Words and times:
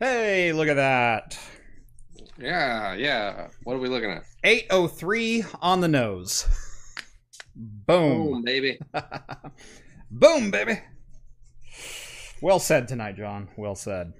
Hey, 0.00 0.52
look 0.52 0.68
at 0.68 0.74
that. 0.74 1.38
Yeah, 2.38 2.94
yeah. 2.94 3.48
What 3.62 3.76
are 3.76 3.78
we 3.78 3.88
looking 3.88 4.10
at? 4.10 4.24
803 4.42 5.44
on 5.62 5.80
the 5.80 5.88
nose. 5.88 6.46
Boom. 7.56 8.32
Boom, 8.32 8.42
baby. 8.42 8.78
Boom, 10.10 10.50
baby. 10.50 10.80
Well 12.42 12.58
said 12.58 12.88
tonight, 12.88 13.16
John. 13.16 13.48
Well 13.56 13.76
said. 13.76 14.12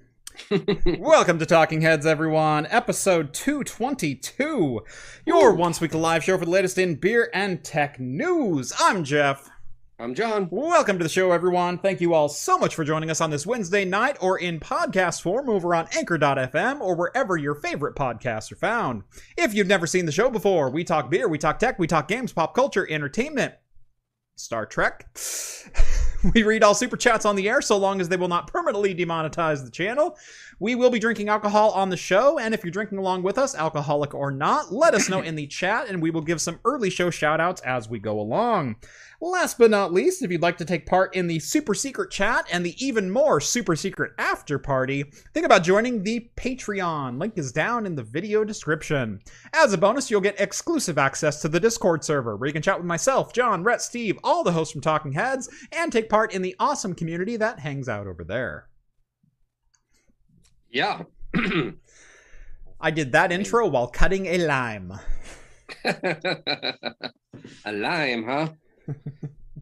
Welcome 0.98 1.38
to 1.38 1.46
Talking 1.46 1.80
Heads, 1.80 2.06
everyone. 2.06 2.66
Episode 2.68 3.32
222. 3.34 4.80
Your 5.24 5.54
once 5.54 5.80
weekly 5.80 6.00
live 6.00 6.24
show 6.24 6.36
for 6.36 6.44
the 6.44 6.50
latest 6.50 6.76
in 6.76 6.96
beer 6.96 7.30
and 7.32 7.62
tech 7.62 8.00
news. 8.00 8.72
I'm 8.80 9.04
Jeff. 9.04 9.48
I'm 9.96 10.14
John. 10.14 10.48
Welcome 10.50 10.98
to 10.98 11.04
the 11.04 11.08
show, 11.08 11.30
everyone. 11.30 11.78
Thank 11.78 12.00
you 12.00 12.14
all 12.14 12.28
so 12.28 12.58
much 12.58 12.74
for 12.74 12.82
joining 12.82 13.10
us 13.10 13.20
on 13.20 13.30
this 13.30 13.46
Wednesday 13.46 13.84
night 13.84 14.16
or 14.20 14.36
in 14.36 14.58
podcast 14.58 15.22
form 15.22 15.48
over 15.48 15.72
on 15.72 15.86
Anchor.fm 15.96 16.80
or 16.80 16.96
wherever 16.96 17.36
your 17.36 17.54
favorite 17.54 17.94
podcasts 17.94 18.50
are 18.50 18.56
found. 18.56 19.04
If 19.36 19.54
you've 19.54 19.68
never 19.68 19.86
seen 19.86 20.04
the 20.04 20.12
show 20.12 20.30
before, 20.30 20.68
we 20.68 20.82
talk 20.82 21.10
beer, 21.10 21.28
we 21.28 21.38
talk 21.38 21.60
tech, 21.60 21.78
we 21.78 21.86
talk 21.86 22.08
games, 22.08 22.32
pop 22.32 22.54
culture, 22.54 22.86
entertainment, 22.90 23.54
Star 24.34 24.66
Trek. 24.66 25.06
we 26.34 26.42
read 26.42 26.62
all 26.62 26.74
super 26.74 26.96
chats 26.96 27.24
on 27.24 27.36
the 27.36 27.48
air 27.48 27.60
so 27.60 27.76
long 27.76 28.00
as 28.00 28.08
they 28.08 28.16
will 28.16 28.28
not 28.28 28.46
permanently 28.46 28.94
demonetize 28.94 29.64
the 29.64 29.70
channel. 29.70 30.16
We 30.58 30.74
will 30.74 30.90
be 30.90 30.98
drinking 30.98 31.28
alcohol 31.28 31.70
on 31.72 31.90
the 31.90 31.96
show, 31.96 32.38
and 32.38 32.54
if 32.54 32.64
you're 32.64 32.70
drinking 32.70 32.98
along 32.98 33.22
with 33.24 33.38
us, 33.38 33.54
alcoholic 33.54 34.14
or 34.14 34.30
not, 34.30 34.72
let 34.72 34.94
us 34.94 35.08
know 35.08 35.20
in 35.20 35.34
the 35.34 35.46
chat 35.46 35.88
and 35.88 36.00
we 36.00 36.10
will 36.10 36.22
give 36.22 36.40
some 36.40 36.60
early 36.64 36.90
show 36.90 37.10
shout 37.10 37.40
outs 37.40 37.60
as 37.62 37.88
we 37.88 37.98
go 37.98 38.20
along. 38.20 38.76
Last 39.20 39.58
but 39.58 39.70
not 39.70 39.92
least, 39.92 40.22
if 40.22 40.30
you'd 40.30 40.42
like 40.42 40.58
to 40.58 40.64
take 40.64 40.86
part 40.86 41.14
in 41.14 41.26
the 41.26 41.38
super 41.38 41.74
secret 41.74 42.10
chat 42.10 42.46
and 42.50 42.64
the 42.64 42.74
even 42.84 43.10
more 43.10 43.40
super 43.40 43.76
secret 43.76 44.12
after 44.18 44.58
party, 44.58 45.04
think 45.32 45.46
about 45.46 45.62
joining 45.62 46.02
the 46.02 46.28
Patreon. 46.36 47.18
Link 47.18 47.38
is 47.38 47.52
down 47.52 47.86
in 47.86 47.94
the 47.94 48.02
video 48.02 48.44
description. 48.44 49.20
As 49.52 49.72
a 49.72 49.78
bonus, 49.78 50.10
you'll 50.10 50.20
get 50.20 50.40
exclusive 50.40 50.98
access 50.98 51.40
to 51.42 51.48
the 51.48 51.60
Discord 51.60 52.04
server 52.04 52.36
where 52.36 52.46
you 52.48 52.52
can 52.52 52.62
chat 52.62 52.78
with 52.78 52.86
myself, 52.86 53.32
John, 53.32 53.62
Rhett, 53.62 53.82
Steve, 53.82 54.18
all 54.24 54.42
the 54.42 54.52
hosts 54.52 54.72
from 54.72 54.80
Talking 54.80 55.12
Heads, 55.12 55.48
and 55.72 55.92
take 55.92 56.08
part 56.08 56.34
in 56.34 56.42
the 56.42 56.56
awesome 56.58 56.94
community 56.94 57.36
that 57.36 57.60
hangs 57.60 57.88
out 57.88 58.06
over 58.06 58.24
there. 58.24 58.68
Yeah. 60.70 61.02
I 62.80 62.90
did 62.90 63.12
that 63.12 63.32
intro 63.32 63.68
while 63.68 63.86
cutting 63.86 64.26
a 64.26 64.38
lime. 64.38 64.92
a 65.84 67.72
lime, 67.72 68.24
huh? 68.24 68.48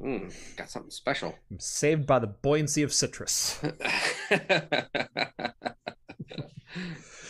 Mm, 0.03 0.57
got 0.57 0.69
something 0.69 0.91
special. 0.91 1.35
I'm 1.51 1.61
saved 1.61 2.07
by 2.07 2.19
the 2.19 2.27
buoyancy 2.27 2.83
of 2.83 2.93
citrus. 2.93 3.61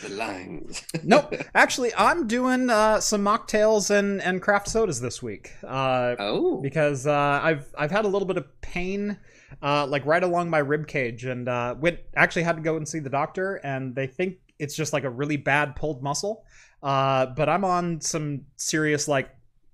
the 0.02 0.08
limes. 0.10 0.84
nope. 1.02 1.34
Actually, 1.54 1.94
I'm 1.94 2.26
doing 2.26 2.70
uh, 2.70 3.00
some 3.00 3.22
mocktails 3.22 3.90
and, 3.90 4.20
and 4.22 4.40
craft 4.40 4.68
sodas 4.68 5.00
this 5.00 5.22
week. 5.22 5.52
Uh, 5.62 6.16
oh. 6.18 6.60
Because 6.60 7.06
uh, 7.06 7.40
I've 7.42 7.66
I've 7.76 7.90
had 7.90 8.04
a 8.04 8.08
little 8.08 8.26
bit 8.26 8.36
of 8.36 8.60
pain, 8.60 9.18
uh, 9.62 9.86
like 9.86 10.04
right 10.06 10.22
along 10.22 10.50
my 10.50 10.58
rib 10.58 10.86
cage, 10.86 11.24
and 11.24 11.48
uh, 11.48 11.74
went 11.78 12.00
actually 12.16 12.42
had 12.42 12.56
to 12.56 12.62
go 12.62 12.76
and 12.76 12.86
see 12.86 12.98
the 12.98 13.10
doctor, 13.10 13.56
and 13.56 13.94
they 13.94 14.06
think 14.06 14.36
it's 14.58 14.74
just 14.74 14.92
like 14.92 15.04
a 15.04 15.10
really 15.10 15.36
bad 15.36 15.76
pulled 15.76 16.02
muscle. 16.02 16.44
Uh, 16.82 17.26
but 17.26 17.48
I'm 17.48 17.64
on 17.64 18.00
some 18.00 18.46
serious 18.56 19.06
like 19.08 19.30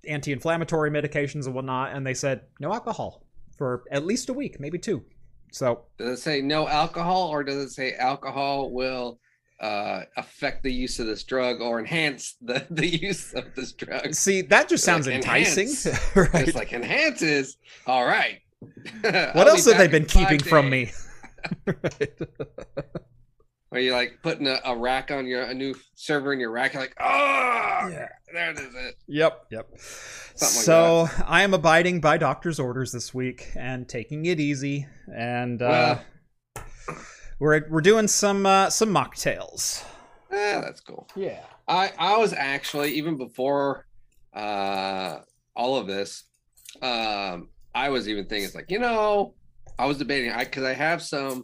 anti-inflammatory 0.07 0.91
medications 0.91 1.45
and 1.45 1.53
whatnot, 1.53 1.93
and 1.93 2.05
they 2.05 2.13
said 2.13 2.41
no 2.59 2.73
alcohol 2.73 3.23
for 3.57 3.83
at 3.91 4.05
least 4.05 4.29
a 4.29 4.33
week, 4.33 4.59
maybe 4.59 4.77
two. 4.77 5.03
So 5.51 5.85
does 5.97 6.19
it 6.19 6.21
say 6.21 6.41
no 6.41 6.67
alcohol, 6.67 7.27
or 7.27 7.43
does 7.43 7.57
it 7.57 7.69
say 7.71 7.93
alcohol 7.93 8.71
will 8.71 9.19
uh, 9.59 10.03
affect 10.15 10.63
the 10.63 10.71
use 10.71 10.99
of 10.99 11.07
this 11.07 11.23
drug 11.23 11.61
or 11.61 11.79
enhance 11.79 12.35
the, 12.41 12.65
the 12.71 12.87
use 12.87 13.33
of 13.33 13.53
this 13.55 13.73
drug? 13.73 14.13
See, 14.13 14.41
that 14.43 14.69
just 14.69 14.83
sounds 14.83 15.07
like 15.07 15.15
enticing. 15.15 15.67
right? 16.15 16.47
It's 16.47 16.55
like 16.55 16.73
enhances. 16.73 17.57
All 17.87 18.05
right. 18.05 18.39
what 19.01 19.47
else 19.47 19.65
have 19.65 19.77
they 19.77 19.87
been 19.87 20.05
keeping 20.05 20.39
from 20.39 20.69
me? 20.69 20.91
right. 21.65 22.19
Where 23.69 23.81
you 23.81 23.93
like 23.93 24.19
putting 24.23 24.47
a, 24.47 24.59
a, 24.65 24.75
rack 24.75 25.11
on 25.11 25.27
your 25.27 25.43
a 25.43 25.53
new 25.53 25.75
server 25.93 26.33
in 26.33 26.39
your 26.39 26.49
rack, 26.49 26.73
you're 26.73 26.81
like, 26.81 26.95
oh, 26.99 27.05
yeah. 27.91 28.07
there 28.33 28.49
it 28.49 28.57
is. 28.59 28.73
It. 28.73 28.95
Yep, 29.07 29.45
yep. 29.51 29.69
Something 29.77 30.63
so 30.63 31.01
like 31.03 31.29
I 31.29 31.43
am 31.43 31.53
abiding 31.53 32.01
by 32.01 32.17
doctor's 32.17 32.59
orders 32.59 32.91
this 32.91 33.13
week 33.13 33.51
and 33.55 33.87
taking 33.87 34.25
it 34.25 34.39
easy, 34.39 34.87
and 35.13 35.61
uh, 35.61 35.99
well, 36.55 36.65
we're 37.39 37.69
we're 37.69 37.81
doing 37.81 38.07
some 38.07 38.45
uh, 38.45 38.71
some 38.71 38.89
mocktails. 38.89 39.83
Yeah, 40.31 40.61
that's 40.61 40.81
cool. 40.81 41.07
Yeah, 41.15 41.41
I 41.67 41.91
I 41.97 42.17
was 42.17 42.33
actually 42.33 42.93
even 42.93 43.17
before 43.17 43.85
uh, 44.33 45.19
all 45.55 45.77
of 45.77 45.85
this, 45.85 46.23
um, 46.81 47.49
I 47.75 47.89
was 47.89 48.09
even 48.09 48.25
thinking 48.25 48.45
it's 48.45 48.55
like 48.55 48.71
you 48.71 48.79
know 48.79 49.35
I 49.77 49.85
was 49.85 49.97
debating 49.97 50.31
I 50.31 50.43
because 50.43 50.63
I 50.63 50.73
have 50.73 51.01
some 51.01 51.43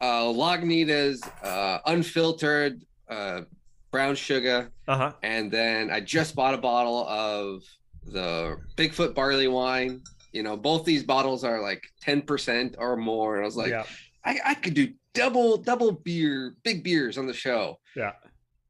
uh, 0.00 0.24
Lagunitas 0.24 1.20
uh, 1.42 1.78
unfiltered 1.86 2.84
uh, 3.08 3.42
brown 3.90 4.14
sugar. 4.14 4.70
Uh-huh. 4.86 5.12
And 5.22 5.50
then 5.50 5.90
I 5.90 6.00
just 6.00 6.34
bought 6.34 6.54
a 6.54 6.58
bottle 6.58 7.06
of 7.08 7.62
the 8.04 8.58
Bigfoot 8.76 9.14
barley 9.14 9.48
wine. 9.48 10.02
You 10.32 10.42
know, 10.42 10.56
both 10.56 10.84
these 10.84 11.02
bottles 11.02 11.44
are 11.44 11.60
like 11.60 11.82
10% 12.04 12.76
or 12.78 12.96
more. 12.96 13.36
And 13.36 13.44
I 13.44 13.46
was 13.46 13.56
like, 13.56 13.70
yeah. 13.70 13.84
I, 14.24 14.38
I 14.44 14.54
could 14.54 14.74
do 14.74 14.92
double, 15.14 15.56
double 15.56 15.92
beer, 15.92 16.54
big 16.62 16.84
beers 16.84 17.18
on 17.18 17.26
the 17.26 17.34
show. 17.34 17.78
Yeah. 17.96 18.12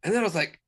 And 0.04 0.14
then 0.14 0.20
I 0.20 0.24
was 0.24 0.34
like, 0.34 0.60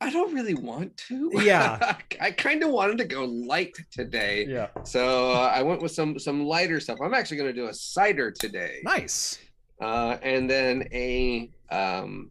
I 0.00 0.10
don't 0.10 0.34
really 0.34 0.54
want 0.54 0.96
to. 1.08 1.30
Yeah. 1.34 1.96
I 2.20 2.30
kind 2.30 2.62
of 2.62 2.70
wanted 2.70 2.98
to 2.98 3.04
go 3.04 3.24
light 3.24 3.74
today. 3.90 4.46
Yeah. 4.46 4.68
So 4.84 5.32
uh, 5.32 5.50
I 5.54 5.62
went 5.62 5.80
with 5.80 5.92
some 5.92 6.18
some 6.18 6.44
lighter 6.44 6.80
stuff. 6.80 6.98
I'm 7.02 7.14
actually 7.14 7.38
going 7.38 7.54
to 7.54 7.58
do 7.58 7.68
a 7.68 7.74
cider 7.74 8.30
today. 8.30 8.80
Nice 8.82 9.38
uh, 9.80 10.16
and 10.22 10.48
then 10.48 10.88
a 10.92 11.50
um, 11.70 12.30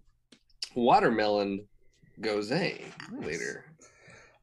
watermelon 0.75 1.65
gose 2.21 2.51
nice. 2.51 2.81
later. 3.11 3.65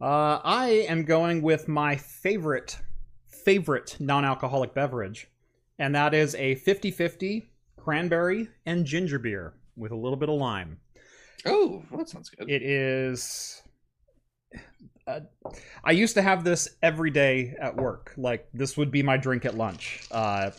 Uh, 0.01 0.41
I 0.45 0.87
am 0.89 1.05
going 1.05 1.43
with 1.43 1.69
my 1.69 1.97
favorite 1.97 2.79
favorite 3.27 3.97
non-alcoholic 3.99 4.75
beverage, 4.75 5.29
and 5.79 5.95
that 5.95 6.15
is 6.15 6.35
a 6.37 6.57
50-50 6.57 7.47
cranberry 7.77 8.49
and 8.67 8.85
ginger 8.85 9.19
beer 9.19 9.55
with 9.77 9.93
a 9.93 9.97
little 9.97 10.17
bit 10.17 10.29
of 10.29 10.37
lime. 10.37 10.79
Oh, 11.47 11.83
that 11.97 12.09
sounds 12.09 12.31
good. 12.31 12.49
It 12.49 12.63
is. 12.63 13.63
Uh, 15.07 15.21
I 15.83 15.91
used 15.91 16.15
to 16.15 16.23
have 16.23 16.45
this 16.45 16.77
every 16.83 17.11
day 17.11 17.55
at 17.61 17.77
work. 17.77 18.13
Like 18.17 18.49
this 18.55 18.77
would 18.77 18.93
be 18.93 19.03
my 19.03 19.17
drink 19.17 19.45
at 19.45 19.57
lunch. 19.57 20.07
Uh, 20.13 20.51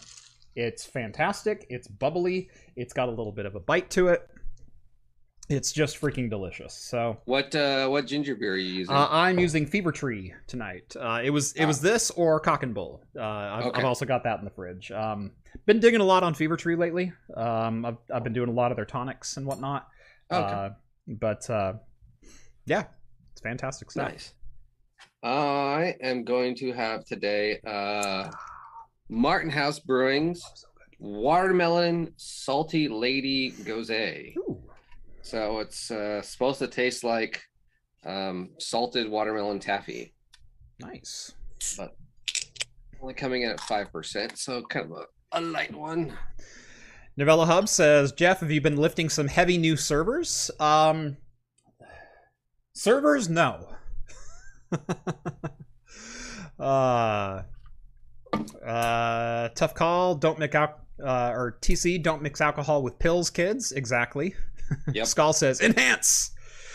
it's 0.56 0.86
fantastic. 0.86 1.66
It's 1.70 1.88
bubbly. 1.88 2.50
It's 2.76 2.94
got 2.94 3.08
a 3.08 3.12
little 3.12 3.32
bit 3.32 3.46
of 3.46 3.56
a 3.56 3.60
bite 3.60 3.90
to 3.92 4.10
it. 4.10 4.30
It's 5.50 5.74
just 5.74 6.00
freaking 6.00 6.30
delicious. 6.30 6.74
So 6.74 7.18
what 7.26 7.54
uh, 7.54 7.88
what 7.90 8.08
ginger 8.08 8.36
beer 8.36 8.54
are 8.54 8.58
you 8.58 8.74
using? 8.74 8.96
Uh, 8.96 9.08
I'm 9.12 9.40
using 9.40 9.66
Fever 9.66 9.92
Tree 9.92 10.34
tonight. 10.48 10.96
Uh, 10.98 11.22
it 11.24 11.32
was 11.32 11.52
it 11.54 11.64
ah. 11.64 11.68
was 11.68 11.82
this 11.82 12.12
or 12.12 12.40
Cock 12.40 12.64
and 12.64 12.74
Bull. 12.74 13.04
Uh, 13.18 13.22
I've, 13.22 13.66
okay. 13.66 13.80
I've, 13.80 13.86
also 13.86 14.06
got 14.06 14.24
that 14.24 14.40
in 14.40 14.46
the 14.46 14.52
fridge. 14.52 14.92
Um, 14.92 15.32
been 15.66 15.82
digging 15.82 16.00
a 16.00 16.06
lot 16.06 16.24
on 16.24 16.34
Fever 16.34 16.56
Tree 16.56 16.78
lately. 16.78 17.12
Um, 17.36 17.86
I've 17.86 17.98
I've 18.14 18.24
been 18.24 18.34
doing 18.34 18.50
a 18.50 18.54
lot 18.54 18.72
of 18.72 18.78
their 18.78 18.86
tonics 18.86 19.36
and 19.36 19.46
whatnot. 19.46 19.88
Okay. 20.32 20.54
Uh, 20.54 20.70
but 21.08 21.50
uh, 21.50 21.74
yeah, 22.66 22.86
it's 23.34 23.42
fantastic 23.42 23.92
stuff. 23.92 24.12
Nice. 24.12 24.34
I 25.24 25.96
am 26.02 26.24
going 26.24 26.56
to 26.56 26.72
have 26.72 27.06
today 27.06 27.60
Martin 29.10 29.50
House 29.50 29.80
Brewing's 29.80 30.44
oh, 30.46 30.84
Watermelon 31.00 32.14
Salty 32.18 32.88
Lady 32.88 33.52
Gose. 33.52 34.36
So 35.22 35.60
it's 35.60 35.92
uh, 35.92 36.22
supposed 36.22 36.60
to 36.60 36.68
taste 36.68 37.04
like 37.04 37.42
um, 38.06 38.50
salted 38.60 39.10
watermelon 39.10 39.60
taffy. 39.60 40.14
Nice. 40.80 41.34
But 41.78 41.96
only 43.02 43.14
coming 43.14 43.44
in 43.44 43.52
at 43.52 43.60
5%, 43.60 44.38
so 44.38 44.62
kind 44.64 44.92
of 44.92 44.98
a, 44.98 45.40
a 45.40 45.42
light 45.42 45.74
one. 45.74 46.14
Novella 47.16 47.46
Hub 47.46 47.70
says, 47.70 48.12
Jeff, 48.12 48.40
have 48.40 48.52
you 48.52 48.62
been 48.62 48.78
lifting 48.78 49.10
some 49.10 49.28
heavy 49.28 49.58
new 49.58 49.78
servers? 49.78 50.50
Um, 50.60 51.18
servers, 52.74 53.30
no. 53.30 53.68
uh, 56.60 57.44
uh, 58.66 59.50
tough 59.50 59.74
call. 59.74 60.16
Don't 60.16 60.40
mix 60.40 60.56
out 60.56 60.80
uh, 61.04 61.32
or 61.34 61.58
TC. 61.62 62.02
Don't 62.02 62.22
mix 62.22 62.42
alcohol 62.42 62.84
with 62.84 63.00
pills, 63.00 63.30
kids. 63.30 63.72
Exactly. 63.72 64.36
Yep. 64.92 65.06
Skull 65.06 65.34
says 65.34 65.62
enhance. 65.62 66.32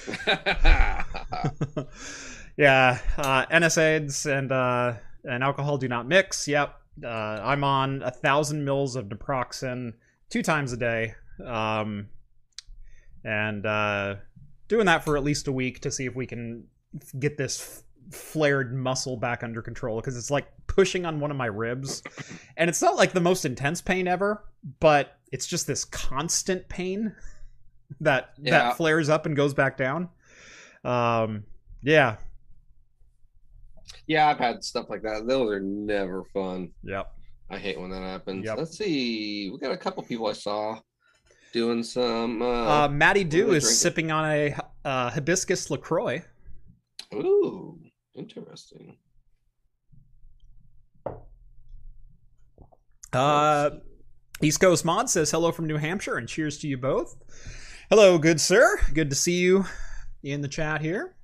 Yeah, 2.58 2.98
uh, 3.16 3.46
NSAIDs 3.46 4.26
and 4.26 4.50
uh, 4.50 4.94
and 5.22 5.44
alcohol 5.44 5.78
do 5.78 5.86
not 5.86 6.08
mix. 6.08 6.48
Yep, 6.48 6.74
uh, 7.04 7.06
I'm 7.06 7.62
on 7.62 8.02
a 8.02 8.10
thousand 8.10 8.64
mils 8.64 8.96
of 8.96 9.06
naproxen 9.06 9.92
two 10.28 10.42
times 10.42 10.72
a 10.72 10.76
day, 10.76 11.14
um, 11.46 12.08
and 13.24 13.64
uh, 13.64 14.16
doing 14.66 14.86
that 14.86 15.04
for 15.04 15.16
at 15.16 15.22
least 15.22 15.46
a 15.46 15.52
week 15.52 15.80
to 15.82 15.92
see 15.92 16.06
if 16.06 16.16
we 16.16 16.26
can 16.26 16.64
get 17.20 17.38
this 17.38 17.84
flared 18.10 18.74
muscle 18.74 19.16
back 19.16 19.42
under 19.42 19.60
control 19.62 20.00
because 20.00 20.16
it's 20.16 20.30
like 20.30 20.46
pushing 20.66 21.04
on 21.04 21.20
one 21.20 21.30
of 21.30 21.36
my 21.36 21.46
ribs, 21.46 22.02
and 22.56 22.68
it's 22.70 22.80
not 22.82 22.96
like 22.96 23.12
the 23.12 23.20
most 23.20 23.44
intense 23.44 23.80
pain 23.80 24.08
ever, 24.08 24.44
but 24.80 25.18
it's 25.32 25.46
just 25.46 25.66
this 25.66 25.84
constant 25.84 26.68
pain 26.68 27.14
that 28.00 28.30
Yeah. 28.38 28.50
that 28.68 28.76
flares 28.76 29.08
up 29.08 29.26
and 29.26 29.34
goes 29.36 29.54
back 29.54 29.76
down. 29.76 30.08
Um, 30.84 31.44
yeah, 31.82 32.16
Yeah, 34.06 34.28
I've 34.28 34.38
had 34.38 34.64
stuff 34.64 34.88
like 34.88 35.02
that. 35.02 35.26
Those 35.26 35.50
are 35.50 35.60
never 35.60 36.24
fun. 36.32 36.70
yep. 36.82 37.12
I 37.50 37.58
hate 37.58 37.80
when 37.80 37.90
that 37.90 38.02
happens. 38.02 38.44
Yep. 38.44 38.58
Let's 38.58 38.76
see. 38.76 39.50
We 39.50 39.58
got 39.58 39.72
a 39.72 39.76
couple 39.76 40.02
people 40.02 40.26
I 40.26 40.32
saw 40.32 40.80
doing 41.52 41.82
some. 41.82 42.42
Uh, 42.42 42.44
Uh, 42.46 42.88
are 42.88 43.14
Dew 43.14 43.52
is 43.52 43.62
drinking? 43.62 43.62
sipping 43.62 44.10
on 44.10 44.30
a 44.30 44.54
uh, 44.84 45.10
hibiscus 45.10 45.70
Lacroix. 45.70 46.22
ooh, 47.14 47.78
interesting. 48.18 48.96
Uh, 53.12 53.70
East 54.42 54.60
Coast 54.60 54.84
Mod 54.84 55.08
says 55.08 55.30
hello 55.30 55.50
from 55.52 55.66
New 55.66 55.78
Hampshire 55.78 56.16
and 56.18 56.28
cheers 56.28 56.58
to 56.58 56.68
you 56.68 56.76
both. 56.76 57.16
Hello, 57.90 58.18
good 58.18 58.40
sir. 58.40 58.78
Good 58.92 59.10
to 59.10 59.16
see 59.16 59.38
you 59.38 59.64
in 60.22 60.42
the 60.42 60.48
chat 60.48 60.80
here. 60.80 61.14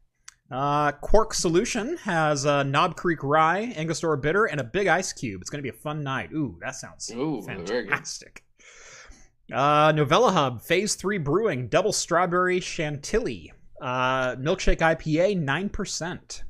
Uh, 0.51 0.93
Quark 0.93 1.35
Solution 1.35 1.97
has 1.99 2.47
uh, 2.47 2.63
Knob 2.63 2.97
Creek 2.97 3.23
Rye, 3.23 3.73
Angostura 3.77 4.17
Bitter, 4.17 4.45
and 4.45 4.61
a 4.61 4.65
big 4.65 4.87
ice 4.87 5.13
cube. 5.13 5.41
It's 5.41 5.51
going 5.51 5.59
to 5.59 5.63
be 5.63 5.77
a 5.77 5.81
fun 5.81 6.03
night. 6.03 6.31
Ooh, 6.33 6.59
that 6.61 6.75
sounds 6.75 7.11
Ooh, 7.11 7.43
fantastic. 7.43 8.45
Uh, 9.53 9.93
Novella 9.95 10.31
Hub, 10.33 10.63
Phase 10.63 10.95
3 10.95 11.19
Brewing, 11.19 11.69
Double 11.69 11.93
Strawberry 11.93 12.61
Chantilly. 12.61 13.53
Uh, 13.81 14.37
Milkshake 14.37 14.79
IPA, 14.79 15.45
9%. 15.45 16.43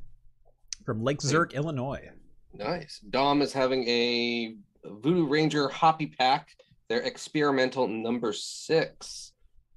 From 0.85 1.03
Lake 1.03 1.21
Zurich, 1.21 1.53
Illinois. 1.53 2.09
Nice. 2.53 2.99
Dom 3.09 3.41
is 3.41 3.51
having 3.51 3.87
a 3.87 4.55
Voodoo 4.83 5.27
Ranger 5.27 5.67
Hoppy 5.67 6.07
Pack. 6.07 6.49
Their 6.87 7.01
experimental 7.01 7.87
number 7.87 8.31
six, 8.31 9.33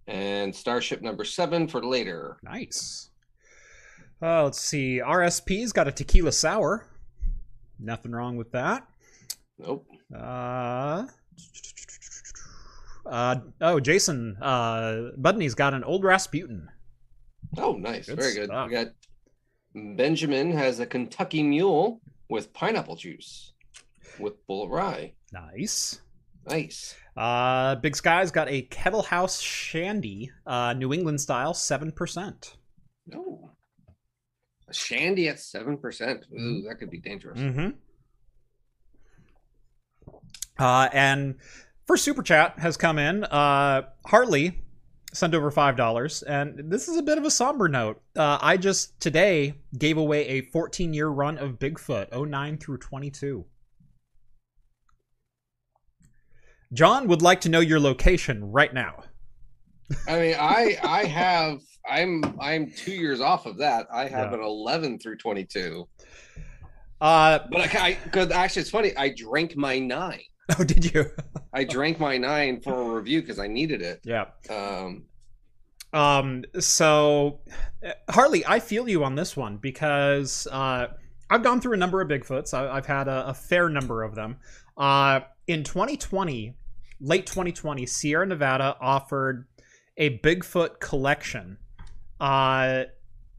and 0.06 0.54
Starship 0.54 1.00
number 1.00 1.24
seven 1.24 1.66
for 1.66 1.82
later. 1.82 2.36
Nice. 2.42 3.08
Uh, 4.20 4.44
let's 4.44 4.60
see. 4.60 5.00
RSP's 5.02 5.72
got 5.72 5.88
a 5.88 5.92
tequila 5.92 6.32
sour. 6.32 6.86
Nothing 7.78 8.12
wrong 8.12 8.36
with 8.36 8.52
that. 8.52 8.86
Nope. 9.58 9.86
Uh, 10.14 11.06
uh, 13.06 13.36
oh, 13.62 13.80
Jason 13.80 14.36
uh, 14.42 15.12
Budney's 15.18 15.54
got 15.54 15.72
an 15.72 15.84
old 15.84 16.04
Rasputin. 16.04 16.68
Oh, 17.56 17.72
nice. 17.72 18.06
Good 18.06 18.18
Very 18.18 18.34
good. 18.34 18.46
stuff. 18.46 18.68
We 18.68 18.74
got 18.74 18.88
Benjamin 19.74 20.52
has 20.52 20.80
a 20.80 20.86
Kentucky 20.86 21.42
Mule 21.42 22.00
with 22.28 22.52
pineapple 22.52 22.96
juice 22.96 23.52
with 24.18 24.46
bull 24.46 24.68
rye. 24.68 25.12
Nice. 25.32 26.00
Nice. 26.48 26.94
Uh, 27.16 27.74
Big 27.76 27.96
Sky's 27.96 28.30
got 28.30 28.48
a 28.48 28.62
Kettle 28.62 29.02
House 29.02 29.40
Shandy, 29.40 30.30
uh, 30.46 30.72
New 30.72 30.92
England 30.92 31.20
style, 31.20 31.52
7%. 31.52 32.54
Oh. 33.14 33.50
A 34.68 34.74
shandy 34.74 35.28
at 35.28 35.36
7%. 35.36 36.24
Ooh, 36.32 36.62
that 36.62 36.78
could 36.78 36.90
be 36.90 37.00
dangerous. 37.00 37.38
Mm-hmm. 37.38 37.70
Uh, 40.58 40.88
and 40.92 41.36
first 41.86 42.04
super 42.04 42.22
chat 42.22 42.58
has 42.58 42.76
come 42.76 42.98
in. 42.98 43.24
Uh, 43.24 43.82
Harley 44.06 44.60
sent 45.12 45.34
over 45.34 45.50
five 45.50 45.76
dollars, 45.76 46.22
and 46.22 46.70
this 46.70 46.88
is 46.88 46.96
a 46.96 47.02
bit 47.02 47.18
of 47.18 47.24
a 47.24 47.30
somber 47.30 47.68
note. 47.68 48.00
Uh, 48.16 48.38
I 48.40 48.56
just 48.56 48.98
today 49.00 49.54
gave 49.78 49.96
away 49.96 50.26
a 50.28 50.40
14 50.42 50.92
year 50.92 51.08
run 51.08 51.38
of 51.38 51.58
Bigfoot, 51.58 52.12
09 52.28 52.58
through 52.58 52.78
22. 52.78 53.44
John 56.72 57.08
would 57.08 57.22
like 57.22 57.40
to 57.42 57.48
know 57.48 57.60
your 57.60 57.80
location 57.80 58.44
right 58.52 58.72
now. 58.72 59.02
I 60.06 60.18
mean, 60.18 60.36
I 60.38 60.76
I 60.82 61.04
have 61.04 61.60
I'm 61.88 62.22
I'm 62.38 62.70
two 62.70 62.92
years 62.92 63.20
off 63.20 63.46
of 63.46 63.56
that. 63.58 63.86
I 63.90 64.02
have 64.02 64.32
Yeah. 64.32 64.38
an 64.38 64.42
11 64.44 64.98
through 64.98 65.16
22. 65.16 65.88
Uh, 67.00 67.38
But 67.50 67.74
I 67.74 67.96
because 68.04 68.30
actually 68.30 68.60
it's 68.62 68.70
funny. 68.70 68.94
I 68.96 69.08
drank 69.16 69.56
my 69.56 69.78
nine. 69.78 70.20
oh, 70.58 70.64
did 70.64 70.92
you? 70.92 71.10
I 71.52 71.64
drank 71.64 71.98
my 72.00 72.16
nine 72.16 72.60
for 72.60 72.72
a 72.74 72.94
review 72.96 73.20
because 73.20 73.38
I 73.38 73.46
needed 73.46 73.82
it. 73.82 74.00
yeah. 74.04 74.26
Um, 74.50 75.04
Um, 75.92 76.44
so 76.60 77.40
uh, 77.84 77.92
Harley, 78.10 78.44
I 78.46 78.60
feel 78.60 78.88
you 78.88 79.04
on 79.04 79.14
this 79.14 79.36
one 79.36 79.56
because 79.56 80.46
uh, 80.50 80.88
I've 81.30 81.42
gone 81.42 81.60
through 81.60 81.74
a 81.74 81.78
number 81.78 82.00
of 82.00 82.08
Bigfoots. 82.08 82.52
I, 82.54 82.68
I've 82.70 82.86
had 82.86 83.08
a, 83.08 83.28
a 83.28 83.34
fair 83.34 83.68
number 83.68 84.02
of 84.02 84.14
them. 84.14 84.36
Uh, 84.76 85.20
in 85.46 85.64
2020, 85.64 86.54
late 87.00 87.26
2020, 87.26 87.86
Sierra 87.86 88.26
Nevada 88.26 88.76
offered 88.80 89.46
a 89.96 90.18
Bigfoot 90.18 90.78
collection. 90.80 91.58
Uh, 92.20 92.84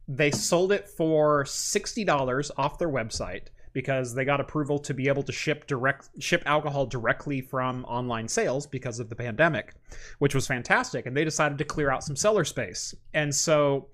they 0.08 0.32
sold 0.32 0.72
it 0.72 0.90
for 0.90 1.46
sixty 1.46 2.04
dollars 2.04 2.52
off 2.58 2.80
their 2.80 2.90
website 2.90 3.50
because 3.74 4.14
they 4.14 4.26
got 4.26 4.40
approval 4.40 4.80
to 4.80 4.94
be 4.94 5.08
able 5.08 5.24
to 5.24 5.32
ship 5.32 5.68
direct 5.68 6.10
ship 6.20 6.44
alcohol 6.46 6.86
directly 6.86 7.42
from 7.42 7.86
online 7.86 8.28
sales 8.28 8.66
because 8.66 9.00
of 9.00 9.10
the 9.10 9.16
pandemic 9.16 9.74
which 10.20 10.36
was 10.36 10.48
fantastic. 10.48 11.06
And 11.06 11.16
they 11.16 11.24
decided 11.24 11.58
to 11.58 11.64
clear 11.64 11.92
out 11.92 12.04
some 12.04 12.16
cellar 12.16 12.44
space. 12.44 12.94
And 13.14 13.34
so 13.34 13.88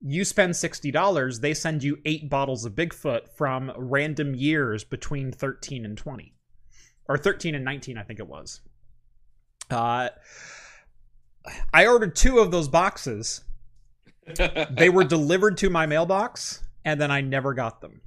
you 0.00 0.24
spend 0.24 0.52
$60, 0.52 1.40
they 1.40 1.54
send 1.54 1.82
you 1.82 1.98
eight 2.04 2.28
bottles 2.28 2.64
of 2.64 2.74
Bigfoot 2.74 3.28
from 3.36 3.72
random 3.76 4.34
years 4.34 4.84
between 4.84 5.32
13 5.32 5.84
and 5.84 5.96
20. 5.96 6.34
Or 7.08 7.18
13 7.18 7.54
and 7.54 7.64
19, 7.64 7.98
I 7.98 8.02
think 8.02 8.20
it 8.20 8.28
was. 8.28 8.60
Uh, 9.70 10.08
I 11.72 11.86
ordered 11.86 12.14
two 12.14 12.38
of 12.38 12.50
those 12.50 12.68
boxes. 12.68 13.42
They 14.70 14.88
were 14.88 15.02
delivered 15.02 15.56
to 15.58 15.68
my 15.68 15.86
mailbox, 15.86 16.62
and 16.84 17.00
then 17.00 17.10
I 17.10 17.22
never 17.22 17.54
got 17.54 17.80
them. 17.80 18.02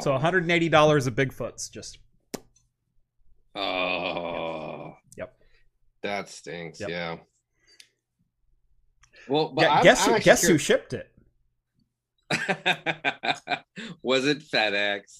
So 0.00 0.12
$180 0.16 1.06
of 1.06 1.14
Bigfoots. 1.14 1.70
Just 1.70 1.98
oh, 3.54 4.94
Yep. 5.16 5.34
That 6.02 6.28
stinks. 6.28 6.80
Yep. 6.80 6.88
Yeah. 6.88 7.16
Well, 9.28 9.52
but 9.54 9.66
I'm- 9.66 9.82
guess 9.84 10.02
I'm 10.02 10.10
who, 10.10 10.14
actually 10.16 10.24
guess 10.24 10.42
who 10.46 10.58
shipped 10.58 10.92
it? 10.94 11.10
was 14.02 14.26
it 14.26 14.40
FedEx? 14.40 15.18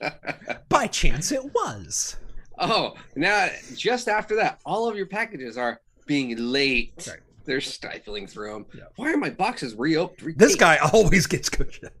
By 0.68 0.86
chance, 0.86 1.32
it 1.32 1.42
was. 1.44 2.16
oh, 2.58 2.94
now 3.14 3.48
just 3.74 4.08
after 4.08 4.36
that, 4.36 4.60
all 4.64 4.88
of 4.88 4.96
your 4.96 5.06
packages 5.06 5.56
are 5.56 5.80
being 6.06 6.36
late. 6.36 6.92
Right. 7.08 7.20
They're 7.46 7.60
stifling 7.60 8.26
through 8.26 8.52
them. 8.52 8.66
Yeah. 8.74 8.84
Why 8.96 9.12
are 9.12 9.16
my 9.16 9.30
boxes 9.30 9.74
reopened? 9.74 10.38
This 10.38 10.54
guy 10.56 10.76
always 10.92 11.26
gets 11.26 11.48
good 11.48 11.72
shit. 11.72 11.92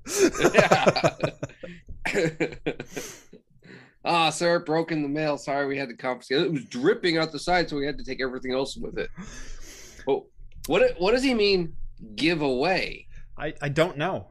Yeah. 0.54 1.14
Ah, 4.08 4.30
sir, 4.30 4.58
it 4.58 4.66
broke 4.66 4.92
in 4.92 5.02
the 5.02 5.08
mail. 5.08 5.36
Sorry, 5.36 5.66
we 5.66 5.76
had 5.76 5.88
to 5.88 5.96
confiscate. 5.96 6.42
It 6.42 6.52
was 6.52 6.64
dripping 6.66 7.18
out 7.18 7.32
the 7.32 7.40
side, 7.40 7.68
so 7.68 7.76
we 7.76 7.84
had 7.84 7.98
to 7.98 8.04
take 8.04 8.22
everything 8.22 8.52
else 8.52 8.76
with 8.76 8.96
it. 8.98 9.10
Oh, 10.06 10.28
what? 10.68 10.94
What 10.98 11.10
does 11.10 11.24
he 11.24 11.34
mean? 11.34 11.74
Give 12.14 12.40
away? 12.40 13.08
I, 13.36 13.52
I 13.60 13.68
don't 13.68 13.98
know. 13.98 14.28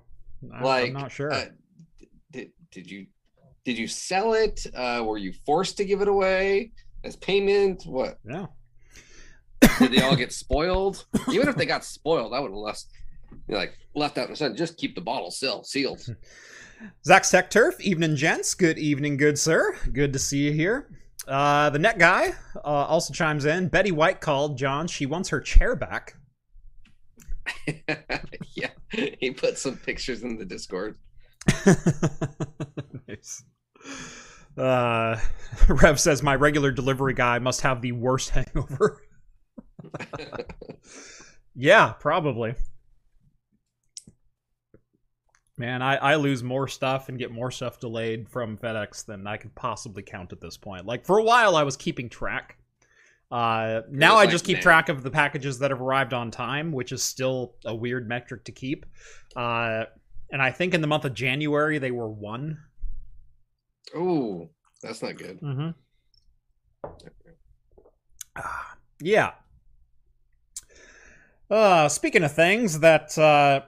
I, 0.54 0.64
Like, 0.64 0.88
I'm 0.88 0.94
not 0.94 1.12
sure. 1.12 1.34
Uh, 1.34 1.46
did 2.32 2.52
did 2.72 2.90
you 2.90 3.08
did 3.66 3.78
you 3.78 3.90
sell 3.90 4.34
it? 4.34 4.66
Uh, 4.74 5.04
were 5.06 5.18
you 5.18 5.34
forced 5.46 5.76
to 5.78 5.84
give 5.84 6.02
it 6.02 6.08
away 6.08 6.72
as 7.04 7.18
payment? 7.18 7.84
What? 7.86 8.18
no. 8.24 8.54
Did 9.80 9.92
they 9.92 10.02
all 10.02 10.16
get 10.16 10.32
spoiled? 10.46 11.06
Even 11.32 11.48
if 11.48 11.56
they 11.56 11.66
got 11.66 11.84
spoiled, 11.84 12.34
I 12.34 12.40
would 12.40 12.52
have 12.52 12.58
left. 12.58 12.86
you 13.32 13.38
know, 13.54 13.58
like 13.58 13.78
left 13.96 14.18
out 14.18 14.26
in 14.26 14.32
the 14.32 14.38
sun. 14.38 14.56
Just 14.56 14.78
keep 14.78 14.96
the 14.96 15.02
bottle 15.02 15.32
still 15.32 15.64
sealed. 15.64 16.06
Zach 17.06 17.24
Tech 17.24 17.50
Turf, 17.50 17.80
evening, 17.80 18.16
gents. 18.16 18.54
Good 18.54 18.78
evening, 18.78 19.18
good 19.18 19.40
sir. 19.40 19.76
Good 19.92 20.14
to 20.14 20.20
see 20.20 20.40
you 20.46 20.52
here. 20.52 20.90
Uh, 21.28 21.70
the 21.72 21.80
net 21.80 21.98
guy 21.98 22.34
uh, 22.58 22.60
also 22.68 23.14
chimes 23.14 23.46
in. 23.46 23.68
Betty 23.70 23.92
White 23.92 24.22
called 24.22 24.58
John. 24.58 24.88
She 24.88 25.06
wants 25.06 25.30
her 25.30 25.40
chair 25.40 25.76
back. 25.76 26.16
yeah, 28.56 28.70
he 28.92 29.32
put 29.32 29.58
some 29.58 29.78
pictures 29.78 30.24
in 30.24 30.38
the 30.38 30.46
Discord. 30.46 30.98
nice. 33.08 33.44
Uh, 34.58 35.20
Rev 35.68 36.00
says 36.00 36.24
my 36.24 36.36
regular 36.36 36.72
delivery 36.72 37.14
guy 37.14 37.40
must 37.40 37.62
have 37.62 37.82
the 37.82 37.92
worst 37.92 38.30
hangover. 38.32 39.02
Yeah, 41.56 41.94
probably. 41.94 42.56
Man, 45.58 45.82
I, 45.82 45.96
I 45.96 46.16
lose 46.16 46.44
more 46.44 46.68
stuff 46.68 47.08
and 47.08 47.18
get 47.18 47.32
more 47.32 47.50
stuff 47.50 47.80
delayed 47.80 48.28
from 48.28 48.58
FedEx 48.58 49.06
than 49.06 49.26
I 49.26 49.38
could 49.38 49.56
possibly 49.56 50.04
count 50.04 50.34
at 50.34 50.42
this 50.42 50.58
point. 50.58 50.86
Like 50.86 51.06
for 51.06 51.18
a 51.18 51.24
while, 51.24 51.56
I 51.56 51.64
was 51.64 51.78
keeping 51.78 52.10
track. 52.10 52.58
Uh, 53.32 53.82
now 53.90 54.14
I 54.14 54.24
like, 54.24 54.30
just 54.30 54.46
keep 54.46 54.58
man. 54.58 54.64
track 54.64 54.90
of 54.90 55.02
the 55.02 55.10
packages 55.10 55.60
that 55.60 55.72
have 55.72 55.82
arrived 55.82 56.14
on 56.14 56.30
time, 56.30 56.72
which 56.72 56.92
is 56.92 57.04
still 57.04 57.56
a 57.66 57.74
weird 57.74 58.08
metric 58.08 58.44
to 58.46 58.52
keep. 58.52 58.86
Uh, 59.36 59.86
and 60.30 60.42
I 60.42 60.52
think 60.52 60.74
in 60.74 60.82
the 60.82 60.88
month 60.88 61.06
of 61.06 61.14
January 61.14 61.78
they 61.78 61.92
were 61.92 62.10
one. 62.10 62.60
Ooh, 63.96 64.50
that's 64.82 65.02
not 65.02 65.18
good. 65.18 65.40
Mm-hmm. 65.42 65.70
Ah, 68.38 68.78
yeah. 69.00 69.32
Uh, 71.50 71.88
speaking 71.88 72.24
of 72.24 72.32
things 72.34 72.80
that, 72.80 73.18
uh, 73.18 73.62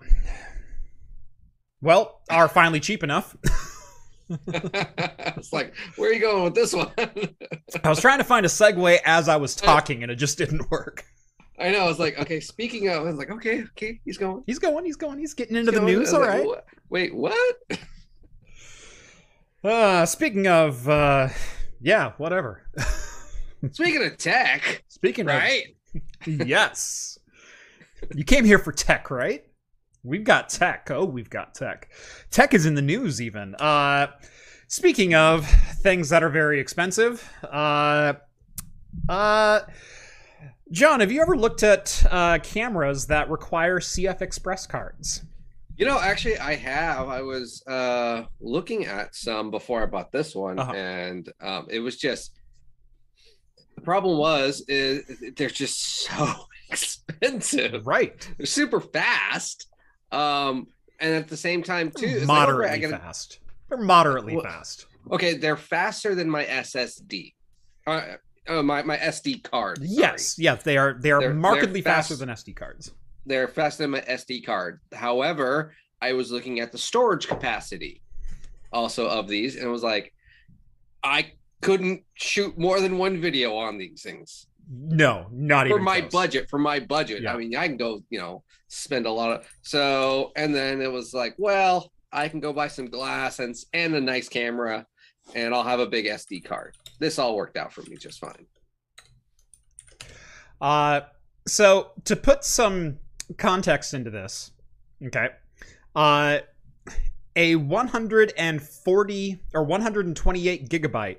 well, 1.82 2.22
are 2.30 2.48
finally 2.48 2.80
cheap 2.80 3.04
enough. 3.04 3.36
it's 4.48 5.54
like, 5.54 5.76
where 5.96 6.10
are 6.10 6.14
you 6.14 6.20
going 6.20 6.44
with 6.44 6.56
this 6.56 6.74
one? 6.74 6.92
I 6.98 7.90
was 7.90 8.02
trying 8.02 8.18
to 8.18 8.24
find 8.24 8.46
a 8.46 8.50
segue 8.50 8.98
as 9.06 9.30
I 9.30 9.36
was 9.36 9.56
talking, 9.56 10.04
and 10.04 10.12
it 10.12 10.16
just 10.16 10.38
didn't 10.38 10.70
work. 10.72 11.06
I 11.60 11.72
know. 11.72 11.80
I 11.80 11.88
was 11.88 12.00
like, 12.00 12.20
okay. 12.20 12.40
Speaking 12.40 12.88
of, 12.88 12.98
I 12.98 13.00
was 13.02 13.18
like, 13.18 13.32
okay, 13.32 13.64
okay, 13.64 14.00
he's 14.06 14.18
going. 14.18 14.44
He's 14.46 14.60
going. 14.60 14.86
He's 14.86 14.96
going. 14.96 15.18
He's 15.20 15.34
getting 15.34 15.56
into 15.56 15.72
he's 15.72 15.80
the 15.80 15.86
going. 15.86 15.98
news. 16.00 16.14
All 16.14 16.22
like, 16.22 16.30
right. 16.30 16.46
"What? 16.46 16.66
Wait, 16.90 17.16
what? 17.16 17.58
Uh, 19.64 20.06
speaking 20.06 20.48
of, 20.48 20.88
uh, 20.88 21.28
yeah, 21.82 22.14
whatever. 22.18 22.62
Speaking 23.72 24.06
of 24.06 24.16
tech, 24.18 24.84
Speaking 24.88 25.26
right? 25.26 25.76
of, 26.26 26.48
yes, 26.48 27.17
you 28.16 28.24
came 28.24 28.46
here 28.46 28.60
for 28.60 28.72
tech, 28.72 29.10
right? 29.12 29.44
We've 30.04 30.24
got 30.24 30.50
tech. 30.50 30.90
Oh, 30.92 31.06
we've 31.06 31.30
got 31.30 31.54
tech. 31.56 31.90
Tech 32.32 32.54
is 32.54 32.66
in 32.66 32.76
the 32.76 32.82
news, 32.82 33.22
even. 33.22 33.56
Uh, 33.56 34.08
speaking 34.68 35.16
of 35.16 35.46
things 35.82 36.10
that 36.10 36.24
are 36.24 36.30
very 36.30 36.60
expensive, 36.60 37.30
uh, 37.44 38.14
uh, 39.10 39.60
John, 40.72 41.00
have 41.00 41.12
you 41.12 41.22
ever 41.22 41.36
looked 41.38 41.64
at 41.64 42.06
uh, 42.12 42.40
cameras 42.44 43.08
that 43.08 43.30
require 43.30 43.80
CF 43.80 44.22
Express 44.22 44.66
cards? 44.68 45.24
You 45.78 45.86
know, 45.86 46.00
actually, 46.00 46.38
I 46.40 46.56
have. 46.56 47.08
I 47.08 47.22
was 47.22 47.62
uh 47.68 48.24
looking 48.40 48.86
at 48.86 49.14
some 49.16 49.52
before 49.52 49.84
I 49.84 49.86
bought 49.86 50.12
this 50.12 50.34
one, 50.36 50.58
Uh-huh. 50.58 50.74
and 50.74 51.32
um, 51.40 51.68
it 51.70 51.80
was 51.80 51.98
just 51.98 52.32
the 53.76 53.82
problem 53.82 54.18
was 54.18 54.64
is 54.68 55.04
they're 55.36 55.50
just 55.50 55.80
so 56.08 56.34
expensive. 56.72 57.86
Right. 57.88 58.28
They're 58.38 58.46
super 58.46 58.80
fast, 58.80 59.68
um, 60.12 60.68
and 61.00 61.14
at 61.16 61.28
the 61.28 61.38
same 61.38 61.64
time 61.64 61.92
too, 61.92 62.20
like, 62.20 62.28
moderately 62.28 62.78
okay, 62.78 62.86
I 62.88 62.90
gotta- 62.90 63.04
fast. 63.04 63.40
They're 63.70 63.78
moderately 63.78 64.36
Well, 64.36 64.46
fast. 64.46 64.86
Okay, 65.12 65.34
they're 65.36 65.58
faster 65.58 66.16
than 66.16 66.30
my 66.30 66.46
SSD. 66.46 67.34
Uh, 67.86 68.02
uh, 68.48 68.64
my 68.64 68.82
my 68.84 68.98
SD 68.98 69.44
card. 69.44 69.78
sorry. 69.78 69.90
Yes, 69.90 70.38
yes, 70.40 70.64
they 70.64 70.78
are. 70.78 70.94
They 70.94 71.12
are 71.12 71.20
They're- 71.20 71.30
they're 71.30 71.34
markedly 71.38 71.82
faster 71.82 72.16
than 72.16 72.30
SD 72.30 72.54
cards. 72.56 72.92
they're 73.26 73.48
faster 73.50 73.84
than 73.84 73.92
my 73.92 74.02
SD 74.02 74.46
card. 74.46 74.80
However, 74.94 75.74
I 76.02 76.14
was 76.14 76.32
looking 76.32 76.60
at 76.62 76.72
the 76.72 76.78
storage 76.78 77.28
capacity 77.28 78.02
also 78.72 79.08
of 79.08 79.28
these, 79.28 79.56
and 79.58 79.66
it 79.66 79.70
was 79.70 79.84
like, 79.84 80.14
I 81.04 81.32
couldn't 81.62 82.04
shoot 82.14 82.58
more 82.58 82.80
than 82.80 82.98
one 82.98 83.20
video 83.20 83.56
on 83.56 83.78
these 83.78 84.02
things 84.02 84.48
No, 84.70 85.28
not 85.32 85.68
for 85.68 85.74
even 85.74 85.84
my 85.84 86.02
close. 86.02 86.12
budget. 86.12 86.50
For 86.50 86.60
my 86.60 86.80
budget, 86.80 87.22
Yeah. 87.24 87.34
I 87.34 87.38
mean, 87.38 87.56
I 87.56 87.68
can 87.68 87.78
go, 87.78 88.02
you 88.10 88.20
know, 88.20 88.44
spend 88.68 89.06
a 89.06 89.12
lot 89.12 89.32
of 89.32 89.48
so, 89.62 90.32
and 90.36 90.54
then 90.54 90.82
it 90.82 90.92
was 90.92 91.14
like, 91.14 91.36
well, 91.38 91.92
I 92.12 92.28
can 92.28 92.40
go 92.42 92.52
buy 92.54 92.68
some 92.68 92.88
glass 92.90 93.40
and 93.40 93.56
and 93.74 93.96
a 93.96 94.02
nice 94.02 94.28
camera, 94.28 94.86
and 95.36 95.54
I'll 95.54 95.64
have 95.64 95.80
a 95.80 95.88
big 95.88 96.06
SD 96.06 96.44
card. 96.44 96.76
This 97.00 97.18
all 97.20 97.36
worked 97.36 97.56
out 97.58 97.72
for 97.72 97.82
me 97.84 97.96
just 97.96 98.20
fine. 98.20 98.46
Uh, 100.60 101.02
so 101.48 101.92
to 102.06 102.16
put 102.16 102.44
some 102.44 102.98
context 103.38 103.94
into 103.94 104.10
this, 104.10 104.52
okay, 105.06 105.30
uh, 105.96 106.40
a 107.36 107.56
140 107.56 109.40
or 109.54 109.64
128 109.64 110.70
gigabyte 110.70 111.18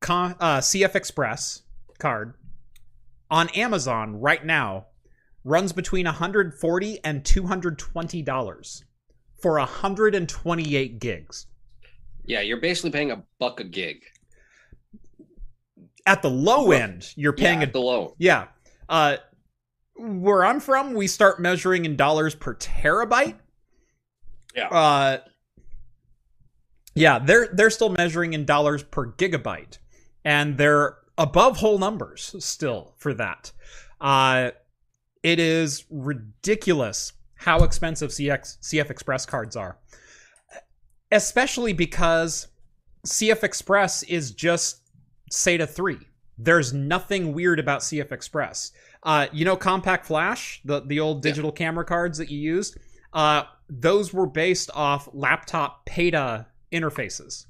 con- 0.00 0.36
uh, 0.38 0.58
CF 0.60 0.94
Express 0.94 1.61
card 2.02 2.34
on 3.30 3.48
Amazon 3.50 4.20
right 4.20 4.44
now 4.44 4.86
runs 5.44 5.72
between 5.72 6.04
140 6.04 7.04
and 7.04 7.24
220 7.24 8.22
dollars 8.22 8.84
for 9.40 9.58
128 9.58 11.00
gigs. 11.00 11.46
Yeah, 12.24 12.40
you're 12.40 12.60
basically 12.60 12.90
paying 12.90 13.10
a 13.10 13.24
buck 13.40 13.58
a 13.58 13.64
gig. 13.64 14.02
At 16.06 16.22
the 16.22 16.30
low 16.30 16.72
end, 16.72 17.12
you're 17.16 17.32
paying 17.32 17.60
yeah, 17.60 17.64
a 17.64 17.68
at 17.68 17.72
the 17.72 17.80
low. 17.80 18.14
Yeah. 18.18 18.48
Uh 18.88 19.16
where 19.96 20.44
I'm 20.44 20.60
from, 20.60 20.94
we 20.94 21.06
start 21.06 21.40
measuring 21.40 21.84
in 21.84 21.96
dollars 21.96 22.34
per 22.34 22.54
terabyte. 22.54 23.38
Yeah. 24.54 24.68
Uh 24.68 25.18
Yeah, 26.94 27.18
they're 27.18 27.48
they're 27.52 27.70
still 27.70 27.90
measuring 27.90 28.34
in 28.34 28.44
dollars 28.44 28.82
per 28.82 29.12
gigabyte. 29.12 29.78
And 30.24 30.56
they're 30.58 30.96
above 31.18 31.58
whole 31.58 31.78
numbers 31.78 32.34
still 32.38 32.94
for 32.98 33.14
that. 33.14 33.52
Uh 34.00 34.50
it 35.22 35.38
is 35.38 35.84
ridiculous 35.90 37.12
how 37.36 37.62
expensive 37.64 38.10
CX 38.10 38.58
CF 38.60 38.90
Express 38.90 39.24
cards 39.26 39.56
are. 39.56 39.78
Especially 41.10 41.72
because 41.72 42.48
CF 43.06 43.42
Express 43.44 44.02
is 44.04 44.32
just 44.32 44.80
SATA 45.30 45.68
3. 45.68 45.98
There's 46.38 46.72
nothing 46.72 47.34
weird 47.34 47.58
about 47.60 47.80
CF 47.80 48.10
Express. 48.12 48.72
Uh, 49.02 49.26
you 49.32 49.44
know, 49.44 49.56
Compact 49.56 50.06
Flash, 50.06 50.60
the, 50.64 50.80
the 50.80 51.00
old 51.00 51.24
Yeah. 51.24 51.30
digital 51.30 51.52
camera 51.52 51.84
cards 51.84 52.18
that 52.18 52.30
you 52.30 52.38
used, 52.38 52.78
uh, 53.12 53.42
those 53.68 54.12
were 54.14 54.26
based 54.26 54.70
off 54.74 55.08
laptop 55.12 55.84
PATA 55.86 56.46
interfaces, 56.72 57.46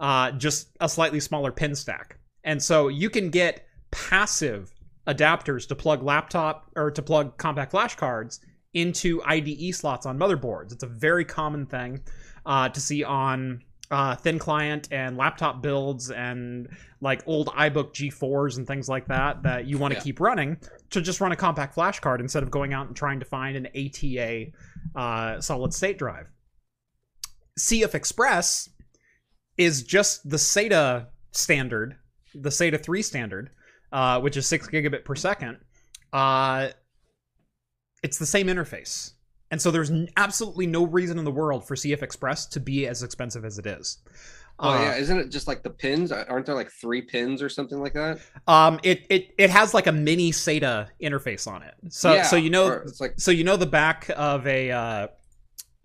uh, 0.00 0.30
just 0.32 0.68
a 0.80 0.88
slightly 0.88 1.20
smaller 1.20 1.52
pin 1.52 1.74
stack. 1.74 2.18
And 2.44 2.62
so 2.62 2.88
you 2.88 3.10
can 3.10 3.30
get 3.30 3.66
passive 3.90 4.72
adapters 5.06 5.66
to 5.68 5.74
plug 5.74 6.02
laptop 6.02 6.70
or 6.76 6.90
to 6.90 7.02
plug 7.02 7.36
Compact 7.36 7.70
Flash 7.70 7.94
cards 7.96 8.40
into 8.74 9.22
IDE 9.24 9.74
slots 9.74 10.04
on 10.06 10.18
motherboards. 10.18 10.72
It's 10.72 10.82
a 10.82 10.88
very 10.88 11.24
common 11.24 11.66
thing 11.66 12.00
uh, 12.44 12.68
to 12.70 12.80
see 12.80 13.04
on 13.04 13.62
uh, 13.90 14.16
thin 14.16 14.38
client 14.38 14.88
and 14.90 15.16
laptop 15.16 15.62
builds 15.62 16.10
and 16.10 16.68
like 17.00 17.22
old 17.26 17.48
iBook 17.48 17.92
G4s 17.92 18.56
and 18.56 18.66
things 18.66 18.88
like 18.88 19.06
that 19.08 19.42
that 19.42 19.66
you 19.66 19.78
want 19.78 19.92
to 19.92 19.98
Yeah. 19.98 20.04
keep 20.04 20.20
running 20.20 20.56
to 20.90 21.00
just 21.00 21.20
run 21.20 21.32
a 21.32 21.36
compact 21.36 21.74
flash 21.74 22.00
card 22.00 22.20
instead 22.20 22.42
of 22.42 22.50
going 22.50 22.72
out 22.72 22.86
and 22.88 22.96
trying 22.96 23.20
to 23.20 23.26
find 23.26 23.56
an 23.56 23.68
ATA 23.76 24.46
uh, 24.96 25.40
solid 25.40 25.72
state 25.74 25.98
drive. 25.98 26.26
CF 27.58 27.94
Express 27.94 28.70
is 29.56 29.82
just 29.82 30.28
the 30.28 30.38
SATA 30.38 31.06
standard, 31.30 31.96
the 32.34 32.50
SATA 32.50 32.82
3 32.82 33.02
standard, 33.02 33.50
uh, 33.92 34.20
which 34.20 34.36
is 34.36 34.46
6 34.46 34.68
gigabit 34.68 35.04
per 35.04 35.14
second. 35.14 35.58
Uh, 36.12 36.68
it's 38.02 38.18
the 38.18 38.26
same 38.26 38.46
interface. 38.48 39.12
And 39.50 39.60
so 39.60 39.70
there's 39.70 39.90
absolutely 40.16 40.66
no 40.66 40.84
reason 40.86 41.18
in 41.18 41.24
the 41.24 41.30
world 41.30 41.66
for 41.66 41.74
CF 41.76 42.02
Express 42.02 42.46
to 42.46 42.60
be 42.60 42.86
as 42.86 43.02
expensive 43.02 43.44
as 43.44 43.58
it 43.58 43.66
is. 43.66 43.98
Oh 44.58 44.70
Uh, 44.70 44.74
yeah, 44.74 44.96
isn't 44.96 45.18
it 45.18 45.30
just 45.30 45.48
like 45.48 45.62
the 45.62 45.70
pins? 45.70 46.12
Aren't 46.12 46.46
there 46.46 46.54
like 46.54 46.70
three 46.70 47.02
pins 47.02 47.42
or 47.42 47.48
something 47.48 47.80
like 47.80 47.94
that? 47.94 48.20
Um, 48.46 48.78
it 48.82 49.04
it 49.10 49.34
it 49.38 49.50
has 49.50 49.74
like 49.74 49.86
a 49.86 49.92
mini 49.92 50.30
SATA 50.32 50.88
interface 51.02 51.46
on 51.46 51.62
it. 51.62 51.74
So 51.88 52.12
Yeah, 52.14 52.22
so 52.22 52.36
you 52.36 52.50
know 52.50 52.80
it's 52.86 53.00
like 53.00 53.14
so 53.18 53.30
you 53.30 53.42
know 53.44 53.56
the 53.56 53.66
back 53.66 54.10
of 54.16 54.46
a 54.46 54.70
uh, 54.70 55.08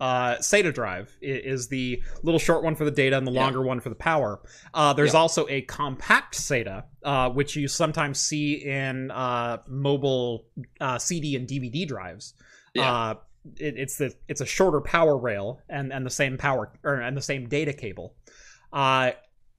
uh, 0.00 0.36
SATA 0.36 0.72
drive 0.72 1.14
is 1.20 1.68
the 1.68 2.02
little 2.22 2.38
short 2.40 2.64
one 2.64 2.74
for 2.74 2.84
the 2.84 2.90
data 2.90 3.16
and 3.18 3.26
the 3.26 3.32
Yeah. 3.32 3.42
longer 3.44 3.62
one 3.62 3.80
for 3.80 3.90
the 3.90 3.94
power. 3.94 4.40
Uh, 4.72 4.92
there's 4.94 5.12
Yeah. 5.12 5.20
also 5.20 5.46
a 5.48 5.60
compact 5.62 6.34
SATA, 6.36 6.84
uh, 7.04 7.30
which 7.30 7.54
you 7.56 7.68
sometimes 7.68 8.18
see 8.20 8.54
in 8.54 9.10
uh, 9.10 9.58
mobile 9.68 10.46
uh, 10.80 10.98
CD 10.98 11.36
and 11.36 11.46
DVD 11.46 11.86
drives. 11.86 12.34
Yeah. 12.74 12.92
Uh, 12.92 13.14
it, 13.56 13.74
it's 13.78 13.96
the 13.96 14.14
it's 14.28 14.40
a 14.40 14.46
shorter 14.46 14.80
power 14.80 15.16
rail 15.16 15.60
and 15.68 15.92
and 15.92 16.04
the 16.04 16.10
same 16.10 16.36
power 16.38 16.72
or 16.84 16.94
and 17.00 17.16
the 17.16 17.22
same 17.22 17.48
data 17.48 17.72
cable. 17.72 18.14
Uh, 18.72 19.12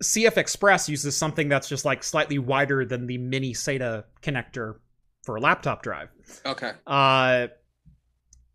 CF 0.04 0.38
Express 0.38 0.90
uses 0.90 1.16
something 1.16 1.50
that's 1.50 1.68
just 1.70 1.86
like 1.86 2.04
slightly 2.04 2.40
wider 2.40 2.86
than 2.86 3.06
the 3.08 3.18
mini 3.20 3.54
SATA 3.54 4.04
connector 4.24 4.76
for 5.24 5.36
a 5.36 5.40
laptop 5.40 5.84
drive. 5.84 6.10
okay. 6.46 6.72
Uh, 6.88 7.48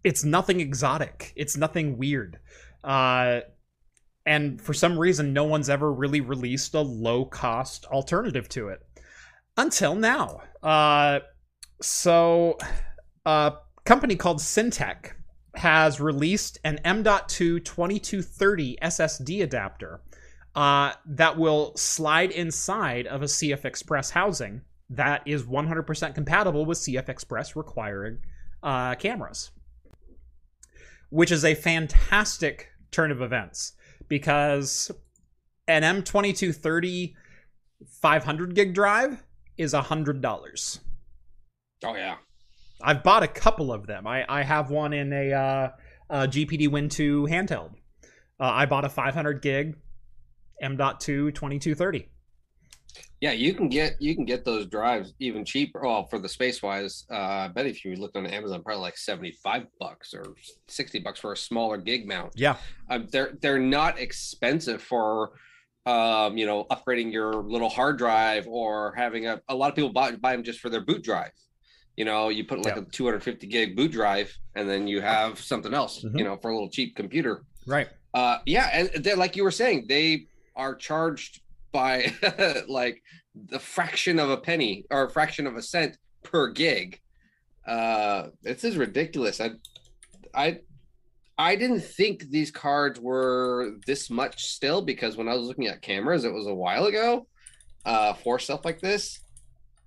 it's 0.07 0.23
nothing 0.23 0.61
exotic. 0.61 1.33
It's 1.35 1.57
nothing 1.57 1.99
weird. 1.99 2.39
Uh, 2.85 3.41
and 4.25 4.63
for 4.63 4.73
some 4.73 4.97
reason, 4.97 5.33
no 5.33 5.43
one's 5.43 5.69
ever 5.69 5.93
really 5.93 6.21
released 6.21 6.75
a 6.75 6.81
low 6.81 7.25
cost 7.25 7.87
alternative 7.87 8.49
to 8.51 8.69
it 8.69 8.87
until 9.57 9.97
now. 9.97 10.43
Uh, 10.63 11.19
so, 11.83 12.57
a 13.25 13.55
company 13.85 14.15
called 14.15 14.39
Sintech 14.39 15.11
has 15.57 16.01
released 16.01 16.61
an 16.63 16.79
M.2 16.85 17.65
2230 17.65 18.79
SSD 18.81 19.43
adapter 19.43 20.03
uh, 20.55 20.93
that 21.05 21.37
will 21.37 21.77
slide 21.77 22.31
inside 22.31 23.09
of 23.09 23.23
a 23.23 23.27
CF 23.27 23.65
Express 23.65 24.11
housing 24.11 24.61
that 24.89 25.23
is 25.27 25.43
100% 25.43 26.15
compatible 26.15 26.65
with 26.65 26.79
CF 26.79 27.09
Express 27.09 27.57
requiring 27.57 28.19
uh, 28.63 28.95
cameras, 28.95 29.51
which 31.11 31.31
is 31.31 31.45
a 31.45 31.55
fantastic 31.55 32.71
turn 32.91 33.11
of 33.11 33.23
events 33.23 33.73
because 34.09 34.91
an 35.69 35.83
M2230 35.83 37.15
500 38.01 38.55
gig 38.55 38.75
drive 38.75 39.23
is 39.59 39.75
$100. 39.75 40.79
Oh, 41.85 41.95
yeah. 41.95 42.17
I've 42.83 43.03
bought 43.03 43.23
a 43.23 43.29
couple 43.29 43.73
of 43.73 43.87
them. 43.87 44.07
I, 44.07 44.25
I 44.29 44.43
have 44.43 44.71
one 44.71 44.93
in 44.93 45.13
a, 45.13 45.33
uh, 45.33 45.69
a 46.11 46.29
GPD 46.29 46.69
Win 46.69 46.89
2 46.89 47.27
handheld. 47.31 47.73
Uh, 48.39 48.45
I 48.53 48.67
bought 48.67 48.85
a 48.85 48.89
500 48.89 49.41
gig 49.41 49.77
M.2 50.61 51.35
2230. 51.35 52.09
Yeah, 53.21 53.33
you 53.33 53.55
can 53.55 53.69
get 53.69 53.97
you 54.01 54.15
can 54.15 54.25
get 54.25 54.45
those 54.45 54.67
drives 54.67 55.15
even 55.21 55.45
cheaper. 55.45 55.81
Well, 55.83 56.05
for 56.05 56.19
the 56.19 56.29
space 56.29 56.63
wise, 56.63 57.07
uh, 57.11 57.15
I 57.17 57.49
bet 57.49 57.67
if 57.67 57.85
you 57.85 57.97
looked 57.97 58.17
on 58.17 58.27
Amazon, 58.27 58.63
probably 58.63 58.83
like 58.83 58.99
seventy 58.99 59.33
five 59.43 59.67
bucks 59.81 60.13
or 60.13 60.35
sixty 60.69 60.99
bucks 60.99 61.21
for 61.21 61.33
a 61.33 61.37
smaller 61.37 61.79
gig 61.79 62.07
mount. 62.07 62.33
Yeah, 62.37 62.57
um, 62.91 63.09
they're 63.11 63.39
they're 63.41 63.59
not 63.59 63.99
expensive 63.99 64.83
for 64.83 65.33
um, 65.87 66.37
you 66.37 66.47
know 66.47 66.65
upgrading 66.71 67.13
your 67.13 67.33
little 67.35 67.71
hard 67.71 67.97
drive 67.97 68.47
or 68.47 68.95
having 68.97 69.27
a. 69.27 69.41
A 69.49 69.55
lot 69.55 69.71
of 69.71 69.77
people 69.77 69.93
buy 69.93 70.13
buy 70.13 70.33
them 70.33 70.43
just 70.43 70.61
for 70.61 70.69
their 70.69 70.85
boot 70.85 71.03
drive. 71.03 71.33
You 71.97 72.05
know, 72.05 72.29
you 72.29 72.45
put 72.45 72.63
like 72.63 72.77
yeah. 72.77 72.83
a 72.83 72.85
two 72.85 73.07
hundred 73.07 73.23
fifty 73.23 73.47
gig 73.47 73.77
boot 73.77 73.93
drive, 73.93 74.37
and 74.55 74.69
then 74.69 74.87
you 74.87 75.01
have 75.01 75.41
something 75.41 75.73
else. 75.73 76.05
Mm-hmm. 76.05 76.19
You 76.19 76.25
know, 76.25 76.37
for 76.37 76.51
a 76.51 76.55
little 76.55 76.71
cheap 76.71 76.95
computer. 76.95 77.45
Right. 77.67 77.89
Uh, 78.13 78.39
yeah, 78.47 78.71
and 78.73 79.05
they're 79.05 79.17
like 79.17 79.37
you 79.37 79.45
were 79.45 79.51
saying, 79.51 79.87
they 79.89 80.27
are 80.55 80.75
charged 80.75 81.41
by 81.77 82.11
like 82.69 83.03
the 83.35 83.59
fraction 83.59 84.19
of 84.19 84.31
a 84.31 84.39
penny 84.39 84.87
or 84.91 85.05
a 85.05 85.11
fraction 85.11 85.47
of 85.47 85.57
a 85.57 85.63
cent 85.63 85.99
per 86.23 86.51
gig. 86.51 86.99
Uh, 87.67 88.29
this 88.43 88.65
is 88.65 88.79
ridiculous. 88.79 89.43
I, 89.43 89.51
I, 90.35 90.61
I 91.37 91.55
didn't 91.55 91.83
think 91.83 92.31
these 92.31 92.51
cards 92.51 92.99
were 92.99 93.75
this 93.87 94.09
much 94.09 94.47
still 94.47 94.81
because 94.81 95.19
when 95.19 95.29
I 95.29 95.35
was 95.35 95.49
looking 95.49 95.67
at 95.67 95.83
cameras, 95.83 96.25
it 96.25 96.33
was 96.33 96.47
a 96.47 96.55
while 96.55 96.87
ago. 96.87 97.27
Uh, 97.85 98.15
for 98.15 98.39
stuff 98.39 98.65
like 98.65 98.81
this, 98.81 99.21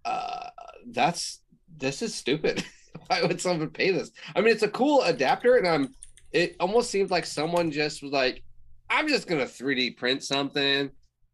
uh, 0.06 0.50
that's 0.92 1.42
this 1.76 2.04
is 2.04 2.14
stupid. 2.14 2.64
Why 3.08 3.24
would 3.24 3.42
someone 3.42 3.72
pay 3.72 3.92
this? 3.92 4.12
I 4.36 4.42
mean, 4.42 4.54
it's 4.54 4.64
a 4.64 4.70
cool 4.70 5.02
adapter, 5.02 5.58
and 5.58 5.68
I'm. 5.68 5.96
It 6.32 6.56
almost 6.60 6.92
seems 6.92 7.12
like 7.12 7.26
someone 7.26 7.72
just 7.72 8.02
was 8.02 8.14
like, 8.14 8.42
"I'm 8.90 9.10
just 9.10 9.28
gonna 9.28 9.46
3D 9.46 9.98
print 9.98 10.24
something." 10.24 10.92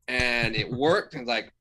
And 0.08 0.56
it 0.56 0.72
worked. 0.72 1.16
And 1.16 1.28
like, 1.28 1.52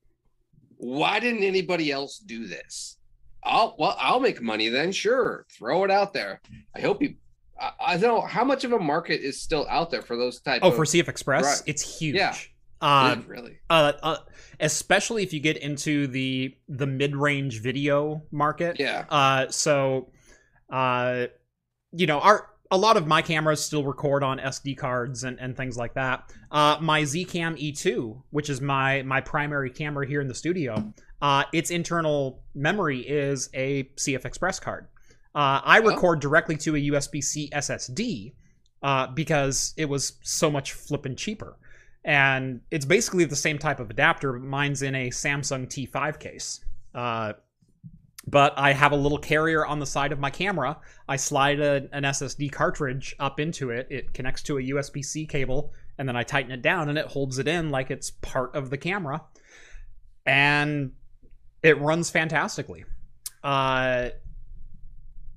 why 0.77 1.19
didn't 1.19 1.43
anybody 1.43 1.91
else 1.91 2.19
do 2.19 2.47
this? 2.47 2.97
I'll 3.43 3.75
well, 3.77 3.95
I'll 3.99 4.19
make 4.19 4.41
money 4.41 4.69
then. 4.69 4.91
Sure, 4.91 5.45
throw 5.51 5.83
it 5.83 5.91
out 5.91 6.13
there. 6.13 6.41
I 6.75 6.81
hope 6.81 7.01
you. 7.01 7.15
I, 7.59 7.71
I 7.79 7.97
don't 7.97 8.15
know 8.15 8.25
how 8.25 8.43
much 8.43 8.63
of 8.63 8.71
a 8.71 8.79
market 8.79 9.21
is 9.21 9.41
still 9.41 9.67
out 9.69 9.91
there 9.91 10.01
for 10.01 10.17
those 10.17 10.41
type. 10.41 10.63
Of 10.63 10.67
oh, 10.67 10.69
of, 10.69 10.75
for 10.75 10.85
CF 10.85 11.07
Express, 11.07 11.43
right. 11.45 11.61
it's 11.67 11.99
huge. 11.99 12.15
Yeah, 12.15 12.35
uh, 12.81 13.17
really. 13.27 13.59
Uh, 13.69 13.93
uh, 14.01 14.17
especially 14.59 15.23
if 15.23 15.31
you 15.31 15.39
get 15.39 15.57
into 15.57 16.07
the 16.07 16.55
the 16.67 16.87
mid 16.87 17.15
range 17.15 17.61
video 17.61 18.23
market. 18.31 18.79
Yeah. 18.79 19.05
Uh, 19.09 19.47
so, 19.49 20.09
uh, 20.71 21.27
you 21.91 22.07
know, 22.07 22.19
our 22.19 22.49
a 22.71 22.77
lot 22.77 22.97
of 22.97 23.07
my 23.07 23.21
cameras 23.21 23.63
still 23.63 23.83
record 23.83 24.23
on 24.23 24.39
SD 24.39 24.77
cards 24.77 25.23
and, 25.23 25.39
and 25.39 25.55
things 25.55 25.77
like 25.77 25.93
that. 25.93 26.31
Uh, 26.51 26.77
my 26.81 27.01
Zcam 27.03 27.59
E2, 27.61 28.21
which 28.31 28.49
is 28.49 28.61
my 28.61 29.03
my 29.03 29.21
primary 29.21 29.69
camera 29.69 30.07
here 30.07 30.21
in 30.21 30.27
the 30.27 30.35
studio, 30.35 30.93
uh, 31.21 31.43
its 31.53 31.69
internal 31.69 32.41
memory 32.53 32.99
is 33.01 33.49
a 33.53 33.83
CF 33.95 34.25
Express 34.25 34.59
card. 34.59 34.87
Uh, 35.33 35.61
I 35.63 35.79
oh. 35.79 35.83
record 35.83 36.19
directly 36.21 36.57
to 36.57 36.75
a 36.75 36.79
USB 36.79 37.23
C 37.23 37.49
SSD 37.53 38.33
uh, 38.81 39.07
because 39.07 39.73
it 39.77 39.85
was 39.85 40.13
so 40.21 40.49
much 40.49 40.73
flippin' 40.73 41.15
cheaper. 41.15 41.57
And 42.03 42.61
it's 42.69 42.85
basically 42.85 43.25
the 43.25 43.35
same 43.35 43.57
type 43.57 43.79
of 43.79 43.89
adapter. 43.89 44.33
but 44.33 44.43
Mine's 44.43 44.83
in 44.83 44.93
a 44.93 45.09
Samsung 45.09 45.67
T5 45.67 46.19
case. 46.19 46.63
But 48.27 48.53
I 48.57 48.73
have 48.73 48.91
a 48.91 48.95
little 48.95 49.19
carrier 49.19 49.65
on 49.65 49.79
the 49.79 49.85
side 49.85 50.11
of 50.11 50.19
my 50.19 50.29
camera. 50.29 50.77
I 51.07 51.15
slide 51.15 51.59
a, 51.59 51.87
an 51.91 52.03
SSD 52.03 52.51
cartridge 52.51 53.15
up 53.19 53.39
into 53.39 53.69
it. 53.69 53.87
It 53.89 54.13
connects 54.13 54.41
to 54.43 54.57
a 54.57 54.61
USB 54.61 55.05
C 55.05 55.25
cable, 55.25 55.73
and 55.97 56.09
then 56.09 56.15
I 56.15 56.23
tighten 56.23 56.51
it 56.51 56.61
down, 56.61 56.89
and 56.89 56.97
it 56.97 57.05
holds 57.05 57.37
it 57.37 57.47
in 57.47 57.69
like 57.69 57.91
it's 57.91 58.11
part 58.11 58.55
of 58.55 58.69
the 58.69 58.77
camera. 58.77 59.23
And 60.25 60.93
it 61.61 61.79
runs 61.79 62.09
fantastically. 62.09 62.85
Uh, 63.43 64.09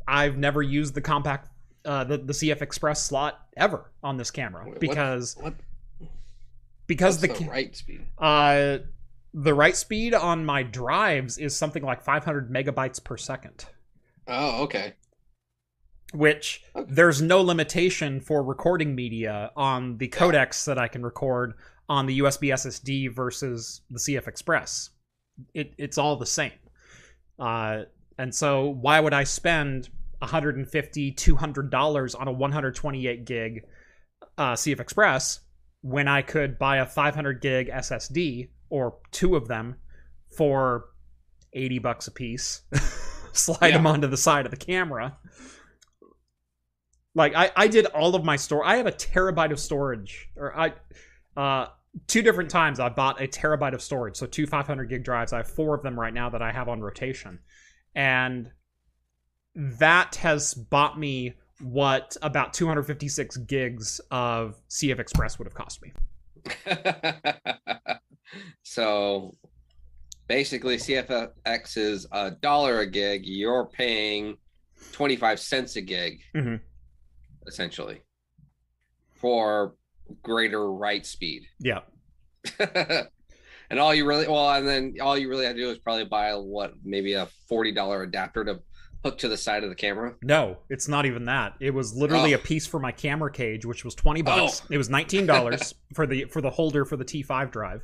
I've 0.06 0.38
never 0.38 0.62
used 0.62 0.94
the 0.94 1.02
compact, 1.02 1.50
uh, 1.84 2.04
the, 2.04 2.16
the 2.16 2.32
CF 2.32 2.62
Express 2.62 3.02
slot 3.02 3.46
ever 3.56 3.90
on 4.02 4.16
this 4.16 4.30
camera 4.30 4.66
because. 4.80 5.36
What, 5.36 5.44
what, 5.44 6.08
because 6.86 7.20
the, 7.20 7.28
the 7.28 7.44
right 7.44 7.76
speed. 7.76 8.00
Uh, 8.16 8.78
the 9.34 9.54
write 9.54 9.76
speed 9.76 10.14
on 10.14 10.44
my 10.44 10.62
drives 10.62 11.38
is 11.38 11.56
something 11.56 11.82
like 11.82 12.02
500 12.02 12.50
megabytes 12.50 13.02
per 13.02 13.16
second. 13.16 13.66
Oh, 14.26 14.62
okay. 14.64 14.94
Which 16.14 16.62
okay. 16.74 16.90
there's 16.90 17.20
no 17.20 17.42
limitation 17.42 18.20
for 18.20 18.42
recording 18.42 18.94
media 18.94 19.50
on 19.56 19.98
the 19.98 20.08
codecs 20.08 20.64
that 20.64 20.78
I 20.78 20.88
can 20.88 21.02
record 21.02 21.54
on 21.88 22.06
the 22.06 22.20
USB 22.20 22.52
SSD 22.52 23.14
versus 23.14 23.82
the 23.90 23.98
CF 23.98 24.26
Express. 24.26 24.90
It, 25.54 25.74
it's 25.78 25.98
all 25.98 26.16
the 26.16 26.26
same. 26.26 26.52
Uh, 27.38 27.82
and 28.18 28.34
so 28.34 28.68
why 28.68 29.00
would 29.00 29.14
I 29.14 29.24
spend 29.24 29.88
150 30.18 31.12
$200 31.12 32.20
on 32.20 32.28
a 32.28 32.32
128 32.32 33.24
gig 33.24 33.64
uh, 34.36 34.54
CF 34.54 34.80
Express 34.80 35.40
when 35.82 36.08
I 36.08 36.22
could 36.22 36.58
buy 36.58 36.78
a 36.78 36.86
500 36.86 37.40
gig 37.40 37.70
SSD 37.70 38.48
or 38.70 38.98
two 39.10 39.36
of 39.36 39.48
them 39.48 39.76
for 40.36 40.86
80 41.52 41.78
bucks 41.78 42.06
a 42.06 42.10
piece. 42.10 42.62
Slide 43.32 43.68
yeah. 43.68 43.76
them 43.76 43.86
onto 43.86 44.06
the 44.06 44.16
side 44.16 44.46
of 44.46 44.50
the 44.50 44.56
camera. 44.56 45.16
Like 47.14 47.34
I, 47.34 47.50
I 47.56 47.68
did 47.68 47.86
all 47.86 48.14
of 48.14 48.24
my 48.24 48.36
store. 48.36 48.64
I 48.64 48.76
have 48.76 48.86
a 48.86 48.92
terabyte 48.92 49.50
of 49.52 49.58
storage, 49.58 50.28
or 50.36 50.56
I, 50.56 50.72
uh, 51.36 51.68
two 52.06 52.22
different 52.22 52.50
times 52.50 52.80
I 52.80 52.88
bought 52.88 53.20
a 53.20 53.26
terabyte 53.26 53.74
of 53.74 53.82
storage. 53.82 54.16
So 54.16 54.26
two 54.26 54.46
500 54.46 54.88
gig 54.88 55.04
drives. 55.04 55.32
I 55.32 55.38
have 55.38 55.48
four 55.48 55.74
of 55.74 55.82
them 55.82 55.98
right 55.98 56.14
now 56.14 56.30
that 56.30 56.42
I 56.42 56.52
have 56.52 56.68
on 56.68 56.80
rotation, 56.80 57.40
and 57.94 58.50
that 59.54 60.16
has 60.16 60.54
bought 60.54 60.98
me 60.98 61.34
what 61.60 62.16
about 62.22 62.54
256 62.54 63.36
gigs 63.38 64.00
of 64.10 64.56
CF 64.68 65.00
Express 65.00 65.38
would 65.38 65.46
have 65.46 65.54
cost 65.54 65.82
me. 65.82 65.92
so 68.62 69.32
basically, 70.26 70.76
CFX 70.76 71.76
is 71.76 72.06
a 72.12 72.30
dollar 72.30 72.80
a 72.80 72.86
gig. 72.86 73.22
You're 73.24 73.66
paying 73.66 74.36
25 74.92 75.40
cents 75.40 75.76
a 75.76 75.80
gig, 75.80 76.20
mm-hmm. 76.34 76.56
essentially, 77.46 78.02
for 79.14 79.74
greater 80.22 80.72
write 80.72 81.06
speed. 81.06 81.42
Yeah. 81.58 81.80
and 83.70 83.78
all 83.78 83.94
you 83.94 84.06
really 84.06 84.26
well, 84.26 84.50
and 84.50 84.66
then 84.66 84.94
all 85.00 85.16
you 85.18 85.28
really 85.28 85.44
have 85.44 85.56
to 85.56 85.60
do 85.60 85.70
is 85.70 85.78
probably 85.78 86.04
buy 86.04 86.32
what 86.32 86.74
maybe 86.84 87.14
a 87.14 87.26
forty 87.48 87.72
dollar 87.72 88.02
adapter 88.02 88.44
to 88.44 88.60
hook 89.04 89.18
to 89.18 89.28
the 89.28 89.36
side 89.36 89.64
of 89.64 89.70
the 89.70 89.76
camera? 89.76 90.14
No, 90.22 90.58
it's 90.68 90.88
not 90.88 91.06
even 91.06 91.26
that. 91.26 91.54
It 91.60 91.72
was 91.72 91.94
literally 91.94 92.34
oh. 92.34 92.38
a 92.38 92.40
piece 92.40 92.66
for 92.66 92.80
my 92.80 92.92
camera 92.92 93.30
cage, 93.30 93.64
which 93.64 93.84
was 93.84 93.94
twenty 93.94 94.22
bucks. 94.22 94.62
Oh. 94.64 94.68
It 94.70 94.78
was 94.78 94.88
nineteen 94.88 95.26
dollars 95.26 95.74
for 95.94 96.06
the 96.06 96.24
for 96.26 96.40
the 96.40 96.50
holder 96.50 96.84
for 96.84 96.96
the 96.96 97.04
T5 97.04 97.50
drive. 97.50 97.82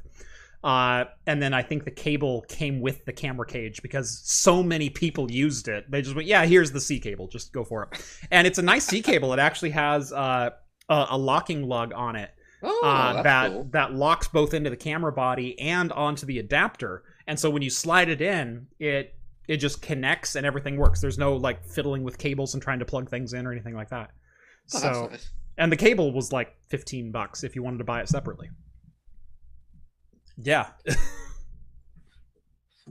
Uh, 0.64 1.05
and 1.27 1.42
then 1.42 1.53
I 1.53 1.62
think 1.62 1.85
the 1.85 1.90
cable 1.90 2.40
came 2.48 2.81
with 2.81 3.05
the 3.05 3.12
camera 3.12 3.46
cage 3.46 3.83
because 3.83 4.22
so 4.24 4.62
many 4.62 4.88
people 4.88 5.31
used 5.31 5.68
it. 5.68 5.90
They 5.90 6.00
just 6.00 6.16
went, 6.16 6.27
"Yeah, 6.27 6.46
here's 6.46 6.72
the 6.72 6.81
C 6.81 6.98
cable. 6.98 7.29
Just 7.29 7.53
go 7.53 7.64
for 7.64 7.83
it." 7.83 8.03
And 8.31 8.46
it's 8.46 8.59
a 8.59 8.62
nice 8.62 8.87
C 8.87 9.03
cable. 9.11 9.35
It 9.35 9.38
actually 9.38 9.70
has 9.70 10.11
uh, 10.11 10.50
a, 10.88 11.07
a, 11.11 11.18
locking 11.18 11.68
lug 11.68 11.92
on 11.92 12.16
it 12.16 12.31
oh, 12.62 12.81
uh, 12.83 13.22
that 13.22 13.50
cool. 13.50 13.68
that 13.72 13.92
locks 13.92 14.27
both 14.29 14.55
into 14.55 14.70
the 14.70 14.77
camera 14.77 15.12
body 15.12 15.59
and 15.61 15.92
onto 15.92 16.24
the 16.24 16.38
adapter. 16.38 17.05
And 17.27 17.38
so 17.38 17.50
when 17.50 17.61
you 17.61 17.70
slide 17.70 18.09
it 18.09 18.20
in, 18.20 18.66
it 18.79 19.14
it 19.46 19.59
just 19.59 19.83
connects 19.83 20.35
and 20.35 20.46
everything 20.46 20.79
works. 20.79 21.00
There's 21.00 21.18
no 21.18 21.37
like 21.37 21.62
fiddling 21.64 22.03
with 22.03 22.18
cables 22.18 22.55
and 22.55 22.62
trying 22.62 22.79
to 22.79 22.87
plug 22.87 23.11
things 23.11 23.35
in 23.35 23.46
or 23.46 23.53
anything 23.53 23.74
like 23.74 23.90
that. 23.90 24.12
Oh, 24.74 24.79
so, 24.79 25.09
nice. 25.11 25.31
and 25.59 25.70
the 25.70 25.77
cable 25.77 26.12
was 26.12 26.33
like 26.33 26.57
15 26.70 27.12
bucks 27.12 27.44
if 27.44 27.55
you 27.55 27.62
wanted 27.62 27.79
to 27.79 27.85
buy 27.85 28.00
it 28.00 28.09
separately. 28.09 28.48
Yeah. 30.37 30.68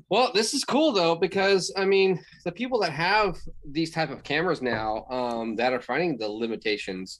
Well, 0.10 0.32
this 0.34 0.54
is 0.56 0.64
cool 0.64 0.92
though 0.92 1.16
because 1.16 1.72
I 1.78 1.86
mean, 1.86 2.20
the 2.46 2.52
people 2.52 2.80
that 2.80 2.92
have 2.92 3.38
these 3.66 3.92
type 3.92 4.10
of 4.10 4.24
cameras 4.24 4.62
now 4.62 5.06
um, 5.10 5.56
that 5.58 5.72
are 5.74 5.80
finding 5.82 6.18
the 6.18 6.28
limitations, 6.28 7.20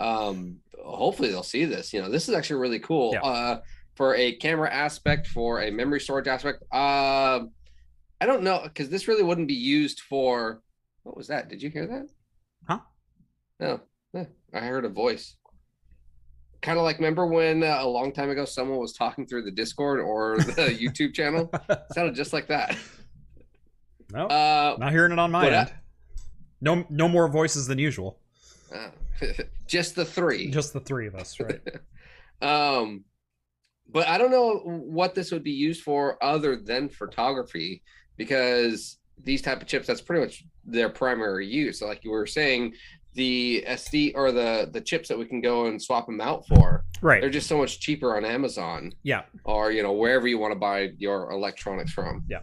um, 0.00 0.56
hopefully 0.82 1.28
they'll 1.30 1.42
see 1.42 1.64
this. 1.66 1.92
You 1.92 2.00
know, 2.02 2.10
this 2.10 2.28
is 2.28 2.34
actually 2.34 2.60
really 2.60 2.78
cool 2.80 3.12
Yeah. 3.12 3.20
uh, 3.22 3.60
for 3.94 4.14
a 4.16 4.32
camera 4.36 4.72
aspect, 4.72 5.26
for 5.28 5.62
a 5.62 5.70
memory 5.70 6.00
storage 6.00 6.26
aspect. 6.26 6.62
Uh, 6.72 7.40
I 8.20 8.26
don't 8.26 8.42
know 8.42 8.60
because 8.64 8.88
this 8.88 9.06
really 9.06 9.22
wouldn't 9.22 9.48
be 9.48 9.54
used 9.54 10.00
for. 10.00 10.62
What 11.02 11.16
was 11.16 11.28
that? 11.28 11.48
Did 11.48 11.62
you 11.62 11.68
hear 11.70 11.86
that? 11.86 12.06
Huh? 12.66 12.80
No, 13.60 13.80
Eh, 14.16 14.24
I 14.54 14.60
heard 14.60 14.86
a 14.86 14.88
voice. 14.88 15.36
Kind 16.64 16.78
of 16.78 16.84
like 16.84 16.96
remember 16.96 17.26
when 17.26 17.62
uh, 17.62 17.76
a 17.80 17.86
long 17.86 18.10
time 18.10 18.30
ago 18.30 18.44
someone 18.46 18.78
was 18.78 18.94
talking 18.94 19.26
through 19.26 19.42
the 19.42 19.50
Discord 19.50 20.00
or 20.00 20.38
the 20.38 20.74
YouTube 20.80 21.12
channel. 21.14 21.52
sounded 21.92 22.14
just 22.14 22.32
like 22.32 22.48
that. 22.48 22.74
no, 24.10 24.26
Uh, 24.28 24.76
not 24.78 24.90
hearing 24.90 25.12
it 25.12 25.18
on 25.18 25.30
my 25.30 25.44
but 25.44 25.52
I- 25.52 25.56
end. 25.60 25.72
No, 26.62 26.86
no 26.88 27.06
more 27.08 27.28
voices 27.28 27.66
than 27.66 27.78
usual. 27.78 28.18
uh, 28.74 28.88
just 29.68 29.94
the 29.94 30.04
three. 30.06 30.50
Just 30.50 30.72
the 30.72 30.80
three 30.80 31.06
of 31.06 31.14
us, 31.14 31.38
right? 31.38 31.60
Um, 32.40 33.04
but 33.92 34.08
I 34.08 34.16
don't 34.16 34.30
know 34.30 34.60
what 34.64 35.14
this 35.14 35.30
would 35.30 35.44
be 35.44 35.50
used 35.52 35.82
for 35.82 36.22
other 36.24 36.56
than 36.56 36.88
photography 36.88 37.82
because 38.16 38.96
these 39.22 39.42
type 39.42 39.60
of 39.60 39.68
chips 39.68 39.86
that's 39.86 40.00
pretty 40.00 40.22
much 40.24 40.44
their 40.64 40.88
primary 40.88 41.46
use. 41.46 41.78
So 41.80 41.86
like 41.86 42.02
you 42.04 42.10
were 42.10 42.26
saying, 42.26 42.72
the 43.14 43.64
SD 43.68 44.12
or 44.14 44.32
the 44.32 44.68
the 44.72 44.80
chips 44.80 45.08
that 45.08 45.18
we 45.18 45.24
can 45.24 45.40
go 45.40 45.66
and 45.66 45.80
swap 45.80 46.06
them 46.06 46.20
out 46.20 46.46
for, 46.46 46.84
right. 47.00 47.20
they're 47.20 47.30
just 47.30 47.46
so 47.48 47.58
much 47.58 47.80
cheaper 47.80 48.16
on 48.16 48.24
Amazon 48.24 48.92
Yeah. 49.02 49.22
or 49.44 49.70
you 49.70 49.82
know 49.82 49.92
wherever 49.92 50.26
you 50.26 50.38
want 50.38 50.52
to 50.52 50.58
buy 50.58 50.90
your 50.98 51.30
electronics 51.30 51.92
from. 51.92 52.24
Yeah, 52.28 52.40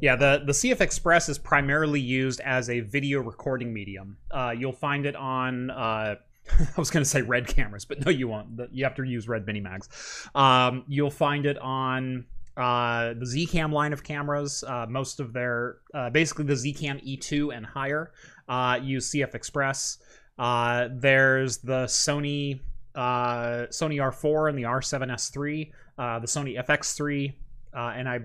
Yeah, 0.00 0.16
the, 0.16 0.42
the 0.46 0.52
CF 0.52 0.80
Express 0.80 1.28
is 1.28 1.38
primarily 1.38 2.00
used 2.00 2.40
as 2.40 2.70
a 2.70 2.80
video 2.80 3.20
recording 3.20 3.72
medium. 3.72 4.16
Uh, 4.30 4.54
you'll 4.56 4.72
find 4.72 5.06
it 5.06 5.16
on, 5.16 5.70
uh, 5.70 6.14
I 6.50 6.66
was 6.76 6.90
going 6.90 7.02
to 7.04 7.08
say 7.08 7.22
red 7.22 7.46
cameras, 7.46 7.84
but 7.84 8.04
no, 8.04 8.10
you 8.10 8.28
won't. 8.28 8.60
You 8.72 8.84
have 8.84 8.94
to 8.94 9.02
use 9.02 9.28
red 9.28 9.46
mini 9.46 9.60
mags. 9.60 9.88
Um, 10.34 10.84
you'll 10.88 11.10
find 11.10 11.46
it 11.46 11.58
on 11.58 12.26
uh, 12.56 13.14
the 13.14 13.24
Zcam 13.26 13.72
line 13.72 13.92
of 13.92 14.02
cameras. 14.02 14.64
Uh, 14.66 14.86
most 14.88 15.20
of 15.20 15.32
their, 15.32 15.78
uh, 15.94 16.10
basically 16.10 16.44
the 16.44 16.54
Zcam 16.54 17.04
E2 17.06 17.54
and 17.56 17.66
higher, 17.66 18.12
uh, 18.48 18.78
use 18.82 19.10
CF 19.10 19.34
Express. 19.34 19.98
Uh, 20.38 20.88
there's 20.92 21.58
the 21.58 21.84
Sony 21.84 22.60
uh, 22.94 23.66
Sony 23.70 23.96
R4 23.96 24.48
and 24.48 24.58
the 24.58 24.64
R7S3, 24.64 25.70
uh, 25.98 26.18
the 26.18 26.26
Sony 26.26 26.58
FX3, 26.64 27.32
uh, 27.76 27.92
and 27.94 28.08
I 28.08 28.20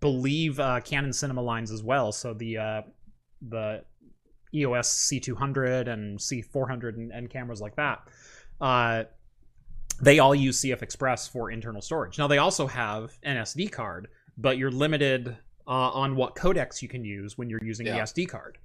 believe 0.00 0.58
uh, 0.58 0.80
Canon 0.80 1.12
Cinema 1.12 1.42
lines 1.42 1.70
as 1.70 1.82
well. 1.82 2.10
So 2.12 2.34
the 2.34 2.84
the 3.48 3.84
EOS 4.54 5.10
C200 5.12 5.88
and 5.88 6.18
C400 6.18 6.96
and, 6.96 7.12
and 7.12 7.30
cameras 7.30 7.60
like 7.60 7.76
that. 7.76 8.00
They 10.00 10.20
all 10.20 10.34
use 10.34 10.62
CF 10.62 10.82
Express 10.82 11.26
for 11.26 11.50
internal 11.50 11.82
storage. 11.82 12.18
Now 12.18 12.28
they 12.28 12.38
also 12.38 12.66
have 12.68 13.18
an 13.24 13.36
SD 13.36 13.72
card, 13.72 14.08
but 14.36 14.56
you're 14.56 14.70
limited 14.70 15.36
uh, 15.68 15.90
on 15.92 16.16
what 16.16 16.34
codecs 16.34 16.80
you 16.82 16.88
can 16.88 17.04
use 17.04 17.36
when 17.38 17.48
you're 17.50 17.62
using 17.62 17.84
the 17.86 17.92
SD 17.92 18.28
card. 18.28 18.58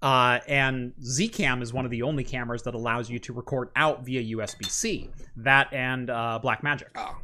Uh, 0.00 0.38
and 0.48 0.92
Zcam 1.02 1.60
is 1.60 1.72
one 1.72 1.84
of 1.84 1.90
the 1.90 2.02
only 2.02 2.24
cameras 2.24 2.62
that 2.62 2.74
allows 2.74 3.10
you 3.10 3.18
to 3.18 3.32
record 3.32 3.68
out 3.76 4.04
via 4.04 4.36
USB-C. 4.36 5.10
That 5.36 5.72
and 5.72 6.08
uh, 6.08 6.40
Blackmagic, 6.42 6.86
Oh, 6.96 7.16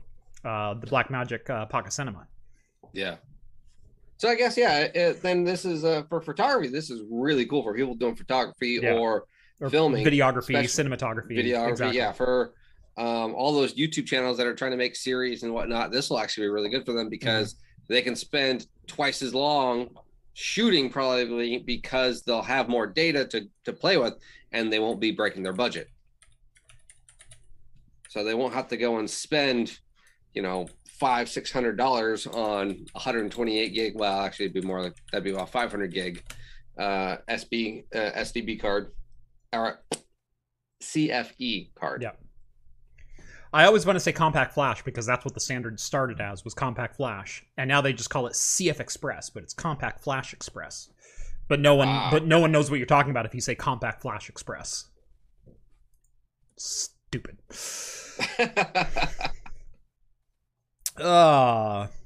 uh, 0.49 0.75
the 0.75 0.87
Blackmagic 0.87 1.49
uh, 1.49 1.67
Pocket 1.67 1.93
Cinema. 1.93 2.27
yeah. 2.93 3.17
So 4.17 4.29
I 4.29 4.37
guess 4.37 4.57
yeah. 4.57 4.79
It, 4.95 5.23
then 5.23 5.43
this 5.45 5.65
is 5.65 5.85
uh, 5.85 6.03
for 6.09 6.21
photography. 6.21 6.69
This 6.69 6.89
is 6.89 7.03
really 7.11 7.47
cool 7.47 7.63
for 7.65 7.75
people 7.75 7.95
doing 7.97 8.15
photography 8.15 8.79
Yeah. 8.83 8.95
or 8.95 9.25
Or 9.61 9.69
Filming, 9.71 10.05
videography, 10.05 10.55
cinematography, 10.65 11.33
videography. 11.33 11.71
exactly. 11.71 11.97
Yeah, 11.97 12.13
for 12.13 12.55
um, 12.97 13.35
all 13.35 13.53
those 13.53 13.75
YouTube 13.75 14.07
channels 14.07 14.37
that 14.39 14.47
are 14.47 14.55
trying 14.55 14.71
to 14.71 14.77
make 14.77 14.95
series 14.97 15.43
and 15.43 15.53
whatnot, 15.53 15.91
this 15.91 16.11
will 16.11 16.19
actually 16.21 16.47
be 16.47 16.51
really 16.51 16.69
good 16.69 16.85
for 16.85 16.93
them 16.93 17.09
because 17.09 17.55
Mm-hmm. 17.55 17.61
They 17.89 18.03
can 18.03 18.17
spend 18.17 18.67
twice 18.87 19.23
as 19.23 19.35
long 19.35 19.91
shooting 20.35 20.91
probably 20.91 21.59
because 21.59 22.23
they'll 22.23 22.43
have 22.43 22.69
more 22.69 22.87
data 22.87 23.25
to 23.25 23.49
to 23.65 23.73
play 23.73 23.97
with 23.97 24.15
and 24.53 24.73
they 24.73 24.79
won't 24.79 25.01
be 25.01 25.13
breaking 25.13 25.43
their 25.43 25.53
budget. 25.53 25.89
So 28.09 28.23
they 28.23 28.35
won't 28.35 28.55
have 28.55 28.69
to 28.69 28.77
go 28.77 28.99
and 28.99 29.11
spend, 29.11 29.79
you 30.35 30.43
know, 30.43 30.69
five 30.87 31.29
six 31.29 31.51
hundred 31.51 31.77
dollars 31.77 32.27
on 32.27 32.69
128 32.93 33.75
gig. 33.75 33.93
Well, 33.97 34.21
actually, 34.21 34.47
it'd 34.47 34.55
be 34.55 34.67
more 34.67 34.83
like 34.83 34.95
that'd 35.11 35.25
be 35.25 35.33
about 35.33 35.51
500 35.51 35.93
gig 35.93 36.23
uh, 36.79 37.17
SB 37.29 37.85
uh, 37.95 38.11
SDB 38.19 38.61
card 38.61 38.93
or 39.53 39.81
CFE 40.83 41.75
card. 41.75 42.03
Yeah. 42.03 42.13
I 43.55 43.67
always 43.67 43.87
want 43.87 43.95
to 43.95 44.01
say 44.01 44.11
compact 44.13 44.53
flash 44.53 44.83
because 44.83 45.07
that's 45.07 45.25
what 45.25 45.33
the 45.33 45.39
standard 45.41 45.79
started 45.79 46.21
as 46.21 46.45
was 46.45 46.55
compact 46.55 46.97
flash, 46.97 47.45
and 47.57 47.69
now 47.69 47.81
they 47.81 47.93
just 47.93 48.11
call 48.11 48.27
it 48.27 48.33
CF 48.33 48.81
Express, 48.81 49.31
but 49.31 49.45
it's 49.45 49.55
compact 49.55 50.03
flash 50.03 50.33
express. 50.33 50.89
But 51.47 51.61
no 51.61 51.77
one, 51.77 51.87
Ah. 51.87 52.09
but 52.11 52.27
no 52.27 52.41
one 52.41 52.51
knows 52.51 52.69
what 52.69 52.79
you're 52.79 52.87
talking 52.87 53.13
about 53.13 53.27
if 53.27 53.35
you 53.35 53.41
say 53.41 53.55
compact 53.55 54.03
flash 54.03 54.29
express. 54.29 54.87
Stupid. 56.57 57.39
Uh, 60.97 61.87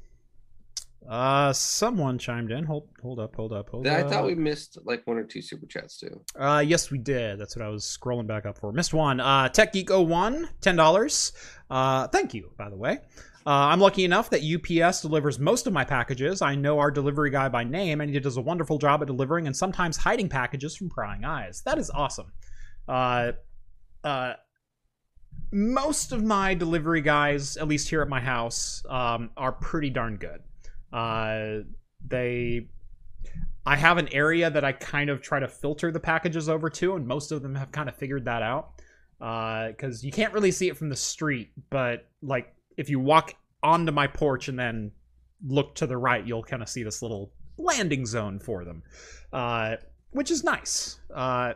uh, 1.08 1.52
someone 1.52 2.18
chimed 2.18 2.52
in. 2.52 2.64
Hold, 2.64 2.88
hold 3.00 3.18
up, 3.18 3.34
hold 3.34 3.52
up, 3.52 3.70
hold 3.70 3.86
I 3.86 4.00
up. 4.00 4.06
I 4.06 4.10
thought 4.10 4.26
we 4.26 4.34
missed 4.34 4.78
like 4.84 5.06
one 5.06 5.16
or 5.16 5.24
two 5.24 5.40
super 5.40 5.66
chats 5.66 5.98
too. 5.98 6.20
Uh, 6.38 6.62
yes, 6.64 6.90
we 6.90 6.98
did. 6.98 7.40
That's 7.40 7.56
what 7.56 7.64
I 7.64 7.68
was 7.68 7.84
scrolling 7.84 8.26
back 8.26 8.44
up 8.44 8.58
for. 8.58 8.72
Missed 8.72 8.92
one. 8.92 9.18
Uh, 9.18 9.48
Tech 9.48 9.72
Geek 9.72 9.88
01, 9.90 10.48
$10. 10.60 11.32
Uh, 11.70 12.08
thank 12.08 12.34
you, 12.34 12.50
by 12.58 12.68
the 12.68 12.76
way. 12.76 12.98
Uh, 13.46 13.72
I'm 13.72 13.80
lucky 13.80 14.04
enough 14.04 14.28
that 14.28 14.42
UPS 14.42 15.00
delivers 15.00 15.38
most 15.38 15.66
of 15.66 15.72
my 15.72 15.82
packages. 15.82 16.42
I 16.42 16.54
know 16.54 16.78
our 16.78 16.90
delivery 16.90 17.30
guy 17.30 17.48
by 17.48 17.64
name, 17.64 18.02
and 18.02 18.12
he 18.12 18.20
does 18.20 18.36
a 18.36 18.42
wonderful 18.42 18.76
job 18.76 19.00
at 19.00 19.06
delivering 19.06 19.46
and 19.46 19.56
sometimes 19.56 19.96
hiding 19.96 20.28
packages 20.28 20.76
from 20.76 20.90
prying 20.90 21.24
eyes. 21.24 21.62
That 21.64 21.78
is 21.78 21.88
awesome. 21.88 22.30
Uh, 22.86 23.32
uh, 24.04 24.34
most 25.50 26.12
of 26.12 26.22
my 26.22 26.52
delivery 26.52 27.00
guys, 27.00 27.56
at 27.56 27.66
least 27.66 27.88
here 27.88 28.02
at 28.02 28.08
my 28.08 28.20
house, 28.20 28.82
um, 28.90 29.30
are 29.38 29.52
pretty 29.52 29.88
darn 29.88 30.16
good. 30.16 30.42
Uh, 30.92 31.58
they 32.06 32.68
I 33.66 33.76
have 33.76 33.98
an 33.98 34.08
area 34.12 34.50
that 34.50 34.64
I 34.64 34.72
kind 34.72 35.10
of 35.10 35.20
try 35.20 35.40
to 35.40 35.48
filter 35.48 35.92
the 35.92 36.00
packages 36.00 36.48
over 36.48 36.70
to, 36.70 36.96
and 36.96 37.06
most 37.06 37.32
of 37.32 37.42
them 37.42 37.54
have 37.54 37.70
kind 37.70 37.88
of 37.88 37.96
figured 37.96 38.24
that 38.24 38.42
out. 38.42 38.70
Because 39.18 40.04
you 40.04 40.12
can't 40.12 40.32
really 40.32 40.52
see 40.52 40.68
it 40.68 40.76
from 40.76 40.88
the 40.88 40.96
street, 40.96 41.50
but 41.70 42.08
like 42.22 42.54
if 42.76 42.88
you 42.88 43.00
walk 43.00 43.34
onto 43.62 43.90
my 43.92 44.06
porch 44.06 44.48
and 44.48 44.58
then 44.58 44.92
look 45.46 45.74
to 45.74 45.86
the 45.86 45.96
right, 45.96 46.24
you'll 46.26 46.44
kind 46.44 46.62
of 46.62 46.68
see 46.68 46.82
this 46.82 47.02
little 47.02 47.32
landing 47.58 48.06
zone 48.06 48.38
for 48.38 48.64
them, 48.64 48.82
uh, 49.32 49.76
which 50.10 50.30
is 50.30 50.44
nice. 50.44 51.00
Uh, 51.12 51.54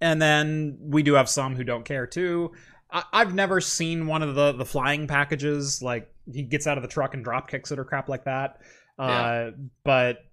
and 0.00 0.20
then 0.20 0.78
we 0.80 1.02
do 1.02 1.14
have 1.14 1.28
some 1.28 1.54
who 1.54 1.64
don't 1.64 1.84
care 1.84 2.06
too. 2.06 2.52
I- 2.90 3.04
I've 3.12 3.34
never 3.34 3.60
seen 3.60 4.06
one 4.06 4.22
of 4.22 4.34
the 4.34 4.52
the 4.52 4.64
flying 4.64 5.06
packages 5.06 5.82
like 5.82 6.10
he 6.32 6.42
gets 6.42 6.66
out 6.66 6.78
of 6.78 6.82
the 6.82 6.88
truck 6.88 7.14
and 7.14 7.24
drop 7.24 7.48
kicks 7.48 7.70
it 7.70 7.78
or 7.78 7.84
crap 7.84 8.08
like 8.08 8.24
that. 8.24 8.60
Uh, 8.98 9.50
but 9.84 10.24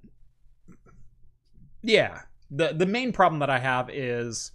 yeah, 1.82 2.22
the 2.52 2.74
the 2.74 2.86
main 2.86 3.12
problem 3.12 3.40
that 3.40 3.50
I 3.50 3.60
have 3.60 3.90
is 3.90 4.52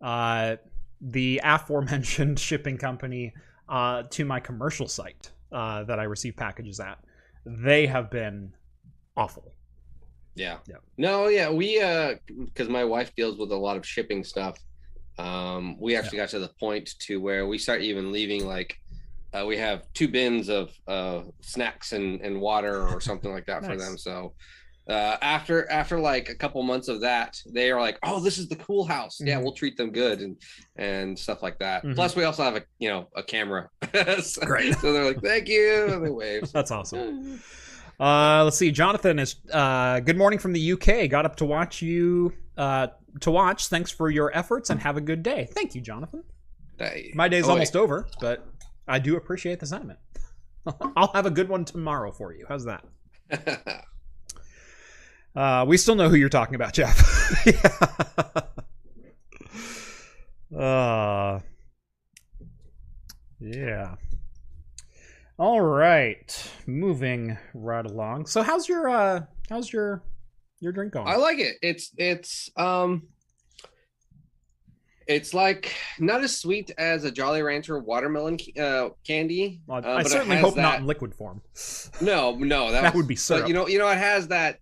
uh, 0.00 0.56
the 1.00 1.40
aforementioned 1.42 2.38
shipping 2.38 2.78
company 2.78 3.32
uh, 3.68 4.04
to 4.10 4.24
my 4.24 4.40
commercial 4.40 4.88
site 4.88 5.30
uh, 5.50 5.84
that 5.84 5.98
I 5.98 6.04
receive 6.04 6.36
packages 6.36 6.80
at. 6.80 6.98
They 7.44 7.86
have 7.86 8.10
been 8.10 8.52
awful. 9.16 9.52
Yeah. 10.34 10.58
Yeah. 10.68 10.76
No, 10.96 11.28
yeah, 11.28 11.50
we 11.50 11.80
uh 11.80 12.14
because 12.28 12.68
my 12.68 12.84
wife 12.84 13.14
deals 13.14 13.36
with 13.36 13.52
a 13.52 13.56
lot 13.56 13.76
of 13.76 13.86
shipping 13.86 14.24
stuff. 14.24 14.58
Um 15.18 15.76
we 15.78 15.96
actually 15.96 16.18
got 16.18 16.30
to 16.30 16.38
the 16.38 16.50
point 16.60 16.94
to 17.00 17.20
where 17.20 17.46
we 17.46 17.58
start 17.58 17.82
even 17.82 18.12
leaving 18.12 18.46
like 18.46 18.78
uh, 19.32 19.44
we 19.46 19.56
have 19.56 19.84
two 19.94 20.08
bins 20.08 20.48
of 20.48 20.70
uh 20.86 21.22
snacks 21.40 21.92
and 21.92 22.20
and 22.20 22.40
water 22.40 22.86
or 22.88 23.00
something 23.10 23.32
like 23.32 23.46
that 23.46 23.64
for 23.64 23.76
them. 23.76 23.96
So 23.98 24.34
uh 24.88 25.16
after 25.22 25.70
after 25.70 25.98
like 26.00 26.28
a 26.28 26.34
couple 26.34 26.60
months 26.62 26.88
of 26.88 27.00
that, 27.02 27.40
they 27.46 27.70
are 27.70 27.80
like, 27.80 27.98
"Oh, 28.02 28.18
this 28.20 28.36
is 28.38 28.48
the 28.48 28.56
cool 28.56 28.84
house. 28.84 29.20
Yeah, 29.20 29.38
Mhm. 29.38 29.42
we'll 29.44 29.52
treat 29.52 29.76
them 29.76 29.90
good 29.92 30.20
and 30.20 30.36
and 30.76 31.16
stuff 31.18 31.42
like 31.42 31.58
that." 31.60 31.84
Mhm. 31.84 31.94
Plus 31.94 32.16
we 32.16 32.24
also 32.24 32.42
have 32.42 32.56
a, 32.56 32.62
you 32.80 32.88
know, 32.88 33.08
a 33.14 33.22
camera. 33.22 33.68
so, 34.22 34.40
Great. 34.44 34.74
so 34.78 34.92
they're 34.92 35.04
like, 35.04 35.22
"Thank 35.22 35.48
you." 35.48 35.86
And 35.92 36.04
they 36.04 36.10
wave. 36.10 36.50
That's 36.52 36.70
awesome. 36.72 37.40
Uh, 38.00 38.42
let's 38.42 38.56
see. 38.58 38.72
Jonathan 38.72 39.18
is. 39.20 39.36
Uh, 39.52 40.00
good 40.00 40.16
morning 40.18 40.38
from 40.40 40.52
the 40.52 40.72
UK. 40.72 41.08
Got 41.08 41.26
up 41.26 41.36
to 41.36 41.44
watch 41.44 41.80
you. 41.80 42.32
Uh, 42.56 42.88
to 43.20 43.30
watch. 43.30 43.68
Thanks 43.68 43.90
for 43.92 44.10
your 44.10 44.36
efforts 44.36 44.68
and 44.70 44.80
have 44.80 44.96
a 44.96 45.00
good 45.00 45.22
day. 45.22 45.48
Thank 45.52 45.74
you, 45.76 45.80
Jonathan. 45.80 46.24
They- 46.78 47.12
My 47.14 47.28
day's 47.28 47.44
Oh, 47.44 47.48
wait. 47.48 47.52
almost 47.52 47.76
over, 47.76 48.06
but 48.20 48.44
I 48.86 48.98
do 48.98 49.16
appreciate 49.16 49.60
the 49.60 49.66
sentiment. 49.66 49.98
I'll 50.96 51.12
have 51.14 51.26
a 51.26 51.30
good 51.30 51.48
one 51.48 51.64
tomorrow 51.64 52.12
for 52.12 52.34
you. 52.34 52.44
How's 52.48 52.64
that? 52.64 52.84
Uh, 55.34 55.64
we 55.66 55.78
still 55.78 55.94
know 55.94 56.10
who 56.10 56.16
you're 56.16 56.28
talking 56.28 56.54
about, 56.54 56.74
Jeff. 56.74 57.42
yeah. 60.52 60.58
Uh, 60.58 61.40
yeah. 63.40 63.94
All 65.38 65.62
right, 65.62 66.50
moving 66.66 67.38
right 67.54 67.86
along. 67.86 68.26
So, 68.26 68.42
how's 68.42 68.68
your 68.68 68.90
uh, 68.90 69.22
how's 69.48 69.72
your 69.72 70.02
your 70.60 70.72
drink 70.72 70.92
going? 70.92 71.08
I 71.08 71.16
like 71.16 71.38
it. 71.38 71.56
It's 71.62 71.92
it's 71.96 72.50
um 72.56 73.08
it's 75.14 75.32
like 75.34 75.74
not 75.98 76.22
as 76.22 76.36
sweet 76.36 76.70
as 76.78 77.04
a 77.04 77.10
Jolly 77.10 77.42
Rancher 77.42 77.78
watermelon 77.78 78.38
uh, 78.60 78.90
candy. 79.06 79.60
Well, 79.66 79.84
uh, 79.84 79.96
I 79.96 80.02
certainly 80.02 80.36
hope 80.38 80.56
not 80.56 80.80
in 80.80 80.86
liquid 80.86 81.14
form. 81.14 81.40
No, 82.00 82.34
no, 82.36 82.70
that, 82.72 82.82
That 82.82 82.94
was- 82.94 83.02
would 83.02 83.08
be 83.08 83.18
But 83.28 83.48
you 83.48 83.54
know, 83.54 83.66
you 83.68 83.78
know, 83.78 83.88
it 83.88 83.98
has 83.98 84.28
that 84.28 84.58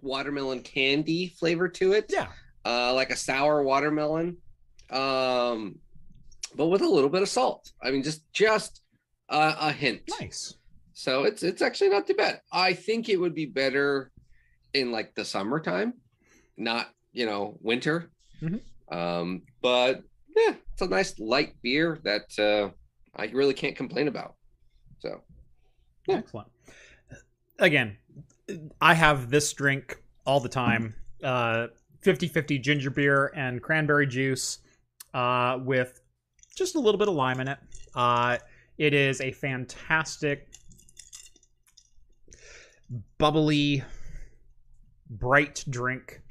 watermelon 0.00 0.60
candy 0.62 1.28
flavor 1.38 1.68
to 1.68 1.92
it. 1.92 2.06
Yeah. 2.08 2.28
uh, 2.64 2.94
like 2.94 3.10
a 3.10 3.16
sour 3.16 3.62
watermelon, 3.62 4.36
um, 4.90 5.78
but 6.56 6.66
with 6.66 6.82
a 6.82 6.88
little 6.88 7.10
bit 7.10 7.22
of 7.22 7.28
salt. 7.28 7.70
I 7.82 7.90
mean, 7.90 8.02
just 8.02 8.22
just 8.32 8.82
uh, 9.28 9.54
a 9.60 9.72
hint. 9.72 10.02
Nice. 10.20 10.54
So 10.92 11.24
it's 11.24 11.42
it's 11.42 11.62
actually 11.62 11.90
not 11.90 12.06
too 12.06 12.14
bad. 12.14 12.40
I 12.52 12.74
think 12.74 13.08
it 13.08 13.16
would 13.16 13.34
be 13.34 13.46
better 13.46 14.10
in 14.74 14.92
like 14.92 15.14
the 15.14 15.24
summertime, 15.24 15.94
not 16.56 16.90
you 17.12 17.26
know 17.26 17.58
winter. 17.60 18.10
Mhm. 18.42 18.60
Um, 18.90 19.42
but 19.62 20.02
yeah, 20.36 20.54
it's 20.72 20.82
a 20.82 20.86
nice 20.86 21.18
light 21.18 21.54
beer 21.62 22.00
that 22.04 22.38
uh, 22.38 22.70
I 23.16 23.26
really 23.26 23.54
can't 23.54 23.76
complain 23.76 24.08
about. 24.08 24.34
So 25.00 25.20
Yeah. 26.06 26.16
Excellent. 26.16 26.48
Again, 27.58 27.96
I 28.80 28.94
have 28.94 29.30
this 29.30 29.52
drink 29.52 30.02
all 30.24 30.40
the 30.40 30.48
time. 30.48 30.94
Uh 31.22 31.68
50-50 32.02 32.60
ginger 32.60 32.90
beer 32.90 33.32
and 33.34 33.62
cranberry 33.62 34.06
juice 34.06 34.58
uh, 35.14 35.58
with 35.62 36.00
just 36.56 36.74
a 36.74 36.80
little 36.80 36.98
bit 36.98 37.08
of 37.08 37.14
lime 37.14 37.40
in 37.40 37.48
it. 37.48 37.58
Uh, 37.94 38.38
it 38.78 38.94
is 38.94 39.20
a 39.20 39.30
fantastic, 39.32 40.48
bubbly, 43.18 43.84
bright 45.08 45.64
drink 45.68 46.21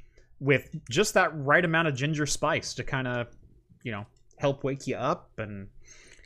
with 0.42 0.74
just 0.90 1.14
that 1.14 1.30
right 1.36 1.64
amount 1.64 1.86
of 1.86 1.94
ginger 1.94 2.26
spice 2.26 2.74
to 2.74 2.82
kind 2.82 3.06
of, 3.06 3.28
you 3.84 3.92
know, 3.92 4.04
help 4.38 4.64
wake 4.64 4.86
you 4.88 4.96
up 4.96 5.30
and 5.38 5.68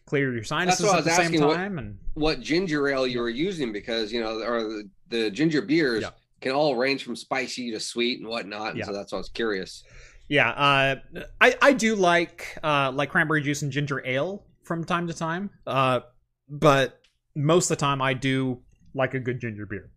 clear 0.06 0.32
your 0.32 0.42
sinuses 0.42 0.86
what 0.86 0.94
I 0.94 0.98
at 0.98 1.04
was 1.04 1.04
the 1.04 1.10
same 1.10 1.24
asking, 1.26 1.44
what- 1.44 1.56
time. 1.56 1.78
And 1.78 1.98
what 2.14 2.40
ginger 2.40 2.88
ale 2.88 3.06
you 3.06 3.20
were 3.20 3.28
using 3.28 3.72
because 3.72 4.10
you 4.12 4.20
know 4.22 4.40
or 4.40 4.62
the, 4.62 4.88
the 5.08 5.30
ginger 5.30 5.60
beers 5.60 6.02
Yeah. 6.02 6.10
can 6.40 6.52
all 6.52 6.76
range 6.76 7.04
from 7.04 7.14
spicy 7.14 7.70
to 7.72 7.80
sweet 7.80 8.20
and 8.20 8.28
whatnot. 8.28 8.70
And 8.70 8.78
Yeah. 8.78 8.86
so 8.86 8.92
that's 8.94 9.12
why 9.12 9.16
I 9.16 9.20
was 9.20 9.28
curious. 9.28 9.84
Yeah, 10.28 10.48
uh, 10.50 10.96
I 11.40 11.54
I 11.60 11.72
do 11.74 11.94
like 11.94 12.58
uh, 12.64 12.90
like 12.94 13.10
cranberry 13.10 13.42
juice 13.42 13.60
and 13.62 13.70
ginger 13.70 14.02
ale 14.06 14.46
from 14.64 14.82
time 14.84 15.06
to 15.08 15.12
time, 15.14 15.50
uh, 15.66 16.00
but 16.48 17.00
most 17.34 17.70
of 17.70 17.76
the 17.76 17.80
time 17.80 18.00
I 18.00 18.14
do 18.14 18.62
like 18.94 19.12
a 19.14 19.20
good 19.20 19.40
ginger 19.40 19.66
beer, 19.66 19.90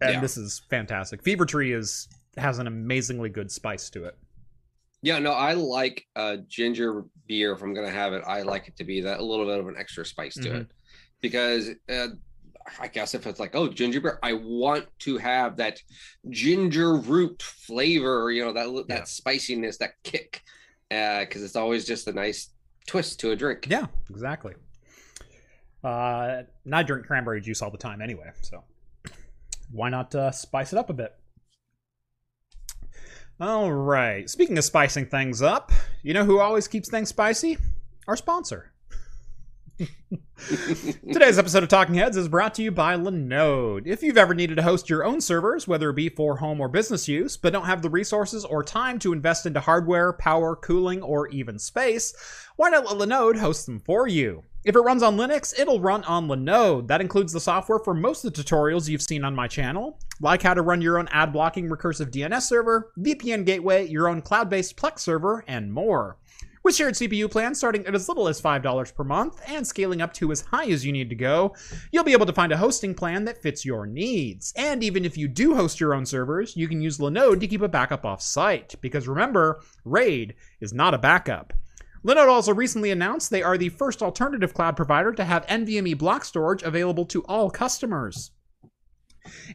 and 0.00 0.14
Yeah. 0.14 0.20
this 0.20 0.36
is 0.36 0.62
fantastic. 0.68 1.22
Fever 1.22 1.46
Tree 1.46 1.72
is 1.72 2.08
has 2.36 2.58
an 2.58 2.66
amazingly 2.66 3.28
good 3.28 3.50
spice 3.50 3.90
to 3.90 4.04
it. 4.04 4.16
Yeah, 5.02 5.18
no, 5.18 5.32
I 5.32 5.54
like 5.54 6.06
uh 6.16 6.36
ginger 6.48 7.04
beer. 7.26 7.52
If 7.52 7.62
I'm 7.62 7.74
gonna 7.74 7.90
have 7.90 8.12
it, 8.12 8.22
I 8.26 8.42
like 8.42 8.68
it 8.68 8.76
to 8.76 8.84
be 8.84 9.00
that 9.02 9.18
a 9.20 9.24
little 9.24 9.46
bit 9.46 9.58
of 9.58 9.68
an 9.68 9.76
extra 9.76 10.04
spice 10.06 10.34
to 10.36 10.48
Mhm. 10.48 10.60
it, 10.60 10.66
because 11.20 11.70
uh, 11.90 12.08
I 12.78 12.86
guess 12.86 13.14
if 13.14 13.26
it's 13.26 13.40
like 13.40 13.54
oh 13.56 13.68
ginger 13.68 14.00
beer, 14.00 14.18
I 14.22 14.34
want 14.34 14.86
to 15.00 15.18
have 15.18 15.56
that 15.56 15.80
ginger 16.30 16.94
root 16.96 17.42
flavor. 17.42 18.30
You 18.30 18.44
know 18.44 18.52
that 18.52 18.86
that 18.88 18.98
Yeah. 18.98 19.04
spiciness, 19.04 19.78
that 19.78 19.94
kick, 20.04 20.42
because 20.88 21.42
it's 21.42 21.56
always 21.56 21.84
just 21.84 22.06
a 22.06 22.12
nice 22.12 22.50
twist 22.86 23.18
to 23.20 23.32
a 23.32 23.36
drink. 23.36 23.66
Yeah, 23.68 23.86
exactly. 24.08 24.54
Uh, 25.82 26.44
and 26.64 26.74
I 26.76 26.84
drink 26.84 27.06
cranberry 27.06 27.40
juice 27.40 27.60
all 27.60 27.70
the 27.72 27.78
time 27.78 28.00
anyway, 28.00 28.30
so 28.42 28.62
why 29.72 29.88
not 29.88 30.14
uh, 30.14 30.30
spice 30.30 30.72
it 30.72 30.78
up 30.78 30.90
a 30.90 30.92
bit? 30.92 31.12
All 33.42 33.72
right. 33.72 34.30
Speaking 34.30 34.56
of 34.56 34.62
spicing 34.62 35.06
things 35.06 35.42
up, 35.42 35.72
you 36.04 36.14
know 36.14 36.24
who 36.24 36.38
always 36.38 36.68
keeps 36.68 36.88
things 36.88 37.08
spicy? 37.08 37.58
Our 38.06 38.16
sponsor. 38.16 38.70
Today's 41.12 41.40
episode 41.40 41.64
of 41.64 41.68
Talking 41.68 41.96
Heads 41.96 42.16
is 42.16 42.28
brought 42.28 42.54
to 42.54 42.62
you 42.62 42.70
by 42.70 42.94
Linode. 42.94 43.88
If 43.88 44.04
you've 44.04 44.16
ever 44.16 44.32
needed 44.32 44.58
to 44.58 44.62
host 44.62 44.88
your 44.88 45.02
own 45.02 45.20
servers, 45.20 45.66
whether 45.66 45.90
it 45.90 45.96
be 45.96 46.08
for 46.08 46.36
home 46.36 46.60
or 46.60 46.68
business 46.68 47.08
use, 47.08 47.36
but 47.36 47.52
don't 47.52 47.66
have 47.66 47.82
the 47.82 47.90
resources 47.90 48.44
or 48.44 48.62
time 48.62 49.00
to 49.00 49.12
invest 49.12 49.44
into 49.44 49.58
hardware, 49.58 50.12
power, 50.12 50.54
cooling, 50.54 51.02
or 51.02 51.26
even 51.30 51.58
space, 51.58 52.14
why 52.54 52.70
not 52.70 52.84
let 52.84 53.08
Linode 53.08 53.40
host 53.40 53.66
them 53.66 53.80
for 53.80 54.06
you? 54.06 54.44
If 54.64 54.76
it 54.76 54.80
runs 54.80 55.02
on 55.02 55.16
Linux, 55.16 55.58
it'll 55.58 55.80
run 55.80 56.04
on 56.04 56.28
Linode. 56.28 56.86
That 56.86 57.00
includes 57.00 57.32
the 57.32 57.40
software 57.40 57.80
for 57.80 57.94
most 57.94 58.24
of 58.24 58.32
the 58.32 58.42
tutorials 58.42 58.88
you've 58.88 59.02
seen 59.02 59.24
on 59.24 59.34
my 59.34 59.48
channel, 59.48 59.98
like 60.20 60.40
how 60.42 60.54
to 60.54 60.62
run 60.62 60.80
your 60.80 61.00
own 61.00 61.08
ad 61.10 61.32
blocking 61.32 61.68
recursive 61.68 62.12
DNS 62.12 62.42
server, 62.42 62.92
VPN 62.96 63.44
gateway, 63.44 63.88
your 63.88 64.06
own 64.06 64.22
cloud 64.22 64.48
based 64.48 64.76
Plex 64.76 65.00
server, 65.00 65.44
and 65.48 65.72
more. 65.72 66.16
With 66.62 66.76
shared 66.76 66.94
CPU 66.94 67.28
plans 67.28 67.58
starting 67.58 67.84
at 67.86 67.94
as 67.96 68.08
little 68.08 68.28
as 68.28 68.40
$5 68.40 68.94
per 68.94 69.02
month 69.02 69.42
and 69.48 69.66
scaling 69.66 70.00
up 70.00 70.12
to 70.14 70.30
as 70.30 70.42
high 70.42 70.66
as 70.66 70.86
you 70.86 70.92
need 70.92 71.08
to 71.08 71.16
go, 71.16 71.56
you'll 71.90 72.04
be 72.04 72.12
able 72.12 72.26
to 72.26 72.32
find 72.32 72.52
a 72.52 72.56
hosting 72.56 72.94
plan 72.94 73.24
that 73.24 73.42
fits 73.42 73.64
your 73.64 73.84
needs. 73.84 74.52
And 74.56 74.84
even 74.84 75.04
if 75.04 75.18
you 75.18 75.26
do 75.26 75.56
host 75.56 75.80
your 75.80 75.92
own 75.92 76.06
servers, 76.06 76.56
you 76.56 76.68
can 76.68 76.80
use 76.80 76.98
Linode 76.98 77.40
to 77.40 77.48
keep 77.48 77.62
a 77.62 77.68
backup 77.68 78.04
off 78.04 78.22
site. 78.22 78.76
Because 78.80 79.08
remember, 79.08 79.60
RAID 79.84 80.34
is 80.60 80.72
not 80.72 80.94
a 80.94 80.98
backup. 80.98 81.52
Linode 82.04 82.28
also 82.28 82.52
recently 82.52 82.90
announced 82.90 83.30
they 83.30 83.42
are 83.42 83.56
the 83.56 83.68
first 83.68 84.02
alternative 84.02 84.54
cloud 84.54 84.76
provider 84.76 85.12
to 85.12 85.24
have 85.24 85.46
NVMe 85.46 85.96
block 85.96 86.24
storage 86.24 86.62
available 86.62 87.04
to 87.06 87.22
all 87.24 87.50
customers. 87.50 88.32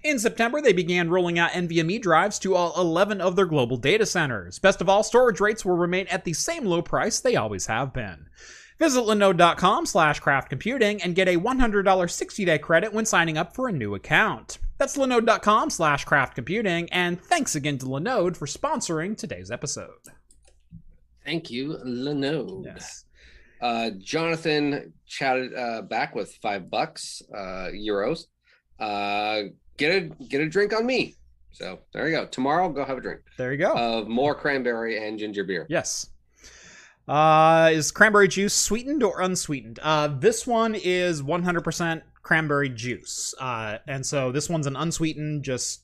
In 0.02 0.18
September, 0.18 0.62
they 0.62 0.72
began 0.72 1.10
rolling 1.10 1.38
out 1.38 1.52
NVMe 1.52 2.02
drives 2.02 2.40
to 2.40 2.56
all 2.56 2.80
11 2.80 3.20
of 3.20 3.36
their 3.36 3.46
global 3.46 3.76
data 3.76 4.06
centers. 4.06 4.60
Best 4.60 4.80
of 4.80 4.88
all, 4.88 5.04
storage 5.04 5.42
rates 5.42 5.66
will 5.66 5.76
remain 5.76 6.08
at 6.08 6.24
the 6.24 6.34
same 6.34 6.64
low 6.64 6.82
price 6.82 7.20
they 7.20 7.36
always 7.36 7.66
have 7.66 7.92
been. 7.94 8.28
Visit 8.80 9.02
linode.com 9.02 9.86
slash 9.86 10.22
craftcomputing 10.22 11.02
and 11.04 11.16
get 11.16 11.28
a 11.28 11.38
$100 11.38 11.84
60-day 11.84 12.60
credit 12.60 12.94
when 12.94 13.06
signing 13.06 13.38
up 13.38 13.56
for 13.56 13.68
a 13.68 13.74
new 13.74 13.96
account. 13.96 14.60
That's 14.78 14.96
linode.com 14.96 15.72
slash 15.72 16.06
craftcomputing, 16.06 16.90
and 16.92 17.20
thanks 17.20 17.56
again 17.56 17.80
to 17.80 17.88
Linode 17.88 18.38
for 18.38 18.46
sponsoring 18.46 19.18
today's 19.18 19.50
episode. 19.50 20.17
Thank 21.28 21.52
you, 21.52 21.78
Linode. 21.86 22.64
Yes. 22.64 23.04
Uh, 23.60 23.90
Jonathan 24.00 24.94
chatted 25.06 25.54
uh, 25.54 25.82
back 25.82 26.16
with 26.16 26.34
five 26.42 26.70
bucks, 26.70 27.22
uh, 27.36 27.68
euros. 27.76 28.28
Uh, 28.80 29.50
get 29.76 29.92
a 29.92 30.02
get 30.30 30.40
a 30.40 30.48
drink 30.48 30.74
on 30.74 30.86
me. 30.86 31.16
So 31.52 31.80
there 31.92 32.08
you 32.08 32.16
go. 32.16 32.28
Tomorrow, 32.28 32.70
go 32.70 32.86
have 32.86 32.98
a 32.98 33.02
drink 33.02 33.22
There 33.38 33.52
you 33.52 33.58
go. 33.58 33.74
of 33.74 34.08
more 34.08 34.36
cranberry 34.36 35.06
and 35.06 35.20
ginger 35.20 35.44
beer. 35.44 35.66
Yes. 35.70 36.08
Uh, 37.10 37.72
is 37.74 37.92
cranberry 37.92 38.30
juice 38.30 38.54
sweetened 38.54 39.04
or 39.04 39.20
unsweetened? 39.20 39.80
Uh, 39.84 40.08
this 40.08 40.48
one 40.48 40.76
is 40.76 41.22
100% 41.22 42.02
cranberry 42.22 42.70
juice. 42.70 43.34
Uh, 43.40 43.80
and 43.88 44.06
so 44.06 44.32
this 44.32 44.50
one's 44.50 44.68
an 44.68 44.76
unsweetened, 44.78 45.44
just 45.44 45.84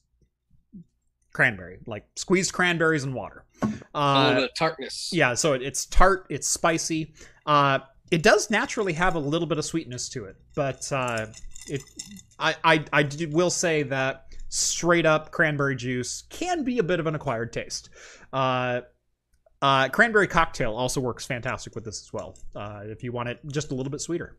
cranberry, 1.34 1.80
like 1.88 2.06
squeezed 2.16 2.54
cranberries 2.54 3.04
and 3.04 3.14
water. 3.14 3.46
A 3.64 3.68
little 3.68 3.82
Uh, 3.94 4.36
bit 4.36 4.44
of 4.44 4.54
tartness. 4.56 5.10
yeah, 5.14 5.34
so 5.34 5.54
it, 5.54 5.62
it's 5.62 5.86
tart, 5.86 6.28
it's 6.30 6.48
spicy. 6.48 7.14
Uh, 7.46 7.80
it 8.12 8.22
does 8.24 8.50
naturally 8.50 8.94
have 8.94 9.16
a 9.16 9.20
little 9.20 9.48
bit 9.48 9.58
of 9.58 9.66
sweetness 9.66 10.10
to 10.10 10.26
it, 10.26 10.36
but 10.56 10.92
uh, 10.92 11.26
it, 11.68 11.82
I, 12.40 12.56
I, 12.64 12.86
I 12.94 13.10
will 13.32 13.50
say 13.50 13.84
that 13.84 14.26
straight 14.50 15.06
up 15.06 15.32
cranberry 15.32 15.76
juice 15.76 16.24
can 16.30 16.64
be 16.64 16.78
a 16.80 16.84
bit 16.84 17.00
of 17.00 17.08
an 17.08 17.16
acquired 17.16 17.52
taste. 17.52 17.90
Uh, 18.32 18.82
uh, 19.62 19.90
cranberry 19.90 20.28
cocktail 20.28 20.76
also 20.76 21.00
works 21.02 21.26
fantastic 21.26 21.74
with 21.74 21.86
this 21.86 22.02
as 22.02 22.14
well. 22.14 22.38
Uh, 22.56 22.82
if 22.86 23.02
you 23.04 23.12
want 23.12 23.30
it 23.30 23.40
just 23.48 23.72
a 23.72 23.76
little 23.76 23.90
bit 23.92 24.02
sweeter. 24.02 24.38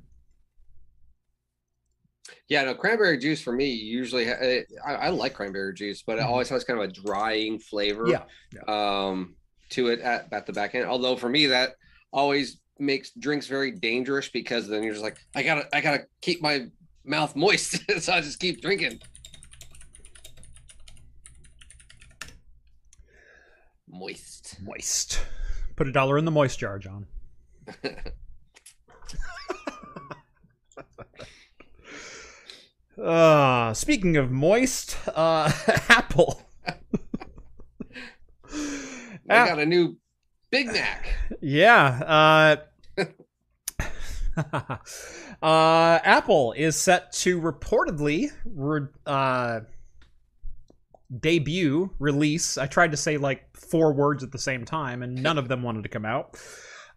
Yeah, 2.48 2.64
no, 2.64 2.74
cranberry 2.74 3.18
juice 3.18 3.42
for 3.42 3.52
me 3.52 3.70
usually 3.70 4.26
eh, 4.26 4.62
I, 4.86 4.94
I 4.94 5.08
like 5.10 5.34
cranberry 5.34 5.74
juice, 5.74 6.02
but 6.06 6.18
it 6.18 6.22
Mhm. 6.22 6.26
always 6.28 6.48
has 6.48 6.64
kind 6.64 6.80
of 6.80 6.88
a 6.88 6.92
drying 6.92 7.58
flavor. 7.58 8.06
Yeah, 8.08 8.24
Um, 8.66 9.36
to 9.70 9.88
it 9.88 10.00
at, 10.00 10.32
at 10.32 10.46
the 10.46 10.52
back 10.52 10.74
end. 10.74 10.86
Although 10.86 11.16
for 11.16 11.28
me 11.28 11.46
that 11.46 11.74
always 12.12 12.60
makes 12.78 13.10
drinks 13.12 13.46
very 13.46 13.70
dangerous 13.70 14.28
because 14.28 14.68
then 14.68 14.82
you're 14.82 14.92
just 14.92 15.02
like, 15.04 15.18
I 15.34 15.42
gotta 15.42 15.68
I 15.74 15.80
gotta 15.80 16.06
keep 16.22 16.40
my 16.42 16.66
mouth 17.04 17.36
moist, 17.36 17.78
so 18.00 18.12
I 18.12 18.20
just 18.20 18.40
keep 18.40 18.60
drinking. 18.62 19.00
Moist. 23.88 24.56
Moist. 24.62 25.20
Put 25.76 25.88
a 25.88 25.92
dollar 25.92 26.18
in 26.18 26.24
the 26.24 26.30
moist 26.30 26.58
jar, 26.58 26.78
John. 26.78 27.06
Uh, 33.00 33.74
speaking 33.74 34.16
of 34.16 34.30
moist, 34.30 34.96
uh, 35.08 35.50
Apple. 35.88 36.42
I 39.28 39.46
got 39.46 39.58
a 39.58 39.66
new 39.66 39.96
Big 40.50 40.66
Mac. 40.68 41.08
Yeah. 41.40 42.56
Uh, 42.96 43.06
uh, 45.42 45.98
Apple 46.04 46.52
is 46.52 46.76
set 46.76 47.12
to 47.12 47.40
reportedly 47.40 48.30
re- 48.44 48.88
uh, 49.06 49.60
debut, 51.20 51.90
release. 51.98 52.58
I 52.58 52.66
tried 52.66 52.92
to 52.92 52.96
say 52.96 53.16
like 53.16 53.56
four 53.56 53.92
words 53.92 54.22
at 54.22 54.32
the 54.32 54.38
same 54.38 54.64
time, 54.64 55.02
and 55.02 55.22
none 55.22 55.38
of 55.38 55.48
them 55.48 55.62
wanted 55.62 55.82
to 55.82 55.88
come 55.88 56.04
out. 56.04 56.36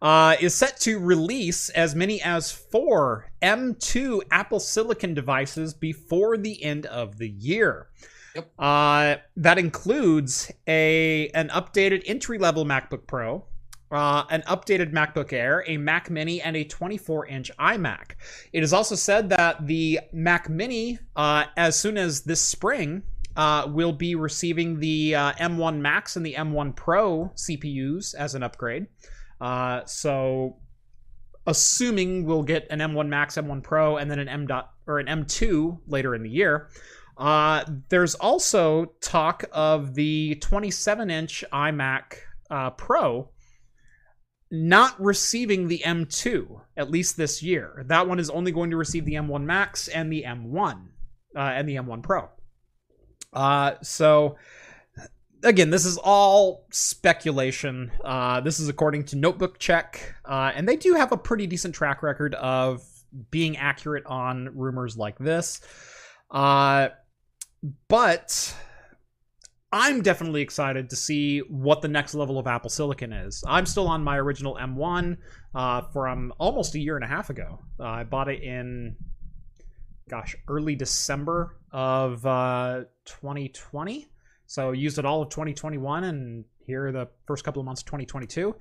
Uh, 0.02 0.36
is 0.40 0.54
set 0.54 0.80
to 0.80 1.00
release 1.00 1.70
as 1.70 1.96
many 1.96 2.22
as 2.22 2.52
four 2.52 3.32
M2 3.42 4.22
Apple 4.30 4.60
Silicon 4.60 5.16
devices 5.16 5.74
before 5.74 6.38
the 6.38 6.64
end 6.64 6.86
of 6.86 7.18
the 7.18 7.30
year. 7.30 7.88
Yep. 8.36 8.52
Uh, 8.60 9.16
that 9.38 9.58
includes 9.58 10.52
a 10.68 11.30
an 11.30 11.50
updated 11.50 12.04
entry 12.06 12.38
level 12.38 12.64
MacBook 12.66 13.08
Pro, 13.08 13.44
uh, 13.92 14.26
an 14.30 14.44
updated 14.44 14.92
MacBook 14.92 15.34
Air, 15.34 15.64
a 15.66 15.78
Mac 15.78 16.12
Mini, 16.12 16.42
and 16.42 16.56
a 16.56 16.64
24 16.64 17.26
inch 17.26 17.52
iMac. 17.58 18.12
It 18.54 18.62
is 18.62 18.74
also 18.74 18.94
said 18.94 19.30
that 19.30 19.66
the 19.66 20.02
Mac 20.14 20.50
Mini, 20.50 21.00
uh, 21.16 21.46
as 21.58 21.80
soon 21.80 21.98
as 21.98 22.22
this 22.22 22.42
spring, 22.42 23.02
uh, 23.36 23.68
will 23.70 23.94
be 23.94 24.16
receiving 24.16 24.80
the 24.80 25.16
uh, 25.16 25.32
M1 25.34 25.80
Max 25.80 26.16
and 26.16 26.26
the 26.26 26.34
M1 26.34 26.76
Pro 26.76 27.32
CPUs 27.36 28.14
as 28.16 28.36
an 28.36 28.44
upgrade. 28.44 28.88
Uh, 29.40 29.86
so, 29.86 30.58
assuming 31.46 32.26
we'll 32.26 32.44
get 32.44 32.68
an 32.70 32.80
M1 32.80 33.08
Max, 33.08 33.36
M1 33.36 33.64
Pro, 33.64 33.98
and 33.98 34.10
then 34.10 34.20
an 34.20 34.28
M 34.28 34.48
dot 34.48 34.74
or 34.88 35.00
an 35.00 35.08
M2 35.08 35.80
later 35.88 36.16
in 36.16 36.24
the 36.24 36.30
year. 36.30 36.70
Uh, 37.18 37.64
there's 37.90 38.16
also 38.16 38.86
talk 39.02 39.44
of 39.52 39.96
the 39.96 40.36
27 40.36 41.10
inch 41.10 41.44
iMac 41.52 42.18
uh, 42.50 42.70
Pro 42.72 43.30
not 44.50 45.00
receiving 45.02 45.68
the 45.68 45.82
M2, 45.86 46.62
at 46.78 46.90
least 46.90 47.18
this 47.18 47.44
year. 47.44 47.84
That 47.88 48.08
one 48.08 48.20
is 48.20 48.30
only 48.30 48.52
going 48.52 48.72
to 48.72 48.78
receive 48.78 49.06
the 49.06 49.16
M1 49.16 49.44
Max 49.44 49.88
and 49.88 50.12
the 50.12 50.24
M1 50.24 50.88
uh, 51.36 51.40
and 51.40 51.68
the 51.68 51.76
M1 51.76 52.02
Pro. 52.02 52.30
Uh, 53.34 53.74
so, 53.82 54.38
again, 55.44 55.70
this 55.70 55.86
is 55.86 55.98
all 55.98 56.66
speculation. 56.72 57.92
Uh, 58.04 58.42
this 58.42 58.60
is 58.60 58.70
according 58.70 59.06
to 59.06 59.16
Notebook 59.16 59.60
Check, 59.60 60.16
uh, 60.26 60.52
and 60.56 60.68
they 60.68 60.76
do 60.76 60.94
have 60.94 61.12
a 61.12 61.18
pretty 61.18 61.48
decent 61.48 61.76
track 61.76 62.04
record 62.04 62.36
of 62.36 62.84
being 63.32 63.58
accurate 63.58 64.06
on 64.06 64.50
rumors 64.56 64.98
like 64.98 65.18
this. 65.18 65.62
Uh, 66.30 66.90
but 67.88 68.56
I'm 69.72 70.02
definitely 70.02 70.42
excited 70.42 70.90
to 70.90 70.96
see 70.96 71.40
what 71.40 71.82
the 71.82 71.88
next 71.88 72.14
level 72.14 72.40
of 72.40 72.48
Apple 72.48 72.70
Silicon 72.70 73.14
is. 73.14 73.44
I'm 73.48 73.66
still 73.66 73.88
on 73.88 74.04
my 74.04 74.18
original 74.18 74.56
M1 74.56 75.18
uh, 75.56 75.82
from 75.94 76.34
almost 76.38 76.76
a 76.76 76.80
year 76.80 76.96
and 76.96 77.04
a 77.04 77.08
half 77.08 77.30
ago. 77.30 77.60
Uh, 77.80 77.84
I 77.84 78.04
bought 78.04 78.30
it 78.30 78.44
in, 78.44 78.96
gosh, 80.10 80.36
early 80.48 80.76
December 80.76 81.58
of 81.72 82.26
uh, 82.26 82.84
2020. 83.06 84.08
So 84.48 84.72
used 84.72 84.98
it 84.98 85.06
all 85.06 85.22
of 85.22 85.30
2021 85.30 86.06
and 86.06 86.46
here 86.66 86.92
the 86.92 87.08
first 87.26 87.44
couple 87.44 87.60
of 87.60 87.66
months 87.66 87.82
of 87.82 87.86
2022. 87.86 88.56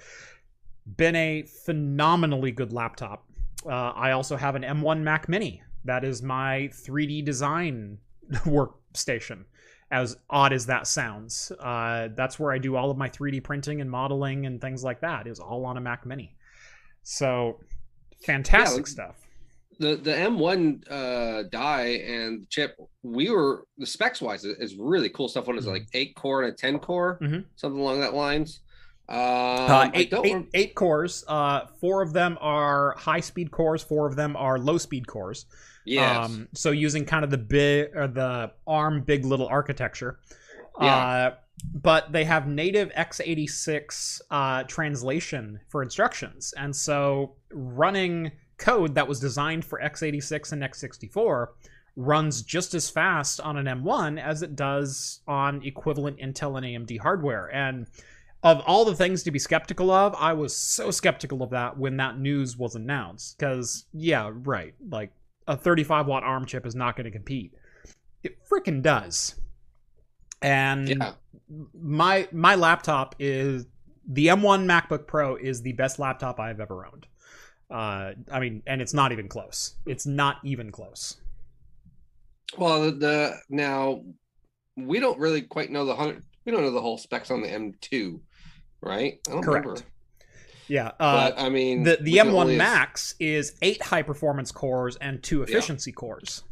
Been 0.97 1.17
a 1.17 1.43
phenomenally 1.43 2.53
good 2.53 2.73
laptop. 2.73 3.27
Uh, 3.65 3.71
I 3.71 4.13
also 4.13 4.37
have 4.37 4.55
an 4.55 4.63
M1 4.63 5.01
Mac 5.01 5.29
Mini. 5.29 5.63
That 5.85 6.05
is 6.05 6.23
my 6.23 6.71
3D 6.73 7.25
design 7.25 7.99
workstation 8.33 9.45
as 9.91 10.17
odd 10.29 10.53
as 10.53 10.67
that 10.67 10.87
sounds. 10.87 11.53
Uh, 11.61 12.09
that's 12.15 12.39
where 12.39 12.53
I 12.53 12.59
do 12.59 12.77
all 12.77 12.91
of 12.91 12.97
my 12.97 13.09
3D 13.09 13.43
printing 13.43 13.81
and 13.81 13.91
modeling 13.91 14.47
and 14.47 14.61
things 14.61 14.83
like 14.83 15.01
that. 15.01 15.27
Is 15.27 15.39
all 15.39 15.65
on 15.65 15.77
a 15.77 15.81
Mac 15.81 16.05
Mini. 16.05 16.37
So 17.03 17.61
fantastic 18.25 18.87
yeah, 18.87 18.93
stuff. 18.93 19.26
The 19.79 19.97
the 19.97 20.13
M1 20.13 20.91
uh, 20.91 21.43
die 21.51 22.03
and 22.07 22.49
chip, 22.49 22.77
we 23.03 23.31
were 23.31 23.65
the 23.79 23.87
specs 23.87 24.23
wise 24.23 24.45
is 24.45 24.77
really 24.77 25.11
cool 25.11 25.29
stuff. 25.29 25.47
One 25.47 25.59
is 25.59 25.65
mm-hmm. 25.65 25.75
like 25.75 25.89
eight 25.93 26.17
core 26.17 26.43
and 26.43 26.53
a 26.53 26.57
ten 26.57 26.79
core, 26.79 27.19
mm-hmm. 27.21 27.41
something 27.57 27.81
along 27.81 28.01
that 28.01 28.15
lines. 28.15 28.61
Um, 29.09 29.19
uh, 29.19 29.91
eight, 29.95 30.13
eight, 30.13 30.47
eight 30.55 30.75
cores. 30.75 31.25
Uh, 31.29 31.67
four 31.81 32.03
of 32.03 32.13
them 32.13 32.37
are 32.41 32.95
high 32.99 33.21
speed 33.21 33.51
cores. 33.51 33.83
Four 33.83 34.07
of 34.07 34.17
them 34.17 34.35
are 34.37 34.59
low 34.59 34.79
speed 34.79 35.07
cores. 35.07 35.47
Yeah. 35.85 36.23
Um, 36.23 36.49
so 36.55 36.73
using 36.73 37.05
kind 37.05 37.25
of 37.25 37.31
the 37.31 37.39
big 37.39 37.95
or 37.95 38.09
the 38.09 38.51
ARM 38.67 39.03
big 39.03 39.25
little 39.25 39.47
architecture. 39.47 40.19
Yeah. 40.81 40.97
Uh, 40.97 41.35
but 41.73 42.13
they 42.13 42.25
have 42.25 42.49
native 42.49 42.91
x86 42.91 44.21
uh, 44.31 44.65
translation 44.65 45.61
for 45.69 45.83
instructions, 45.83 46.53
and 46.57 46.75
so 46.75 47.37
running 47.51 48.33
code 48.59 48.95
that 48.95 49.09
was 49.09 49.21
designed 49.21 49.65
for 49.65 49.81
x86 49.81 50.53
and 50.53 50.63
x64 50.63 51.49
runs 51.97 52.43
just 52.43 52.75
as 52.75 52.91
fast 52.91 53.41
on 53.41 53.57
an 53.57 53.67
M1 53.67 54.21
as 54.23 54.43
it 54.43 54.55
does 54.55 55.21
on 55.27 55.63
equivalent 55.63 56.19
Intel 56.19 56.57
and 56.57 56.87
AMD 56.87 57.01
hardware. 57.01 57.53
And 57.53 57.87
of 58.43 58.61
all 58.67 58.85
the 58.85 58.95
things 58.95 59.23
to 59.23 59.31
be 59.31 59.39
skeptical 59.39 59.91
of, 59.91 60.15
I 60.15 60.35
was 60.35 60.55
so 60.55 60.91
skeptical 60.91 61.43
of 61.43 61.51
that 61.51 61.79
when 61.79 61.97
that 61.97 62.19
news 62.19 62.57
was 62.57 62.75
announced. 62.75 63.39
Because, 63.39 63.87
yeah, 63.95 64.31
right. 64.33 64.75
Like, 64.89 65.11
a 65.49 65.57
35 65.57 66.07
watt 66.07 66.23
ARM 66.23 66.45
chip 66.45 66.67
is 66.67 66.75
not 66.75 66.97
going 66.97 67.07
to 67.07 67.11
compete. 67.11 67.55
It 68.23 68.37
freaking 68.49 68.83
does. 68.83 69.37
And 70.43 70.89
yeah. 70.89 71.13
my 71.73 72.29
my 72.31 72.57
laptop 72.57 73.15
is 73.19 73.67
the 74.07 74.27
M1 74.27 74.67
MacBook 74.67 75.07
Pro 75.07 75.37
is 75.37 75.63
the 75.63 75.73
best 75.73 75.99
laptop 75.99 76.39
I've 76.39 76.61
ever 76.61 76.85
owned. 76.85 77.07
Uh, 77.71 78.13
I 78.31 78.41
mean, 78.41 78.63
and 78.67 78.81
it's 78.81 78.95
not 78.95 79.13
even 79.13 79.29
close. 79.29 79.75
It's 79.87 80.07
not 80.07 80.37
even 80.45 80.71
close. 80.71 81.17
Well, 82.57 82.85
the, 82.85 82.91
the 82.93 83.41
now 83.49 84.03
we 84.77 85.01
don't 85.01 85.19
really 85.19 85.43
quite 85.43 85.71
know 85.71 85.85
the 85.85 85.97
hundred. 85.97 86.23
We 86.45 86.53
don't 86.53 86.63
know 86.63 86.71
the 86.71 86.81
whole 86.81 86.99
specs 86.99 87.31
on 87.31 87.43
the 87.43 87.49
M2, 87.49 88.21
right? 88.81 89.19
I 89.27 89.31
don't 89.33 89.43
Correct. 89.43 89.67
Remember. 89.67 89.87
Yeah, 90.69 90.89
uh, 90.99 91.31
but 91.31 91.41
I 91.41 91.49
mean, 91.49 91.83
the 91.85 91.99
the 92.01 92.17
M1 92.17 92.57
Max 92.57 93.15
is 93.21 93.55
eight 93.63 93.83
high 93.83 94.03
performance 94.03 94.51
cores 94.51 94.97
and 94.97 95.23
two 95.23 95.43
efficiency 95.43 95.91
yeah. 95.91 95.95
cores. 95.95 96.43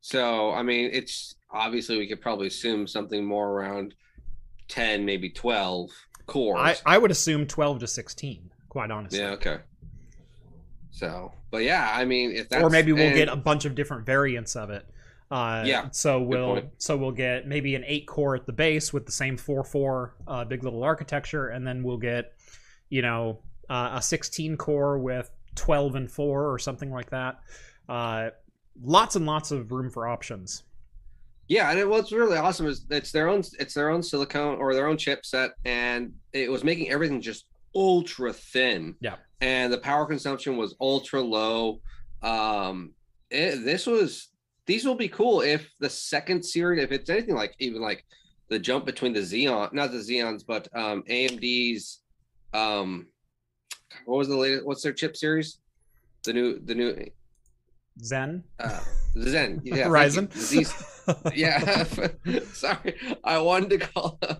So 0.00 0.50
I 0.52 0.62
mean, 0.62 0.90
it's 0.92 1.34
obviously 1.50 1.98
we 1.98 2.06
could 2.06 2.20
probably 2.20 2.46
assume 2.46 2.86
something 2.86 3.24
more 3.24 3.50
around 3.50 3.94
ten, 4.68 5.04
maybe 5.04 5.30
twelve 5.30 5.90
cores. 6.26 6.82
I, 6.86 6.94
I 6.94 6.98
would 6.98 7.10
assume 7.10 7.46
twelve 7.46 7.80
to 7.80 7.86
sixteen. 7.86 8.50
Quite 8.68 8.90
honestly. 8.90 9.18
Yeah. 9.18 9.30
Okay. 9.32 9.58
So, 10.90 11.32
but 11.50 11.62
yeah, 11.62 11.92
I 11.94 12.04
mean, 12.04 12.32
if 12.32 12.48
that's 12.48 12.62
or 12.62 12.70
maybe 12.70 12.92
we'll 12.92 13.06
and, 13.06 13.14
get 13.14 13.28
a 13.28 13.36
bunch 13.36 13.64
of 13.64 13.74
different 13.74 14.06
variants 14.06 14.56
of 14.56 14.70
it. 14.70 14.86
Uh, 15.30 15.62
yeah. 15.64 15.90
So 15.90 16.20
we'll 16.20 16.62
so 16.78 16.96
we'll 16.96 17.12
get 17.12 17.46
maybe 17.46 17.76
an 17.76 17.84
eight 17.86 18.06
core 18.06 18.34
at 18.34 18.46
the 18.46 18.52
base 18.52 18.92
with 18.92 19.06
the 19.06 19.12
same 19.12 19.36
four 19.36 19.62
four 19.62 20.14
uh, 20.26 20.44
big 20.44 20.64
little 20.64 20.82
architecture, 20.82 21.48
and 21.48 21.64
then 21.66 21.84
we'll 21.84 21.98
get 21.98 22.34
you 22.90 23.02
know, 23.02 23.38
uh, 23.70 23.92
a 23.94 24.02
16 24.02 24.56
core 24.56 24.98
with 24.98 25.30
12 25.54 25.94
and 25.94 26.10
4 26.10 26.52
or 26.52 26.58
something 26.58 26.90
like 26.90 27.10
that. 27.10 27.40
Uh, 27.88 28.30
lots 28.82 29.16
and 29.16 29.24
lots 29.24 29.52
of 29.52 29.72
room 29.72 29.90
for 29.90 30.06
options. 30.06 30.64
Yeah, 31.48 31.70
and 31.70 31.78
it, 31.78 31.88
what's 31.88 32.12
really 32.12 32.36
awesome 32.36 32.66
is 32.66 32.84
it's 32.90 33.10
their 33.10 33.28
own 33.28 33.42
it's 33.58 33.74
their 33.74 33.90
own 33.90 34.04
silicone 34.04 34.58
or 34.58 34.72
their 34.72 34.86
own 34.86 34.96
chipset, 34.96 35.50
and 35.64 36.12
it 36.32 36.48
was 36.48 36.62
making 36.62 36.90
everything 36.90 37.20
just 37.20 37.46
ultra 37.74 38.32
thin. 38.32 38.96
Yeah, 39.00 39.16
and 39.40 39.72
the 39.72 39.78
power 39.78 40.06
consumption 40.06 40.56
was 40.56 40.74
ultra 40.80 41.20
low. 41.20 41.80
Um, 42.22 42.92
it, 43.30 43.64
this 43.64 43.86
was 43.86 44.28
these 44.66 44.84
will 44.84 44.94
be 44.94 45.08
cool 45.08 45.40
if 45.40 45.70
the 45.80 45.90
second 45.90 46.44
series, 46.44 46.82
if 46.82 46.92
it's 46.92 47.10
anything 47.10 47.34
like 47.34 47.54
even 47.58 47.80
like 47.80 48.04
the 48.48 48.58
jump 48.58 48.84
between 48.84 49.12
the 49.12 49.20
Xeon, 49.20 49.72
not 49.72 49.92
the 49.92 49.98
Xeons, 49.98 50.44
but 50.46 50.68
um, 50.74 51.02
AMD's 51.08 52.00
um 52.52 53.06
what 54.04 54.18
was 54.18 54.28
the 54.28 54.36
latest 54.36 54.66
what's 54.66 54.82
their 54.82 54.92
chip 54.92 55.16
series 55.16 55.58
the 56.24 56.32
new 56.32 56.58
the 56.64 56.74
new 56.74 56.96
zen? 58.02 58.44
Uh 58.58 58.80
zen. 59.22 59.60
Yeah 59.64 59.86
Ryzen 59.86 60.30
yeah. 61.34 61.84
Sorry. 62.52 62.94
I 63.24 63.38
wanted 63.38 63.80
to 63.80 63.86
call 63.86 64.18
them 64.20 64.38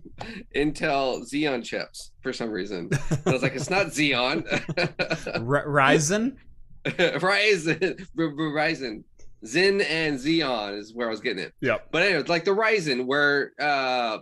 intel 0.55 1.23
xeon 1.31 1.65
chips 1.65 2.13
for 2.23 2.33
some 2.33 2.51
reason. 2.51 2.91
I 3.27 3.31
was 3.31 3.43
like 3.43 3.55
it's 3.55 3.71
not 3.71 3.87
xeon. 3.87 4.45
R- 5.35 5.67
ryzen? 5.67 6.37
Ryzen. 6.85 8.07
Ryzen. 8.17 9.05
Zen 9.47 9.81
and 9.81 10.19
Xeon 10.19 10.79
is 10.79 10.95
where 10.95 11.07
I 11.09 11.11
was 11.11 11.21
getting 11.21 11.43
it. 11.43 11.55
Yeah. 11.61 11.79
But 11.91 12.03
anyway, 12.03 12.25
like 12.25 12.45
the 12.45 12.51
Ryzen, 12.51 13.07
where 13.07 13.53
uh 13.59 14.19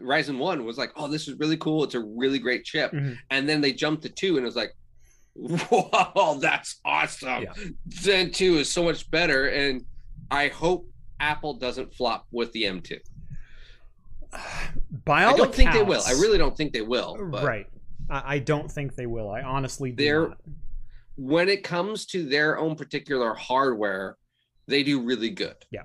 Ryzen 0.00 0.38
one 0.38 0.64
was 0.64 0.78
like, 0.78 0.92
oh, 0.96 1.08
this 1.08 1.28
is 1.28 1.38
really 1.38 1.56
cool. 1.58 1.84
It's 1.84 1.94
a 1.94 2.00
really 2.00 2.38
great 2.38 2.64
chip. 2.64 2.92
Mm-hmm. 2.92 3.12
And 3.30 3.48
then 3.48 3.60
they 3.60 3.72
jumped 3.72 4.02
to 4.04 4.08
two, 4.08 4.36
and 4.36 4.44
it 4.44 4.46
was 4.46 4.56
like, 4.56 4.72
whoa, 5.34 6.38
that's 6.38 6.80
awesome. 6.84 7.42
Yeah. 7.44 7.52
Zen 7.90 8.30
two 8.32 8.56
is 8.58 8.70
so 8.70 8.82
much 8.84 9.10
better. 9.10 9.46
And 9.48 9.84
I 10.30 10.48
hope 10.48 10.86
Apple 11.20 11.54
doesn't 11.54 11.94
flop 11.94 12.26
with 12.30 12.52
the 12.52 12.64
M2. 12.64 12.98
By 15.04 15.24
all 15.24 15.34
I 15.34 15.36
don't 15.36 15.40
accounts, 15.40 15.56
think 15.56 15.72
they 15.72 15.82
will. 15.82 16.02
I 16.06 16.12
really 16.12 16.38
don't 16.38 16.56
think 16.56 16.72
they 16.72 16.80
will. 16.82 17.16
But 17.30 17.44
right. 17.44 17.66
I, 18.10 18.34
I 18.34 18.38
don't 18.38 18.70
think 18.70 18.94
they 18.94 19.06
will. 19.06 19.30
I 19.30 19.42
honestly 19.42 19.90
do 19.90 20.04
They're- 20.04 20.28
not. 20.28 20.38
when 21.16 21.48
it 21.48 21.64
comes 21.64 22.06
to 22.06 22.24
their 22.24 22.58
own 22.58 22.76
particular 22.76 23.34
hardware, 23.34 24.16
they 24.66 24.82
do 24.82 25.02
really 25.02 25.30
good. 25.30 25.56
Yeah. 25.70 25.82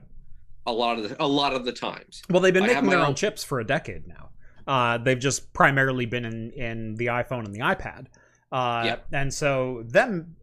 A 0.65 0.71
lot 0.71 0.99
of 0.99 1.07
the 1.09 1.23
a 1.23 1.25
lot 1.27 1.53
of 1.53 1.63
the 1.63 1.71
times. 1.71 2.21
Well, 2.29 2.41
they've 2.41 2.53
been 2.53 2.63
I 2.63 2.67
making 2.67 2.89
their 2.89 2.99
own 2.99 3.07
own- 3.07 3.15
chips 3.15 3.43
for 3.43 3.59
a 3.61 3.65
decade 3.65 4.05
now. 4.07 4.29
Uh, 4.67 4.97
they've 4.97 5.17
just 5.19 5.53
primarily 5.53 6.05
been 6.05 6.25
in 6.25 6.51
in 6.51 6.95
the 6.95 7.05
iPhone 7.05 7.45
and 7.45 7.55
the 7.55 7.61
iPad. 7.61 8.07
Uh, 8.51 8.83
Yep. 8.85 9.05
And 9.11 9.33
so 9.33 9.83
them, 9.87 10.35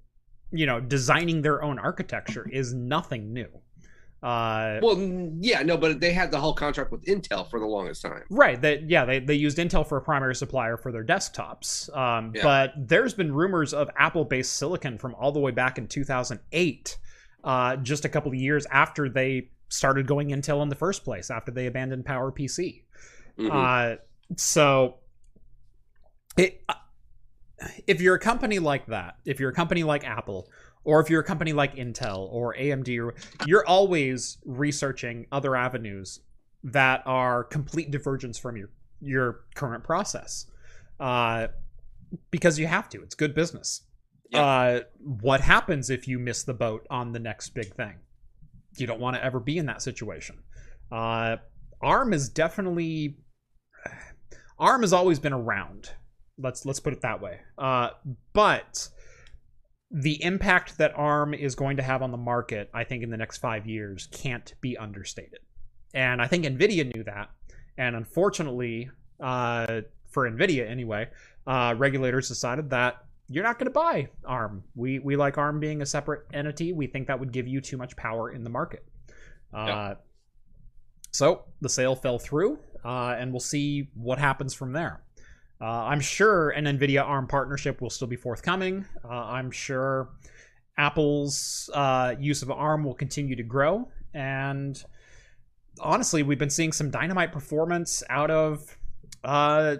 you 0.52 0.66
know, 0.66 0.80
designing 0.80 1.42
their 1.42 1.62
own 1.62 1.78
architecture 1.78 2.48
is 2.50 2.72
nothing 2.74 3.32
new. 3.32 3.48
Uh, 4.22 4.78
Well, 4.82 4.98
yeah, 5.40 5.62
no, 5.62 5.76
but 5.76 6.00
they 6.00 6.12
had 6.12 6.30
the 6.30 6.38
whole 6.40 6.54
contract 6.54 6.90
with 6.90 7.04
Intel 7.04 7.48
for 7.50 7.60
the 7.60 7.66
longest 7.66 8.00
time. 8.02 8.22
Right. 8.30 8.60
They, 8.60 8.82
yeah, 8.86 9.04
they, 9.04 9.18
they 9.18 9.34
used 9.34 9.58
Intel 9.58 9.86
for 9.86 9.98
a 9.98 10.02
primary 10.02 10.34
supplier 10.34 10.76
for 10.78 10.90
their 10.92 11.04
desktops. 11.04 11.94
Um, 11.94 12.32
Yeah. 12.34 12.42
But 12.42 12.72
there's 12.76 13.12
been 13.12 13.32
rumors 13.34 13.74
of 13.74 13.90
Apple 13.98 14.24
based 14.24 14.54
silicon 14.54 14.96
from 14.96 15.14
all 15.16 15.30
the 15.32 15.40
way 15.40 15.50
back 15.50 15.76
in 15.76 15.86
2008, 15.88 16.96
uh, 17.44 17.76
just 17.76 18.04
a 18.06 18.08
couple 18.08 18.30
of 18.32 18.36
years 18.38 18.66
after 18.70 19.08
they 19.10 19.50
started 19.68 20.06
going 20.06 20.28
Intel 20.28 20.62
in 20.62 20.68
the 20.70 20.74
first 20.76 21.04
place, 21.04 21.30
after 21.30 21.50
they 21.52 21.66
abandoned 21.66 22.04
PowerPC. 22.06 22.84
Mhm. 23.38 23.50
Uh, 23.50 23.96
so, 24.36 25.00
it, 26.38 26.62
if 27.86 28.00
you're 28.00 28.14
a 28.14 28.20
company 28.20 28.58
like 28.58 28.86
that, 28.86 29.16
if 29.24 29.40
you're 29.40 29.50
a 29.50 29.54
company 29.54 29.82
like 29.82 30.04
Apple, 30.04 30.48
or 30.84 31.00
if 31.00 31.08
you're 31.08 31.20
a 31.20 31.24
company 31.24 31.52
like 31.52 31.76
Intel 31.76 32.28
or 32.30 32.54
AMD, 32.54 33.10
you're 33.46 33.66
always 33.66 34.38
researching 34.44 35.26
other 35.32 35.56
avenues 35.56 36.20
that 36.62 37.02
are 37.06 37.44
complete 37.44 37.90
divergence 37.90 38.38
from 38.38 38.56
your 38.56 38.70
your 39.00 39.40
current 39.54 39.84
process, 39.84 40.46
uh, 41.00 41.48
because 42.30 42.58
you 42.58 42.66
have 42.66 42.88
to. 42.90 43.02
It's 43.02 43.14
good 43.14 43.34
business. 43.34 43.82
Yeah. 44.30 44.44
Uh, 44.44 44.80
what 44.98 45.40
happens 45.40 45.90
if 45.90 46.08
you 46.08 46.18
miss 46.18 46.42
the 46.42 46.54
boat 46.54 46.86
on 46.90 47.12
the 47.12 47.18
next 47.18 47.50
big 47.50 47.74
thing? 47.74 47.96
You 48.76 48.86
don't 48.86 49.00
want 49.00 49.16
to 49.16 49.24
ever 49.24 49.38
be 49.38 49.58
in 49.58 49.66
that 49.66 49.82
situation. 49.82 50.38
Uh, 50.90 51.36
ARM 51.80 52.12
is 52.12 52.28
definitely 52.28 53.18
ARM 54.58 54.80
has 54.82 54.92
always 54.92 55.18
been 55.18 55.32
around. 55.32 55.90
Let's 56.38 56.64
let's 56.66 56.80
put 56.80 56.92
it 56.92 57.00
that 57.02 57.20
way. 57.20 57.40
Uh, 57.56 57.90
but 58.32 58.88
the 59.90 60.22
impact 60.24 60.78
that 60.78 60.92
ARM 60.96 61.34
is 61.34 61.54
going 61.54 61.76
to 61.76 61.82
have 61.82 62.02
on 62.02 62.10
the 62.10 62.16
market, 62.16 62.68
I 62.74 62.84
think, 62.84 63.02
in 63.02 63.10
the 63.10 63.16
next 63.16 63.38
five 63.38 63.66
years, 63.66 64.08
can't 64.10 64.52
be 64.60 64.76
understated. 64.76 65.38
And 65.94 66.20
I 66.20 66.26
think 66.26 66.44
Nvidia 66.44 66.92
knew 66.92 67.04
that. 67.04 67.30
And 67.78 67.94
unfortunately, 67.94 68.90
uh, 69.20 69.82
for 70.10 70.28
Nvidia 70.28 70.68
anyway, 70.68 71.08
uh, 71.46 71.74
regulators 71.76 72.28
decided 72.28 72.70
that 72.70 73.04
you're 73.28 73.44
not 73.44 73.58
going 73.58 73.66
to 73.66 73.70
buy 73.72 74.08
ARM. 74.24 74.64
We 74.74 74.98
we 74.98 75.16
like 75.16 75.38
ARM 75.38 75.60
being 75.60 75.82
a 75.82 75.86
separate 75.86 76.26
entity. 76.32 76.72
We 76.72 76.88
think 76.88 77.06
that 77.06 77.20
would 77.20 77.32
give 77.32 77.46
you 77.46 77.60
too 77.60 77.76
much 77.76 77.96
power 77.96 78.30
in 78.30 78.44
the 78.44 78.50
market. 78.50 78.84
Uh, 79.52 79.64
Yeah. 79.66 79.94
So 81.12 81.44
the 81.60 81.68
sale 81.68 81.94
fell 81.94 82.18
through, 82.18 82.58
uh, 82.84 83.14
and 83.16 83.30
we'll 83.30 83.38
see 83.38 83.88
what 83.94 84.18
happens 84.18 84.52
from 84.52 84.72
there. 84.72 85.00
Uh, 85.60 85.64
I'm 85.64 86.00
sure 86.00 86.50
an 86.50 86.64
NVIDIA 86.64 87.02
ARM 87.02 87.26
partnership 87.26 87.80
will 87.80 87.90
still 87.90 88.08
be 88.08 88.16
forthcoming. 88.16 88.84
Uh, 89.04 89.08
I'm 89.08 89.50
sure 89.50 90.10
Apple's 90.76 91.70
uh, 91.72 92.14
use 92.18 92.42
of 92.42 92.50
ARM 92.50 92.84
will 92.84 92.94
continue 92.94 93.36
to 93.36 93.42
grow. 93.42 93.88
And 94.12 94.82
honestly, 95.80 96.22
we've 96.22 96.38
been 96.38 96.50
seeing 96.50 96.72
some 96.72 96.90
dynamite 96.90 97.32
performance 97.32 98.02
out 98.10 98.30
of, 98.30 98.76
uh, 99.22 99.76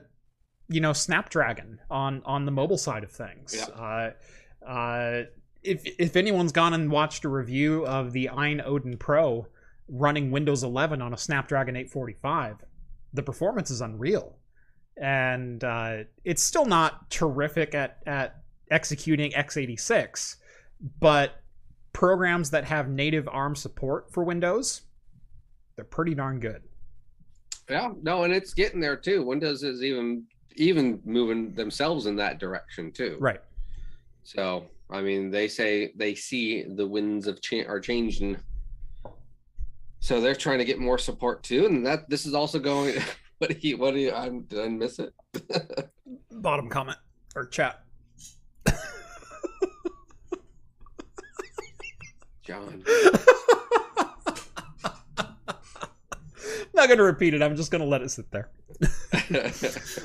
you 0.68 0.80
know, 0.80 0.92
Snapdragon 0.92 1.80
on 1.90 2.22
on 2.24 2.44
the 2.44 2.52
mobile 2.52 2.78
side 2.78 3.04
of 3.04 3.10
things. 3.10 3.54
Yeah. 3.56 3.74
Uh, 3.74 4.66
uh, 4.66 5.22
if 5.62 5.84
if 5.98 6.16
anyone's 6.16 6.52
gone 6.52 6.74
and 6.74 6.90
watched 6.90 7.24
a 7.24 7.28
review 7.28 7.84
of 7.86 8.12
the 8.12 8.30
AYN 8.32 8.62
Odin 8.64 8.96
Pro 8.96 9.46
running 9.88 10.30
Windows 10.30 10.62
11 10.62 11.02
on 11.02 11.12
a 11.12 11.16
Snapdragon 11.18 11.76
845, 11.76 12.64
the 13.12 13.22
performance 13.22 13.70
is 13.70 13.80
unreal 13.80 14.38
and 14.96 15.64
uh, 15.64 15.98
it's 16.24 16.42
still 16.42 16.66
not 16.66 17.10
terrific 17.10 17.74
at 17.74 17.98
at 18.06 18.42
executing 18.70 19.32
x86 19.32 20.36
but 21.00 21.40
programs 21.92 22.50
that 22.50 22.64
have 22.64 22.88
native 22.88 23.28
arm 23.28 23.54
support 23.56 24.12
for 24.12 24.24
windows 24.24 24.82
they're 25.76 25.84
pretty 25.84 26.14
darn 26.14 26.38
good 26.40 26.62
Yeah, 27.68 27.92
no, 28.02 28.24
and 28.24 28.32
it's 28.32 28.52
getting 28.54 28.80
there 28.80 28.96
too. 28.96 29.24
Windows 29.24 29.62
is 29.62 29.82
even 29.82 30.24
even 30.56 31.00
moving 31.04 31.52
themselves 31.54 32.06
in 32.06 32.16
that 32.16 32.38
direction 32.38 32.92
too. 32.92 33.16
right 33.18 33.40
So, 34.22 34.66
I 34.90 35.00
mean, 35.00 35.30
they 35.30 35.48
say 35.48 35.92
they 35.96 36.14
see 36.14 36.62
the 36.62 36.86
winds 36.86 37.26
of 37.26 37.40
cha- 37.40 37.66
are 37.66 37.80
changing. 37.80 38.36
So 40.00 40.20
they're 40.20 40.34
trying 40.34 40.58
to 40.58 40.64
get 40.64 40.78
more 40.78 40.98
support 40.98 41.42
too, 41.42 41.66
and 41.66 41.84
that 41.86 42.08
this 42.08 42.26
is 42.26 42.34
also 42.34 42.58
going. 42.58 42.96
What 43.38 43.60
do 43.60 43.68
you? 43.68 43.76
What 43.76 43.94
do 43.94 44.00
you? 44.00 44.12
I'm, 44.12 44.42
did 44.42 44.60
I 44.60 44.68
miss 44.68 45.00
it? 45.00 45.12
bottom 46.30 46.68
comment 46.68 46.98
or 47.34 47.46
chat 47.46 47.82
John. 52.42 52.84
not 56.74 56.88
going 56.88 56.98
to 56.98 57.04
repeat 57.04 57.32
it 57.34 57.42
i'm 57.42 57.56
just 57.56 57.70
going 57.70 57.80
to 57.80 57.86
let 57.86 58.02
it 58.02 58.10
sit 58.10 58.30
there 58.30 58.50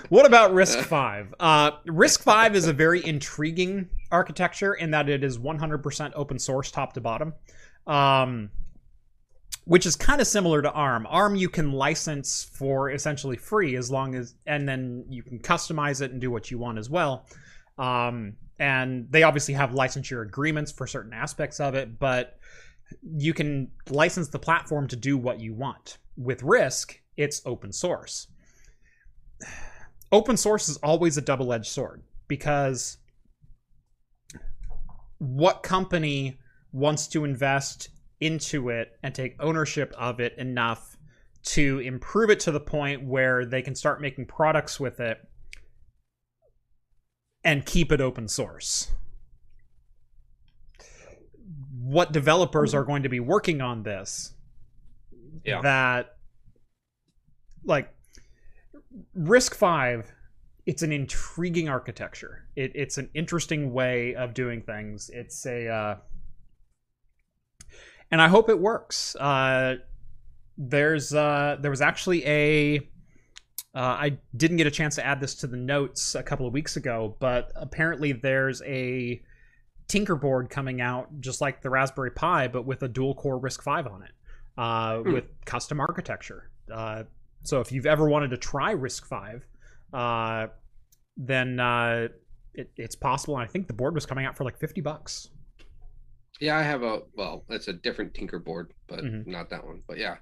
What 0.09 0.25
about 0.25 0.51
RISC-V? 0.51 1.33
Uh, 1.39 1.71
RISC-V 1.87 2.57
is 2.57 2.67
a 2.67 2.73
very 2.73 3.05
intriguing 3.05 3.89
architecture 4.11 4.73
in 4.73 4.91
that 4.91 5.09
it 5.09 5.23
is 5.23 5.37
100% 5.37 6.11
open 6.15 6.39
source, 6.39 6.71
top 6.71 6.93
to 6.93 7.01
bottom, 7.01 7.33
um, 7.87 8.49
which 9.69 9.85
is 9.85 9.95
kind 9.95 10.19
of 10.19 10.27
similar 10.27 10.61
to 10.61 10.71
ARM. 10.71 11.05
ARM 11.07 11.35
you 11.35 11.47
can 11.47 11.71
license 11.71 12.43
for 12.43 12.89
essentially 12.91 13.37
free 13.37 13.75
as 13.75 13.89
long 13.89 14.15
as, 14.15 14.35
and 14.45 14.67
then 14.67 15.05
you 15.09 15.23
can 15.23 15.39
customize 15.39 16.01
it 16.01 16.11
and 16.11 16.19
do 16.19 16.31
what 16.31 16.51
you 16.51 16.57
want 16.57 16.77
as 16.77 16.89
well. 16.89 17.25
Um, 17.77 18.33
and 18.59 19.07
they 19.09 19.23
obviously 19.23 19.53
have 19.53 19.71
licensure 19.71 20.21
agreements 20.23 20.71
for 20.71 20.87
certain 20.87 21.13
aspects 21.13 21.59
of 21.59 21.75
it, 21.75 21.99
but 21.99 22.39
you 23.03 23.33
can 23.33 23.71
license 23.89 24.29
the 24.29 24.39
platform 24.39 24.87
to 24.87 24.95
do 24.95 25.17
what 25.17 25.39
you 25.39 25.53
want. 25.53 25.99
With 26.17 26.41
RISC, 26.41 26.97
it's 27.15 27.41
open 27.45 27.71
source 27.71 28.27
open 30.11 30.37
source 30.37 30.69
is 30.69 30.77
always 30.77 31.17
a 31.17 31.21
double-edged 31.21 31.67
sword 31.67 32.01
because 32.27 32.97
what 35.19 35.63
company 35.63 36.39
wants 36.71 37.07
to 37.07 37.25
invest 37.25 37.89
into 38.19 38.69
it 38.69 38.91
and 39.03 39.13
take 39.13 39.35
ownership 39.39 39.93
of 39.97 40.19
it 40.19 40.37
enough 40.37 40.97
to 41.41 41.79
improve 41.79 42.29
it 42.29 42.39
to 42.41 42.51
the 42.51 42.59
point 42.59 43.03
where 43.03 43.45
they 43.45 43.61
can 43.61 43.75
start 43.75 44.01
making 44.01 44.25
products 44.25 44.79
with 44.79 44.99
it 44.99 45.17
and 47.43 47.65
keep 47.65 47.91
it 47.91 48.01
open 48.01 48.27
source. 48.27 48.91
What 51.81 52.11
developers 52.11 52.73
are 52.73 52.83
going 52.83 53.03
to 53.03 53.09
be 53.09 53.19
working 53.19 53.61
on 53.61 53.83
this 53.83 54.33
Yeah. 55.45 55.61
that 55.61 56.17
like 57.63 57.93
RISC-V 59.17 60.09
it's 60.69 60.83
an 60.83 60.91
intriguing 60.91 61.67
architecture. 61.67 62.45
It, 62.55 62.73
it's 62.75 62.99
an 62.99 63.09
interesting 63.15 63.73
way 63.73 64.13
of 64.13 64.35
doing 64.35 64.61
things. 64.61 65.09
It's 65.11 65.43
a 65.47 65.67
uh, 65.67 65.95
and 68.11 68.21
i 68.21 68.27
hope 68.27 68.49
it 68.49 68.59
works 68.59 69.15
uh, 69.17 69.75
there's 70.57 71.13
uh, 71.13 71.57
there 71.61 71.71
was 71.71 71.81
actually 71.81 72.25
a 72.25 72.77
uh, 73.75 73.79
I 74.01 74.17
didn't 74.35 74.57
get 74.57 74.65
a 74.65 74.71
chance 74.71 74.95
to 74.95 75.05
add 75.05 75.21
this 75.21 75.35
to 75.35 75.47
the 75.47 75.55
notes 75.55 76.15
a 76.15 76.23
couple 76.23 76.47
of 76.47 76.53
weeks 76.53 76.75
ago, 76.75 77.15
but 77.19 77.51
apparently 77.55 78.11
there's 78.13 78.63
a 78.63 79.21
Tinkerboard 79.87 80.49
coming 80.49 80.81
out 80.81 81.07
just 81.21 81.39
like 81.39 81.61
the 81.61 81.69
Raspberry 81.69 82.09
Pi, 82.11 82.47
but 82.47 82.65
with 82.65 82.81
a 82.81 82.87
dual 82.87 83.13
core 83.13 83.39
RISC 83.39 83.63
V 83.63 83.87
on 83.89 84.01
it, 84.03 84.11
uh, 84.57 84.97
Hmm. 85.03 85.13
with 85.13 85.25
custom 85.45 85.79
architecture. 85.79 86.49
Uh, 86.71 87.03
so 87.43 87.61
if 87.61 87.71
you've 87.71 87.85
ever 87.85 88.09
wanted 88.09 88.31
to 88.31 88.37
try 88.37 88.73
RISC 88.73 89.07
V, 89.07 89.45
uh, 89.93 90.47
then 91.15 91.59
uh, 91.59 92.07
it, 92.55 92.71
it's 92.75 92.95
possible. 92.95 93.37
And 93.37 93.43
I 93.43 93.47
think 93.47 93.67
the 93.67 93.73
board 93.73 93.93
was 93.93 94.05
coming 94.07 94.25
out 94.25 94.35
for 94.35 94.43
like 94.45 94.57
fifty 94.57 94.81
bucks. 94.81 95.29
Yeah, 96.39 96.57
I 96.57 96.61
have 96.63 96.83
a 96.83 97.01
well, 97.15 97.43
it's 97.49 97.67
a 97.67 97.73
different 97.73 98.13
Tinker 98.13 98.39
board, 98.39 98.73
but 98.87 98.99
Mhm. 98.99 99.27
not 99.27 99.49
that 99.49 99.65
one. 99.65 99.81
But 99.87 99.97
yeah, 99.97 100.17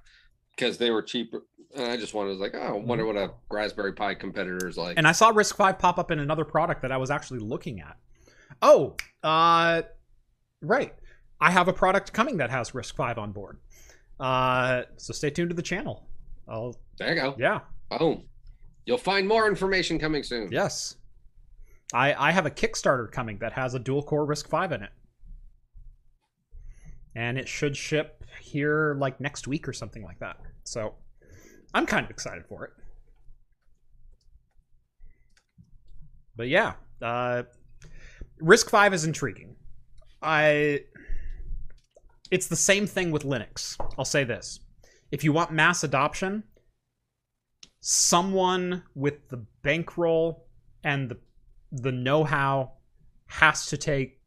because 0.56 0.78
they 0.78 0.90
were 0.90 1.02
cheaper. 1.02 1.42
And 1.76 1.84
I 1.92 1.96
just 1.96 2.14
wanted 2.14 2.30
to 2.34 2.36
like, 2.38 2.54
oh, 2.54 2.58
I 2.60 2.72
wonder 2.72 3.04
what 3.06 3.16
a 3.16 3.30
Raspberry 3.50 3.92
Pi 3.92 4.14
competitor 4.14 4.66
is 4.66 4.76
like. 4.78 4.96
And 4.96 5.06
I 5.06 5.12
saw 5.12 5.30
RISC-V 5.32 5.74
pop 5.78 5.98
up 5.98 6.10
in 6.10 6.18
another 6.18 6.44
product 6.44 6.80
that 6.82 6.90
I 6.90 6.96
was 6.96 7.10
actually 7.10 7.40
looking 7.40 7.80
at. 7.80 7.96
Oh, 8.62 8.96
uh, 9.22 9.82
right. 10.62 10.94
I 11.40 11.50
have 11.50 11.68
a 11.68 11.72
product 11.74 12.12
coming 12.14 12.38
that 12.38 12.50
has 12.50 12.70
RISC-V 12.72 13.20
on 13.20 13.32
board. 13.32 13.58
Uh, 14.18 14.82
so 14.96 15.12
stay 15.12 15.28
tuned 15.30 15.50
to 15.50 15.54
the 15.54 15.62
channel. 15.62 16.08
I'll, 16.48 16.74
There 16.98 17.10
you 17.14 17.20
go. 17.20 17.36
yeah, 17.38 17.60
Boom. 17.98 18.24
You'll 18.86 18.96
find 18.98 19.28
more 19.28 19.46
information 19.46 19.98
coming 19.98 20.22
soon. 20.22 20.50
yes. 20.50 20.96
I 21.92 22.14
I 22.28 22.32
have 22.32 22.44
a 22.46 22.50
Kickstarter 22.50 23.10
coming 23.12 23.38
that 23.38 23.52
has 23.52 23.74
a 23.74 23.78
dual 23.78 24.02
core 24.02 24.26
RISC-V 24.26 24.74
in 24.74 24.82
it, 24.82 24.90
and 27.14 27.38
it 27.38 27.48
should 27.48 27.76
ship 27.76 28.24
here 28.40 28.96
like 28.98 29.20
next 29.20 29.48
week 29.48 29.68
or 29.68 29.72
something 29.72 30.02
like 30.02 30.18
that. 30.20 30.36
So 30.64 30.94
I'm 31.74 31.86
kind 31.86 32.04
of 32.04 32.10
excited 32.10 32.44
for 32.46 32.64
it. 32.64 32.70
But 36.36 36.48
yeah, 36.48 36.74
uh, 37.02 37.42
RISC-V 38.40 38.94
is 38.94 39.04
intriguing. 39.04 39.56
I 40.22 40.80
it's 42.30 42.46
the 42.46 42.56
same 42.56 42.86
thing 42.86 43.10
with 43.10 43.24
Linux. 43.24 43.76
I'll 43.98 44.04
say 44.04 44.24
this. 44.24 44.60
If 45.10 45.24
you 45.24 45.32
want 45.32 45.52
mass 45.52 45.82
adoption, 45.82 46.44
someone 47.80 48.82
with 48.94 49.28
the 49.30 49.44
bankroll 49.62 50.46
and 50.84 51.08
the 51.10 51.18
the 51.70 51.92
know-how 51.92 52.72
has 53.26 53.66
to 53.66 53.76
take 53.76 54.17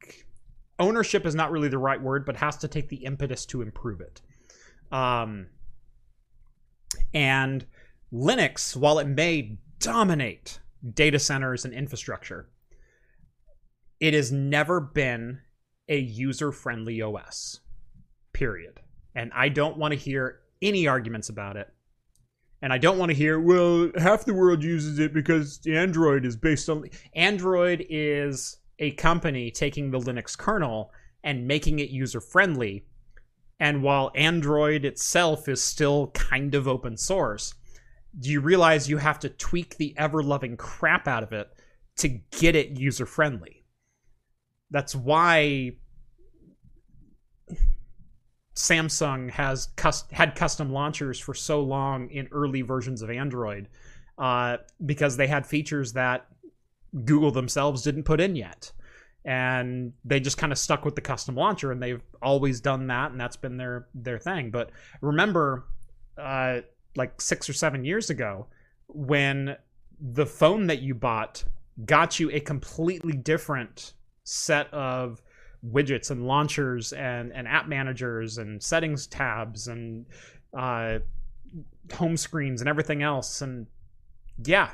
ownership 0.82 1.26
is 1.26 1.36
not 1.36 1.52
really 1.52 1.70
the 1.70 1.78
right 1.78 2.02
word, 2.02 2.26
but 2.26 2.36
has 2.38 2.58
to 2.58 2.68
take 2.68 2.90
the 2.90 3.06
impetus 3.06 3.46
to 3.48 3.62
improve 3.62 4.02
it. 4.02 4.22
Um, 4.92 5.48
and 7.14 7.66
Linux, 8.12 8.76
while 8.76 9.00
it 9.00 9.08
may 9.08 9.60
dominate 9.80 10.60
data 10.94 11.20
centers 11.20 11.64
and 11.64 11.74
infrastructure, 11.74 12.50
it 14.00 14.14
has 14.14 14.32
never 14.32 14.82
been 14.82 15.40
a 15.88 15.98
user-friendly 15.98 17.02
OS 17.02 17.60
period. 18.34 18.80
And 19.16 19.32
I 19.34 19.50
don't 19.50 19.78
want 19.78 19.94
to 19.94 20.00
hear 20.00 20.40
any 20.62 20.88
arguments 20.88 21.30
about 21.30 21.56
it. 21.58 21.68
And 22.62 22.72
I 22.72 22.78
don't 22.78 22.98
want 22.98 23.10
to 23.10 23.16
hear, 23.16 23.40
well, 23.40 23.92
half 23.98 24.26
the 24.26 24.34
world 24.34 24.64
uses 24.64 25.00
it 25.00 25.14
because 25.14 25.60
Android 25.68 26.26
is 26.26 26.36
based 26.36 26.70
on. 26.70 26.90
Android 27.16 27.86
is 27.90 28.58
a 28.82 28.92
company 28.92 29.52
taking 29.52 29.92
the 29.92 30.00
Linux 30.00 30.38
kernel 30.38 30.92
and 31.24 31.48
making 31.48 31.80
it 31.80 31.90
user 31.90 32.20
friendly. 32.20 32.84
And 33.60 33.84
while 33.84 34.12
Android 34.16 34.84
itself 34.84 35.48
is 35.48 35.64
still 35.64 36.08
kind 36.08 36.56
of 36.56 36.68
open 36.68 36.98
source, 36.98 37.54
do 38.20 38.30
you 38.30 38.42
realize 38.42 38.90
you 38.90 38.98
have 38.98 39.20
to 39.20 39.30
tweak 39.30 39.78
the 39.78 39.94
ever 39.98 40.22
loving 40.24 40.58
crap 40.58 41.08
out 41.08 41.24
of 41.24 41.32
it 41.32 41.48
to 41.98 42.10
get 42.10 42.56
it 42.56 42.78
user 42.78 43.06
friendly? 43.06 43.64
That's 44.72 44.96
why 44.96 45.74
Samsung 48.56 49.30
has 49.30 49.70
cus- 49.76 50.06
had 50.12 50.36
custom 50.36 50.72
launchers 50.74 51.20
for 51.20 51.36
so 51.36 51.62
long 51.62 52.10
in 52.10 52.28
early 52.32 52.64
versions 52.64 53.04
of 53.04 53.12
Android 53.12 53.70
uh, 54.18 54.58
because 54.86 55.18
they 55.18 55.28
had 55.28 55.46
features 55.46 55.94
that 55.94 56.26
Google 57.06 57.32
themselves 57.32 57.82
didn't 57.82 58.04
put 58.04 58.20
in 58.22 58.36
yet. 58.36 58.72
And 59.24 59.94
they 60.04 60.20
just 60.20 60.38
kind 60.38 60.52
of 60.52 60.58
stuck 60.58 60.84
with 60.84 60.96
the 60.96 61.02
custom 61.02 61.36
launcher, 61.36 61.72
and 61.72 61.82
they've 61.82 62.02
always 62.22 62.60
done 62.60 62.88
that, 62.88 63.12
and 63.12 63.20
that's 63.20 63.36
been 63.36 63.58
their 63.58 63.88
their 63.94 64.18
thing. 64.18 64.50
But 64.50 64.72
remember, 65.00 65.66
uh, 66.18 66.62
like 66.96 67.22
six 67.22 67.48
or 67.48 67.54
seven 67.54 67.86
years 67.86 68.10
ago, 68.10 68.48
when 68.88 69.56
the 70.00 70.26
phone 70.26 70.68
that 70.68 70.82
you 70.82 70.96
bought 70.96 71.44
got 71.86 72.20
you 72.20 72.32
a 72.32 72.39
completely 72.39 73.14
different 73.14 73.94
set 74.24 74.74
of 74.74 75.22
widgets 75.66 76.10
and 76.10 76.26
launchers 76.26 76.92
and, 76.94 77.32
and 77.34 77.48
app 77.48 77.68
managers 77.68 78.38
and 78.39 78.62
settings 78.62 79.08
tabs 79.08 79.68
and 79.68 80.06
uh, 80.58 81.00
home 81.94 82.18
screens 82.18 82.62
and 82.62 82.68
everything 82.68 83.04
else. 83.04 83.42
And 83.42 83.68
yeah, 84.44 84.72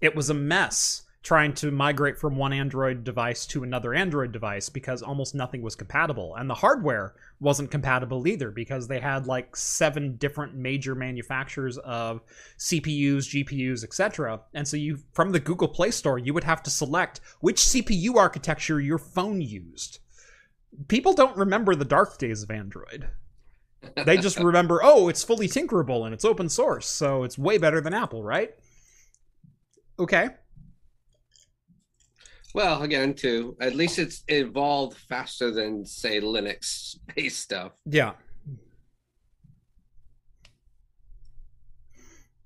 it 0.00 0.14
was 0.14 0.30
a 0.30 0.34
mess 0.34 1.04
trying 1.24 1.54
to 1.54 1.70
migrate 1.70 2.18
from 2.18 2.36
one 2.36 2.52
Android 2.52 3.02
device 3.02 3.46
to 3.46 3.62
another 3.62 3.94
Android 3.94 4.30
device 4.30 4.68
because 4.68 5.02
almost 5.02 5.34
nothing 5.34 5.62
was 5.62 5.74
compatible. 5.74 6.34
And 6.36 6.50
the 6.50 6.54
hardware 6.54 7.14
wasn't 7.40 7.70
compatible 7.70 8.28
either 8.28 8.50
because 8.50 8.86
they 8.86 9.00
had 9.00 9.26
like 9.26 9.56
seven 9.56 10.16
different 10.16 10.54
major 10.54 10.94
manufacturers 10.94 11.78
of 11.78 12.20
CPUs, 12.58 13.24
GPUs, 13.32 13.82
etc. 13.84 14.42
And 14.52 14.68
so 14.68 14.76
you 14.76 14.98
from 15.12 15.32
the 15.32 15.40
Google 15.40 15.68
Play 15.68 15.90
Store, 15.90 16.18
you 16.18 16.34
would 16.34 16.44
have 16.44 16.62
to 16.64 16.70
select 16.70 17.20
which 17.40 17.56
CPU 17.56 18.16
architecture 18.16 18.78
your 18.78 18.98
phone 18.98 19.40
used. 19.40 20.00
People 20.88 21.14
don't 21.14 21.38
remember 21.38 21.74
the 21.74 21.86
dark 21.86 22.18
days 22.18 22.42
of 22.42 22.50
Android. 22.50 23.08
They 24.04 24.18
just 24.18 24.38
remember, 24.40 24.80
oh, 24.82 25.08
it's 25.08 25.24
fully 25.24 25.48
tinkerable 25.48 26.04
and 26.04 26.12
it's 26.12 26.24
open 26.24 26.50
source, 26.50 26.86
so 26.86 27.22
it's 27.22 27.38
way 27.38 27.56
better 27.56 27.80
than 27.80 27.94
Apple, 27.94 28.22
right? 28.22 28.54
Okay. 29.98 30.28
Well, 32.54 32.82
again, 32.82 33.14
too, 33.14 33.56
at 33.60 33.74
least 33.74 33.98
it's 33.98 34.22
evolved 34.28 34.96
faster 34.96 35.50
than, 35.50 35.84
say, 35.84 36.20
Linux 36.20 36.96
based 37.14 37.40
stuff. 37.40 37.72
Yeah. 37.84 38.12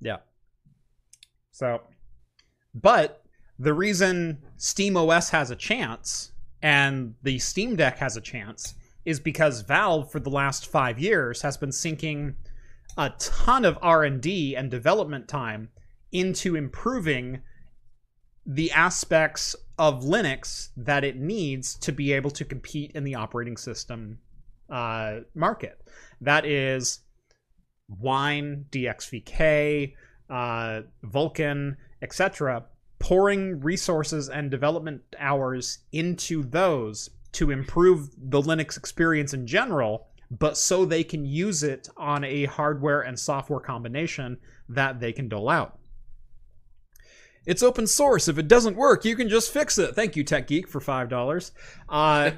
Yeah. 0.01 0.19
So, 1.51 1.83
but 2.75 3.23
the 3.59 3.75
reason 3.75 4.39
Steam 4.57 4.97
OS 4.97 5.31
has 5.31 5.51
a 5.51 5.57
chance 5.57 6.33
and 6.63 7.15
the 7.23 7.39
Steam 7.39 7.77
Deck 7.77 7.99
has 7.99 8.17
a 8.17 8.21
chance 8.21 8.75
is 9.05 9.21
because 9.21 9.61
Valve 9.63 10.11
for 10.11 10.21
the 10.21 10.31
last 10.31 10.67
5 10.67 10.99
years 10.99 11.43
has 11.43 11.57
been 11.57 11.73
sinking 11.73 12.37
a 12.97 13.11
ton 13.19 13.65
of 13.65 13.79
R&D 13.83 14.57
and 14.57 14.71
development 14.71 15.29
time 15.29 15.71
into 16.13 16.57
improving 16.57 17.43
the 18.47 18.73
aspects 18.73 19.55
of 19.79 20.03
Linux 20.03 20.71
that 20.77 21.05
it 21.05 21.17
needs 21.17 21.75
to 21.77 21.93
be 21.93 22.13
able 22.13 22.31
to 22.31 22.45
compete 22.45 22.93
in 22.93 23.05
the 23.05 23.15
operating 23.15 23.57
system 23.57 24.19
uh, 24.71 25.21
market. 25.35 25.81
That 26.21 26.45
is 26.47 27.01
Wine, 27.89 28.67
DXVK, 28.71 29.95
uh, 30.31 30.83
Vulkan, 31.05 31.77
etc. 32.03 32.65
Pouring 32.99 33.61
resources 33.61 34.29
and 34.29 34.51
development 34.51 35.03
hours 35.19 35.79
into 35.93 36.43
those 36.43 37.11
to 37.33 37.51
improve 37.51 38.11
the 38.17 38.41
Linux 38.41 38.77
experience 38.77 39.35
in 39.35 39.47
general, 39.47 40.09
but 40.31 40.57
so 40.57 40.85
they 40.85 41.05
can 41.05 41.25
use 41.25 41.63
it 41.63 41.89
on 41.97 42.25
a 42.25 42.47
hardware 42.47 43.03
and 43.03 43.19
software 43.19 43.61
combination 43.61 44.39
that 44.69 45.01
they 45.01 45.13
can 45.13 45.29
dole 45.29 45.49
out. 45.49 45.79
It's 47.49 47.63
open 47.63 47.87
source. 47.87 48.29
If 48.29 48.37
it 48.37 48.47
doesn't 48.47 48.77
work, 48.77 49.07
you 49.07 49.17
can 49.17 49.31
just 49.31 49.51
fix 49.51 49.79
it. 49.79 49.95
Thank 49.95 50.17
you, 50.17 50.23
Tech 50.23 50.49
Geek, 50.49 50.69
for 50.69 50.81
five 50.81 51.09
dollars. 51.09 51.53
Uh, 51.89 52.31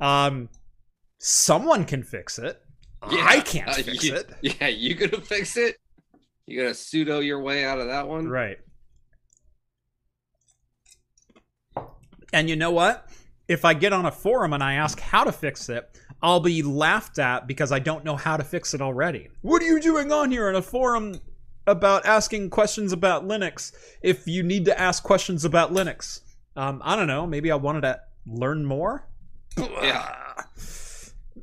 um, 0.00 0.50
someone 1.16 1.86
can 1.86 2.02
fix 2.02 2.38
it. 2.38 2.60
I 3.02 3.40
can't 3.40 3.70
uh, 3.70 3.72
fix 3.72 4.04
you- 4.04 4.16
it. 4.16 4.30
Yeah, 4.42 4.68
you 4.68 4.94
gonna 4.94 5.22
fix 5.22 5.56
it? 5.56 5.78
You 6.46 6.60
gonna 6.60 6.74
sudo 6.74 7.24
your 7.24 7.40
way 7.40 7.64
out 7.64 7.80
of 7.80 7.86
that 7.86 8.06
one? 8.06 8.28
Right. 8.28 8.58
And 12.34 12.50
you 12.50 12.56
know 12.56 12.70
what? 12.70 13.08
If 13.48 13.64
I 13.64 13.72
get 13.72 13.94
on 13.94 14.04
a 14.04 14.12
forum 14.12 14.52
and 14.52 14.62
I 14.62 14.74
ask 14.74 15.00
how 15.00 15.24
to 15.24 15.32
fix 15.32 15.70
it, 15.70 15.88
I'll 16.20 16.40
be 16.40 16.62
laughed 16.62 17.18
at 17.18 17.46
because 17.46 17.72
I 17.72 17.78
don't 17.78 18.04
know 18.04 18.16
how 18.16 18.36
to 18.36 18.44
fix 18.44 18.74
it 18.74 18.82
already. 18.82 19.30
What 19.40 19.62
are 19.62 19.66
you 19.66 19.80
doing 19.80 20.12
on 20.12 20.30
here 20.30 20.50
in 20.50 20.54
a 20.56 20.60
forum 20.60 21.18
about 21.68 22.04
asking 22.06 22.50
questions 22.50 22.92
about 22.92 23.26
Linux 23.26 23.72
if 24.02 24.26
you 24.26 24.42
need 24.42 24.64
to 24.64 24.78
ask 24.80 25.02
questions 25.02 25.44
about 25.44 25.72
Linux? 25.72 26.20
Um, 26.56 26.82
I 26.84 26.96
don't 26.96 27.06
know. 27.06 27.26
Maybe 27.26 27.50
I 27.52 27.54
wanted 27.56 27.82
to 27.82 28.00
learn 28.26 28.64
more. 28.64 29.06
Yeah. 29.56 30.14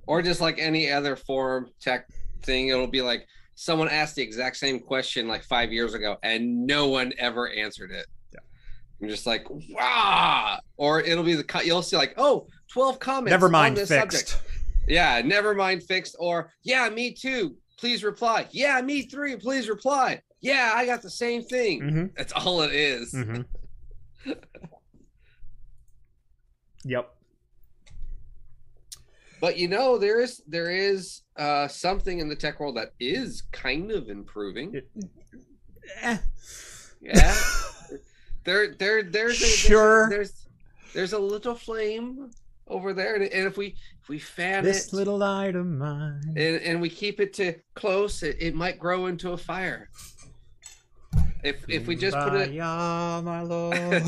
Or 0.07 0.21
just 0.21 0.41
like 0.41 0.59
any 0.59 0.91
other 0.91 1.15
forum 1.15 1.69
tech 1.80 2.07
thing, 2.43 2.67
it'll 2.69 2.88
be 2.88 3.01
like 3.01 3.26
someone 3.55 3.88
asked 3.89 4.15
the 4.15 4.21
exact 4.21 4.57
same 4.57 4.80
question 4.80 5.28
like 5.28 5.43
five 5.43 5.71
years 5.71 5.93
ago 5.93 6.17
and 6.23 6.67
no 6.67 6.88
one 6.88 7.13
ever 7.17 7.49
answered 7.49 7.91
it. 7.91 8.05
Yeah. 8.34 8.39
I'm 9.01 9.09
just 9.09 9.26
like, 9.26 9.47
wow. 9.49 10.59
Or 10.78 11.01
it'll 11.01 11.23
be 11.23 11.36
the 11.36 11.61
you'll 11.65 11.82
see 11.82 11.97
like, 11.97 12.13
oh, 12.17 12.47
12 12.71 12.99
comments. 12.99 13.32
Never 13.32 13.47
on 13.47 13.51
mind. 13.51 13.78
this 13.78 13.89
Fixed. 13.89 14.28
subject. 14.30 14.51
Yeah, 14.88 15.21
never 15.26 15.55
mind 15.55 15.84
fixed. 15.84 16.15
Or 16.19 16.51
yeah, 16.63 16.89
me 16.89 17.11
too. 17.13 17.55
Please 17.78 18.03
reply. 18.03 18.47
Yeah, 18.51 18.80
me 18.82 19.03
three. 19.03 19.36
Please 19.36 19.67
reply. 19.69 20.21
Yeah, 20.41 20.71
I 20.76 20.86
got 20.86 21.01
the 21.01 21.09
same 21.09 21.43
thing. 21.43 21.82
Mm-hmm. 21.82 22.05
That's 22.15 22.32
all 22.34 22.61
it 22.61 22.71
is. 22.73 23.13
Mm-hmm. 23.13 24.32
yep. 26.86 27.11
But 29.41 29.57
you 29.57 29.67
know, 29.67 29.97
there 29.97 30.21
is 30.21 30.41
there 30.47 30.71
is 30.71 31.21
uh 31.38 31.67
something 31.67 32.19
in 32.19 32.30
the 32.30 32.36
tech 32.36 32.59
world 32.59 32.78
that 32.78 32.93
is 32.99 33.43
kind 33.51 33.91
of 33.91 34.09
improving. 34.09 34.76
It- 34.76 34.89
Eh. 36.01 36.17
Yeah. 36.99 37.36
there 38.43 38.73
there 38.73 39.03
there's 39.03 39.38
a, 39.38 39.41
there's 39.41 39.53
Sure. 39.59 40.09
there's 40.09 40.47
there's 40.95 41.13
a 41.13 41.19
little 41.19 41.53
flame 41.53 42.32
over 42.67 42.91
there, 42.93 43.13
and, 43.15 43.26
and 43.26 43.45
if 43.45 43.55
we 43.55 43.67
if 43.67 43.76
we 44.08 44.20
fan 44.20 44.64
This 44.64 44.88
it 44.88 44.93
little 44.93 45.18
light 45.18 45.56
of 45.56 45.66
mine. 45.66 46.22
and, 46.38 46.62
and 46.62 46.82
we 46.82 46.89
keep 46.89 47.20
it 47.20 47.34
to 47.34 47.56
close, 47.74 48.24
it, 48.24 48.38
it 48.39 48.56
might 48.56 48.80
grow 48.80 49.08
into 49.08 49.32
a 49.32 49.38
fire. 49.38 49.89
If 51.43 51.64
if 51.70 51.86
we 51.88 51.95
just 51.95 52.18
put 52.18 52.34
it. 52.34 52.51
Kumbaya, 52.51 53.24
my 53.24 53.41
lord. 53.41 54.03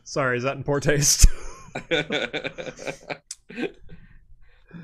Sorry, 0.04 0.36
is 0.38 0.42
that 0.44 0.56
in 0.56 0.64
poor 0.64 0.80
taste? 0.80 1.26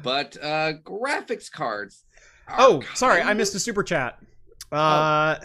but 0.03 0.37
uh 0.43 0.75
graphics 0.85 1.51
cards. 1.51 2.05
Oh, 2.59 2.83
sorry, 2.95 3.23
I 3.23 3.33
missed 3.33 3.55
a 3.55 3.61
super 3.61 3.83
chat. 3.83 4.19
Uh, 4.71 5.37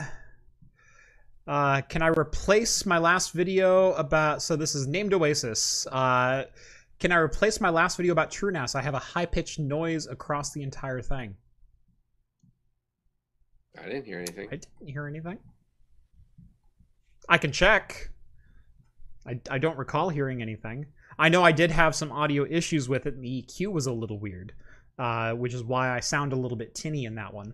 uh, 1.47 1.81
can 1.81 2.01
I 2.01 2.07
replace 2.07 2.85
my 2.85 2.97
last 2.97 3.31
video 3.31 3.93
about? 3.93 4.41
So 4.41 4.55
this 4.55 4.75
is 4.75 4.85
named 4.87 5.13
Oasis. 5.13 5.87
Uh, 5.87 6.45
can 6.99 7.11
I 7.11 7.17
replace 7.17 7.61
my 7.61 7.69
last 7.69 7.95
video 7.95 8.11
about 8.11 8.31
TrueNAS? 8.31 8.75
I 8.75 8.81
have 8.81 8.95
a 8.95 8.99
high 8.99 9.25
pitched 9.25 9.59
noise 9.59 10.07
across 10.07 10.51
the 10.51 10.63
entire 10.63 11.01
thing. 11.01 11.35
I 13.79 13.85
didn't 13.85 14.05
hear 14.05 14.17
anything. 14.17 14.47
I 14.51 14.55
didn't 14.57 14.87
hear 14.87 15.07
anything. 15.07 15.37
I 17.29 17.37
can 17.37 17.51
check. 17.51 18.09
I, 19.25 19.39
I 19.49 19.57
don't 19.57 19.77
recall 19.77 20.09
hearing 20.09 20.41
anything. 20.41 20.87
I 21.19 21.29
know 21.29 21.43
I 21.43 21.51
did 21.51 21.71
have 21.71 21.95
some 21.95 22.11
audio 22.11 22.45
issues 22.45 22.89
with 22.89 23.05
it, 23.05 23.13
and 23.15 23.23
the 23.23 23.43
EQ 23.43 23.71
was 23.71 23.85
a 23.85 23.91
little 23.91 24.19
weird, 24.19 24.53
uh, 24.97 25.31
which 25.33 25.53
is 25.53 25.63
why 25.63 25.95
I 25.95 25.99
sound 25.99 26.33
a 26.33 26.35
little 26.35 26.57
bit 26.57 26.75
tinny 26.75 27.05
in 27.05 27.15
that 27.15 27.33
one. 27.33 27.53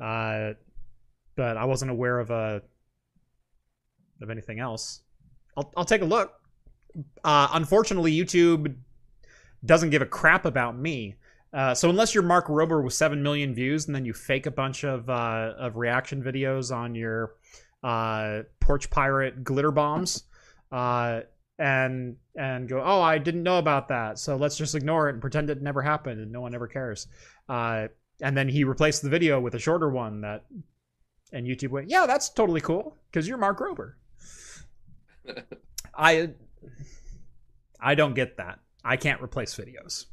Uh, 0.00 0.54
but 1.36 1.56
I 1.56 1.64
wasn't 1.64 1.90
aware 1.90 2.18
of 2.18 2.30
a 2.30 2.62
of 4.22 4.30
anything 4.30 4.60
else. 4.60 5.02
I'll 5.56 5.72
I'll 5.76 5.84
take 5.84 6.02
a 6.02 6.06
look. 6.06 6.32
Uh, 7.24 7.48
unfortunately, 7.52 8.12
YouTube 8.12 8.74
doesn't 9.64 9.90
give 9.90 10.02
a 10.02 10.06
crap 10.06 10.44
about 10.44 10.76
me. 10.76 11.16
Uh, 11.52 11.74
so 11.74 11.90
unless 11.90 12.14
you're 12.14 12.22
Mark 12.22 12.46
Rober 12.46 12.82
with 12.82 12.94
seven 12.94 13.22
million 13.22 13.54
views, 13.54 13.86
and 13.86 13.94
then 13.94 14.04
you 14.04 14.14
fake 14.14 14.46
a 14.46 14.50
bunch 14.50 14.84
of 14.84 15.08
uh, 15.10 15.54
of 15.58 15.76
reaction 15.76 16.22
videos 16.22 16.74
on 16.74 16.94
your 16.94 17.34
uh, 17.82 18.42
porch 18.60 18.88
pirate 18.90 19.44
glitter 19.44 19.70
bombs, 19.70 20.24
uh, 20.70 21.20
and 21.58 22.16
and 22.36 22.68
go, 22.68 22.82
oh, 22.82 23.02
I 23.02 23.18
didn't 23.18 23.42
know 23.42 23.58
about 23.58 23.88
that, 23.88 24.18
so 24.18 24.36
let's 24.36 24.56
just 24.56 24.74
ignore 24.74 25.08
it 25.08 25.12
and 25.12 25.20
pretend 25.20 25.50
it 25.50 25.60
never 25.60 25.82
happened, 25.82 26.20
and 26.20 26.32
no 26.32 26.40
one 26.40 26.54
ever 26.54 26.66
cares. 26.66 27.06
Uh, 27.48 27.88
and 28.22 28.36
then 28.36 28.48
he 28.48 28.64
replaced 28.64 29.02
the 29.02 29.10
video 29.10 29.40
with 29.40 29.54
a 29.54 29.58
shorter 29.58 29.90
one 29.90 30.22
that, 30.22 30.44
and 31.32 31.46
YouTube 31.46 31.70
went, 31.70 31.90
yeah, 31.90 32.06
that's 32.06 32.30
totally 32.30 32.60
cool 32.60 32.96
because 33.10 33.28
you're 33.28 33.36
Mark 33.36 33.58
Rober. 33.58 33.94
I 35.94 36.30
I 37.80 37.94
don't 37.94 38.14
get 38.14 38.36
that. 38.36 38.60
I 38.84 38.96
can't 38.96 39.22
replace 39.22 39.56
videos. 39.56 40.06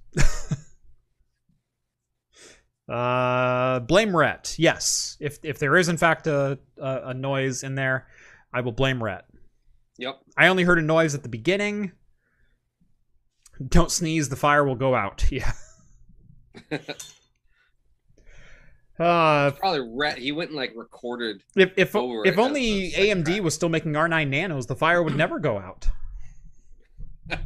uh, 2.91 3.79
blame 3.81 4.15
Rhett. 4.15 4.55
Yes, 4.57 5.17
if 5.19 5.39
if 5.43 5.59
there 5.59 5.75
is 5.77 5.89
in 5.89 5.97
fact 5.97 6.27
a, 6.27 6.59
a 6.77 7.01
a 7.05 7.13
noise 7.13 7.63
in 7.63 7.75
there, 7.75 8.07
I 8.53 8.61
will 8.61 8.71
blame 8.71 9.03
Rhett. 9.03 9.25
Yep. 9.97 10.19
I 10.37 10.47
only 10.47 10.63
heard 10.63 10.79
a 10.79 10.83
noise 10.83 11.13
at 11.13 11.23
the 11.23 11.29
beginning. 11.29 11.91
Don't 13.65 13.91
sneeze, 13.91 14.29
the 14.29 14.37
fire 14.37 14.63
will 14.63 14.75
go 14.75 14.95
out. 14.95 15.25
Yeah. 15.31 15.51
Uh, 18.99 19.51
Probably 19.51 19.87
Rhett. 19.95 20.17
He 20.17 20.31
went 20.33 20.49
and 20.49 20.57
like 20.57 20.73
recorded. 20.75 21.41
if 21.55 21.71
if 21.77 21.95
if 21.95 21.95
only 21.95 22.23
that's 22.23 22.37
the 22.37 22.89
second 22.91 23.23
AMD 23.23 23.25
track. 23.25 23.43
was 23.43 23.53
still 23.53 23.69
making 23.69 23.93
R9 23.93 24.27
Nanos, 24.27 24.65
the 24.65 24.75
fire 24.75 25.01
would 25.01 25.15
never 25.15 25.39
go 25.39 25.57
out. 25.57 25.87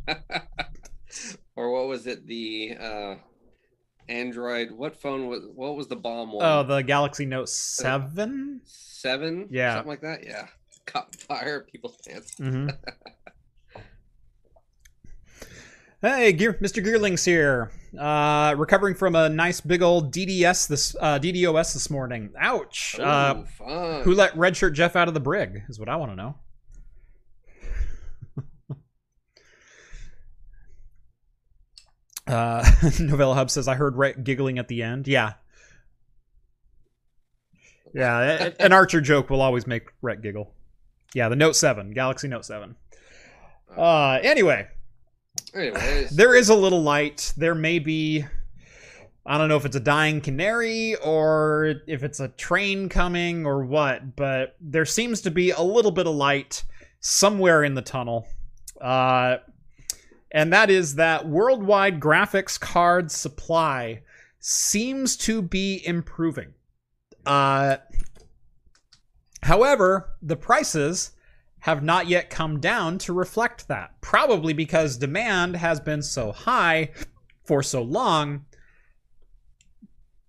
or 1.56 1.72
what 1.72 1.88
was 1.88 2.08
it? 2.08 2.26
The 2.26 2.76
uh 2.80 3.16
Android. 4.10 4.72
What 4.72 4.96
phone 5.00 5.28
was? 5.28 5.44
What 5.54 5.76
was 5.76 5.88
the 5.88 5.96
bomb 5.96 6.34
one? 6.34 6.46
Oh, 6.46 6.64
the 6.64 6.82
Galaxy 6.82 7.26
Note 7.26 7.50
Seven. 7.50 8.62
Seven. 8.66 9.48
Yeah. 9.52 9.76
Something 9.76 9.90
like 9.90 10.02
that. 10.02 10.26
Yeah. 10.26 10.48
Caught 10.86 11.16
fire 11.16 11.62
people's 11.62 11.98
pants. 12.06 12.36
Mm-hmm. 12.36 12.70
hey, 16.02 16.34
Gear, 16.34 16.56
Mr. 16.56 16.84
Geerlings 16.84 17.24
here. 17.26 17.72
Uh, 17.98 18.56
recovering 18.58 18.96
from 18.96 19.16
a 19.16 19.30
nice 19.30 19.62
big 19.62 19.84
old 19.84 20.12
DDS 20.12 20.68
this 20.68 20.96
uh, 21.00 21.20
DDoS 21.20 21.74
this 21.74 21.90
morning. 21.92 22.32
Ouch. 22.40 23.00
uh, 23.00 23.44
fun. 23.44 24.02
who 24.04 24.16
let 24.16 24.34
Redshirt 24.34 24.74
Jeff 24.74 24.96
out 24.96 25.08
of 25.08 25.14
the 25.14 25.20
brig? 25.20 25.64
Is 25.70 25.80
what 25.80 25.90
I 25.90 25.96
want 25.98 26.12
to 26.12 26.16
know. 26.16 26.36
uh, 32.34 32.72
Novella 33.00 33.36
Hub 33.36 33.52
says 33.52 33.68
I 33.68 33.76
heard 33.76 33.96
Rhett 33.96 34.24
giggling 34.24 34.58
at 34.58 34.68
the 34.68 34.82
end. 34.82 35.08
Yeah. 35.08 35.34
Yeah, 37.94 38.50
an 38.60 38.74
Archer 38.74 39.02
joke 39.02 39.30
will 39.30 39.42
always 39.42 39.68
make 39.68 39.84
Rhett 40.02 40.24
giggle. 40.24 40.52
Yeah, 41.14 41.30
the 41.30 41.36
Note 41.36 41.56
7, 41.56 41.92
Galaxy 41.92 42.28
Note 42.28 42.44
7. 42.44 42.76
Uh, 43.78 44.20
anyway, 44.24 44.68
There 46.12 46.36
is 46.36 46.50
a 46.50 46.56
little 46.56 46.82
light. 46.82 47.34
There 47.38 47.56
may 47.56 47.80
be, 47.80 48.26
I 49.26 49.38
don't 49.38 49.50
know 49.50 49.58
if 49.58 49.66
it's 49.66 49.76
a 49.76 49.80
dying 49.80 50.20
canary 50.20 50.96
or 50.96 51.76
if 51.88 52.04
it's 52.04 52.20
a 52.20 52.30
train 52.30 52.90
coming 52.90 53.46
or 53.46 53.64
what, 53.64 54.16
but 54.16 54.56
there 54.60 54.86
seems 54.86 55.22
to 55.22 55.32
be 55.32 55.52
a 55.52 55.62
little 55.62 55.92
bit 55.92 56.08
of 56.08 56.16
light 56.16 56.64
somewhere 57.00 57.64
in 57.64 57.76
the 57.76 57.82
tunnel. 57.82 58.28
Uh, 58.82 59.38
and 60.32 60.52
that 60.52 60.72
is 60.72 60.96
that 60.96 61.28
worldwide 61.28 62.00
graphics 62.00 62.60
card 62.60 63.12
supply 63.12 64.02
seems 64.40 65.16
to 65.16 65.42
be 65.42 65.82
improving. 65.86 66.54
Uh, 67.26 67.78
however, 69.44 70.10
the 70.22 70.36
prices 70.36 71.12
have 71.64 71.82
not 71.82 72.08
yet 72.08 72.30
come 72.30 72.60
down 72.60 72.98
to 72.98 73.14
reflect 73.14 73.70
that. 73.70 73.94
Probably 74.02 74.52
because 74.52 74.98
demand 74.98 75.56
has 75.56 75.80
been 75.80 76.02
so 76.02 76.34
high 76.34 76.92
for 77.46 77.64
so 77.64 77.82
long, 77.82 78.44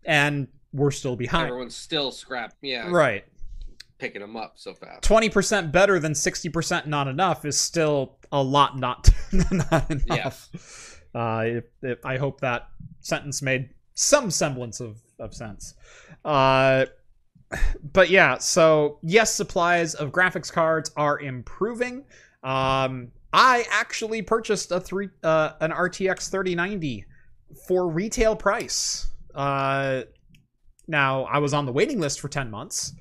and 0.05 0.47
we're 0.73 0.93
still 0.93 1.17
behind. 1.17 1.49
everyone's 1.49 1.75
still 1.75 2.13
scrap. 2.13 2.55
Yeah. 2.63 2.89
Right. 2.89 3.25
Picking 3.99 4.21
them 4.21 4.37
up 4.37 4.53
so 4.55 4.75
fast. 4.75 5.03
20% 5.03 5.73
better 5.73 5.99
than 5.99 6.13
60% 6.13 6.87
not 6.87 7.09
enough 7.09 7.45
is 7.45 7.59
still 7.59 8.17
a 8.31 8.41
lot 8.41 8.79
not, 8.79 9.11
not 9.51 9.91
enough. 9.91 11.01
Uh, 11.13 11.43
if, 11.47 11.65
if, 11.83 12.07
I 12.07 12.17
hope 12.17 12.43
that 12.43 12.69
sentence 13.01 13.43
made 13.43 13.71
some 13.95 14.31
semblance 14.31 14.79
of, 14.79 14.99
of 15.19 15.35
sense. 15.35 15.75
Uh, 16.25 16.87
but 17.93 18.11
yeah, 18.11 18.39
so 18.39 18.99
yes, 19.03 19.35
supplies 19.35 19.95
of 19.95 20.11
graphics 20.11 20.53
cards 20.53 20.91
are 20.97 21.19
improving. 21.19 22.05
Um, 22.43 23.13
I 23.33 23.65
actually 23.71 24.23
purchased 24.23 24.71
a 24.71 24.81
three 24.81 25.09
uh, 25.23 25.53
an 25.61 25.71
RTX 25.73 26.31
3090 26.31 27.05
for 27.67 27.89
retail 27.89 28.37
price. 28.37 29.09
Uh, 29.35 30.03
now 30.87 31.25
I 31.25 31.39
was 31.39 31.55
on 31.55 31.67
the 31.67 31.73
waiting 31.73 31.99
list 31.99 32.21
for 32.21 32.29
10 32.29 32.51
months, 32.51 32.93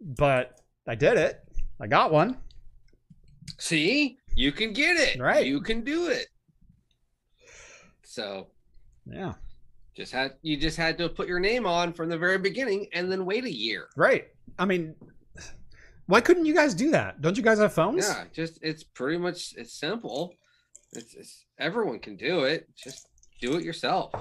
but 0.00 0.60
I 0.86 0.94
did 0.94 1.16
it. 1.16 1.40
I 1.80 1.86
got 1.86 2.12
one. 2.12 2.36
See, 3.58 4.18
you 4.34 4.52
can 4.52 4.72
get 4.72 4.96
it. 4.96 5.20
Right. 5.20 5.46
You 5.46 5.60
can 5.60 5.82
do 5.82 6.08
it. 6.08 6.26
So 8.02 8.48
Yeah, 9.06 9.34
just 9.94 10.12
had 10.12 10.34
you 10.42 10.56
just 10.56 10.76
had 10.76 10.96
to 10.98 11.08
put 11.08 11.28
your 11.28 11.40
name 11.40 11.66
on 11.66 11.92
from 11.92 12.08
the 12.08 12.18
very 12.18 12.38
beginning 12.38 12.86
and 12.92 13.10
then 13.10 13.24
wait 13.26 13.44
a 13.44 13.52
year. 13.52 13.88
right. 13.96 14.28
I 14.58 14.64
mean, 14.66 14.94
why 16.06 16.20
couldn't 16.20 16.44
you 16.46 16.54
guys 16.54 16.74
do 16.74 16.90
that? 16.90 17.20
Don't 17.22 17.36
you 17.36 17.42
guys 17.42 17.58
have 17.58 17.72
phones? 17.72 18.06
Yeah, 18.06 18.24
just 18.32 18.58
it's 18.62 18.84
pretty 18.84 19.18
much 19.18 19.54
it's 19.56 19.72
simple. 19.78 20.34
It's, 20.92 21.14
it's 21.14 21.44
everyone 21.58 21.98
can 22.00 22.16
do 22.16 22.44
it. 22.44 22.68
Just 22.76 23.08
do 23.40 23.54
it 23.56 23.64
yourself. 23.64 24.12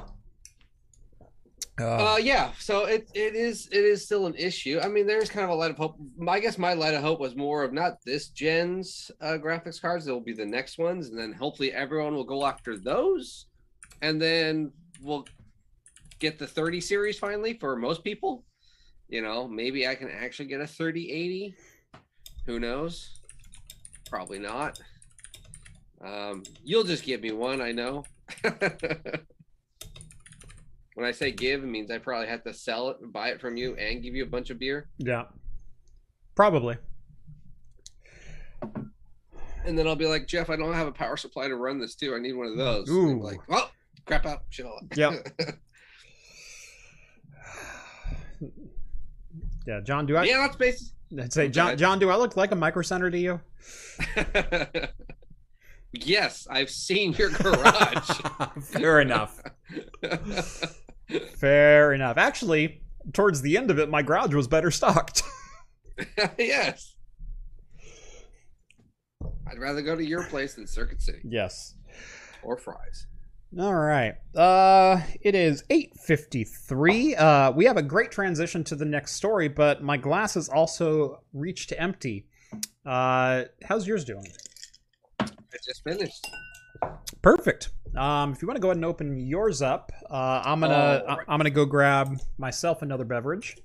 Uh, 1.80 2.13
Uh, 2.13 2.17
yeah. 2.17 2.51
So 2.59 2.86
it 2.86 3.09
it 3.13 3.36
is 3.36 3.67
it 3.72 3.84
is 3.84 4.05
still 4.05 4.26
an 4.26 4.36
issue. 4.36 4.80
I 4.82 4.88
mean, 4.88 5.07
there's 5.07 5.30
kind 5.30 5.43
of 5.43 5.49
a 5.49 5.55
light 5.55 5.72
of 5.72 5.78
hope. 5.78 5.97
I 6.28 6.39
guess 6.39 6.57
my 6.57 6.74
light 6.74 6.93
of 6.93 7.01
hope 7.01 7.19
was 7.19 7.36
more 7.36 7.63
of 7.63 7.74
not 7.74 7.97
this 8.05 8.30
gen's 8.30 9.09
uh, 9.22 9.38
graphics 9.41 9.82
cards. 9.82 10.07
It 10.07 10.11
will 10.11 10.22
be 10.22 10.34
the 10.34 10.45
next 10.45 10.78
ones, 10.78 11.09
and 11.09 11.17
then 11.17 11.34
hopefully 11.34 11.72
everyone 11.74 12.13
will 12.13 12.24
go 12.24 12.45
after 12.45 12.78
those, 12.78 13.47
and 14.01 14.22
then 14.22 14.72
we'll 15.01 15.26
get 16.22 16.39
the 16.39 16.47
30 16.47 16.80
series 16.80 17.19
finally 17.19 17.55
for 17.55 17.76
most 17.76 18.03
people. 18.03 18.45
You 19.09 19.22
know, 19.22 19.45
maybe 19.47 19.86
I 19.88 19.95
can 19.95 20.09
actually 20.09 20.45
get 20.45 20.61
a 20.61 20.67
3080. 20.67 21.53
Who 22.45 22.59
knows? 22.59 23.19
Probably 24.09 24.39
not. 24.39 24.80
Um, 26.01 26.43
you'll 26.63 26.86
just 26.86 27.03
give 27.03 27.22
me 27.22 27.32
one, 27.32 27.61
I 27.61 27.74
know. 27.74 28.05
when 30.95 31.05
I 31.05 31.11
say 31.11 31.32
give, 31.32 31.63
it 31.63 31.67
means 31.67 31.91
I 31.91 31.97
probably 31.97 32.28
have 32.28 32.43
to 32.43 32.53
sell 32.53 32.89
it 32.89 32.97
and 33.01 33.11
buy 33.11 33.30
it 33.30 33.41
from 33.41 33.57
you 33.57 33.76
and 33.76 34.01
give 34.01 34.15
you 34.15 34.24
a 34.24 34.28
bunch 34.28 34.49
of 34.49 34.59
beer. 34.59 34.88
yeah, 34.97 35.26
probably. 36.36 36.78
and 39.65 39.78
then 39.78 39.88
I'll 39.88 39.95
be 39.95 40.07
like, 40.07 40.28
Jeff, 40.28 40.49
I 40.49 40.55
don't 40.55 40.74
have 40.74 40.88
a 40.88 40.91
power 40.91 41.17
supply 41.17 41.47
to 41.49 41.55
run 41.55 41.80
this 41.80 41.95
too. 41.95 42.15
I 42.15 42.19
need 42.19 42.34
one 42.34 42.47
of 42.47 42.57
those. 42.57 42.88
And 42.88 42.97
they'll 42.97 43.15
be 43.15 43.22
Ooh. 43.22 43.24
like, 43.24 43.47
well, 43.49 43.72
crap 44.05 44.26
out, 44.26 44.43
shit 44.49 44.65
all. 44.65 44.80
Yep. 44.95 45.28
Yeah, 49.66 49.80
John, 49.82 50.06
do 50.06 50.18
I 50.18 50.24
yeah, 50.24 50.38
that's 50.38 50.56
basis. 50.56 50.94
I'd 51.20 51.34
say 51.34 51.50
John 51.50 51.78
John, 51.78 52.00
do 52.00 52.10
I 52.10 52.16
look 52.16 52.36
like 52.36 52.52
a 52.52 52.56
micro 52.56 52.82
center 52.82 53.12
to 53.12 53.18
you? 53.18 53.39
yes, 55.92 56.48
I've 56.50 56.70
seen 56.70 57.14
your 57.14 57.30
garage. 57.30 58.10
Fair 58.64 59.02
enough. 59.02 59.42
Fair 61.36 61.94
enough. 61.94 62.18
Actually, 62.18 62.82
towards 63.14 63.42
the 63.42 63.58
end 63.58 63.72
of 63.72 63.80
it, 63.80 63.89
my 63.89 64.02
garage 64.02 64.34
was 64.34 64.48
better 64.48 64.72
stocked. 64.72 65.24
yes. 66.38 66.96
I'd 69.48 69.60
rather 69.60 69.82
go 69.82 69.96
to 69.96 70.04
your 70.04 70.24
place 70.24 70.56
than 70.56 70.66
Circuit 70.66 71.02
City 71.02 71.20
yes. 71.24 71.76
or 72.42 72.58
Fry's. 72.58 73.08
All 73.60 73.76
right. 73.76 74.16
Uh 74.34 75.02
it 75.22 75.36
is 75.36 75.64
8:53. 75.70 77.16
Uh 77.18 77.52
we 77.52 77.66
have 77.66 77.76
a 77.76 77.82
great 77.82 78.10
transition 78.12 78.64
to 78.66 78.76
the 78.76 78.86
next 78.86 79.14
story, 79.16 79.49
but 79.49 79.84
my 79.84 79.97
glass 79.97 80.36
has 80.36 80.47
also 80.47 81.22
reached 81.34 81.74
empty. 81.78 82.28
Uh 82.86 83.43
how's 83.64 83.86
yours 83.86 84.06
doing? 84.06 84.28
I 85.20 85.58
just 85.66 85.84
finished. 85.84 86.28
Perfect. 87.22 87.72
Um 87.97 88.32
if 88.32 88.41
you 88.41 88.47
want 88.47 88.56
to 88.56 88.62
go 88.62 88.70
ahead 88.70 88.78
and 88.78 88.86
open 88.86 89.18
yours 89.18 89.62
up, 89.62 89.91
uh 90.10 90.41
I'm 90.45 90.64
All 90.64 90.70
right. 90.70 91.26
I'm 91.28 91.41
to 91.41 91.49
go 91.49 91.66
grab 91.66 92.22
myself 92.38 92.82
another 92.82 93.06
beverage. 93.06 93.58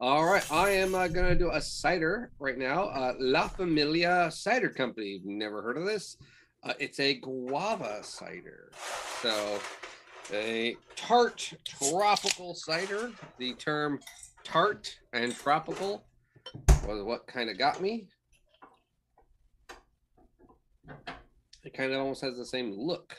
All 0.00 0.24
right, 0.24 0.52
I 0.52 0.70
am 0.70 0.94
uh, 0.94 1.08
gonna 1.08 1.34
do 1.34 1.50
a 1.50 1.60
cider 1.60 2.30
right 2.38 2.56
now. 2.56 2.84
Uh, 2.84 3.14
La 3.18 3.48
Familia 3.48 4.30
Cider 4.30 4.68
Company. 4.68 5.20
Never 5.24 5.60
heard 5.60 5.76
of 5.76 5.86
this? 5.86 6.16
Uh, 6.62 6.72
it's 6.78 6.98
a 7.00 7.14
guava 7.14 8.02
cider. 8.02 8.70
So, 9.22 9.60
a 10.32 10.76
tart 10.96 11.52
tropical 11.64 12.54
cider. 12.54 13.12
The 13.38 13.54
term 13.54 14.00
tart 14.44 14.98
and 15.12 15.34
tropical 15.34 16.04
was 16.86 17.02
what 17.02 17.26
kind 17.26 17.48
of 17.48 17.58
got 17.58 17.80
me. 17.80 18.08
It 21.64 21.74
kind 21.74 21.92
of 21.92 22.00
almost 22.00 22.22
has 22.22 22.36
the 22.36 22.46
same 22.46 22.72
look. 22.72 23.16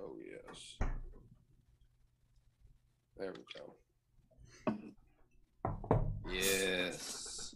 Oh 0.00 0.16
yes. 0.18 0.78
There 3.16 3.32
we 3.32 3.44
go. 3.54 3.74
Yes. 6.30 7.54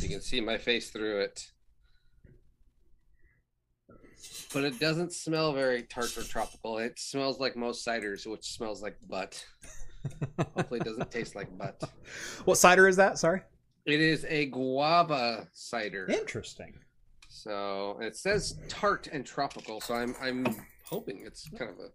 You 0.00 0.08
can 0.08 0.20
see 0.20 0.40
my 0.40 0.58
face 0.58 0.90
through 0.90 1.20
it. 1.20 1.50
But 4.52 4.64
it 4.64 4.78
doesn't 4.78 5.12
smell 5.12 5.52
very 5.52 5.82
tart 5.82 6.16
or 6.16 6.22
tropical. 6.22 6.78
It 6.78 6.98
smells 6.98 7.40
like 7.40 7.56
most 7.56 7.86
ciders, 7.86 8.26
which 8.26 8.44
smells 8.44 8.82
like 8.82 8.96
butt. 9.08 9.44
Hopefully, 10.54 10.80
it 10.80 10.84
doesn't 10.84 11.10
taste 11.10 11.34
like 11.34 11.56
butt. 11.58 11.82
What 12.44 12.58
cider 12.58 12.86
is 12.88 12.96
that? 12.96 13.18
Sorry. 13.18 13.42
It 13.84 14.00
is 14.00 14.24
a 14.28 14.46
guava 14.46 15.48
cider. 15.52 16.06
Interesting. 16.08 16.74
So 17.28 17.98
it 18.00 18.16
says 18.16 18.58
tart 18.68 19.08
and 19.12 19.24
tropical. 19.26 19.80
So 19.80 19.94
I'm 19.94 20.14
I'm 20.20 20.46
hoping 20.84 21.22
it's 21.24 21.48
kind 21.50 21.70
of 21.70 21.78
a 21.78 21.88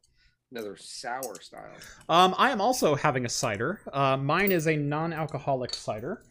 another 0.51 0.75
sour 0.77 1.39
style. 1.41 1.71
Um, 2.09 2.35
I 2.37 2.51
am 2.51 2.61
also 2.61 2.95
having 2.95 3.25
a 3.25 3.29
cider. 3.29 3.81
Uh, 3.91 4.17
mine 4.17 4.51
is 4.51 4.67
a 4.67 4.75
non-alcoholic 4.75 5.73
cider. 5.73 6.23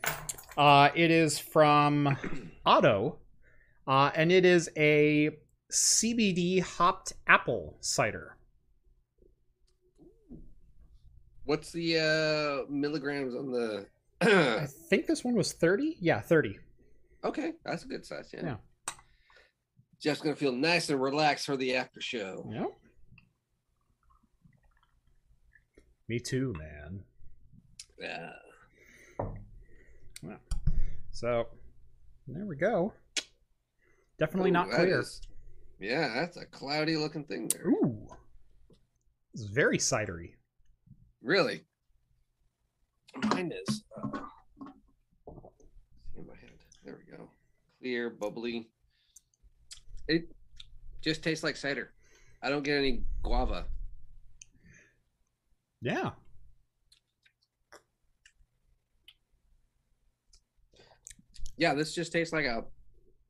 Uh, 0.57 0.91
it 0.95 1.11
is 1.11 1.39
from 1.39 2.19
Otto, 2.67 3.17
uh, 3.87 4.11
and 4.15 4.31
it 4.31 4.45
is 4.45 4.69
a 4.77 5.31
CBD 5.71 6.61
hopped 6.63 7.13
apple 7.27 7.77
cider. 7.81 8.37
What's 11.45 11.73
the 11.73 11.99
uh 11.99 12.71
milligrams 12.71 13.35
on 13.35 13.51
the? 13.51 13.87
I 14.23 14.67
think 14.89 15.07
this 15.07 15.25
one 15.25 15.35
was 15.35 15.53
thirty. 15.53 15.97
Yeah, 16.01 16.21
thirty. 16.21 16.59
okay, 17.25 17.53
that's 17.65 17.85
a 17.85 17.89
good 17.89 18.05
size. 18.05 18.31
Yeah. 18.33 18.41
Yeah. 18.45 18.57
Jeff's 20.01 20.21
gonna 20.21 20.37
feel 20.37 20.53
nice 20.53 20.89
and 20.91 21.01
relaxed 21.01 21.47
for 21.47 21.57
the 21.57 21.77
after 21.77 22.01
show. 22.01 22.49
Yeah. 22.53 22.67
Me 26.09 26.19
too, 26.19 26.55
man. 26.59 27.05
Yeah. 28.01 28.31
Well, 30.23 30.39
so 31.13 31.47
there 32.27 32.47
we 32.47 32.57
go. 32.57 32.93
Definitely 34.19 34.51
Ooh, 34.51 34.55
not 34.55 34.71
clear. 34.71 35.01
is- 35.01 35.21
yeah, 35.81 36.15
that's 36.15 36.37
a 36.37 36.47
cloudy 36.47 36.97
looking 36.97 37.25
thing 37.25 37.49
there. 37.49 37.67
Ooh, 37.67 38.09
it's 39.35 39.45
very 39.45 39.79
cidery. 39.79 40.35
Really? 41.23 41.63
Mine 43.17 43.53
is. 43.67 43.83
Uh, 43.97 44.21
in 46.17 46.27
my 46.27 46.35
head. 46.41 46.51
There 46.85 46.99
we 46.99 47.17
go. 47.17 47.31
Clear, 47.81 48.11
bubbly. 48.11 48.69
It 50.09 50.29
just 51.03 51.23
tastes 51.23 51.45
like 51.45 51.57
cider. 51.57 51.93
I 52.43 52.49
don't 52.49 52.63
get 52.63 52.79
any 52.79 53.03
guava. 53.23 53.67
Yeah. 55.83 56.11
Yeah, 61.57 61.75
this 61.75 61.95
just 61.95 62.13
tastes 62.13 62.33
like 62.33 62.47
a 62.47 62.65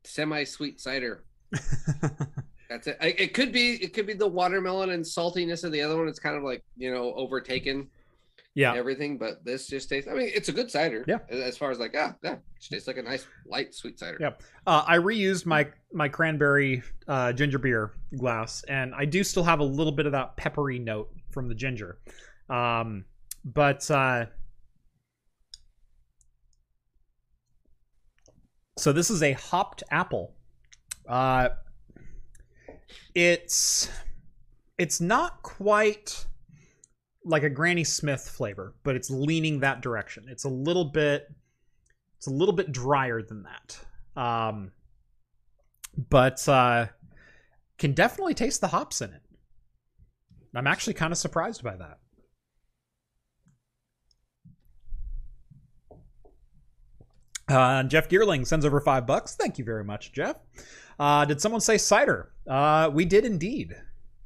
semi-sweet 0.05 0.79
cider. 0.79 1.25
That's 2.69 2.87
it. 2.87 2.97
I, 3.01 3.07
it 3.17 3.33
could 3.33 3.51
be. 3.51 3.73
It 3.83 3.93
could 3.93 4.07
be 4.07 4.13
the 4.13 4.27
watermelon 4.27 4.91
and 4.91 5.03
saltiness 5.03 5.63
of 5.63 5.71
the 5.71 5.81
other 5.81 5.97
one. 5.97 6.07
It's 6.07 6.19
kind 6.19 6.37
of 6.37 6.43
like 6.43 6.63
you 6.77 6.93
know 6.93 7.13
overtaken 7.15 7.89
yeah. 8.53 8.73
everything. 8.73 9.17
But 9.17 9.43
this 9.43 9.67
just 9.67 9.89
tastes. 9.89 10.09
I 10.09 10.13
mean, 10.13 10.31
it's 10.33 10.49
a 10.49 10.53
good 10.53 10.71
cider. 10.71 11.03
Yeah. 11.07 11.19
As 11.29 11.57
far 11.57 11.71
as 11.71 11.79
like, 11.79 11.95
ah, 11.97 12.15
yeah, 12.23 12.33
it 12.33 12.41
tastes 12.69 12.87
like 12.87 12.97
a 12.97 13.01
nice 13.01 13.25
light 13.45 13.73
sweet 13.73 13.99
cider. 13.99 14.17
Yeah. 14.19 14.31
Uh, 14.65 14.83
I 14.87 14.97
reused 14.97 15.45
my 15.45 15.67
my 15.91 16.07
cranberry 16.07 16.81
uh, 17.07 17.33
ginger 17.33 17.59
beer 17.59 17.93
glass, 18.17 18.63
and 18.63 18.93
I 18.95 19.05
do 19.05 19.23
still 19.23 19.43
have 19.43 19.59
a 19.59 19.65
little 19.65 19.93
bit 19.93 20.05
of 20.05 20.13
that 20.13 20.37
peppery 20.37 20.79
note 20.79 21.09
from 21.29 21.47
the 21.47 21.55
ginger. 21.55 21.99
Um, 22.49 23.05
but 23.43 23.89
uh, 23.91 24.27
so 28.77 28.91
this 28.91 29.09
is 29.09 29.23
a 29.23 29.33
hopped 29.33 29.83
apple. 29.91 30.35
Uh, 31.11 31.49
it's 33.13 33.89
it's 34.77 35.01
not 35.01 35.43
quite 35.43 36.25
like 37.25 37.43
a 37.43 37.49
Granny 37.49 37.83
Smith 37.83 38.21
flavor, 38.21 38.75
but 38.83 38.95
it's 38.95 39.09
leaning 39.09 39.59
that 39.59 39.81
direction. 39.81 40.27
It's 40.29 40.45
a 40.45 40.49
little 40.49 40.85
bit 40.85 41.27
it's 42.15 42.27
a 42.27 42.31
little 42.31 42.55
bit 42.55 42.71
drier 42.71 43.21
than 43.21 43.43
that. 43.43 44.21
Um, 44.21 44.71
but 46.09 46.47
uh, 46.47 46.87
can 47.77 47.91
definitely 47.91 48.33
taste 48.33 48.61
the 48.61 48.67
hops 48.67 49.01
in 49.01 49.11
it. 49.11 49.21
I'm 50.55 50.67
actually 50.67 50.93
kind 50.93 51.11
of 51.11 51.17
surprised 51.17 51.61
by 51.61 51.75
that. 51.75 51.97
Uh, 57.49 57.83
Jeff 57.83 58.07
Geerling 58.07 58.47
sends 58.47 58.65
over 58.65 58.79
five 58.79 59.05
bucks. 59.05 59.35
Thank 59.35 59.57
you 59.57 59.65
very 59.65 59.83
much, 59.83 60.13
Jeff. 60.13 60.37
Uh, 61.01 61.25
did 61.25 61.41
someone 61.41 61.59
say 61.61 61.79
cider? 61.79 62.31
Uh, 62.47 62.87
we 62.93 63.05
did 63.05 63.25
indeed. 63.25 63.75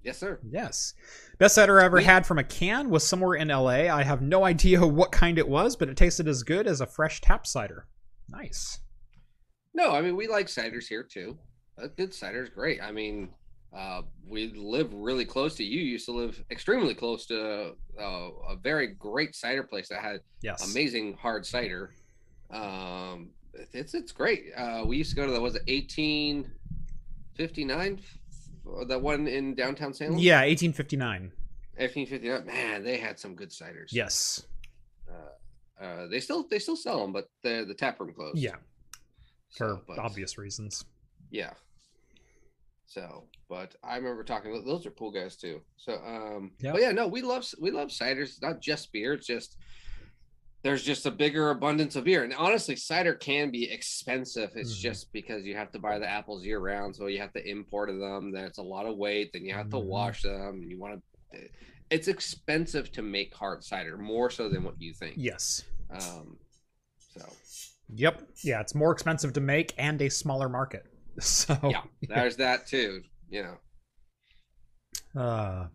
Yes, 0.03 0.17
sir. 0.17 0.39
Yes. 0.51 0.93
Best 1.39 1.55
cider 1.55 1.79
I 1.79 1.85
ever 1.85 1.99
Sweet. 1.99 2.05
had 2.05 2.25
from 2.27 2.37
a 2.37 2.43
can 2.43 2.89
was 2.89 3.07
somewhere 3.07 3.35
in 3.35 3.47
LA. 3.47 3.87
I 3.89 4.03
have 4.03 4.21
no 4.21 4.43
idea 4.43 4.85
what 4.99 5.13
kind 5.13 5.37
it 5.39 5.47
was, 5.47 5.77
but 5.77 5.87
it 5.87 5.95
tasted 5.95 6.27
as 6.27 6.43
good 6.43 6.67
as 6.67 6.81
a 6.81 6.85
fresh 6.85 7.21
tap 7.21 7.47
cider. 7.47 7.87
Nice. 8.27 8.79
No, 9.73 9.91
I 9.91 10.01
mean 10.01 10.17
we 10.17 10.27
like 10.27 10.47
ciders 10.47 10.85
here 10.85 11.01
too. 11.01 11.37
A 11.77 11.87
good 11.87 12.13
cider 12.13 12.43
is 12.43 12.49
great. 12.49 12.81
I 12.81 12.91
mean, 12.91 13.29
uh, 13.73 14.01
we 14.27 14.51
live 14.53 14.93
really 14.93 15.25
close 15.25 15.55
to 15.55 15.63
you. 15.63 15.79
Used 15.79 16.05
to 16.07 16.11
live 16.11 16.43
extremely 16.51 16.93
close 16.93 17.25
to 17.27 17.71
uh, 17.97 18.03
a 18.49 18.57
very 18.61 18.87
great 18.87 19.33
cider 19.33 19.63
place 19.63 19.87
that 19.89 20.01
had 20.01 20.19
Yes. 20.41 20.69
amazing 20.73 21.13
hard 21.15 21.45
cider. 21.45 21.91
Um, 22.51 23.29
it's 23.73 23.93
it's 23.93 24.11
great. 24.11 24.47
Uh, 24.57 24.83
we 24.85 24.97
used 24.97 25.09
to 25.11 25.15
go 25.15 25.25
to 25.25 25.31
the 25.31 25.39
was 25.39 25.55
it 25.55 25.63
eighteen 25.67 26.51
fifty 27.35 27.63
nine, 27.65 27.99
that 28.87 29.01
one 29.01 29.27
in 29.27 29.53
downtown 29.55 29.93
Salem. 29.93 30.17
Yeah, 30.17 30.39
1859. 30.41 31.31
eighteen 31.77 32.05
fifty 32.07 32.27
nine. 32.29 32.45
Man, 32.45 32.83
they 32.83 32.97
had 32.97 33.19
some 33.19 33.35
good 33.35 33.49
ciders. 33.49 33.89
Yes. 33.91 34.45
Uh, 35.09 35.83
uh, 35.83 36.07
they 36.07 36.19
still 36.19 36.47
they 36.47 36.59
still 36.59 36.75
sell 36.75 36.99
them, 37.01 37.11
but 37.13 37.29
the 37.43 37.65
the 37.67 37.73
tap 37.73 37.99
room 37.99 38.13
closed. 38.13 38.37
Yeah, 38.37 38.55
So, 39.49 39.77
for 39.85 39.95
but- 39.95 39.99
obvious 39.99 40.37
reasons. 40.37 40.85
Yeah. 41.31 41.53
So, 42.87 43.25
but 43.49 43.75
I 43.83 43.97
remember 43.97 44.23
talking. 44.23 44.63
Those 44.65 44.85
are 44.85 44.91
cool 44.91 45.11
guys 45.11 45.35
too. 45.35 45.61
So, 45.75 45.93
um, 46.05 46.51
Yeah. 46.59 46.71
but 46.71 46.81
yeah, 46.81 46.91
no, 46.91 47.07
we 47.07 47.21
love 47.21 47.45
we 47.59 47.71
love 47.71 47.89
ciders. 47.89 48.23
It's 48.29 48.41
not 48.41 48.61
just 48.61 48.91
beer. 48.93 49.13
It's 49.13 49.27
just 49.27 49.57
there's 50.65 50.81
just 50.81 51.05
a 51.05 51.11
bigger 51.11 51.51
abundance 51.51 51.95
of 51.95 52.05
beer. 52.05 52.23
And 52.23 52.33
honestly, 52.33 52.75
cider 52.75 53.13
can 53.13 53.51
be 53.51 53.71
expensive. 53.71 54.49
It's 54.55 54.75
Mhm. 54.75 54.81
just 54.81 55.13
because 55.13 55.45
you 55.45 55.55
have 55.55 55.71
to 55.73 55.79
buy 55.79 55.99
the 55.99 56.09
apples 56.09 56.43
year 56.43 56.57
round, 56.57 56.95
so 56.95 57.05
you 57.05 57.19
have 57.19 57.31
to 57.33 57.47
import 57.47 57.87
them. 57.89 58.31
That's 58.31 58.57
a 58.57 58.63
lot 58.63 58.87
of 58.87 58.97
weight. 58.97 59.31
Then 59.31 59.45
you 59.45 59.53
have 59.53 59.69
to 59.69 59.75
Mhm. 59.75 59.85
wash 59.85 60.23
them. 60.23 60.61
And 60.63 60.71
you 60.71 60.79
want 60.79 61.03
to. 61.33 61.49
It's 61.91 62.07
expensive 62.07 62.91
to 62.93 63.03
make 63.03 63.31
hard 63.35 63.63
cider, 63.63 63.95
more 63.95 64.31
so 64.31 64.49
than 64.49 64.63
what 64.63 64.81
you 64.81 64.91
think. 64.95 65.17
Yes. 65.17 65.63
Um, 65.91 66.39
so 67.13 67.31
Yep. 67.93 68.27
Yeah, 68.41 68.59
it's 68.61 68.73
more 68.73 68.91
expensive 68.91 69.33
to 69.33 69.41
make 69.41 69.75
and 69.77 70.01
a 70.01 70.09
smaller 70.09 70.49
market. 70.49 70.87
So 71.21 71.55
yeah, 71.63 71.83
there's 72.01 72.37
that 72.37 72.65
too. 72.65 73.03
You 73.29 73.43
know. 73.43 75.21
Uh, 75.21 75.67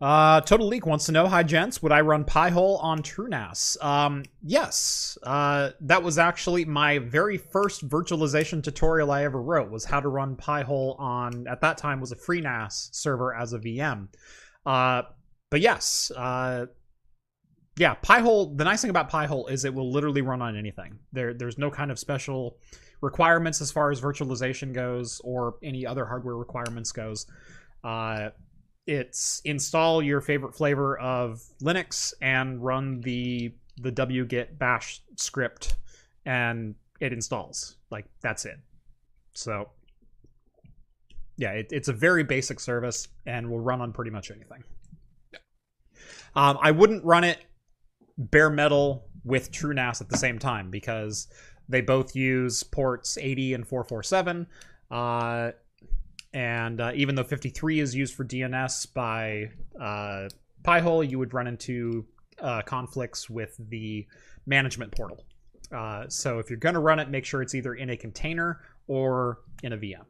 uh, 0.00 0.40
Total 0.42 0.66
Leak 0.66 0.86
wants 0.86 1.06
to 1.06 1.12
know, 1.12 1.26
hi 1.26 1.42
gents, 1.42 1.82
would 1.82 1.90
I 1.90 2.02
run 2.02 2.24
Pi-hole 2.24 2.76
on 2.78 3.02
TrueNAS? 3.02 3.82
Um, 3.82 4.24
yes. 4.42 5.18
Uh, 5.22 5.70
that 5.80 6.02
was 6.02 6.18
actually 6.18 6.64
my 6.64 6.98
very 6.98 7.36
first 7.36 7.88
virtualization 7.88 8.62
tutorial 8.62 9.10
I 9.10 9.24
ever 9.24 9.42
wrote 9.42 9.70
was 9.70 9.84
how 9.84 10.00
to 10.00 10.08
run 10.08 10.36
Pi-hole 10.36 10.96
on, 10.98 11.46
at 11.48 11.60
that 11.62 11.78
time 11.78 12.00
was 12.00 12.12
a 12.12 12.16
FreeNAS 12.16 12.94
server 12.94 13.34
as 13.34 13.52
a 13.52 13.58
VM. 13.58 14.08
Uh, 14.64 15.02
but 15.50 15.60
yes, 15.60 16.12
uh, 16.16 16.66
yeah, 17.76 17.94
Pi-hole, 17.94 18.54
the 18.54 18.64
nice 18.64 18.80
thing 18.80 18.90
about 18.90 19.08
Pi-hole 19.08 19.48
is 19.48 19.64
it 19.64 19.74
will 19.74 19.90
literally 19.90 20.22
run 20.22 20.42
on 20.42 20.56
anything. 20.56 20.98
There, 21.12 21.34
there's 21.34 21.58
no 21.58 21.70
kind 21.70 21.90
of 21.90 21.98
special 21.98 22.58
requirements 23.00 23.60
as 23.60 23.72
far 23.72 23.90
as 23.90 24.00
virtualization 24.00 24.72
goes 24.72 25.20
or 25.24 25.56
any 25.62 25.86
other 25.86 26.06
hardware 26.06 26.36
requirements 26.36 26.92
goes. 26.92 27.26
Uh, 27.82 28.30
it's 28.88 29.42
install 29.44 30.02
your 30.02 30.22
favorite 30.22 30.54
flavor 30.54 30.98
of 30.98 31.42
Linux 31.62 32.14
and 32.22 32.64
run 32.64 33.02
the 33.02 33.52
the 33.76 33.92
wget 33.92 34.58
bash 34.58 35.02
script, 35.16 35.76
and 36.24 36.74
it 36.98 37.12
installs. 37.12 37.76
Like 37.90 38.06
that's 38.22 38.46
it. 38.46 38.56
So 39.34 39.68
yeah, 41.36 41.52
it, 41.52 41.68
it's 41.70 41.88
a 41.88 41.92
very 41.92 42.24
basic 42.24 42.58
service 42.58 43.06
and 43.26 43.50
will 43.50 43.60
run 43.60 43.82
on 43.82 43.92
pretty 43.92 44.10
much 44.10 44.30
anything. 44.30 44.64
Um, 46.34 46.58
I 46.60 46.70
wouldn't 46.70 47.04
run 47.04 47.24
it 47.24 47.38
bare 48.16 48.50
metal 48.50 49.04
with 49.22 49.52
TrueNAS 49.52 50.00
at 50.00 50.08
the 50.08 50.16
same 50.16 50.38
time 50.38 50.70
because 50.70 51.28
they 51.68 51.82
both 51.82 52.16
use 52.16 52.62
ports 52.62 53.18
80 53.18 53.54
and 53.54 53.68
447. 53.68 54.46
Uh, 54.90 55.50
and 56.32 56.80
uh, 56.80 56.92
even 56.94 57.14
though 57.14 57.24
53 57.24 57.80
is 57.80 57.94
used 57.94 58.14
for 58.14 58.24
DNS 58.24 58.92
by 58.94 59.50
uh, 59.80 60.28
Pi-hole, 60.62 61.02
you 61.02 61.18
would 61.18 61.32
run 61.32 61.46
into 61.46 62.04
uh, 62.40 62.62
conflicts 62.62 63.30
with 63.30 63.56
the 63.70 64.06
management 64.46 64.94
portal. 64.94 65.24
Uh, 65.72 66.08
so 66.08 66.38
if 66.38 66.50
you're 66.50 66.58
going 66.58 66.74
to 66.74 66.80
run 66.80 66.98
it, 66.98 67.10
make 67.10 67.24
sure 67.24 67.42
it's 67.42 67.54
either 67.54 67.74
in 67.74 67.90
a 67.90 67.96
container 67.96 68.60
or 68.86 69.40
in 69.62 69.72
a 69.72 69.76
VM. 69.76 70.04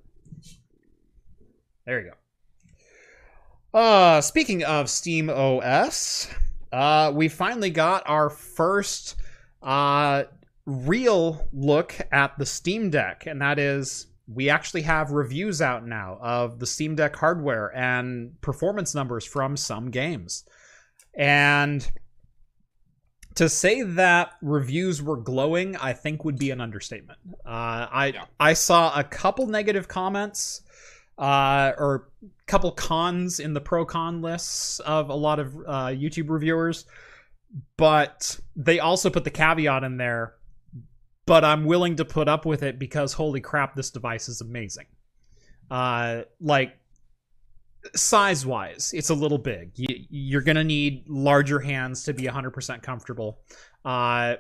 There 1.85 2.01
you 2.01 2.11
go. 2.11 3.79
Uh, 3.79 4.21
speaking 4.21 4.65
of 4.65 4.89
Steam 4.89 5.31
OS, 5.31 6.29
uh, 6.73 7.13
we 7.15 7.29
finally 7.29 7.71
got 7.71 8.03
our 8.09 8.31
first 8.31 9.17
uh, 9.63 10.25
real 10.67 11.49
look 11.53 11.95
at 12.13 12.39
the 12.39 12.47
Steam 12.47 12.91
Deck, 12.91 13.27
and 13.27 13.41
that 13.41 13.59
is 13.59 14.07
we 14.33 14.51
actually 14.51 14.83
have 14.83 15.11
reviews 15.11 15.63
out 15.63 15.87
now 15.87 16.19
of 16.21 16.59
the 16.59 16.67
Steam 16.67 16.95
Deck 16.95 17.17
hardware 17.17 17.75
and 17.75 18.39
performance 18.41 18.95
numbers 18.95 19.25
from 19.25 19.57
some 19.57 19.91
games. 19.91 20.45
And 21.17 21.91
to 23.37 23.49
say 23.49 23.83
that 23.83 24.33
reviews 24.43 25.03
were 25.03 25.17
glowing, 25.17 25.77
I 25.77 25.93
think 25.93 26.25
would 26.25 26.39
be 26.39 26.51
an 26.51 26.61
understatement. 26.61 27.19
Uh, 27.47 27.87
I 27.91 28.07
Yeah. 28.15 28.25
I 28.39 28.53
saw 28.53 28.99
a 28.99 29.05
couple 29.05 29.47
negative 29.47 29.89
comments 29.89 30.63
uh, 31.17 31.73
or 31.79 32.09
couple 32.47 32.73
cons 32.73 33.41
in 33.41 33.55
the 33.55 33.61
pro 33.61 33.85
con 33.85 34.23
lists 34.23 34.81
of 34.81 35.09
a 35.09 35.15
lot 35.15 35.39
of 35.39 35.55
uh, 35.55 35.87
YouTube 35.89 36.31
reviewers, 36.31 36.85
but 37.77 38.39
they 38.57 38.81
also 38.81 39.11
put 39.11 39.25
the 39.25 39.31
caveat 39.31 39.85
in 39.85 39.97
there. 39.97 40.35
But 41.29 41.45
I'm 41.45 41.65
willing 41.65 41.97
to 41.97 42.07
put 42.07 42.27
up 42.27 42.47
with 42.47 42.63
it 42.63 42.79
because 42.79 43.13
holy 43.13 43.43
crap, 43.43 43.75
this 43.75 43.91
device 43.91 44.31
is 44.31 44.41
amazing. 44.41 44.87
Uh, 45.71 46.23
like 46.41 46.73
size 47.95 48.47
wise, 48.47 48.93
it's 48.95 49.11
a 49.11 49.15
little 49.15 49.37
big. 49.37 49.73
You, 49.77 50.07
you're 50.09 50.41
gonna 50.41 50.65
need 50.65 51.05
larger 51.07 51.61
hands 51.61 52.05
to 52.05 52.15
be 52.15 52.25
100% 52.25 52.83
comfortable. 52.83 53.41
Uh, 53.85 54.37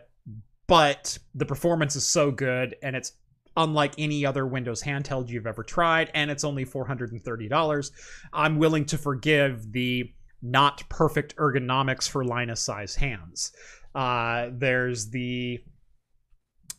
but 0.67 1.19
the 1.35 1.45
performance 1.45 1.95
is 1.95 2.07
so 2.07 2.31
good, 2.31 2.75
and 2.83 2.97
it's 2.97 3.13
unlike 3.55 3.93
any 3.99 4.25
other 4.25 4.47
Windows 4.47 4.83
handheld 4.83 5.29
you've 5.29 5.47
ever 5.47 5.63
tried, 5.63 6.11
and 6.15 6.31
it's 6.31 6.45
only 6.45 6.65
$430. 6.65 7.91
I'm 8.33 8.57
willing 8.57 8.87
to 8.87 8.97
forgive 8.97 9.73
the 9.73 10.11
not 10.41 10.89
perfect 10.89 11.37
ergonomics 11.37 12.09
for 12.09 12.25
Linus 12.25 12.63
size 12.63 12.95
hands. 12.95 13.53
Uh, 13.95 14.49
there's 14.53 15.11
the 15.11 15.61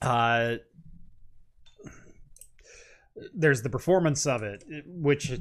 uh, 0.02 0.56
there's 3.34 3.62
the 3.62 3.70
performance 3.70 4.26
of 4.26 4.44
it, 4.44 4.64
which 4.86 5.32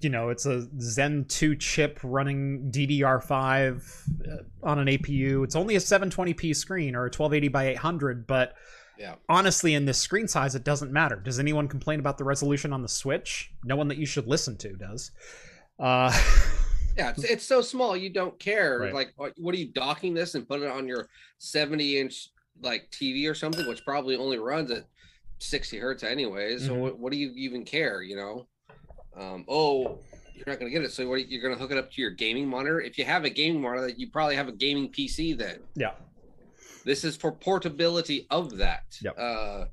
you 0.00 0.10
know 0.10 0.28
it's 0.28 0.44
a 0.46 0.68
Zen 0.80 1.24
2 1.28 1.56
chip 1.56 1.98
running 2.02 2.70
DDR5 2.70 4.28
uh, 4.30 4.36
on 4.62 4.78
an 4.78 4.88
APU. 4.88 5.44
It's 5.44 5.56
only 5.56 5.76
a 5.76 5.80
720p 5.80 6.54
screen 6.54 6.94
or 6.94 7.00
a 7.00 7.04
1280 7.04 7.48
by 7.48 7.68
800, 7.68 8.26
but 8.26 8.54
Yeah. 8.98 9.14
honestly, 9.28 9.74
in 9.74 9.86
this 9.86 9.98
screen 9.98 10.28
size, 10.28 10.54
it 10.54 10.64
doesn't 10.64 10.92
matter. 10.92 11.16
Does 11.16 11.38
anyone 11.38 11.66
complain 11.68 12.00
about 12.00 12.18
the 12.18 12.24
resolution 12.24 12.72
on 12.74 12.82
the 12.82 12.88
Switch? 12.88 13.52
No 13.64 13.76
one 13.76 13.88
that 13.88 13.96
you 13.98 14.06
should 14.06 14.26
listen 14.26 14.56
to 14.58 14.74
does. 14.74 15.10
Uh, 15.78 16.12
Yeah, 16.96 17.10
it's, 17.10 17.22
it's 17.22 17.44
so 17.44 17.60
small 17.60 17.96
you 17.96 18.10
don't 18.10 18.36
care. 18.40 18.80
Right. 18.80 18.92
Like, 18.92 19.12
what, 19.14 19.32
what 19.36 19.54
are 19.54 19.58
you 19.58 19.68
docking 19.68 20.14
this 20.14 20.34
and 20.34 20.48
put 20.48 20.62
it 20.62 20.68
on 20.68 20.88
your 20.88 21.08
70 21.38 21.96
inch 21.96 22.30
like 22.62 22.90
TV 22.90 23.28
or 23.30 23.34
something, 23.34 23.66
which 23.68 23.84
probably 23.84 24.16
only 24.16 24.38
runs 24.38 24.70
at 24.70 24.84
60 25.38 25.78
hertz 25.78 26.02
anyways. 26.02 26.66
So 26.66 26.74
Mhm. 26.74 26.80
what, 26.80 26.98
what 26.98 27.12
do 27.12 27.18
you 27.18 27.32
even 27.36 27.64
care? 27.64 28.02
You 28.02 28.16
know? 28.16 28.48
Um, 29.16 29.44
oh, 29.48 29.98
you're 30.34 30.44
not 30.46 30.58
gonna 30.58 30.70
get 30.70 30.82
it. 30.82 30.92
So 30.92 31.08
what? 31.08 31.28
You're 31.28 31.42
gonna 31.42 31.56
hook 31.60 31.70
it 31.72 31.78
up 31.78 31.90
to 31.92 32.00
your 32.00 32.10
gaming 32.10 32.46
monitor. 32.48 32.80
If 32.80 32.98
you 32.98 33.04
have 33.04 33.24
a 33.24 33.30
gaming 33.30 33.60
monitor, 33.62 33.88
you 33.96 34.10
probably 34.10 34.36
have 34.36 34.48
a 34.48 34.52
gaming 34.52 34.90
PC. 34.90 35.32
Then 35.36 35.60
yeah. 35.74 35.92
this 36.84 37.04
is 37.04 37.16
for 37.16 37.32
portability 37.32 38.26
of 38.30 38.56
that. 38.58 38.84
Yep. 39.02 39.14
Uh, 39.18 39.64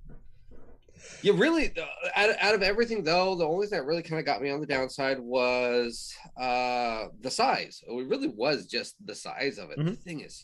you 1.21 1.33
really, 1.33 1.71
uh, 1.77 1.85
out, 2.15 2.29
of- 2.31 2.35
out 2.39 2.55
of 2.55 2.63
everything 2.63 3.03
though, 3.03 3.35
the 3.35 3.45
only 3.45 3.67
thing 3.67 3.77
that 3.79 3.85
really 3.85 4.01
kind 4.01 4.19
of 4.19 4.25
got 4.25 4.41
me 4.41 4.49
on 4.49 4.59
the 4.59 4.65
downside 4.65 5.19
was 5.19 6.13
uh 6.39 7.05
the 7.21 7.29
size. 7.29 7.83
It 7.87 8.07
really 8.07 8.29
was 8.29 8.65
just 8.65 8.95
the 9.05 9.13
size 9.15 9.57
of 9.59 9.69
it. 9.71 9.77
The 9.77 9.83
Mhm. 9.83 9.97
thing 9.99 10.21
is 10.21 10.43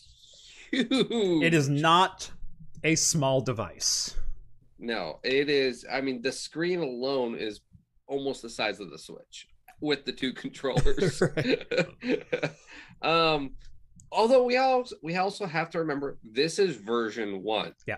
huge. 0.71 1.43
It 1.43 1.53
is 1.53 1.69
not 1.69 2.31
a 2.83 2.95
small 2.95 3.41
device. 3.41 4.15
No, 4.79 5.19
it 5.23 5.49
is. 5.49 5.85
I 5.91 6.01
mean, 6.01 6.21
the 6.21 6.31
screen 6.31 6.79
alone 6.79 7.35
is 7.35 7.61
almost 8.07 8.41
the 8.41 8.49
size 8.49 8.79
of 8.79 8.89
the 8.89 8.97
Switch 8.97 9.47
with 9.79 10.05
the 10.05 10.11
two 10.11 10.33
controllers. 10.43 11.21
um, 13.01 13.51
although 14.11 14.43
we 14.43 14.57
also 14.57 14.95
we 15.03 15.15
also 15.15 15.45
have 15.45 15.69
to 15.71 15.79
remember 15.79 16.17
this 16.23 16.59
is 16.59 16.75
version 16.77 17.43
one. 17.43 17.73
Yeah. 17.87 17.97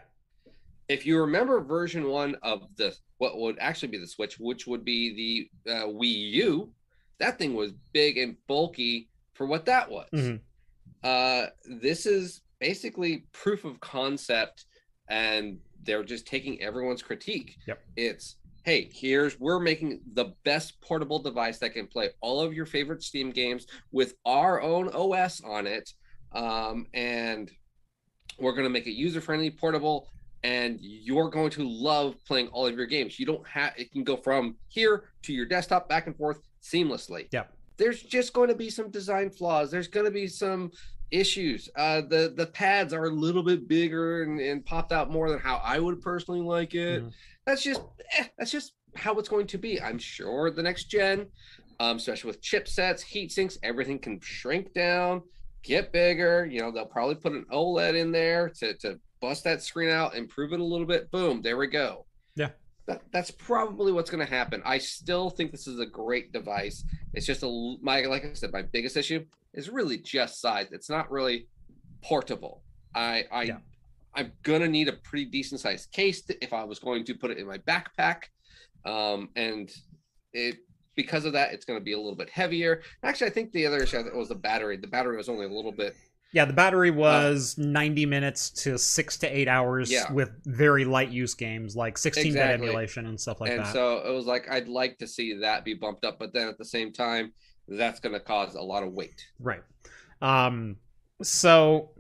If 0.90 1.06
you 1.06 1.20
remember 1.22 1.62
version 1.62 2.10
one 2.10 2.36
of 2.44 2.68
the 2.76 2.96
what 3.18 3.38
would 3.38 3.58
actually 3.60 3.90
be 3.90 3.98
the 3.98 4.08
Switch, 4.08 4.38
which 4.40 4.68
would 4.68 4.84
be 4.84 5.50
the 5.66 5.72
uh, 5.72 5.86
Wii 5.86 6.32
U, 6.32 6.70
that 7.20 7.38
thing 7.38 7.54
was 7.54 7.72
big 7.94 8.18
and 8.18 8.36
bulky 8.48 9.10
for 9.34 9.46
what 9.48 9.66
that 9.66 9.90
was. 9.90 10.10
Mhm. 10.14 10.42
Uh, 11.04 11.48
this 11.66 12.06
is 12.06 12.42
basically 12.64 13.26
proof 13.34 13.66
of 13.66 13.78
concept, 13.82 14.64
and 15.10 15.60
they're 15.84 16.06
just 16.06 16.26
taking 16.26 16.62
everyone's 16.62 17.02
critique. 17.02 17.58
Yep. 17.68 17.82
It's 17.98 18.38
hey, 18.64 18.90
here's 18.94 19.38
we're 19.38 19.60
making 19.60 20.00
the 20.14 20.34
best 20.46 20.80
portable 20.80 21.20
device 21.20 21.60
that 21.60 21.74
can 21.74 21.88
play 21.88 22.12
all 22.22 22.40
of 22.40 22.54
your 22.54 22.66
favorite 22.66 23.04
Steam 23.04 23.32
games 23.32 23.68
with 23.92 24.14
our 24.26 24.62
own 24.62 24.88
OS 24.94 25.42
on 25.42 25.68
it, 25.68 25.92
um, 26.32 26.88
and 26.94 27.52
we're 28.40 28.54
going 28.54 28.64
to 28.64 28.70
make 28.70 28.88
it 28.88 28.94
user 28.94 29.20
friendly, 29.20 29.52
portable, 29.52 30.08
and 30.46 30.80
you're 30.82 31.30
going 31.30 31.50
to 31.50 31.68
love 31.68 32.16
playing 32.26 32.48
all 32.48 32.66
of 32.66 32.78
your 32.78 32.86
games. 32.86 33.20
You 33.20 33.26
don't 33.26 33.46
have 33.46 33.74
it 33.78 33.92
can 33.92 34.06
go 34.06 34.16
from 34.16 34.56
here 34.70 35.10
to 35.24 35.34
your 35.34 35.46
desktop 35.46 35.90
back 35.90 36.08
and 36.08 36.16
forth 36.16 36.40
seamlessly. 36.64 37.28
Yeah. 37.34 37.44
There's 37.76 38.02
just 38.02 38.32
going 38.32 38.48
to 38.48 38.56
be 38.56 38.70
some 38.70 38.90
design 38.90 39.32
flaws. 39.32 39.70
There's 39.70 39.90
going 39.90 40.06
to 40.06 40.12
be 40.12 40.28
some 40.28 40.72
issues. 41.14 41.70
Uh, 41.76 42.02
the 42.02 42.34
the 42.36 42.48
pads 42.48 42.94
are 42.94 43.06
a 43.06 43.10
little 43.10 43.44
bit 43.44 43.68
bigger 43.68 44.24
and, 44.24 44.40
and 44.40 44.66
popped 44.66 44.92
out 44.92 45.12
more 45.12 45.30
than 45.30 45.40
how 45.40 45.62
I 45.64 45.80
would 45.80 46.02
personally 46.02 46.42
like 46.42 46.74
it. 46.76 47.04
Mhm. 47.04 47.12
That's 47.46 47.64
just 47.64 47.82
eh, 48.18 48.26
that's 48.38 48.52
just 48.52 48.74
how 48.96 49.14
it's 49.20 49.30
going 49.30 49.48
to 49.48 49.58
be. 49.58 49.82
I'm 49.82 49.98
sure 50.00 50.50
the 50.52 50.64
next 50.64 50.86
gen, 50.86 51.28
um, 51.80 51.98
especially 51.98 52.28
with 52.30 52.42
chipsets, 52.42 53.02
heat 53.02 53.32
sinks, 53.32 53.58
everything 53.64 54.00
can 54.00 54.20
shrink 54.22 54.74
down. 54.74 55.22
get 55.64 55.94
bigger. 55.94 56.46
You 56.46 56.60
know, 56.60 56.72
they'll 56.72 56.86
probably 56.86 57.16
put 57.16 57.32
an 57.32 57.46
OLED 57.52 57.96
in 57.96 58.12
there 58.12 58.50
to 58.60 58.74
to 58.80 59.00
bust 59.22 59.46
that 59.46 59.62
screen 59.64 59.90
out, 59.90 60.14
improve 60.16 60.52
it 60.52 60.60
a 60.60 60.64
little 60.64 60.86
bit. 60.86 61.10
Boom, 61.12 61.42
there 61.42 61.56
we 61.58 61.68
go. 61.68 62.06
That, 62.88 63.02
that's 63.12 63.32
probably 63.32 63.92
what's 63.94 64.10
going 64.10 64.26
to 64.26 64.32
happen. 64.32 64.62
I 64.66 64.78
still 64.78 65.30
think 65.30 65.52
this 65.52 65.68
is 65.68 65.80
a 65.80 65.86
great 65.86 66.34
device. 66.34 66.84
It's 67.14 67.26
just 67.26 67.44
a 67.44 67.76
my 67.82 68.02
like 68.02 68.26
I 68.26 68.34
said, 68.34 68.52
my 68.52 68.62
biggest 68.62 68.98
issue 68.98 69.26
is 69.54 69.70
really 69.70 69.98
just 69.98 70.42
size. 70.42 70.68
It's 70.72 70.90
not 70.90 71.10
really 71.12 71.48
portable. 72.02 72.62
I 72.94 73.26
I 73.32 73.44
yeah. 73.44 73.58
I'm 74.16 74.32
gonna 74.44 74.68
need 74.68 74.90
a 74.90 74.94
pretty 74.94 75.26
decent 75.26 75.62
sized 75.62 75.92
case 75.92 76.22
to, 76.24 76.44
if 76.44 76.54
I 76.54 76.64
was 76.64 76.80
going 76.80 77.06
to 77.06 77.16
put 77.16 77.32
it 77.32 77.38
in 77.38 77.48
my 77.48 77.58
backpack. 77.60 78.24
Um, 78.86 79.30
and 79.36 79.72
it 80.34 80.58
because 80.96 81.26
of 81.26 81.34
that, 81.34 81.54
it's 81.54 81.66
going 81.66 81.80
to 81.80 81.84
be 81.84 81.94
a 81.94 81.98
little 81.98 82.16
bit 82.16 82.30
heavier. 82.30 82.82
Actually, 83.04 83.28
I 83.28 83.32
think 83.32 83.52
the 83.52 83.66
other 83.66 83.82
issue 83.82 84.04
was 84.16 84.30
the 84.30 84.36
battery. 84.36 84.78
The 84.78 84.88
battery 84.88 85.18
was 85.18 85.30
only 85.30 85.46
a 85.46 85.50
little 85.50 85.72
bit. 85.72 85.96
Yeah, 86.34 86.46
the 86.46 86.54
battery 86.54 86.90
uh, 86.90 86.94
was 86.94 87.58
uh, 87.58 87.64
90 87.64 88.08
minutes 88.08 88.50
to 88.50 88.78
six 88.78 89.18
to 89.20 89.28
eight 89.28 89.48
hours 89.48 89.92
yeah. 89.92 90.12
with 90.12 90.32
very 90.46 90.84
light 90.84 91.10
use 91.10 91.36
games 91.36 91.76
like 91.76 91.98
16 91.98 92.24
bit 92.24 92.30
exactly. 92.32 92.68
emulation 92.68 93.06
and 93.06 93.22
stuff 93.22 93.40
like 93.40 93.52
and 93.52 93.60
that. 93.60 93.68
And 93.68 93.74
so 93.74 94.00
it 94.00 94.12
was 94.12 94.26
like, 94.26 94.50
I'd 94.50 94.68
like 94.68 94.98
to 94.98 95.08
see 95.08 95.36
that 95.36 95.64
be 95.64 95.76
bumped 95.76 96.04
up, 96.04 96.18
but 96.20 96.34
then 96.34 96.48
at 96.48 96.58
the 96.58 96.66
same 96.66 96.92
time, 96.92 97.32
that's 97.68 98.00
going 98.00 98.14
to 98.14 98.20
cause 98.20 98.56
a 98.56 98.62
lot 98.62 98.84
of 98.84 98.92
weight. 98.94 99.26
Right. 99.40 99.62
Um, 100.22 100.78
so 101.22 101.92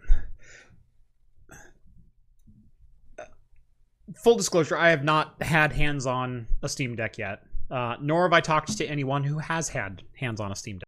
full 4.15 4.35
disclosure, 4.35 4.77
I 4.77 4.89
have 4.89 5.03
not 5.03 5.41
had 5.41 5.71
hands 5.73 6.05
on 6.05 6.47
a 6.63 6.69
Steam 6.69 6.95
Deck 6.95 7.17
yet, 7.17 7.43
uh, 7.69 7.97
nor 8.01 8.23
have 8.23 8.33
I 8.33 8.41
talked 8.41 8.75
to 8.77 8.85
anyone 8.85 9.23
who 9.23 9.37
has 9.37 9.69
had 9.69 10.01
hands 10.17 10.39
on 10.39 10.51
a 10.51 10.55
Steam 10.55 10.79
Deck. 10.79 10.87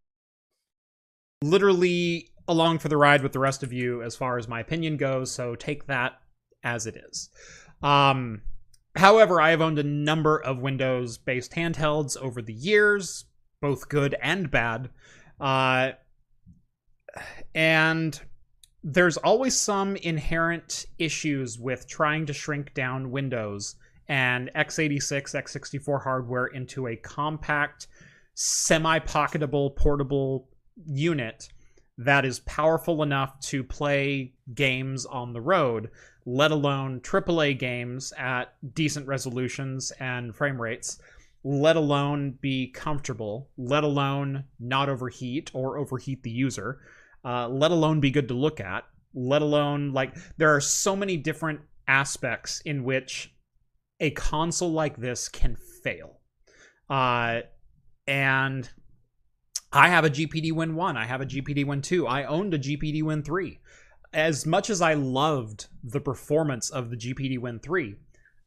Literally 1.44 2.30
along 2.48 2.78
for 2.78 2.88
the 2.88 2.96
ride 2.96 3.22
with 3.22 3.32
the 3.32 3.38
rest 3.38 3.62
of 3.62 3.72
you 3.72 4.02
as 4.02 4.16
far 4.16 4.38
as 4.38 4.48
my 4.48 4.60
opinion 4.60 4.96
goes, 4.96 5.32
so 5.32 5.54
take 5.54 5.86
that 5.86 6.20
as 6.62 6.86
it 6.86 6.96
is. 6.96 7.30
Um, 7.82 8.42
however, 8.96 9.40
I 9.40 9.50
have 9.50 9.60
owned 9.60 9.78
a 9.78 9.84
number 9.84 10.38
of 10.38 10.58
Windows 10.58 11.18
based 11.18 11.52
handhelds 11.52 12.16
over 12.16 12.40
the 12.42 12.52
years, 12.52 13.24
both 13.60 13.88
good 13.88 14.14
and 14.22 14.50
bad. 14.50 14.90
Uh, 15.40 15.92
and 17.54 18.20
there's 18.82 19.16
always 19.16 19.56
some 19.56 19.96
inherent 19.96 20.86
issues 20.98 21.58
with 21.58 21.88
trying 21.88 22.26
to 22.26 22.32
shrink 22.32 22.72
down 22.74 23.10
Windows 23.10 23.74
and 24.08 24.50
x86, 24.54 25.34
x64 25.34 26.04
hardware 26.04 26.46
into 26.46 26.86
a 26.86 26.96
compact, 26.96 27.88
semi 28.34 29.00
pocketable, 29.00 29.74
portable 29.74 30.48
unit 30.84 31.48
that 31.98 32.24
is 32.24 32.40
powerful 32.40 33.02
enough 33.02 33.38
to 33.40 33.64
play 33.64 34.32
games 34.54 35.06
on 35.06 35.32
the 35.32 35.40
road, 35.40 35.90
let 36.24 36.50
alone 36.50 37.00
AAA 37.00 37.58
games 37.58 38.12
at 38.18 38.54
decent 38.74 39.06
resolutions 39.06 39.92
and 39.98 40.34
frame 40.34 40.60
rates, 40.60 41.00
let 41.42 41.76
alone 41.76 42.36
be 42.40 42.68
comfortable, 42.68 43.48
let 43.56 43.84
alone 43.84 44.44
not 44.60 44.88
overheat 44.88 45.50
or 45.54 45.78
overheat 45.78 46.22
the 46.22 46.30
user 46.30 46.80
uh, 47.26 47.48
let 47.48 47.72
alone 47.72 47.98
be 47.98 48.10
good 48.10 48.28
to 48.28 48.34
look 48.34 48.60
at, 48.60 48.84
let 49.12 49.42
alone 49.42 49.92
like 49.92 50.14
there 50.36 50.54
are 50.54 50.60
so 50.60 50.94
many 50.94 51.16
different 51.16 51.60
aspects 51.88 52.60
in 52.60 52.84
which 52.84 53.34
a 53.98 54.10
console 54.12 54.70
like 54.70 54.96
this 54.96 55.28
can 55.28 55.56
fail. 55.82 56.20
Uh, 56.88 57.40
and 58.06 58.70
I 59.72 59.88
have 59.88 60.04
a 60.04 60.10
GPD 60.10 60.52
Win 60.52 60.74
1, 60.74 60.96
I 60.96 61.06
have 61.06 61.20
a 61.20 61.26
GPD 61.26 61.66
Win 61.66 61.82
2, 61.82 62.06
I 62.06 62.24
owned 62.24 62.54
a 62.54 62.58
GPD 62.58 63.02
Win 63.02 63.22
3. 63.22 63.58
As 64.12 64.46
much 64.46 64.70
as 64.70 64.80
I 64.80 64.94
loved 64.94 65.66
the 65.82 66.00
performance 66.00 66.70
of 66.70 66.90
the 66.90 66.96
GPD 66.96 67.38
Win 67.38 67.58
3, 67.58 67.96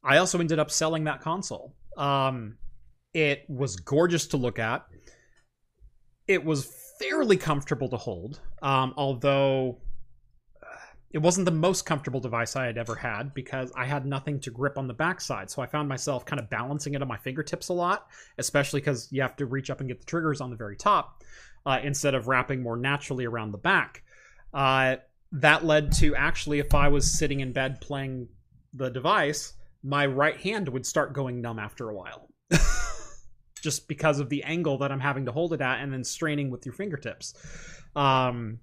I 0.04 0.18
also 0.18 0.40
ended 0.40 0.60
up 0.60 0.72
selling 0.72 1.04
that 1.04 1.22
console. 1.22 1.76
Um, 1.98 2.58
it 3.14 3.44
was 3.50 3.76
gorgeous 3.76 4.28
to 4.28 4.38
look 4.38 4.60
at. 4.60 4.86
It 6.28 6.46
was 6.46 6.72
fairly 7.00 7.38
comfortable 7.38 7.90
to 7.90 7.98
hold, 7.98 8.40
um, 8.62 8.94
although 8.96 9.80
it 11.12 11.18
wasn't 11.18 11.46
the 11.46 11.52
most 11.52 11.86
comfortable 11.86 12.20
device 12.20 12.56
I 12.56 12.66
had 12.66 12.78
ever 12.78 12.96
had 12.96 13.34
because 13.34 13.72
I 13.76 13.86
had 13.86 14.06
nothing 14.06 14.40
to 14.42 14.52
grip 14.52 14.78
on 14.78 14.88
the 14.88 14.94
backside. 14.94 15.50
So 15.50 15.62
I 15.62 15.66
found 15.66 15.90
myself 15.90 16.26
kind 16.26 16.40
of 16.40 16.50
balancing 16.50 16.94
it 16.94 17.02
on 17.02 17.08
my 17.08 17.18
fingertips 17.18 17.70
a 17.70 17.74
lot, 17.74 18.08
especially 18.38 18.80
because 18.80 19.08
you 19.12 19.22
have 19.22 19.36
to 19.38 19.48
reach 19.48 19.70
up 19.70 19.80
and 19.80 19.90
get 19.90 20.00
the 20.00 20.06
triggers 20.06 20.40
on 20.40 20.52
the 20.52 20.56
very 20.56 20.76
top 20.76 21.24
uh, 21.66 21.80
instead 21.84 22.14
of 22.14 22.28
wrapping 22.28 22.62
more 22.62 22.78
naturally 22.78 23.26
around 23.26 23.52
the 23.52 23.58
back. 23.58 24.04
Uh, 24.54 24.98
that 25.32 25.66
led 25.66 25.92
to 25.94 26.16
actually, 26.16 26.60
if 26.60 26.76
I 26.76 26.90
was 26.90 27.18
sitting 27.18 27.40
in 27.40 27.54
bed 27.54 27.82
playing 27.82 28.28
the 28.74 28.90
device, 28.90 29.54
my 29.84 30.06
right 30.06 30.38
hand 30.38 30.70
would 30.70 30.86
start 30.86 31.14
going 31.14 31.42
numb 31.42 31.60
after 31.60 31.90
a 31.90 31.96
while. 31.96 32.30
just 33.62 33.88
because 33.88 34.20
of 34.20 34.30
the 34.30 34.44
angle 34.44 34.78
that 34.78 34.92
I'm 34.92 35.00
having 35.00 35.26
to 35.26 35.32
hold 35.32 35.54
it 35.54 35.62
at 35.62 35.82
and 35.82 35.92
then 35.92 36.04
straining 36.04 36.50
with 36.50 36.66
your 36.66 36.74
fingertips. 36.74 37.34
Um, 37.96 38.60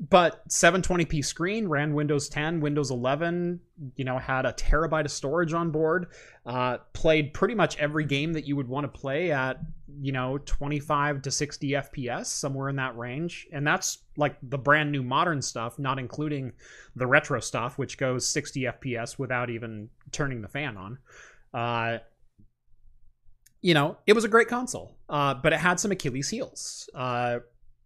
but 0.00 0.46
720p 0.48 1.24
screen 1.24 1.66
ran 1.66 1.92
Windows 1.92 2.28
10, 2.28 2.60
Windows 2.60 2.90
11, 2.90 3.58
you 3.96 4.04
know, 4.04 4.18
had 4.18 4.46
a 4.46 4.52
terabyte 4.52 5.04
of 5.04 5.10
storage 5.10 5.52
on 5.52 5.70
board, 5.70 6.06
uh, 6.46 6.78
played 6.92 7.34
pretty 7.34 7.54
much 7.54 7.76
every 7.78 8.04
game 8.04 8.32
that 8.32 8.46
you 8.46 8.54
would 8.54 8.68
want 8.68 8.84
to 8.84 9.00
play 9.00 9.32
at, 9.32 9.58
you 10.00 10.12
know, 10.12 10.38
25 10.38 11.22
to 11.22 11.30
60 11.30 11.70
FPS, 11.70 12.26
somewhere 12.26 12.68
in 12.68 12.76
that 12.76 12.96
range. 12.96 13.48
And 13.52 13.66
that's 13.66 13.98
like 14.16 14.36
the 14.42 14.58
brand 14.58 14.92
new 14.92 15.02
modern 15.02 15.42
stuff, 15.42 15.78
not 15.80 15.98
including 15.98 16.52
the 16.94 17.06
retro 17.06 17.40
stuff, 17.40 17.76
which 17.76 17.98
goes 17.98 18.26
60 18.26 18.62
FPS 18.62 19.18
without 19.18 19.50
even 19.50 19.88
turning 20.12 20.42
the 20.42 20.48
fan 20.48 20.76
on. 20.76 20.98
Uh, 21.52 21.98
you 23.62 23.74
know, 23.74 23.96
it 24.06 24.12
was 24.12 24.22
a 24.22 24.28
great 24.28 24.46
console, 24.46 24.96
uh, 25.08 25.34
but 25.34 25.52
it 25.52 25.58
had 25.58 25.80
some 25.80 25.90
Achilles 25.90 26.28
heels. 26.28 26.88
Uh, 26.94 27.40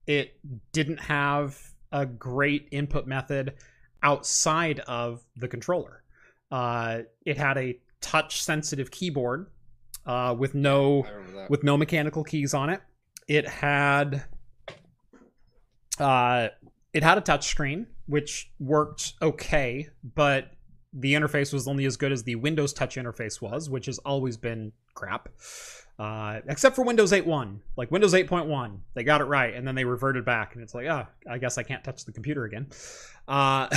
it 0.07 0.39
didn't 0.73 1.01
have 1.01 1.72
a 1.93 2.07
great 2.07 2.69
input 2.71 3.07
method 3.07 3.55
outside 4.03 4.81
of 4.81 5.23
the 5.37 5.49
controller. 5.49 6.03
Uh, 6.51 7.01
it 7.25 7.37
had 7.37 7.57
a 7.57 7.79
touch 8.01 8.43
sensitive 8.43 8.91
keyboard 8.91 9.47
uh, 10.07 10.35
with 10.39 10.55
no 10.55 11.07
with 11.49 11.63
no 11.63 11.77
mechanical 11.77 12.25
keys 12.25 12.55
on 12.55 12.71
it. 12.71 12.81
It 13.29 13.49
had 13.49 14.25
uh, 15.99 16.49
it 16.93 17.03
had 17.03 17.19
a 17.19 17.21
touch 17.21 17.47
screen 17.47 17.87
which 18.07 18.51
worked 18.59 19.15
okay, 19.23 19.89
but 20.03 20.53
the 20.93 21.15
interface 21.15 21.53
was 21.53 21.67
only 21.67 21.85
as 21.87 21.97
good 21.97 22.13
as 22.13 22.25
the 22.25 22.35
Windows 22.35 22.73
Touch 22.73 22.97
interface 22.97 23.41
was, 23.41 23.71
which 23.71 23.87
has 23.87 23.99
always 23.99 24.37
been 24.37 24.73
crap. 24.95 25.29
Uh, 26.03 26.41
except 26.49 26.75
for 26.75 26.83
Windows 26.83 27.13
8.1. 27.13 27.59
Like 27.77 27.93
Windows 27.93 28.13
8.1, 28.13 28.81
they 28.95 29.05
got 29.05 29.21
it 29.21 29.27
right, 29.27 29.55
and 29.55 29.65
then 29.65 29.77
they 29.77 29.85
reverted 29.85 30.25
back, 30.25 30.55
and 30.55 30.63
it's 30.65 30.75
like, 30.75 30.89
ah, 30.91 31.07
oh, 31.09 31.33
I 31.33 31.39
guess 31.39 31.59
I 31.59 31.63
can't 31.63 31.85
touch 31.85 32.05
the 32.05 32.11
computer 32.11 32.43
again. 32.43 32.67
Uh, 33.29 33.69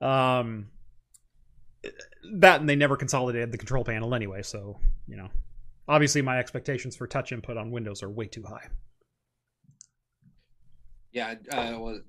um, 0.00 0.68
that, 2.32 2.60
and 2.60 2.66
they 2.66 2.74
never 2.74 2.96
consolidated 2.96 3.52
the 3.52 3.58
control 3.58 3.84
panel 3.84 4.14
anyway, 4.14 4.40
so, 4.40 4.80
you 5.06 5.16
know. 5.16 5.28
Obviously, 5.86 6.22
my 6.22 6.38
expectations 6.38 6.96
for 6.96 7.06
touch 7.06 7.32
input 7.32 7.58
on 7.58 7.70
Windows 7.70 8.02
are 8.02 8.08
way 8.08 8.26
too 8.26 8.42
high. 8.42 8.66
Yeah, 11.12 11.34
uh, 11.52 11.76
well, 11.78 12.00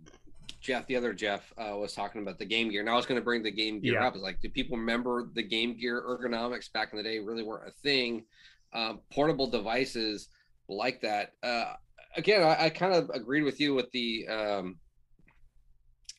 Jeff, 0.61 0.87
the 0.87 0.95
other 0.95 1.11
Jeff, 1.11 1.51
uh, 1.57 1.75
was 1.75 1.91
talking 1.91 2.21
about 2.21 2.39
the 2.39 2.45
Game 2.45 2.69
Gear, 2.69 2.79
and 2.79 2.89
I 2.89 2.95
was 2.95 3.05
going 3.05 3.19
to 3.19 3.25
bring 3.25 3.43
the 3.43 3.51
Game 3.51 3.81
Gear 3.81 3.95
yeah. 3.95 4.07
up. 4.07 4.15
Is 4.15 4.21
like, 4.21 4.39
do 4.39 4.47
people 4.47 4.77
remember 4.77 5.27
the 5.33 5.43
Game 5.43 5.77
Gear 5.77 6.01
ergonomics 6.01 6.71
back 6.71 6.93
in 6.93 6.97
the 6.97 7.03
day? 7.03 7.19
Really 7.19 7.43
weren't 7.43 7.67
a 7.67 7.71
thing. 7.71 8.23
Um, 8.73 8.99
portable 9.11 9.47
devices 9.47 10.29
like 10.67 11.01
that. 11.01 11.33
Uh, 11.41 11.73
again, 12.17 12.43
I, 12.43 12.65
I, 12.65 12.69
kind 12.69 12.93
of 12.93 13.09
agreed 13.13 13.43
with 13.43 13.59
you 13.61 13.73
with 13.73 13.89
the 13.91 14.27
um, 14.27 14.77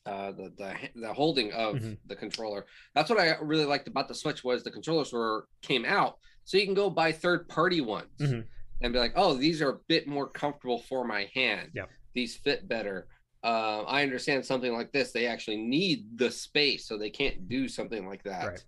uh, 0.07 0.33
the, 0.33 0.53
the 0.57 0.75
the 0.95 1.13
holding 1.13 1.53
of 1.53 1.77
mm-hmm. 1.77 1.95
the 2.07 2.17
controller. 2.17 2.65
That's 2.95 3.11
what 3.11 3.21
I 3.21 3.37
really 3.43 3.67
liked 3.67 3.89
about 3.89 4.09
the 4.09 4.15
Switch 4.15 4.43
was 4.43 4.63
the 4.63 4.71
controllers 4.71 5.13
were 5.13 5.49
came 5.61 5.85
out, 5.85 6.17
so 6.45 6.57
you 6.57 6.65
can 6.65 6.75
go 6.75 6.89
buy 6.89 7.13
third 7.13 7.47
party 7.49 7.83
ones 7.83 8.09
mm-hmm. 8.19 8.41
and 8.81 8.93
be 8.93 8.99
like, 8.99 9.13
oh, 9.17 9.35
these 9.35 9.61
are 9.61 9.71
a 9.71 9.79
bit 9.89 10.09
more 10.09 10.29
comfortable 10.29 10.79
for 10.79 11.05
my 11.05 11.29
hand. 11.35 11.73
Yeah. 11.75 11.87
These 12.15 12.37
fit 12.37 12.67
better 12.69 13.07
uh, 13.47 13.85
I 13.87 14.03
understand 14.03 14.45
something 14.45 14.73
like 14.73 14.91
this, 14.91 15.13
they 15.13 15.27
actually 15.27 15.59
need 15.59 16.19
the 16.19 16.33
space, 16.33 16.89
so 16.89 16.99
they 16.99 17.11
can't 17.11 17.49
do 17.49 17.69
something 17.69 18.05
like 18.05 18.25
that. 18.25 18.65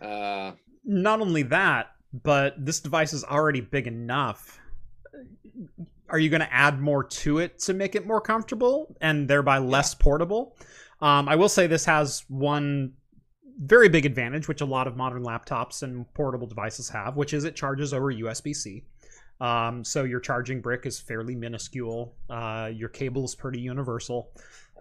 Right. 0.00 0.08
Uh, 0.08 0.52
Not 0.84 1.20
only 1.20 1.42
that, 1.44 1.88
but 2.12 2.54
this 2.64 2.80
device 2.80 3.12
is 3.12 3.24
already 3.24 3.60
big 3.60 3.86
enough. 3.86 4.60
Are 6.08 6.18
you 6.18 6.28
going 6.28 6.40
to 6.40 6.52
add 6.52 6.80
more 6.80 7.04
to 7.04 7.38
it 7.38 7.58
to 7.60 7.72
make 7.72 7.94
it 7.94 8.06
more 8.06 8.20
comfortable 8.20 8.96
and 9.00 9.28
thereby 9.28 9.58
less 9.58 9.94
yeah. 9.98 10.02
portable? 10.02 10.56
Um, 11.00 11.28
I 11.28 11.36
will 11.36 11.48
say 11.48 11.66
this 11.66 11.84
has 11.86 12.24
one 12.28 12.92
very 13.58 13.88
big 13.88 14.06
advantage, 14.06 14.48
which 14.48 14.60
a 14.60 14.64
lot 14.64 14.86
of 14.86 14.96
modern 14.96 15.24
laptops 15.24 15.82
and 15.82 16.12
portable 16.14 16.46
devices 16.46 16.88
have, 16.90 17.16
which 17.16 17.32
is 17.32 17.44
it 17.44 17.56
charges 17.56 17.92
over 17.94 18.12
USB 18.12 18.54
C. 18.54 18.84
Um, 19.40 19.84
so 19.84 20.04
your 20.04 20.20
charging 20.20 20.60
brick 20.60 20.86
is 20.86 21.00
fairly 21.00 21.34
minuscule. 21.34 22.14
Uh, 22.30 22.70
your 22.72 22.88
cable 22.88 23.24
is 23.24 23.34
pretty 23.34 23.60
universal. 23.60 24.30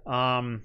Um, 0.05 0.61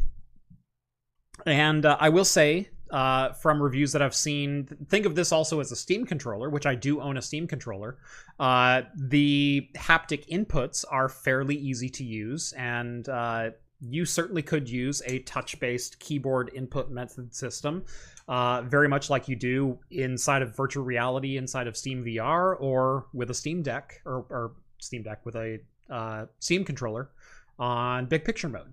and 1.47 1.85
uh, 1.87 1.97
I 1.99 2.09
will 2.09 2.25
say, 2.25 2.69
uh, 2.91 3.33
from 3.33 3.63
reviews 3.63 3.93
that 3.93 4.03
I've 4.03 4.15
seen, 4.15 4.69
think 4.89 5.07
of 5.07 5.15
this 5.15 5.33
also 5.33 5.61
as 5.61 5.73
a 5.73 5.77
Steam 5.77 6.07
controller, 6.07 6.51
which 6.51 6.67
I 6.67 6.75
do 6.75 7.01
own 7.01 7.17
a 7.17 7.23
Steam 7.23 7.47
controller. 7.47 7.99
Uh, 8.39 8.83
the 8.95 9.69
haptic 9.77 10.29
inputs 10.29 10.85
are 10.91 11.09
fairly 11.09 11.57
easy 11.57 11.89
to 11.91 12.05
use, 12.05 12.53
and 12.53 13.09
uh, 13.09 13.51
you 13.81 14.05
certainly 14.05 14.43
could 14.43 14.69
use 14.69 15.03
a 15.07 15.21
touch 15.21 15.59
based 15.61 15.99
keyboard 15.99 16.51
input 16.55 16.91
method 16.91 17.35
system, 17.35 17.85
uh, 18.29 18.63
very 18.63 18.89
much 18.89 19.11
like 19.11 19.29
you 19.29 19.37
do 19.37 19.79
inside 19.91 20.43
of 20.43 20.57
virtual 20.57 20.85
reality, 20.85 21.37
inside 21.37 21.67
of 21.67 21.77
Steam 21.77 22.05
VR, 22.05 22.57
or 22.61 23.07
with 23.13 23.31
a 23.31 23.35
Steam 23.35 23.63
Deck, 23.63 24.01
or, 24.05 24.27
or 24.31 24.53
Steam 24.79 25.03
Deck 25.03 25.25
with 25.25 25.37
a 25.37 25.59
uh, 25.91 26.27
Steam 26.39 26.65
controller 26.65 27.11
on 27.59 28.07
big 28.07 28.25
picture 28.25 28.49
mode. 28.49 28.73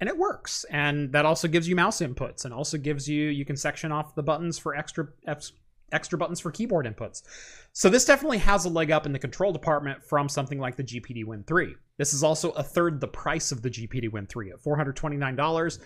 And 0.00 0.08
it 0.08 0.16
works. 0.16 0.64
And 0.70 1.12
that 1.12 1.26
also 1.26 1.46
gives 1.46 1.68
you 1.68 1.76
mouse 1.76 2.00
inputs 2.00 2.44
and 2.44 2.54
also 2.54 2.78
gives 2.78 3.08
you, 3.08 3.28
you 3.28 3.44
can 3.44 3.56
section 3.56 3.92
off 3.92 4.14
the 4.14 4.22
buttons 4.22 4.58
for 4.58 4.74
extra 4.74 5.08
extra 5.92 6.18
buttons 6.18 6.40
for 6.40 6.50
keyboard 6.50 6.86
inputs. 6.86 7.22
So 7.72 7.88
this 7.88 8.04
definitely 8.04 8.38
has 8.38 8.64
a 8.64 8.68
leg 8.68 8.90
up 8.90 9.06
in 9.06 9.12
the 9.12 9.18
control 9.18 9.52
department 9.52 10.02
from 10.02 10.28
something 10.28 10.58
like 10.58 10.76
the 10.76 10.84
GPD 10.84 11.24
Win 11.24 11.44
3. 11.44 11.74
This 11.98 12.14
is 12.14 12.22
also 12.22 12.50
a 12.52 12.62
third 12.62 13.00
the 13.00 13.08
price 13.08 13.52
of 13.52 13.62
the 13.62 13.70
GPD 13.70 14.10
Win 14.12 14.26
3 14.26 14.52
at 14.52 14.62
$429. 14.62 15.78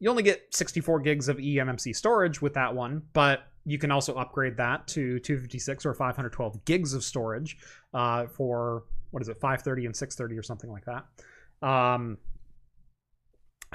You 0.00 0.10
only 0.10 0.22
get 0.22 0.54
64 0.54 1.00
gigs 1.00 1.28
of 1.28 1.38
eMMC 1.38 1.94
storage 1.94 2.42
with 2.42 2.54
that 2.54 2.74
one, 2.74 3.02
but 3.12 3.44
you 3.64 3.78
can 3.78 3.90
also 3.90 4.14
upgrade 4.14 4.56
that 4.58 4.86
to 4.88 5.18
256 5.20 5.86
or 5.86 5.94
512 5.94 6.64
gigs 6.64 6.92
of 6.92 7.02
storage 7.02 7.56
uh, 7.94 8.26
for 8.26 8.84
what 9.10 9.22
is 9.22 9.28
it 9.28 9.38
530 9.38 9.86
and 9.86 9.96
630 9.96 10.38
or 10.38 10.42
something 10.42 10.70
like 10.70 10.84
that. 10.84 11.66
Um, 11.66 12.18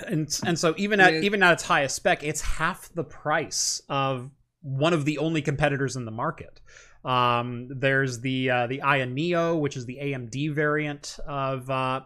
and 0.07 0.39
and 0.45 0.57
so 0.57 0.73
even 0.77 0.99
at 0.99 1.13
even 1.13 1.43
at 1.43 1.53
its 1.53 1.63
highest 1.63 1.95
spec, 1.95 2.23
it's 2.23 2.41
half 2.41 2.89
the 2.93 3.03
price 3.03 3.81
of 3.89 4.29
one 4.61 4.93
of 4.93 5.05
the 5.05 5.17
only 5.17 5.41
competitors 5.41 5.95
in 5.95 6.05
the 6.05 6.11
market. 6.11 6.61
Um, 7.05 7.69
there's 7.69 8.19
the 8.19 8.49
uh, 8.49 8.67
the 8.67 8.81
Aya 8.81 9.05
Neo, 9.05 9.55
which 9.55 9.77
is 9.77 9.85
the 9.85 9.97
AMD 10.01 10.53
variant 10.53 11.17
of 11.27 11.69
uh, 11.69 12.01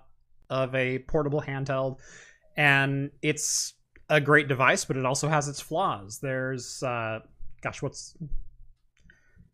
of 0.50 0.74
a 0.76 1.00
portable 1.00 1.42
handheld, 1.42 1.98
and 2.56 3.12
it's 3.22 3.74
a 4.10 4.22
great 4.22 4.48
device, 4.48 4.86
but 4.86 4.98
it 4.98 5.06
also 5.06 5.28
has 5.28 5.48
its 5.48 5.60
flaws. 5.60 6.20
There's 6.20 6.84
uh, 6.84 7.20
gosh, 7.62 7.82
what's 7.82 8.16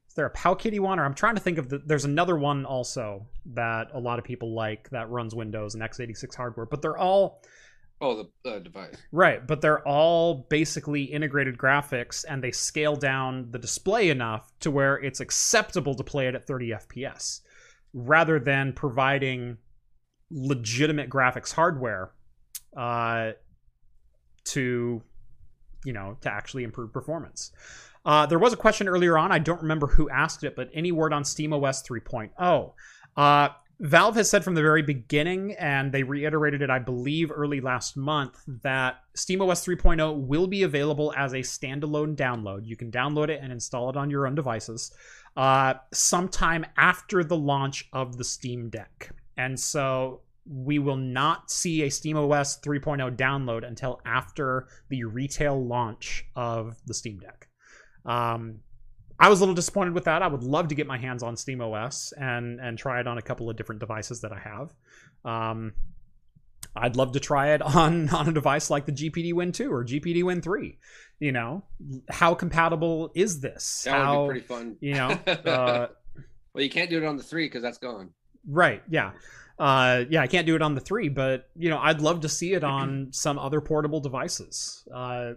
is 0.10 0.16
there 0.16 0.26
a 0.26 0.32
Pow 0.32 0.56
Kitty 0.56 0.80
one? 0.80 1.00
Or 1.00 1.06
I'm 1.06 1.14
trying 1.14 1.36
to 1.36 1.42
think 1.42 1.58
of 1.58 1.70
the. 1.70 1.78
There's 1.86 2.06
another 2.06 2.36
one 2.36 2.66
also 2.66 3.28
that 3.54 3.88
a 3.94 4.00
lot 4.00 4.20
of 4.20 4.26
people 4.26 4.54
like 4.54 4.90
that 4.90 5.10
runs 5.10 5.36
Windows 5.36 5.76
and 5.76 5.84
x86 5.84 6.36
hardware, 6.36 6.66
but 6.66 6.82
they're 6.82 6.98
all 6.98 7.42
Oh, 8.02 8.30
the 8.44 8.50
uh, 8.50 8.60
device. 8.60 8.96
Right, 9.12 9.46
but 9.46 9.62
they're 9.62 9.86
all 9.86 10.48
basically 10.50 11.04
integrated 11.04 11.58
graphics 11.58 12.24
and 12.28 12.42
they 12.42 12.52
scale 12.52 12.96
down 12.96 13.48
the 13.52 13.60
display 13.60 14.10
enough 14.10 14.52
to 14.62 14.72
where 14.72 14.96
it's 14.96 15.20
acceptable 15.20 15.96
to 15.96 16.04
play 16.04 16.28
it 16.28 16.36
at 16.36 16.48
30 16.48 16.70
FPS 16.70 17.42
rather 17.94 18.40
than 18.40 18.72
providing 18.74 19.58
legitimate 20.32 21.10
graphics 21.10 21.52
hardware 21.52 22.12
uh, 22.78 23.32
to 24.46 25.02
you 25.86 25.94
know 25.94 26.18
to 26.22 26.32
actually 26.32 26.64
improve 26.64 26.94
performance. 26.94 27.52
Uh, 28.06 28.26
there 28.26 28.40
was 28.40 28.54
a 28.54 28.58
question 28.58 28.88
earlier 28.88 29.18
on. 29.18 29.32
I 29.32 29.40
don't 29.40 29.62
remember 29.62 29.88
who 29.88 30.10
asked 30.10 30.44
it, 30.44 30.56
but 30.56 30.70
any 30.74 30.92
word 30.92 31.12
on 31.12 31.24
SteamOS 31.24 31.86
3.0? 31.86 32.74
Uh, 33.18 33.50
Valve 33.82 34.16
has 34.16 34.30
said 34.30 34.44
from 34.44 34.56
the 34.56 34.62
very 34.62 34.82
beginning, 34.82 35.54
and 35.54 35.94
they 35.94 36.04
reiterated 36.04 36.62
it, 36.62 36.70
I 36.70 36.80
believe, 36.80 37.32
early 37.34 37.62
last 37.62 37.96
month, 37.96 38.42
that 38.62 38.98
SteamOS 39.16 39.64
3.0 39.66 40.28
will 40.28 40.48
be 40.48 40.64
available 40.64 41.14
as 41.16 41.32
a 41.32 41.38
standalone 41.38 42.16
download. 42.16 42.66
You 42.66 42.76
can 42.76 42.92
download 42.92 43.30
it 43.30 43.40
and 43.42 43.54
install 43.54 43.90
it 43.90 43.96
on 43.96 44.10
your 44.10 44.28
own 44.28 44.36
devices 44.36 44.92
uh, 45.38 45.76
sometime 45.94 46.66
after 46.76 47.24
the 47.24 47.38
launch 47.38 47.88
of 47.94 48.18
the 48.18 48.26
Steam 48.26 48.70
Deck. 48.70 49.12
And 49.38 49.58
so 49.58 50.24
we 50.46 50.78
will 50.78 50.98
not 50.98 51.50
see 51.50 51.84
a 51.84 51.88
SteamOS 51.88 52.62
3.0 52.62 53.16
download 53.16 53.66
until 53.66 54.02
after 54.06 54.68
the 54.90 55.06
retail 55.06 55.66
launch 55.66 56.26
of 56.36 56.76
the 56.86 56.94
Steam 56.94 57.20
Deck. 57.20 57.48
Um, 58.06 58.60
I 59.20 59.28
was 59.30 59.40
a 59.40 59.44
little 59.44 59.56
disappointed 59.56 59.94
with 59.94 60.06
that. 60.06 60.22
I 60.22 60.28
would 60.28 60.44
love 60.44 60.70
to 60.70 60.76
get 60.76 60.88
my 60.88 60.98
hands 60.98 61.24
on 61.24 61.36
Steam 61.36 61.62
OS 61.62 62.14
and 62.18 62.60
and 62.60 62.78
try 62.78 63.00
it 63.00 63.08
on 63.08 63.18
a 63.18 63.22
couple 63.22 63.50
of 63.50 63.58
different 63.58 63.80
devices 63.80 64.22
that 64.22 64.32
I 64.32 64.40
have. 64.40 64.74
Um, 65.26 65.74
I'd 66.76 66.96
love 66.96 67.14
to 67.14 67.20
try 67.20 67.54
it 67.54 67.62
on 67.62 68.10
on 68.14 68.30
a 68.30 68.32
device 68.32 68.70
like 68.70 68.86
the 68.86 68.92
GPD 68.92 69.34
Win 69.34 69.52
2 69.52 69.72
or 69.72 69.84
GPD 69.84 70.24
Win 70.24 70.42
3. 70.42 70.78
You 71.20 71.32
know, 71.34 71.64
how 72.10 72.34
compatible 72.34 73.12
is 73.14 73.42
this? 73.42 73.84
That 73.84 73.92
how, 73.92 74.22
would 74.22 74.28
be 74.28 74.40
pretty 74.40 74.48
fun. 74.48 74.78
You 74.80 74.94
know, 74.94 75.10
uh, 75.28 75.88
well, 76.54 76.64
you 76.64 76.70
can't 76.70 76.90
do 76.90 76.98
it 76.98 77.06
on 77.06 77.18
the 77.18 77.24
three 77.24 77.46
because 77.46 77.62
that's 77.62 77.78
gone. 77.78 78.12
Right. 78.48 78.82
Yeah. 78.90 79.12
Uh, 79.58 80.06
yeah, 80.10 80.22
I 80.22 80.28
can't 80.28 80.48
do 80.48 80.56
it 80.56 80.62
on 80.62 80.76
the 80.76 80.82
three, 80.82 81.10
but 81.10 81.50
you 81.58 81.70
know, 81.70 81.78
I'd 81.78 82.00
love 82.00 82.22
to 82.22 82.30
see 82.30 82.54
it 82.54 82.64
on 82.64 83.10
some 83.12 83.38
other 83.38 83.60
portable 83.60 84.00
devices. 84.00 84.88
Uh, 84.94 85.34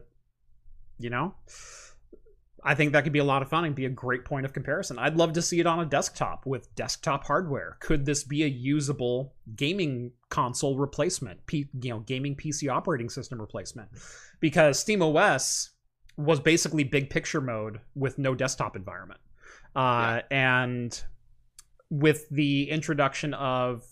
you 0.98 1.10
know. 1.10 1.34
I 2.64 2.74
think 2.74 2.92
that 2.92 3.02
could 3.02 3.12
be 3.12 3.18
a 3.18 3.24
lot 3.24 3.42
of 3.42 3.48
fun 3.48 3.64
and 3.64 3.74
be 3.74 3.86
a 3.86 3.90
great 3.90 4.24
point 4.24 4.46
of 4.46 4.52
comparison. 4.52 4.98
I'd 4.98 5.16
love 5.16 5.32
to 5.32 5.42
see 5.42 5.58
it 5.58 5.66
on 5.66 5.80
a 5.80 5.84
desktop 5.84 6.46
with 6.46 6.72
desktop 6.76 7.24
hardware. 7.24 7.76
Could 7.80 8.06
this 8.06 8.22
be 8.22 8.44
a 8.44 8.46
usable 8.46 9.34
gaming 9.56 10.12
console 10.28 10.76
replacement? 10.76 11.44
P, 11.46 11.68
you 11.80 11.90
know, 11.90 12.00
gaming 12.00 12.36
PC 12.36 12.72
operating 12.72 13.08
system 13.08 13.40
replacement? 13.40 13.88
Because 14.38 14.78
Steam 14.78 15.02
OS 15.02 15.70
was 16.16 16.38
basically 16.38 16.84
big 16.84 17.10
picture 17.10 17.40
mode 17.40 17.80
with 17.96 18.18
no 18.18 18.34
desktop 18.34 18.76
environment. 18.76 19.20
Uh, 19.74 20.20
yeah. 20.20 20.22
And 20.30 21.02
with 21.90 22.28
the 22.30 22.70
introduction 22.70 23.34
of 23.34 23.84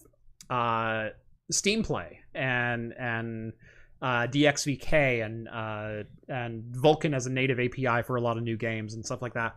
uh, 0.49 1.09
Steam 1.51 1.83
Play 1.83 2.21
and 2.35 2.95
and 2.99 3.53
uh, 4.03 4.27
DXVK 4.27 5.25
and 5.25 5.49
uh, 5.49 6.05
and 6.29 6.65
Vulkan 6.75 7.15
as 7.15 7.27
a 7.27 7.31
native 7.31 7.61
API 7.61 8.03
for 8.03 8.17
a 8.17 8.21
lot 8.21 8.37
of 8.37 8.43
new 8.43 8.57
games 8.57 8.95
and 8.95 9.05
stuff 9.05 9.23
like 9.23 9.35
that. 9.35 9.57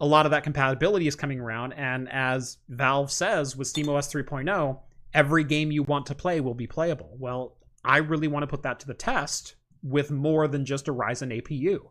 A 0.00 0.06
lot 0.06 0.26
of 0.26 0.32
that 0.32 0.42
compatibility 0.42 1.06
is 1.06 1.14
coming 1.14 1.40
around, 1.40 1.72
and 1.72 2.08
as 2.10 2.58
Valve 2.68 3.10
says 3.10 3.56
with 3.56 3.72
SteamOS 3.72 4.12
3.0, 4.12 4.78
every 5.14 5.44
game 5.44 5.70
you 5.70 5.82
want 5.82 6.06
to 6.06 6.14
play 6.14 6.40
will 6.40 6.54
be 6.54 6.66
playable. 6.66 7.16
Well, 7.18 7.56
I 7.84 7.98
really 7.98 8.28
want 8.28 8.42
to 8.42 8.46
put 8.46 8.62
that 8.64 8.80
to 8.80 8.86
the 8.86 8.94
test 8.94 9.54
with 9.82 10.10
more 10.10 10.48
than 10.48 10.66
just 10.66 10.88
a 10.88 10.92
Ryzen 10.92 11.42
APU. 11.42 11.88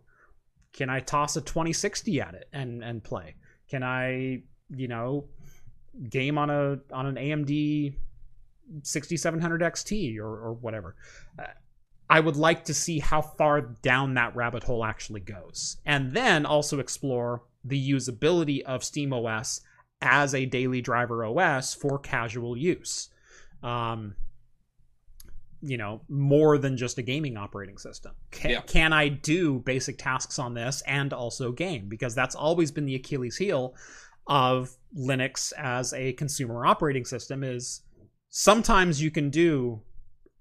Can 0.74 0.90
I 0.90 1.00
toss 1.00 1.38
a 1.38 1.42
2060 1.42 2.20
at 2.22 2.36
it 2.36 2.50
and 2.52 2.84
and 2.84 3.04
play? 3.04 3.36
Can 3.70 3.82
I, 3.82 4.44
you 4.70 4.88
know, 4.88 5.26
game 6.10 6.38
on 6.38 6.50
a 6.50 6.80
on 6.92 7.06
an 7.06 7.16
AMD 7.16 7.96
6700 8.84 9.62
XT 9.62 10.20
or 10.20 10.28
or 10.28 10.54
whatever? 10.54 10.96
Uh, 11.40 11.46
I 12.10 12.20
would 12.20 12.36
like 12.36 12.66
to 12.66 12.74
see 12.74 13.00
how 13.00 13.22
far 13.22 13.62
down 13.62 14.14
that 14.14 14.36
rabbit 14.36 14.64
hole 14.64 14.86
actually 14.86 15.22
goes. 15.22 15.78
And 15.86 16.14
then 16.14 16.46
also 16.46 16.80
explore 16.80 17.44
the 17.64 17.92
usability 17.92 18.62
of 18.62 18.82
SteamOS 18.82 19.62
as 20.02 20.36
a 20.36 20.46
daily 20.46 20.82
driver 20.82 21.26
OS 21.26 21.74
for 21.74 21.98
casual 21.98 22.56
use. 22.56 23.10
Um, 23.64 24.16
you 25.62 25.78
know, 25.78 26.02
more 26.08 26.60
than 26.60 26.78
just 26.78 27.00
a 27.00 27.02
gaming 27.02 27.38
operating 27.38 27.80
system. 27.80 28.12
Can, 28.30 28.52
yeah. 28.52 28.62
can 28.62 28.94
I 28.94 29.08
do 29.10 29.60
basic 29.60 29.98
tasks 29.98 30.38
on 30.38 30.54
this 30.54 30.84
and 30.86 31.12
also 31.12 31.52
game? 31.52 31.90
Because 31.90 32.14
that's 32.14 32.36
always 32.36 32.72
been 32.72 32.86
the 32.86 32.96
Achilles 32.96 33.38
heel 33.38 33.74
of 34.28 34.76
Linux 34.96 35.54
as 35.58 35.94
a 35.94 36.14
consumer 36.14 36.68
operating 36.68 37.06
system 37.06 37.44
is 37.44 37.82
sometimes 38.30 39.02
you 39.02 39.10
can 39.10 39.32
do 39.32 39.82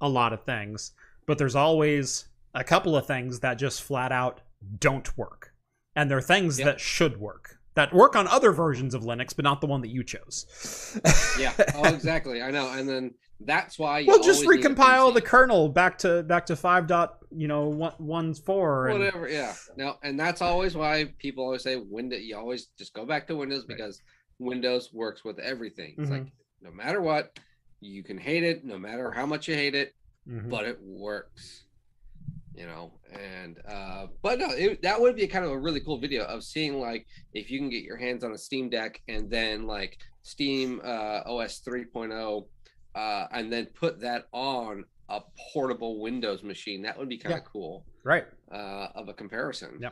a 0.00 0.08
lot 0.08 0.32
of 0.34 0.44
things 0.44 0.92
but 1.26 1.38
there's 1.38 1.56
always 1.56 2.26
a 2.55 2.64
couple 2.64 2.96
of 2.96 3.06
things 3.06 3.40
that 3.40 3.55
just 3.55 3.82
flat 3.82 4.12
out 4.12 4.40
don't 4.78 5.16
work. 5.16 5.52
And 5.96 6.10
there 6.10 6.18
are 6.18 6.22
things 6.22 6.59
yep. 6.59 6.66
that 6.66 6.80
should 6.80 7.20
work 7.20 7.59
that 7.74 7.92
work 7.92 8.14
on 8.14 8.28
other 8.28 8.52
versions 8.52 8.94
of 8.94 9.02
Linux, 9.02 9.34
but 9.34 9.42
not 9.42 9.60
the 9.60 9.66
one 9.66 9.80
that 9.80 9.88
you 9.88 10.05
chose. 10.05 10.98
yeah. 11.38 11.52
Oh, 11.74 11.84
exactly. 11.92 12.40
I 12.40 12.51
know. 12.51 12.70
And 12.70 12.88
then 12.88 13.14
that's 13.40 13.78
why 13.78 14.05
we'll 14.06 14.22
just 14.22 14.44
recompile 14.44 15.12
the 15.12 15.20
kernel 15.20 15.68
back 15.68 15.98
to 15.98 16.22
back 16.22 16.46
to 16.46 16.56
five 16.56 16.86
dot 16.86 17.18
you 17.32 17.48
know 17.48 17.68
one 17.68 17.92
one 17.98 18.34
four 18.34 18.88
and... 18.88 18.98
whatever. 18.98 19.28
Yeah. 19.28 19.55
No, 19.76 19.96
and 20.02 20.18
that's 20.18 20.40
always 20.40 20.76
why 20.76 21.12
people 21.18 21.44
always 21.44 21.62
say 21.62 21.76
Windows. 21.76 22.22
You 22.22 22.36
always 22.36 22.68
just 22.78 22.94
go 22.94 23.05
back 23.05 23.26
to 23.26 23.36
Windows 23.36 23.64
right. 23.68 23.76
because 23.76 24.01
Windows 24.38 24.90
works 24.92 25.24
with 25.24 25.38
everything. 25.40 25.94
It's 25.98 26.09
mm-hmm. 26.09 26.24
like 26.24 26.32
no 26.62 26.70
matter 26.70 27.01
what, 27.01 27.38
you 27.80 28.05
can 28.05 28.18
hate 28.18 28.44
it, 28.44 28.64
no 28.64 28.78
matter 28.78 29.10
how 29.10 29.26
much 29.26 29.48
you 29.48 29.55
hate 29.55 29.74
it, 29.74 29.94
mm-hmm. 30.28 30.48
but 30.51 30.64
it 30.64 30.78
works. 30.82 31.64
you 32.56 32.66
know 32.66 32.92
and 33.12 33.59
uh 33.68 34.06
but 34.22 34.38
no 34.38 34.48
it, 34.51 34.80
that 34.82 35.01
would 35.01 35.16
be 35.16 35.26
kind 35.26 35.44
of 35.44 35.51
a 35.51 35.59
really 35.59 35.80
cool 35.80 35.98
video 35.98 36.24
of 36.24 36.44
seeing 36.44 36.78
like 36.80 37.05
if 37.32 37.51
you 37.51 37.59
can 37.59 37.68
get 37.68 37.82
your 37.82 37.96
hands 37.96 38.22
on 38.22 38.30
a 38.32 38.38
steam 38.38 38.70
deck 38.70 39.01
and 39.09 39.28
then 39.28 39.66
like 39.66 39.98
steam 40.22 40.80
uh 40.84 41.20
os 41.26 41.60
3.0 41.66 42.46
uh 42.94 43.26
and 43.32 43.52
then 43.52 43.66
put 43.74 44.01
that 44.01 44.26
on 44.32 44.84
a 45.09 45.20
portable 45.52 46.01
windows 46.01 46.42
machine 46.44 46.80
that 46.82 46.96
would 46.96 47.09
be 47.09 47.18
kind 47.18 47.34
of 47.34 47.40
Yeah. 47.40 47.48
cool 47.52 47.84
Right. 48.05 48.24
uh 48.52 48.86
of 48.94 49.09
a 49.09 49.14
comparison 49.14 49.78
Yeah. 49.80 49.90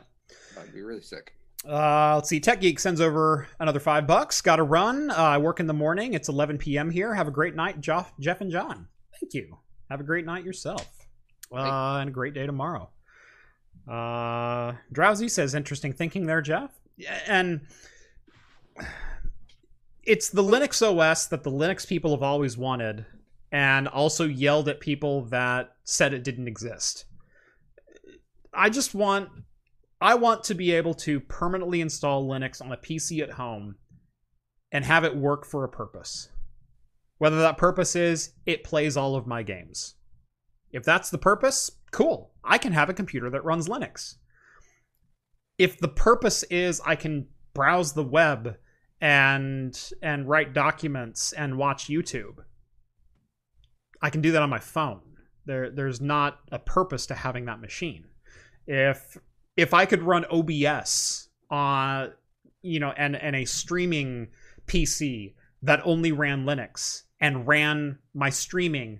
that'd 0.55 0.73
be 0.73 0.81
really 0.81 1.01
sick 1.01 1.33
Uh, 1.65 2.15
let's 2.15 2.27
see. 2.27 2.41
Tech 2.41 2.59
Geek 2.59 2.77
sends 2.77 2.99
over 2.99 3.47
another 3.59 3.79
five 3.79 4.05
bucks. 4.05 4.41
Got 4.41 4.57
to 4.57 4.63
run. 4.63 5.09
Uh, 5.11 5.15
I 5.15 5.37
work 5.37 5.61
in 5.61 5.67
the 5.67 5.73
morning. 5.73 6.13
It's 6.13 6.27
11 6.27 6.57
p.m. 6.57 6.91
here. 6.91 7.13
Have 7.15 7.29
a 7.29 7.31
great 7.31 7.55
night, 7.55 7.79
Jeff, 7.79 8.11
Jeff 8.19 8.41
and 8.41 8.51
John. 8.51 8.89
Thank 9.17 9.33
you. 9.33 9.59
Have 9.89 9.99
a 9.99 10.03
great 10.03 10.25
night 10.25 10.43
yourself. 10.43 10.87
Uh, 11.51 11.99
and 11.99 12.09
a 12.09 12.13
great 12.13 12.33
day 12.33 12.45
tomorrow. 12.45 12.89
Uh, 13.87 14.73
Drowsy 14.91 15.29
says, 15.29 15.53
interesting 15.55 15.93
thinking 15.93 16.25
there, 16.25 16.41
Jeff. 16.41 16.71
And 17.27 17.61
it's 20.03 20.29
the 20.29 20.43
Linux 20.43 20.81
OS 20.81 21.27
that 21.27 21.43
the 21.43 21.51
Linux 21.51 21.87
people 21.87 22.11
have 22.11 22.23
always 22.23 22.57
wanted 22.57 23.05
and 23.51 23.87
also 23.87 24.25
yelled 24.25 24.67
at 24.67 24.79
people 24.79 25.25
that 25.25 25.75
said 25.83 26.13
it 26.13 26.23
didn't 26.23 26.47
exist. 26.47 27.05
I 28.53 28.69
just 28.69 28.93
want 28.93 29.29
I 30.01 30.15
want 30.15 30.43
to 30.45 30.53
be 30.53 30.71
able 30.73 30.95
to 30.95 31.19
permanently 31.21 31.79
install 31.79 32.27
Linux 32.27 32.61
on 32.61 32.71
a 32.73 32.77
PC 32.77 33.21
at 33.21 33.31
home 33.31 33.75
and 34.71 34.83
have 34.83 35.05
it 35.05 35.15
work 35.15 35.45
for 35.45 35.63
a 35.63 35.69
purpose. 35.69 36.29
Whether 37.17 37.39
that 37.39 37.57
purpose 37.57 37.95
is 37.95 38.33
it 38.45 38.63
plays 38.63 38.97
all 38.97 39.15
of 39.15 39.27
my 39.27 39.43
games. 39.43 39.95
If 40.71 40.83
that's 40.83 41.09
the 41.09 41.17
purpose, 41.17 41.71
cool. 41.91 42.31
I 42.43 42.57
can 42.57 42.73
have 42.73 42.89
a 42.89 42.93
computer 42.93 43.29
that 43.29 43.45
runs 43.45 43.67
Linux. 43.67 44.15
If 45.57 45.77
the 45.77 45.87
purpose 45.87 46.43
is 46.43 46.81
I 46.85 46.95
can 46.95 47.27
browse 47.53 47.93
the 47.93 48.03
web 48.03 48.57
and 48.99 49.79
and 50.01 50.27
write 50.27 50.53
documents 50.53 51.31
and 51.33 51.57
watch 51.57 51.87
YouTube, 51.87 52.37
I 54.01 54.09
can 54.09 54.21
do 54.21 54.31
that 54.31 54.41
on 54.41 54.49
my 54.49 54.59
phone. 54.59 55.01
There 55.45 55.69
there's 55.69 56.01
not 56.01 56.39
a 56.51 56.59
purpose 56.59 57.05
to 57.07 57.15
having 57.15 57.45
that 57.45 57.61
machine. 57.61 58.05
If 58.65 59.17
if 59.55 59.73
I 59.73 59.85
could 59.85 60.01
run 60.01 60.25
OBS 60.25 61.29
on 61.49 62.13
you 62.63 62.79
know 62.79 62.93
and 62.97 63.15
and 63.15 63.35
a 63.35 63.45
streaming 63.45 64.29
PC 64.65 65.35
that 65.63 65.81
only 65.83 66.11
ran 66.11 66.45
Linux 66.45 67.03
and 67.19 67.47
ran 67.47 67.97
my 68.13 68.29
streaming 68.29 68.99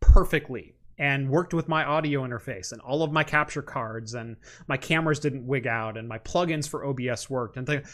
perfectly 0.00 0.74
and 0.98 1.30
worked 1.30 1.54
with 1.54 1.68
my 1.68 1.84
audio 1.84 2.22
interface 2.22 2.72
and 2.72 2.80
all 2.82 3.02
of 3.02 3.12
my 3.12 3.24
capture 3.24 3.62
cards 3.62 4.14
and 4.14 4.36
my 4.66 4.76
cameras 4.76 5.20
didn't 5.20 5.46
wig 5.46 5.66
out 5.66 5.96
and 5.96 6.08
my 6.08 6.18
plugins 6.18 6.68
for 6.68 6.84
OBS 6.84 7.30
worked 7.30 7.56
and 7.56 7.66
th- 7.66 7.84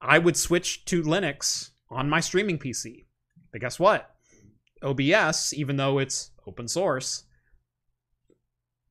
I 0.00 0.18
would 0.18 0.36
switch 0.36 0.84
to 0.86 1.02
Linux 1.02 1.70
on 1.90 2.08
my 2.08 2.20
streaming 2.20 2.58
PC. 2.58 3.04
But 3.52 3.60
guess 3.60 3.78
what? 3.78 4.14
OBS, 4.82 5.52
even 5.54 5.76
though 5.76 5.98
it's 5.98 6.30
open 6.46 6.68
source, 6.68 7.24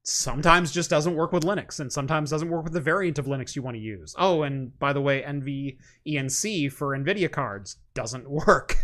sometimes 0.10 0.72
just 0.72 0.90
doesn't 0.90 1.16
work 1.16 1.34
with 1.34 1.44
Linux 1.44 1.82
and 1.82 1.92
sometimes 1.92 2.30
doesn't 2.30 2.50
work 2.50 2.64
with 2.64 2.72
the 2.72 2.80
variant 2.80 3.20
of 3.20 3.26
Linux 3.26 3.58
you 3.58 3.62
want 3.62 3.76
to 3.76 3.82
use. 3.82 4.16
Oh, 4.18 4.44
and 4.44 4.78
by 4.80 4.94
the 4.94 5.02
way, 5.02 5.22
NVENC 5.22 6.72
for 6.72 6.98
NVIDIA 6.98 7.30
cards 7.30 7.76
doesn't 7.94 8.30
work, 8.48 8.78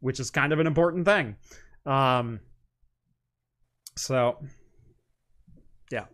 which 0.00 0.18
is 0.18 0.30
kind 0.30 0.54
of 0.54 0.58
an 0.58 0.66
important 0.66 1.04
thing. 1.04 1.36
Um, 1.84 2.40
so, 3.94 4.38
yeah. 5.90 6.06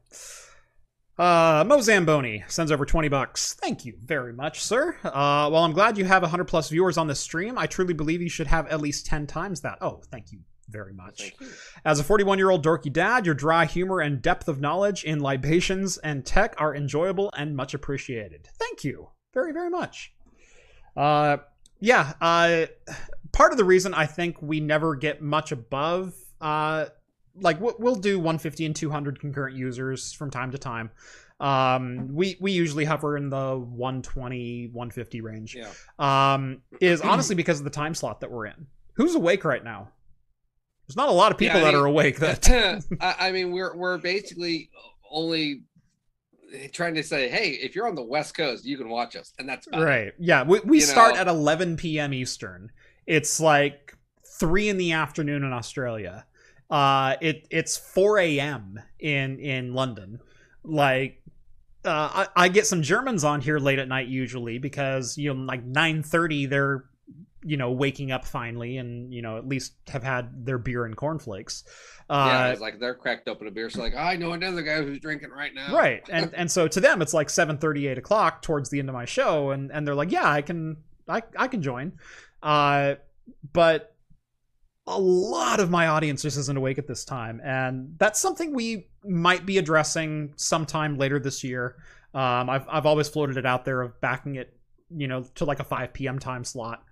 Uh, 1.16 1.62
Mo 1.64 1.80
Zamboni 1.80 2.42
sends 2.48 2.72
over 2.72 2.84
20 2.84 3.08
bucks. 3.08 3.54
Thank 3.54 3.84
you 3.84 3.94
very 4.02 4.32
much, 4.32 4.60
sir. 4.60 4.96
Uh, 5.04 5.48
while 5.48 5.62
I'm 5.62 5.72
glad 5.72 5.96
you 5.96 6.06
have 6.06 6.22
100 6.22 6.46
plus 6.46 6.70
viewers 6.70 6.98
on 6.98 7.06
this 7.06 7.20
stream, 7.20 7.56
I 7.56 7.68
truly 7.68 7.94
believe 7.94 8.20
you 8.20 8.28
should 8.28 8.48
have 8.48 8.66
at 8.66 8.80
least 8.80 9.06
10 9.06 9.28
times 9.28 9.60
that. 9.60 9.78
Oh, 9.80 10.02
thank 10.10 10.32
you 10.32 10.40
very 10.68 10.92
much. 10.92 11.32
As 11.84 11.98
a 12.00 12.04
41 12.04 12.38
year 12.38 12.50
old 12.50 12.64
dorky 12.64 12.92
dad, 12.92 13.26
your 13.26 13.34
dry 13.34 13.64
humor 13.66 14.00
and 14.00 14.20
depth 14.22 14.48
of 14.48 14.60
knowledge 14.60 15.04
in 15.04 15.20
libations 15.20 15.98
and 15.98 16.24
tech 16.24 16.54
are 16.58 16.74
enjoyable 16.74 17.30
and 17.36 17.56
much 17.56 17.74
appreciated. 17.74 18.48
Thank 18.58 18.84
you 18.84 19.08
very, 19.32 19.52
very 19.52 19.70
much. 19.70 20.12
Uh, 20.96 21.38
yeah, 21.80 22.12
uh, 22.20 22.66
part 23.32 23.52
of 23.52 23.58
the 23.58 23.64
reason 23.64 23.94
I 23.94 24.06
think 24.06 24.40
we 24.40 24.60
never 24.60 24.94
get 24.94 25.20
much 25.20 25.52
above, 25.52 26.14
uh, 26.40 26.86
like 27.40 27.60
we- 27.60 27.72
we'll 27.78 27.96
do 27.96 28.18
150 28.18 28.64
and 28.64 28.76
200 28.76 29.18
concurrent 29.20 29.56
users 29.56 30.12
from 30.12 30.30
time 30.30 30.52
to 30.52 30.58
time. 30.58 30.90
Um, 31.40 32.14
we 32.14 32.36
we 32.40 32.52
usually 32.52 32.84
hover 32.84 33.16
in 33.16 33.28
the 33.28 33.56
120, 33.58 34.68
150 34.72 35.20
range. 35.20 35.56
yeah 35.56 35.70
Um, 35.98 36.62
is 36.80 37.00
honestly 37.02 37.34
because 37.34 37.58
of 37.58 37.64
the 37.64 37.70
time 37.70 37.94
slot 37.94 38.20
that 38.20 38.30
we're 38.30 38.46
in. 38.46 38.68
Who's 38.94 39.16
awake 39.16 39.44
right 39.44 39.62
now? 39.64 39.88
There's 40.86 40.96
not 40.96 41.08
a 41.08 41.12
lot 41.12 41.32
of 41.32 41.38
people 41.38 41.56
Yeah, 41.60 41.62
I 41.68 41.70
that 41.70 41.72
mean- 41.74 41.82
are 41.82 41.86
awake. 41.86 42.18
That 42.18 42.84
I, 43.00 43.32
mean, 43.32 43.52
we're 43.52 43.74
we're 43.76 43.98
basically 43.98 44.70
only 45.10 45.62
trying 46.72 46.94
to 46.94 47.02
say, 47.02 47.28
hey, 47.28 47.50
if 47.50 47.74
you're 47.74 47.88
on 47.88 47.94
the 47.94 48.02
West 48.04 48.36
Coast, 48.36 48.64
you 48.64 48.76
can 48.76 48.88
watch 48.88 49.16
us, 49.16 49.32
and 49.38 49.48
that's 49.48 49.66
about 49.66 49.82
it. 49.82 49.84
right? 49.84 50.12
Yeah, 50.18 50.42
we 50.44 50.60
we 50.60 50.78
You 50.78 50.84
start 50.84 51.14
know- 51.14 51.20
at 51.20 51.28
11 51.28 51.76
p.m. 51.76 52.12
Eastern. 52.14 52.70
It's 53.06 53.40
like 53.40 53.96
three 54.38 54.68
in 54.68 54.76
the 54.76 54.92
afternoon 54.92 55.44
in 55.44 55.52
Australia. 55.52 56.26
Uh, 56.70 57.16
it 57.20 57.46
it's 57.50 57.76
4 57.76 58.18
a.m. 58.18 58.78
in 58.98 59.38
in 59.38 59.74
London. 59.74 60.20
Like, 60.62 61.20
uh, 61.84 62.24
I, 62.36 62.44
I 62.44 62.48
get 62.48 62.66
some 62.66 62.82
Germans 62.82 63.22
on 63.24 63.40
here 63.42 63.58
late 63.58 63.78
at 63.78 63.86
night 63.88 64.08
usually 64.08 64.58
because 64.58 65.18
you 65.18 65.32
know 65.34 65.40
like 65.42 65.64
9:30 65.66 66.48
they're 66.48 66.84
you 67.44 67.56
know 67.56 67.70
waking 67.70 68.10
up 68.10 68.24
finally 68.24 68.78
and 68.78 69.12
you 69.12 69.22
know 69.22 69.36
at 69.36 69.46
least 69.46 69.74
have 69.88 70.02
had 70.02 70.46
their 70.46 70.58
beer 70.58 70.84
and 70.84 70.96
cornflakes. 70.96 71.64
Yeah, 72.10 72.46
Uh, 72.46 72.52
it's 72.52 72.60
like 72.60 72.78
they're 72.78 72.94
cracked 72.94 73.28
open 73.28 73.46
a 73.46 73.50
beer. 73.50 73.70
So 73.70 73.80
like, 73.80 73.94
I 73.94 74.16
know 74.16 74.32
another 74.32 74.62
guy 74.62 74.82
who's 74.82 74.98
drinking 74.98 75.30
right 75.30 75.54
now. 75.54 75.74
right 75.74 76.02
and 76.10 76.34
and 76.34 76.50
so 76.50 76.68
to 76.68 76.80
them 76.80 77.02
it's 77.02 77.14
like 77.14 77.30
7 77.30 77.58
8 77.62 77.98
o'clock 77.98 78.42
towards 78.42 78.70
the 78.70 78.78
end 78.78 78.88
of 78.88 78.94
my 78.94 79.04
show 79.04 79.50
and 79.50 79.70
and 79.70 79.86
they're 79.86 79.94
like 79.94 80.10
yeah 80.10 80.28
i 80.28 80.42
can 80.42 80.76
i 81.08 81.22
i 81.36 81.48
can 81.48 81.62
join 81.62 81.92
uh 82.42 82.94
but 83.52 83.94
a 84.86 84.98
lot 84.98 85.60
of 85.60 85.70
my 85.70 85.86
audience 85.86 86.22
just 86.22 86.36
isn't 86.36 86.58
awake 86.58 86.78
at 86.78 86.86
this 86.86 87.04
time 87.04 87.40
and 87.42 87.94
that's 87.98 88.20
something 88.20 88.54
we 88.54 88.88
might 89.04 89.46
be 89.46 89.56
addressing 89.56 90.32
sometime 90.36 90.98
later 90.98 91.18
this 91.18 91.42
year 91.42 91.76
um 92.12 92.50
i've, 92.50 92.66
I've 92.68 92.86
always 92.86 93.08
floated 93.08 93.36
it 93.38 93.46
out 93.46 93.64
there 93.64 93.80
of 93.80 93.98
backing 94.00 94.34
it 94.36 94.54
you 94.94 95.08
know 95.08 95.22
to 95.36 95.44
like 95.46 95.60
a 95.60 95.64
5 95.64 95.92
p.m 95.94 96.18
time 96.18 96.44
slot 96.44 96.84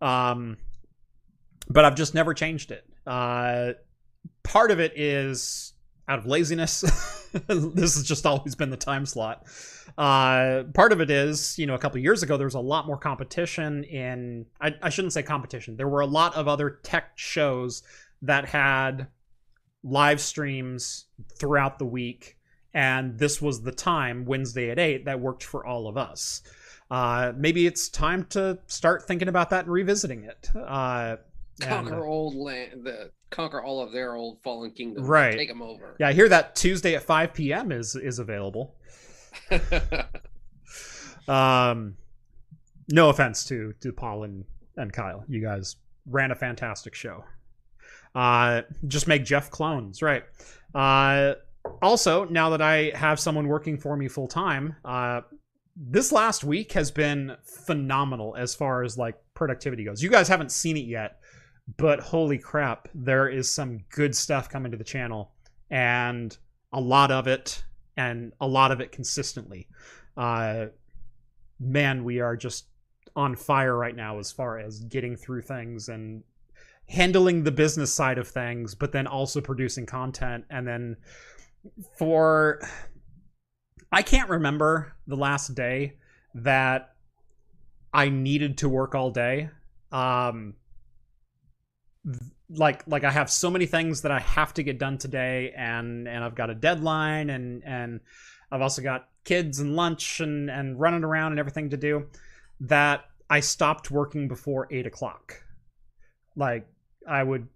um 0.00 0.56
but 1.68 1.84
i've 1.84 1.94
just 1.94 2.14
never 2.14 2.34
changed 2.34 2.70
it 2.70 2.84
uh 3.06 3.72
part 4.42 4.70
of 4.70 4.80
it 4.80 4.92
is 4.96 5.72
out 6.10 6.18
of 6.18 6.26
laziness. 6.26 6.80
this 7.46 7.94
has 7.94 8.02
just 8.02 8.26
always 8.26 8.56
been 8.56 8.70
the 8.70 8.76
time 8.76 9.06
slot. 9.06 9.46
Uh, 9.96 10.64
part 10.74 10.92
of 10.92 11.00
it 11.00 11.10
is, 11.10 11.56
you 11.56 11.66
know, 11.66 11.74
a 11.74 11.78
couple 11.78 11.98
years 12.00 12.22
ago, 12.22 12.36
there 12.36 12.46
was 12.46 12.54
a 12.54 12.60
lot 12.60 12.86
more 12.86 12.98
competition 12.98 13.84
in, 13.84 14.44
I, 14.60 14.74
I 14.82 14.90
shouldn't 14.90 15.12
say 15.12 15.22
competition, 15.22 15.76
there 15.76 15.88
were 15.88 16.00
a 16.00 16.06
lot 16.06 16.34
of 16.34 16.48
other 16.48 16.80
tech 16.82 17.12
shows 17.14 17.82
that 18.22 18.46
had 18.46 19.06
live 19.84 20.20
streams 20.20 21.06
throughout 21.38 21.78
the 21.78 21.86
week. 21.86 22.36
And 22.74 23.18
this 23.18 23.40
was 23.40 23.62
the 23.62 23.72
time, 23.72 24.24
Wednesday 24.24 24.70
at 24.70 24.78
8, 24.78 25.04
that 25.04 25.20
worked 25.20 25.42
for 25.44 25.64
all 25.64 25.88
of 25.88 25.96
us. 25.96 26.42
Uh, 26.90 27.32
maybe 27.36 27.66
it's 27.66 27.88
time 27.88 28.24
to 28.30 28.58
start 28.66 29.06
thinking 29.06 29.28
about 29.28 29.50
that 29.50 29.64
and 29.64 29.72
revisiting 29.72 30.24
it. 30.24 30.50
Uh, 30.56 31.16
and- 31.62 31.68
Conquer 31.68 32.04
old 32.04 32.34
land, 32.34 32.84
the 32.84 33.10
conquer 33.30 33.62
all 33.62 33.80
of 33.82 33.92
their 33.92 34.14
old 34.14 34.42
fallen 34.42 34.70
kingdoms. 34.72 35.06
Right. 35.06 35.36
Take 35.36 35.48
them 35.48 35.62
over. 35.62 35.94
yeah, 36.00 36.08
I 36.08 36.12
hear 36.12 36.28
that 36.28 36.56
Tuesday 36.56 36.96
at 36.96 37.02
5 37.02 37.32
p.m. 37.34 37.70
is 37.70 37.94
is 37.96 38.18
available. 38.18 38.74
Um, 41.28 41.96
no 42.88 43.08
offense 43.10 43.44
to 43.44 43.72
to 43.80 43.92
Paul 43.92 44.24
and, 44.24 44.44
and 44.76 44.92
Kyle. 44.92 45.24
You 45.28 45.40
guys 45.40 45.76
ran 46.06 46.30
a 46.32 46.34
fantastic 46.34 46.94
show. 46.94 47.24
Uh, 48.14 48.62
just 48.88 49.06
make 49.06 49.24
Jeff 49.24 49.50
clones, 49.50 50.02
right? 50.02 50.24
Uh, 50.74 51.34
also, 51.82 52.24
now 52.24 52.50
that 52.50 52.62
I 52.62 52.90
have 52.96 53.20
someone 53.20 53.46
working 53.46 53.78
for 53.78 53.96
me 53.96 54.08
full 54.08 54.26
time, 54.26 54.74
uh, 54.84 55.20
this 55.76 56.12
last 56.12 56.44
week 56.44 56.72
has 56.72 56.90
been 56.90 57.36
phenomenal 57.44 58.36
as 58.36 58.54
far 58.54 58.82
as 58.82 58.98
like 58.98 59.16
productivity 59.34 59.84
goes. 59.84 60.02
You 60.02 60.10
guys 60.10 60.28
haven't 60.28 60.52
seen 60.52 60.76
it 60.76 60.86
yet, 60.86 61.20
but 61.76 62.00
holy 62.00 62.38
crap, 62.38 62.88
there 62.94 63.28
is 63.28 63.50
some 63.50 63.80
good 63.90 64.14
stuff 64.14 64.48
coming 64.48 64.72
to 64.72 64.78
the 64.78 64.84
channel, 64.84 65.32
and 65.70 66.36
a 66.72 66.80
lot 66.80 67.10
of 67.10 67.26
it, 67.26 67.64
and 67.96 68.32
a 68.40 68.46
lot 68.46 68.72
of 68.72 68.80
it 68.80 68.92
consistently. 68.92 69.68
Uh, 70.16 70.66
man, 71.58 72.04
we 72.04 72.20
are 72.20 72.36
just 72.36 72.66
on 73.16 73.36
fire 73.36 73.76
right 73.76 73.96
now 73.96 74.18
as 74.18 74.30
far 74.32 74.58
as 74.58 74.80
getting 74.80 75.16
through 75.16 75.42
things 75.42 75.88
and 75.88 76.22
handling 76.88 77.44
the 77.44 77.52
business 77.52 77.92
side 77.92 78.18
of 78.18 78.28
things, 78.28 78.74
but 78.74 78.92
then 78.92 79.06
also 79.06 79.40
producing 79.40 79.86
content 79.86 80.44
and 80.50 80.66
then 80.66 80.96
for 81.96 82.60
I 83.92 84.02
can't 84.02 84.28
remember 84.28 84.94
the 85.06 85.16
last 85.16 85.54
day 85.54 85.96
that 86.34 86.94
I 87.92 88.08
needed 88.08 88.58
to 88.58 88.68
work 88.68 88.94
all 88.94 89.10
day. 89.10 89.50
Um 89.90 90.54
like 92.48 92.86
like 92.86 93.04
I 93.04 93.10
have 93.10 93.30
so 93.30 93.50
many 93.50 93.66
things 93.66 94.02
that 94.02 94.12
I 94.12 94.20
have 94.20 94.54
to 94.54 94.62
get 94.62 94.78
done 94.78 94.98
today 94.98 95.52
and 95.56 96.08
and 96.08 96.24
I've 96.24 96.34
got 96.34 96.50
a 96.50 96.54
deadline 96.54 97.30
and 97.30 97.62
and 97.64 98.00
I've 98.50 98.62
also 98.62 98.82
got 98.82 99.08
kids 99.24 99.60
and 99.60 99.76
lunch 99.76 100.20
and 100.20 100.50
and 100.50 100.78
running 100.78 101.04
around 101.04 101.32
and 101.32 101.38
everything 101.38 101.70
to 101.70 101.76
do 101.76 102.06
that 102.60 103.04
I 103.28 103.40
stopped 103.40 103.90
working 103.90 104.26
before 104.28 104.66
eight 104.70 104.86
o'clock. 104.86 105.44
Like 106.36 106.66
I 107.08 107.22
would 107.22 107.48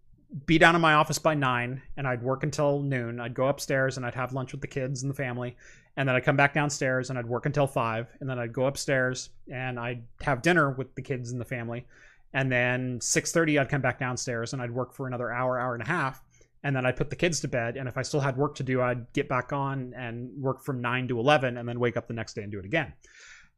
be 0.47 0.59
down 0.59 0.75
in 0.75 0.81
my 0.81 0.95
office 0.95 1.19
by 1.19 1.35
nine 1.35 1.81
and 1.97 2.09
I'd 2.09 2.23
work 2.23 2.43
until 2.43 2.81
noon. 2.81 3.21
I'd 3.21 3.35
go 3.35 3.47
upstairs 3.47 3.97
and 3.97 4.05
I'd 4.05 4.15
have 4.15 4.33
lunch 4.33 4.53
with 4.53 4.61
the 4.61 4.67
kids 4.67 5.03
and 5.03 5.11
the 5.11 5.15
family. 5.17 5.57
And 5.97 6.09
then 6.09 6.17
I'd 6.17 6.25
come 6.25 6.37
back 6.37 6.55
downstairs 6.55 7.11
and 7.11 7.19
I'd 7.19 7.27
work 7.27 7.47
until 7.47 7.69
five. 7.69 8.09
And 8.21 8.29
then 8.29 8.39
I'd 8.39 8.53
go 8.53 8.67
upstairs 8.67 9.31
and 9.51 9.79
I'd 9.79 10.03
have 10.23 10.43
dinner 10.43 10.71
with 10.71 10.95
the 10.97 11.03
kids 11.03 11.31
and 11.31 11.41
the 11.41 11.45
family. 11.45 11.87
And 12.33 12.51
then 12.51 12.99
6:30 13.01 13.61
I'd 13.61 13.69
come 13.69 13.81
back 13.81 14.01
downstairs 14.01 14.53
and 14.53 14.61
I'd 14.61 14.73
work 14.73 14.93
for 14.93 15.07
another 15.07 15.31
hour, 15.31 15.59
hour 15.59 15.75
and 15.75 15.83
a 15.83 15.87
half. 15.87 16.21
And 16.65 16.75
then 16.75 16.85
I'd 16.85 16.97
put 16.97 17.11
the 17.11 17.17
kids 17.17 17.41
to 17.41 17.49
bed. 17.49 17.77
And 17.77 17.89
if 17.89 17.97
I 17.97 18.03
still 18.03 18.21
had 18.21 18.37
work 18.37 18.57
to 18.57 18.65
do, 18.65 18.81
I'd 18.81 19.13
get 19.13 19.29
back 19.29 19.53
on 19.53 19.95
and 19.95 20.31
work 20.43 20.65
from 20.65 20.81
9 20.81 21.09
to 21.09 21.21
11 21.21 21.59
and 21.59 21.69
then 21.69 21.79
wake 21.79 21.97
up 21.97 22.09
the 22.09 22.15
next 22.15 22.35
day 22.35 22.43
and 22.43 22.51
do 22.51 22.59
it 22.59 22.65
again. 22.65 22.93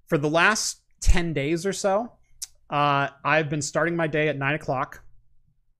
For 0.08 0.18
the 0.18 0.28
last 0.28 0.80
10 1.00 1.32
days 1.32 1.64
or 1.64 1.72
so, 1.72 2.12
uh, 2.68 3.08
I've 3.24 3.48
been 3.48 3.62
starting 3.62 3.96
my 3.96 4.08
day 4.08 4.28
at 4.28 4.36
9 4.36 4.54
o'clock 4.54 5.02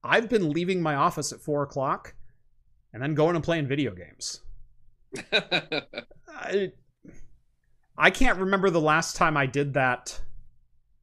I've 0.07 0.29
been 0.29 0.51
leaving 0.51 0.81
my 0.81 0.95
office 0.95 1.31
at 1.31 1.41
four 1.41 1.63
o'clock 1.63 2.15
and 2.93 3.03
then 3.03 3.13
going 3.13 3.35
and 3.35 3.43
playing 3.43 3.67
video 3.67 3.93
games. 3.93 4.41
I, 6.27 6.71
I 7.97 8.09
can't 8.11 8.39
remember 8.39 8.69
the 8.69 8.81
last 8.81 9.15
time 9.15 9.37
I 9.37 9.45
did 9.45 9.73
that. 9.73 10.21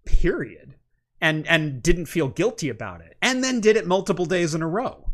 Period, 0.04 0.74
and 1.20 1.46
and 1.46 1.82
didn't 1.82 2.06
feel 2.06 2.28
guilty 2.28 2.68
about 2.68 3.00
it, 3.00 3.16
and 3.22 3.42
then 3.42 3.60
did 3.60 3.76
it 3.76 3.86
multiple 3.86 4.26
days 4.26 4.54
in 4.54 4.60
a 4.60 4.68
row. 4.68 5.10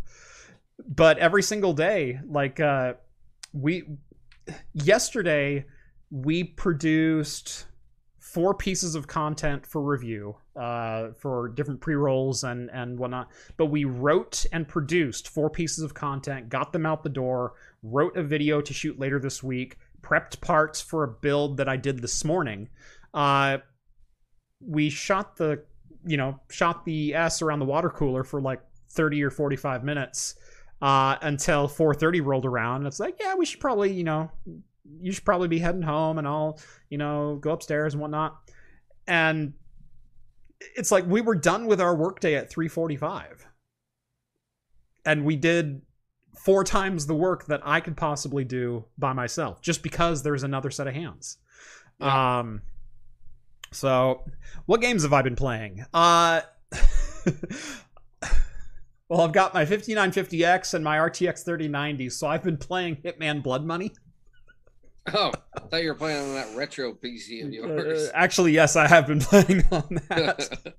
But 0.85 1.19
every 1.19 1.45
single 1.45 1.73
day, 1.73 2.19
like 2.27 2.59
uh, 2.59 2.95
we 3.53 3.85
yesterday, 4.75 5.67
we 6.11 6.43
produced 6.43 7.67
four 8.33 8.55
pieces 8.55 8.95
of 8.95 9.07
content 9.07 9.67
for 9.67 9.83
review 9.83 10.37
uh, 10.57 11.09
for 11.19 11.49
different 11.49 11.81
pre-rolls 11.81 12.45
and 12.45 12.71
and 12.73 12.99
whatnot 12.99 13.29
but 13.57 13.67
we 13.67 13.85
wrote 13.85 14.47
and 14.53 14.69
produced 14.69 15.29
four 15.29 15.51
pieces 15.51 15.83
of 15.83 15.95
content 15.95 16.49
got 16.49 16.73
them 16.73 16.87
out 16.87 17.03
the 17.03 17.09
door 17.09 17.55
wrote 17.83 18.17
a 18.17 18.23
video 18.23 18.61
to 18.61 18.73
shoot 18.73 18.99
later 18.99 19.19
this 19.19 19.43
week 19.43 19.79
prepped 20.03 20.41
parts 20.41 20.81
for 20.81 21.03
a 21.05 21.09
build 21.09 21.57
that 21.57 21.69
i 21.69 21.77
did 21.77 22.01
this 22.01 22.25
morning 22.25 22.69
uh, 23.15 23.59
we 24.61 24.89
shot 24.89 25.37
the 25.37 25.63
you 26.07 26.17
know 26.17 26.39
shot 26.51 26.85
the 26.85 27.15
s 27.15 27.43
around 27.43 27.59
the 27.59 27.65
water 27.65 27.91
cooler 27.91 28.23
for 28.23 28.41
like 28.41 28.61
30 28.91 29.23
or 29.25 29.31
45 29.31 29.85
minutes 29.85 30.37
uh, 30.83 31.17
until 31.23 31.69
4:30 31.69 32.25
rolled 32.25 32.47
around. 32.47 32.87
It's 32.87 33.01
like, 33.01 33.17
yeah, 33.21 33.35
we 33.35 33.45
should 33.45 33.61
probably, 33.61 33.93
you 33.93 34.05
know, 34.05 34.31
you 35.01 35.13
should 35.13 35.25
probably 35.25 35.49
be 35.49 35.59
heading 35.59 35.83
home 35.83 36.19
and 36.19 36.27
I'll, 36.27 36.59
you 36.89 36.99
know, 36.99 37.37
go 37.41 37.51
upstairs 37.51 37.95
and 37.95 38.01
whatnot. 38.01 38.37
And 39.07 39.55
it's 40.77 40.91
like 40.91 41.07
we 41.07 41.21
were 41.21 41.35
done 41.35 41.67
with 41.67 41.81
our 41.81 41.95
workday 41.95 42.35
at 42.35 42.51
345. 42.51 43.47
And 45.05 45.25
we 45.25 45.37
did 45.37 45.83
four 46.39 46.65
times 46.65 47.07
the 47.07 47.15
work 47.15 47.47
that 47.47 47.61
I 47.65 47.81
could 47.81 47.97
possibly 47.97 48.45
do 48.45 48.85
by 48.99 49.13
myself, 49.13 49.61
just 49.63 49.83
because 49.83 50.23
there's 50.23 50.43
another 50.43 50.71
set 50.71 50.87
of 50.87 50.95
hands. 50.95 51.39
Yeah. 51.99 52.39
Um 52.39 52.63
so 53.73 54.25
what 54.67 54.81
games 54.81 55.03
have 55.03 55.13
I 55.13 55.23
been 55.23 55.37
playing? 55.37 55.85
Uh 55.93 56.43
Well, 59.11 59.23
I've 59.23 59.33
got 59.33 59.53
my 59.53 59.67
5950X 59.67 60.73
and 60.73 60.85
my 60.85 60.97
RTX 60.99 61.45
3090, 61.45 62.11
so 62.11 62.29
I've 62.29 62.45
been 62.45 62.57
playing 62.57 62.95
Hitman 63.05 63.43
Blood 63.43 63.67
Money. 63.67 63.91
Oh, 65.09 65.33
I 65.57 65.61
thought 65.61 65.83
you 65.83 65.89
were 65.89 65.95
playing 65.95 66.23
on 66.23 66.35
that 66.35 66.55
retro 66.55 66.93
PC 66.93 67.43
of 67.43 67.49
uh, 67.49 67.51
yours. 67.51 68.09
Uh, 68.09 68.13
actually, 68.15 68.53
yes, 68.53 68.77
I 68.77 68.87
have 68.87 69.07
been 69.07 69.21
playing 69.21 69.65
on 69.71 70.01
that. 70.09 70.75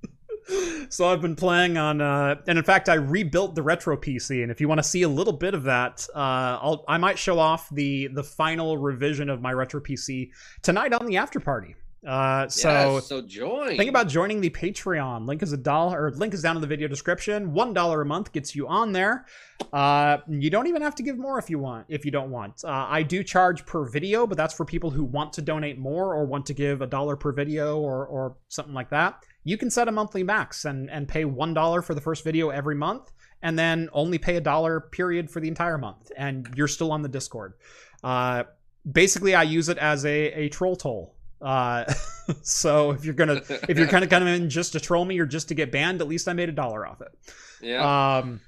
so 0.88 1.08
I've 1.08 1.20
been 1.20 1.36
playing 1.36 1.76
on, 1.76 2.00
uh, 2.00 2.36
and 2.46 2.58
in 2.58 2.64
fact, 2.64 2.88
I 2.88 2.94
rebuilt 2.94 3.54
the 3.54 3.62
retro 3.62 3.96
PC. 3.96 4.42
And 4.42 4.50
if 4.50 4.60
you 4.60 4.68
want 4.68 4.78
to 4.78 4.84
see 4.84 5.02
a 5.02 5.08
little 5.08 5.32
bit 5.32 5.54
of 5.54 5.64
that, 5.64 6.06
uh, 6.14 6.58
I'll 6.60 6.84
I 6.88 6.98
might 6.98 7.18
show 7.18 7.38
off 7.38 7.68
the 7.70 8.08
the 8.08 8.22
final 8.22 8.78
revision 8.78 9.28
of 9.28 9.40
my 9.40 9.52
retro 9.52 9.80
PC 9.80 10.30
tonight 10.62 10.92
on 10.92 11.06
the 11.06 11.16
after 11.16 11.40
party. 11.40 11.74
Uh, 12.06 12.48
so 12.48 12.94
yes, 12.96 13.06
so 13.06 13.22
join. 13.22 13.76
Think 13.76 13.88
about 13.88 14.08
joining 14.08 14.40
the 14.40 14.50
Patreon. 14.50 15.24
Link 15.26 15.40
is 15.40 15.52
a 15.52 15.56
dollar, 15.56 16.04
or 16.04 16.10
link 16.10 16.34
is 16.34 16.42
down 16.42 16.56
in 16.56 16.60
the 16.60 16.66
video 16.66 16.88
description. 16.88 17.52
One 17.52 17.72
dollar 17.72 18.02
a 18.02 18.04
month 18.04 18.32
gets 18.32 18.56
you 18.56 18.66
on 18.66 18.90
there. 18.90 19.26
Uh, 19.72 20.18
you 20.28 20.50
don't 20.50 20.66
even 20.66 20.82
have 20.82 20.96
to 20.96 21.04
give 21.04 21.16
more 21.16 21.38
if 21.38 21.48
you 21.48 21.60
want. 21.60 21.86
If 21.88 22.04
you 22.04 22.10
don't 22.10 22.30
want, 22.30 22.64
uh, 22.64 22.86
I 22.88 23.04
do 23.04 23.22
charge 23.22 23.64
per 23.66 23.84
video, 23.84 24.26
but 24.26 24.36
that's 24.36 24.52
for 24.52 24.64
people 24.64 24.90
who 24.90 25.04
want 25.04 25.32
to 25.34 25.42
donate 25.42 25.78
more 25.78 26.12
or 26.12 26.24
want 26.26 26.44
to 26.46 26.54
give 26.54 26.82
a 26.82 26.88
dollar 26.88 27.14
per 27.14 27.30
video 27.30 27.78
or 27.78 28.04
or 28.06 28.36
something 28.48 28.74
like 28.74 28.90
that. 28.90 29.24
You 29.44 29.56
can 29.56 29.70
set 29.70 29.86
a 29.86 29.92
monthly 29.92 30.24
max 30.24 30.64
and 30.64 30.90
and 30.90 31.06
pay 31.06 31.24
one 31.24 31.54
dollar 31.54 31.82
for 31.82 31.94
the 31.94 32.00
first 32.00 32.24
video 32.24 32.50
every 32.50 32.74
month, 32.74 33.12
and 33.42 33.56
then 33.56 33.88
only 33.92 34.18
pay 34.18 34.34
a 34.36 34.40
dollar 34.40 34.80
period 34.80 35.30
for 35.30 35.38
the 35.38 35.46
entire 35.46 35.78
month, 35.78 36.10
and 36.16 36.48
you're 36.56 36.66
still 36.66 36.90
on 36.90 37.02
the 37.02 37.08
Discord. 37.08 37.54
Uh, 38.02 38.42
basically, 38.90 39.36
I 39.36 39.44
use 39.44 39.68
it 39.68 39.78
as 39.78 40.04
a 40.04 40.32
a 40.32 40.48
troll 40.48 40.74
toll. 40.74 41.14
Uh, 41.42 41.92
so 42.42 42.92
if 42.92 43.04
you're 43.04 43.14
gonna 43.14 43.42
if 43.68 43.76
you're 43.76 43.88
kind 43.88 44.04
of 44.04 44.10
coming 44.10 44.32
in 44.32 44.48
just 44.48 44.72
to 44.72 44.80
troll 44.80 45.04
me 45.04 45.18
or 45.18 45.26
just 45.26 45.48
to 45.48 45.54
get 45.54 45.72
banned, 45.72 46.00
at 46.00 46.08
least 46.08 46.28
I 46.28 46.32
made 46.32 46.48
a 46.48 46.52
dollar 46.52 46.86
off 46.86 47.00
it. 47.00 47.12
Yeah. 47.60 48.18
Um, 48.18 48.40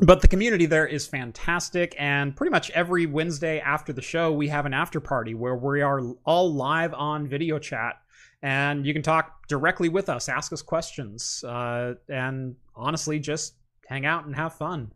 but 0.00 0.22
the 0.22 0.28
community 0.28 0.66
there 0.66 0.86
is 0.86 1.06
fantastic, 1.06 1.94
and 1.98 2.34
pretty 2.34 2.50
much 2.50 2.70
every 2.70 3.06
Wednesday 3.06 3.60
after 3.60 3.92
the 3.92 4.02
show, 4.02 4.32
we 4.32 4.48
have 4.48 4.66
an 4.66 4.74
after 4.74 4.98
party 4.98 5.34
where 5.34 5.54
we 5.54 5.82
are 5.82 6.00
all 6.24 6.52
live 6.52 6.92
on 6.94 7.28
video 7.28 7.60
chat, 7.60 8.00
and 8.42 8.84
you 8.84 8.92
can 8.92 9.02
talk 9.02 9.46
directly 9.46 9.88
with 9.88 10.08
us, 10.08 10.28
ask 10.28 10.52
us 10.52 10.62
questions, 10.62 11.44
uh, 11.46 11.94
and 12.08 12.56
honestly, 12.74 13.20
just 13.20 13.54
hang 13.86 14.04
out 14.04 14.26
and 14.26 14.34
have 14.34 14.54
fun. 14.54 14.90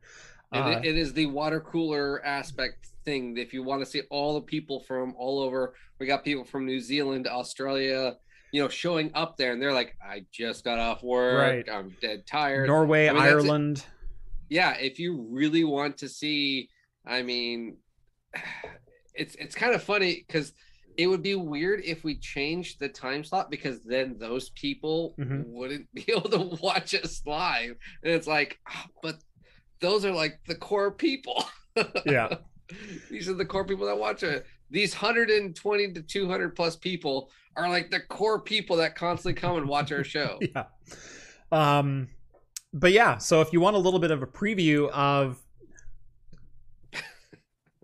Uh, 0.52 0.80
it 0.82 0.96
is 0.96 1.12
the 1.12 1.26
water 1.26 1.60
cooler 1.60 2.24
aspect 2.24 2.88
thing. 3.04 3.36
If 3.36 3.52
you 3.52 3.62
want 3.62 3.82
to 3.82 3.86
see 3.86 4.02
all 4.10 4.34
the 4.34 4.40
people 4.40 4.80
from 4.80 5.14
all 5.18 5.40
over, 5.40 5.74
we 5.98 6.06
got 6.06 6.24
people 6.24 6.44
from 6.44 6.64
New 6.64 6.80
Zealand, 6.80 7.26
Australia, 7.26 8.16
you 8.52 8.62
know, 8.62 8.68
showing 8.68 9.10
up 9.14 9.36
there, 9.36 9.52
and 9.52 9.60
they're 9.60 9.74
like, 9.74 9.96
"I 10.02 10.24
just 10.32 10.64
got 10.64 10.78
off 10.78 11.02
work. 11.02 11.66
Right. 11.66 11.68
I'm 11.70 11.94
dead 12.00 12.26
tired." 12.26 12.68
Norway, 12.68 13.08
I 13.08 13.12
mean, 13.12 13.22
Ireland. 13.22 13.84
Yeah, 14.48 14.74
if 14.78 14.98
you 14.98 15.26
really 15.30 15.64
want 15.64 15.98
to 15.98 16.08
see, 16.08 16.70
I 17.06 17.22
mean, 17.22 17.76
it's 19.14 19.34
it's 19.34 19.54
kind 19.54 19.74
of 19.74 19.82
funny 19.82 20.24
because 20.26 20.54
it 20.96 21.06
would 21.06 21.22
be 21.22 21.34
weird 21.34 21.80
if 21.84 22.02
we 22.04 22.18
changed 22.18 22.80
the 22.80 22.88
time 22.88 23.22
slot 23.22 23.50
because 23.50 23.80
then 23.84 24.16
those 24.18 24.50
people 24.50 25.14
mm-hmm. 25.18 25.42
wouldn't 25.46 25.86
be 25.94 26.04
able 26.08 26.28
to 26.30 26.58
watch 26.62 26.94
us 26.94 27.22
live, 27.26 27.76
and 28.02 28.12
it's 28.12 28.26
like, 28.26 28.58
oh, 28.68 28.84
but 29.02 29.16
those 29.80 30.04
are 30.04 30.12
like 30.12 30.40
the 30.46 30.54
core 30.54 30.90
people. 30.90 31.44
yeah. 32.06 32.36
These 33.10 33.28
are 33.28 33.34
the 33.34 33.44
core 33.44 33.64
people 33.64 33.86
that 33.86 33.98
watch 33.98 34.22
it. 34.22 34.46
These 34.70 34.94
120 34.94 35.92
to 35.92 36.02
200 36.02 36.54
plus 36.54 36.76
people 36.76 37.30
are 37.56 37.68
like 37.68 37.90
the 37.90 38.00
core 38.00 38.40
people 38.40 38.76
that 38.76 38.94
constantly 38.94 39.40
come 39.40 39.56
and 39.56 39.68
watch 39.68 39.90
our 39.92 40.04
show. 40.04 40.38
yeah. 40.54 40.64
Um, 41.50 42.08
but 42.72 42.92
yeah, 42.92 43.18
so 43.18 43.40
if 43.40 43.52
you 43.52 43.60
want 43.60 43.76
a 43.76 43.78
little 43.78 44.00
bit 44.00 44.10
of 44.10 44.22
a 44.22 44.26
preview 44.26 44.90
of 44.90 45.42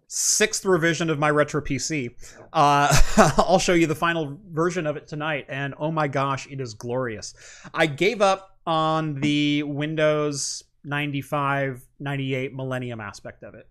sixth 0.07 0.65
revision 0.65 1.11
of 1.11 1.19
my 1.19 1.31
retro 1.31 1.61
PC, 1.63 2.11
uh, 2.53 2.95
I'll 3.39 3.59
show 3.59 3.73
you 3.73 3.87
the 3.87 3.95
final 3.95 4.39
version 4.51 4.87
of 4.87 4.97
it 4.97 5.09
tonight. 5.09 5.47
And 5.49 5.75
oh 5.79 5.91
my 5.91 6.07
gosh, 6.07 6.47
it 6.51 6.61
is 6.61 6.75
glorious. 6.75 7.35
I 7.73 7.87
gave 7.87 8.21
up 8.21 8.59
on 8.67 9.21
the 9.21 9.63
Windows 9.65 10.63
95, 10.85 11.85
98 12.01 12.55
Millennium 12.55 13.01
aspect 13.01 13.43
of 13.43 13.55
it. 13.55 13.69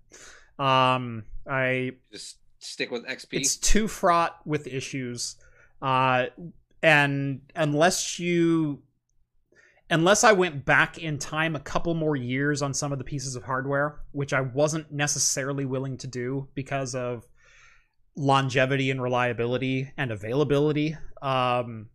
Um, 0.59 1.23
I 1.47 1.91
just 2.11 2.37
stick 2.59 2.91
with 2.91 3.05
XP. 3.05 3.27
It's 3.31 3.55
too 3.55 3.87
fraught 3.87 4.39
with 4.45 4.67
issues. 4.67 5.35
Uh, 5.81 6.27
and 6.81 7.41
unless 7.55 8.19
you 8.19 8.81
unless 9.89 10.23
I 10.23 10.31
went 10.31 10.65
back 10.65 10.97
in 10.97 11.19
time 11.19 11.55
a 11.55 11.59
couple 11.59 11.93
more 11.93 12.15
years 12.15 12.61
on 12.61 12.73
some 12.73 12.91
of 12.91 12.97
the 12.97 13.03
pieces 13.03 13.35
of 13.35 13.43
hardware, 13.43 13.99
which 14.11 14.33
I 14.33 14.41
wasn't 14.41 14.91
necessarily 14.91 15.65
willing 15.65 15.97
to 15.97 16.07
do 16.07 16.47
because 16.55 16.95
of 16.95 17.27
longevity 18.15 18.91
and 18.91 19.01
reliability 19.01 19.91
and 19.97 20.11
availability, 20.11 20.97
um, 21.21 21.89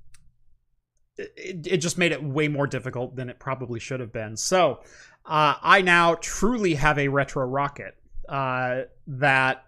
it, 1.17 1.67
it 1.67 1.77
just 1.79 1.99
made 1.99 2.13
it 2.13 2.23
way 2.23 2.47
more 2.47 2.67
difficult 2.67 3.17
than 3.17 3.29
it 3.29 3.41
probably 3.41 3.81
should 3.81 4.01
have 4.01 4.13
been. 4.13 4.37
So 4.37 4.81
uh, 5.29 5.55
I 5.63 5.83
now 5.83 6.17
truly 6.17 6.75
have 6.75 6.99
a 6.99 7.09
retro 7.09 7.45
rocket. 7.45 7.95
uh, 8.29 8.83
that 9.07 9.65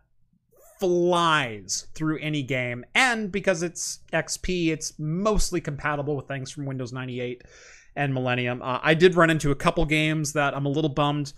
flies 0.78 1.86
through 1.94 2.18
any 2.20 2.42
game. 2.42 2.84
And 2.94 3.30
because 3.30 3.62
it's 3.62 4.00
XP, 4.12 4.68
it's 4.68 4.98
mostly 4.98 5.60
compatible 5.60 6.16
with 6.16 6.26
things 6.26 6.50
from 6.50 6.66
Windows 6.66 6.92
98 6.92 7.42
and 7.96 8.14
Millennium. 8.14 8.62
Uh, 8.62 8.80
I 8.82 8.94
did 8.94 9.14
run 9.14 9.30
into 9.30 9.50
a 9.50 9.54
couple 9.54 9.84
games 9.84 10.32
that 10.32 10.54
I'm 10.56 10.66
a 10.66 10.70
little 10.70 10.90
bummed 10.90 11.32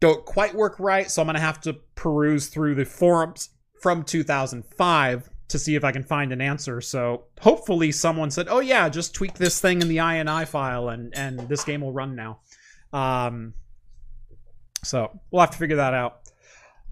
don't 0.00 0.24
quite 0.24 0.52
work 0.52 0.74
right, 0.80 1.08
so 1.08 1.22
I'm 1.22 1.26
going 1.26 1.36
to 1.36 1.40
have 1.40 1.60
to 1.60 1.74
peruse 1.94 2.48
through 2.48 2.74
the 2.74 2.84
forums 2.84 3.50
from 3.80 4.02
2005 4.02 5.30
to 5.46 5.58
see 5.60 5.76
if 5.76 5.84
I 5.84 5.92
can 5.92 6.02
find 6.02 6.32
an 6.32 6.40
answer. 6.40 6.80
So 6.80 7.26
hopefully 7.40 7.92
someone 7.92 8.32
said, 8.32 8.48
"Oh 8.48 8.58
yeah, 8.58 8.88
just 8.88 9.14
tweak 9.14 9.34
this 9.34 9.60
thing 9.60 9.80
in 9.80 9.86
the 9.86 9.98
INI 9.98 10.48
file 10.48 10.88
and 10.88 11.16
and 11.16 11.38
this 11.48 11.62
game 11.62 11.82
will 11.82 11.92
run 11.92 12.16
now." 12.16 12.40
Um, 12.92 13.54
so 14.84 15.20
we'll 15.30 15.40
have 15.40 15.50
to 15.50 15.58
figure 15.58 15.76
that 15.76 15.94
out. 15.94 16.18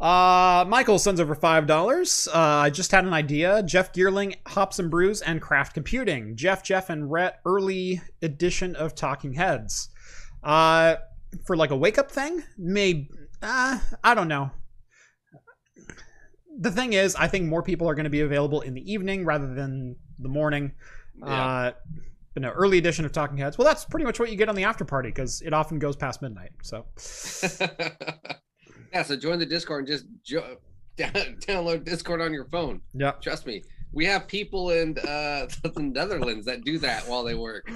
Uh, 0.00 0.64
Michael 0.66 0.98
sends 0.98 1.20
over 1.20 1.34
five 1.34 1.66
dollars. 1.66 2.26
Uh, 2.32 2.38
I 2.38 2.70
just 2.70 2.90
had 2.90 3.04
an 3.04 3.12
idea. 3.12 3.62
Jeff 3.62 3.92
Geerling, 3.92 4.36
Hops 4.46 4.78
and 4.78 4.90
Brews, 4.90 5.20
and 5.20 5.42
Craft 5.42 5.74
Computing. 5.74 6.36
Jeff, 6.36 6.62
Jeff, 6.62 6.88
and 6.88 7.10
Rhett. 7.10 7.40
Early 7.44 8.00
edition 8.22 8.74
of 8.76 8.94
Talking 8.94 9.34
Heads. 9.34 9.90
Uh, 10.42 10.96
for 11.46 11.56
like 11.56 11.70
a 11.70 11.76
wake 11.76 11.98
up 11.98 12.10
thing, 12.10 12.42
maybe. 12.56 13.10
Uh, 13.42 13.78
I 14.02 14.14
don't 14.14 14.28
know 14.28 14.50
the 16.60 16.70
thing 16.70 16.92
is, 16.92 17.16
I 17.16 17.26
think 17.26 17.46
more 17.46 17.62
people 17.62 17.88
are 17.88 17.94
going 17.94 18.04
to 18.04 18.10
be 18.10 18.20
available 18.20 18.60
in 18.60 18.74
the 18.74 18.92
evening 18.92 19.24
rather 19.24 19.52
than 19.54 19.96
the 20.18 20.28
morning. 20.28 20.72
Yeah. 21.16 21.26
Uh, 21.26 21.72
no, 22.40 22.50
early 22.50 22.78
edition 22.78 23.04
of 23.04 23.12
Talking 23.12 23.36
Heads. 23.36 23.58
Well, 23.58 23.66
that's 23.66 23.84
pretty 23.84 24.04
much 24.04 24.18
what 24.18 24.30
you 24.30 24.36
get 24.36 24.48
on 24.48 24.54
the 24.54 24.64
after 24.64 24.84
party 24.84 25.10
because 25.10 25.42
it 25.42 25.52
often 25.52 25.78
goes 25.78 25.96
past 25.96 26.22
midnight. 26.22 26.50
So, 26.62 26.86
yeah. 28.92 29.02
So 29.02 29.16
join 29.16 29.38
the 29.38 29.46
Discord 29.46 29.80
and 29.80 29.88
just 29.88 30.06
jo- 30.24 30.56
download 30.98 31.84
Discord 31.84 32.20
on 32.20 32.32
your 32.32 32.46
phone. 32.46 32.80
Yeah, 32.94 33.12
trust 33.20 33.46
me 33.46 33.62
we 33.92 34.04
have 34.04 34.26
people 34.28 34.70
in 34.70 34.96
uh, 34.98 35.46
the 35.62 35.72
Netherlands 35.82 36.46
that 36.46 36.64
do 36.64 36.78
that 36.78 37.06
while 37.08 37.24
they 37.24 37.34
work. 37.34 37.68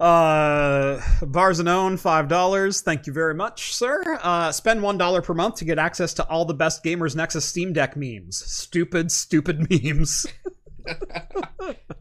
Uh, 0.00 0.98
Barzanone, 1.20 1.98
five 1.98 2.28
dollars. 2.28 2.80
Thank 2.80 3.06
you 3.06 3.12
very 3.12 3.34
much, 3.34 3.74
sir. 3.74 4.18
Uh, 4.22 4.52
spend 4.52 4.82
one 4.82 4.98
dollar 4.98 5.22
per 5.22 5.34
month 5.34 5.56
to 5.56 5.64
get 5.64 5.78
access 5.78 6.14
to 6.14 6.28
all 6.28 6.44
the 6.44 6.54
best 6.54 6.84
Gamers 6.84 7.16
Nexus 7.16 7.44
Steam 7.44 7.72
Deck 7.72 7.96
memes. 7.96 8.36
Stupid, 8.36 9.10
stupid 9.10 9.70
memes. 9.70 10.26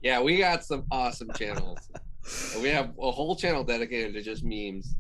yeah, 0.02 0.22
we 0.22 0.38
got 0.38 0.64
some 0.66 0.86
awesome 0.92 1.32
channels. 1.34 1.80
We 2.62 2.70
have 2.70 2.92
a 3.00 3.12
whole 3.12 3.36
channel 3.36 3.64
dedicated 3.64 4.14
to 4.14 4.22
just 4.22 4.44
memes. 4.44 4.96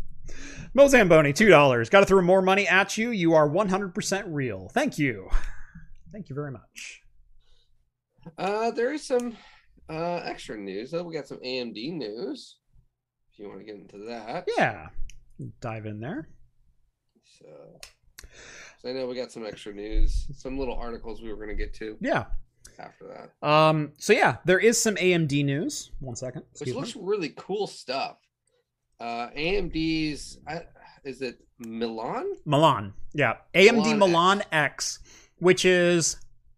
Mozamboni, 0.75 1.35
two 1.35 1.49
dollars. 1.49 1.89
Got 1.89 2.01
to 2.01 2.05
throw 2.05 2.21
more 2.21 2.41
money 2.41 2.67
at 2.67 2.97
you. 2.97 3.11
You 3.11 3.33
are 3.33 3.47
one 3.47 3.67
hundred 3.67 3.93
percent 3.93 4.27
real. 4.27 4.69
Thank 4.73 4.97
you. 4.97 5.29
Thank 6.11 6.29
you 6.29 6.35
very 6.35 6.51
much. 6.51 7.01
Uh, 8.37 8.71
there 8.71 8.93
is 8.93 9.05
some 9.05 9.35
uh 9.89 10.21
extra 10.23 10.57
news 10.57 10.91
though. 10.91 11.03
We 11.03 11.13
got 11.13 11.27
some 11.27 11.39
AMD 11.39 11.93
news. 11.93 12.57
If 13.33 13.39
you 13.39 13.47
want 13.47 13.59
to 13.59 13.65
get 13.65 13.75
into 13.75 14.05
that, 14.07 14.47
yeah, 14.57 14.87
dive 15.61 15.85
in 15.85 15.99
there. 15.99 16.29
So, 17.39 17.45
so 18.81 18.89
I 18.89 18.93
know 18.93 19.07
we 19.07 19.15
got 19.15 19.31
some 19.31 19.45
extra 19.45 19.73
news, 19.73 20.27
some 20.33 20.57
little 20.57 20.75
articles 20.75 21.21
we 21.21 21.29
were 21.29 21.37
going 21.37 21.49
to 21.49 21.55
get 21.55 21.73
to. 21.75 21.97
Yeah. 22.01 22.25
After 22.81 23.05
that. 23.07 23.47
Um. 23.47 23.93
So 23.97 24.13
yeah, 24.13 24.37
there 24.45 24.59
is 24.59 24.81
some 24.81 24.95
AMD 24.95 25.45
news. 25.45 25.91
One 25.99 26.15
second. 26.15 26.43
Which 26.59 26.73
looks 26.73 26.95
me. 26.95 27.01
really 27.05 27.33
cool 27.37 27.67
stuff. 27.67 28.17
Uh, 28.99 29.29
AMD's. 29.37 30.39
I, 30.47 30.61
is 31.03 31.21
it 31.21 31.39
Milan? 31.59 32.33
Milan. 32.45 32.93
Yeah. 33.13 33.35
AMD 33.53 33.75
Milan, 33.75 33.99
Milan 33.99 34.39
X. 34.39 34.51
X, 34.51 34.99
which 35.39 35.65
is 35.65 36.17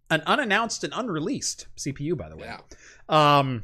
an 0.10 0.22
unannounced 0.26 0.84
and 0.84 0.94
unreleased 0.96 1.68
CPU, 1.78 2.18
by 2.18 2.30
the 2.30 2.38
way. 2.38 2.48
Yeah. 2.48 2.60
Um, 3.10 3.64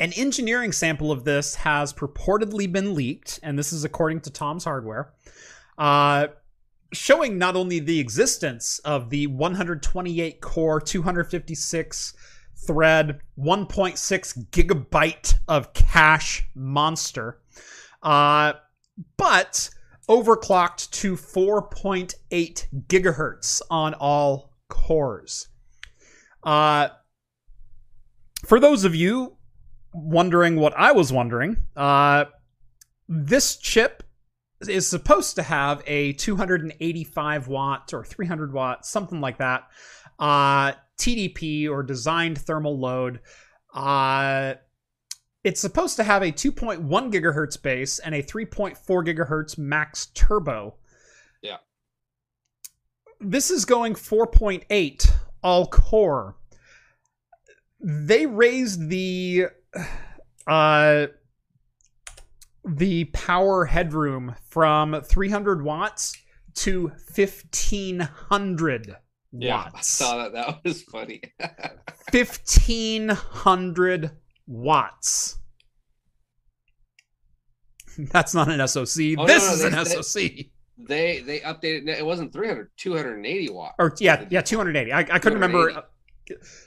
an 0.00 0.12
engineering 0.14 0.72
sample 0.72 1.12
of 1.12 1.24
this 1.24 1.54
has 1.56 1.92
purportedly 1.92 2.70
been 2.70 2.94
leaked, 2.94 3.40
and 3.42 3.58
this 3.58 3.72
is 3.72 3.84
according 3.84 4.20
to 4.20 4.30
Tom's 4.30 4.64
Hardware, 4.64 5.12
uh, 5.78 6.28
showing 6.92 7.38
not 7.38 7.56
only 7.56 7.78
the 7.78 7.98
existence 7.98 8.78
of 8.80 9.10
the 9.10 9.26
128 9.26 10.40
core, 10.40 10.80
256 10.80 12.14
thread, 12.66 13.20
1.6 13.38 14.50
gigabyte 14.50 15.34
of 15.48 15.72
cache 15.72 16.44
monster, 16.54 17.40
uh, 18.02 18.52
but 19.16 19.70
overclocked 20.08 20.90
to 20.90 21.16
4.8 21.16 22.66
gigahertz 22.88 23.62
on 23.70 23.94
all 23.94 24.52
cores. 24.68 25.48
Uh, 26.42 26.88
for 28.44 28.58
those 28.58 28.84
of 28.84 28.94
you 28.94 29.36
wondering 29.94 30.56
what 30.56 30.74
I 30.76 30.92
was 30.92 31.12
wondering, 31.12 31.56
uh, 31.76 32.24
this 33.08 33.56
chip 33.56 34.02
is 34.68 34.88
supposed 34.88 35.36
to 35.36 35.42
have 35.42 35.82
a 35.86 36.12
285 36.14 37.48
watt 37.48 37.92
or 37.92 38.04
300 38.04 38.52
watt, 38.52 38.86
something 38.86 39.20
like 39.20 39.38
that, 39.38 39.64
uh, 40.18 40.72
TDP 40.98 41.68
or 41.68 41.82
designed 41.82 42.38
thermal 42.38 42.78
load. 42.78 43.20
Uh, 43.74 44.54
it's 45.44 45.60
supposed 45.60 45.96
to 45.96 46.04
have 46.04 46.22
a 46.22 46.30
2.1 46.30 46.86
gigahertz 47.12 47.60
base 47.60 47.98
and 47.98 48.14
a 48.14 48.22
3.4 48.22 48.76
gigahertz 49.04 49.58
max 49.58 50.06
turbo 50.14 50.74
Yeah. 51.42 51.56
this 53.20 53.50
is 53.50 53.64
going 53.64 53.94
4.8 53.94 55.10
all 55.42 55.66
core. 55.66 56.36
They 57.80 58.26
raised 58.26 58.88
the 58.88 59.46
uh 60.46 61.06
the 62.64 63.04
power 63.06 63.64
headroom 63.64 64.34
from 64.48 65.00
300 65.02 65.62
watts 65.62 66.14
to 66.54 66.88
1500 67.14 68.96
yeah, 69.32 69.64
watts. 69.64 69.74
I 69.74 69.80
saw 69.80 70.18
that. 70.18 70.32
That 70.32 70.62
was 70.64 70.82
funny. 70.82 71.22
1500 72.12 74.10
watts. 74.46 75.38
That's 77.98 78.34
not 78.34 78.50
an 78.50 78.66
SOC. 78.66 79.18
Oh, 79.18 79.26
this 79.26 79.62
no, 79.62 79.68
no, 79.68 79.80
is 79.80 79.96
an 79.96 80.02
SOC 80.02 80.46
they 80.86 81.20
they 81.20 81.40
updated 81.40 81.88
it 81.88 82.04
wasn't 82.04 82.32
300 82.32 82.70
280 82.76 83.50
watts. 83.50 83.74
or 83.78 83.94
yeah 83.98 84.24
yeah 84.30 84.40
280 84.40 84.92
i, 84.92 84.98
I 84.98 85.04
couldn't 85.18 85.34
remember 85.34 85.70
uh, 85.70 85.82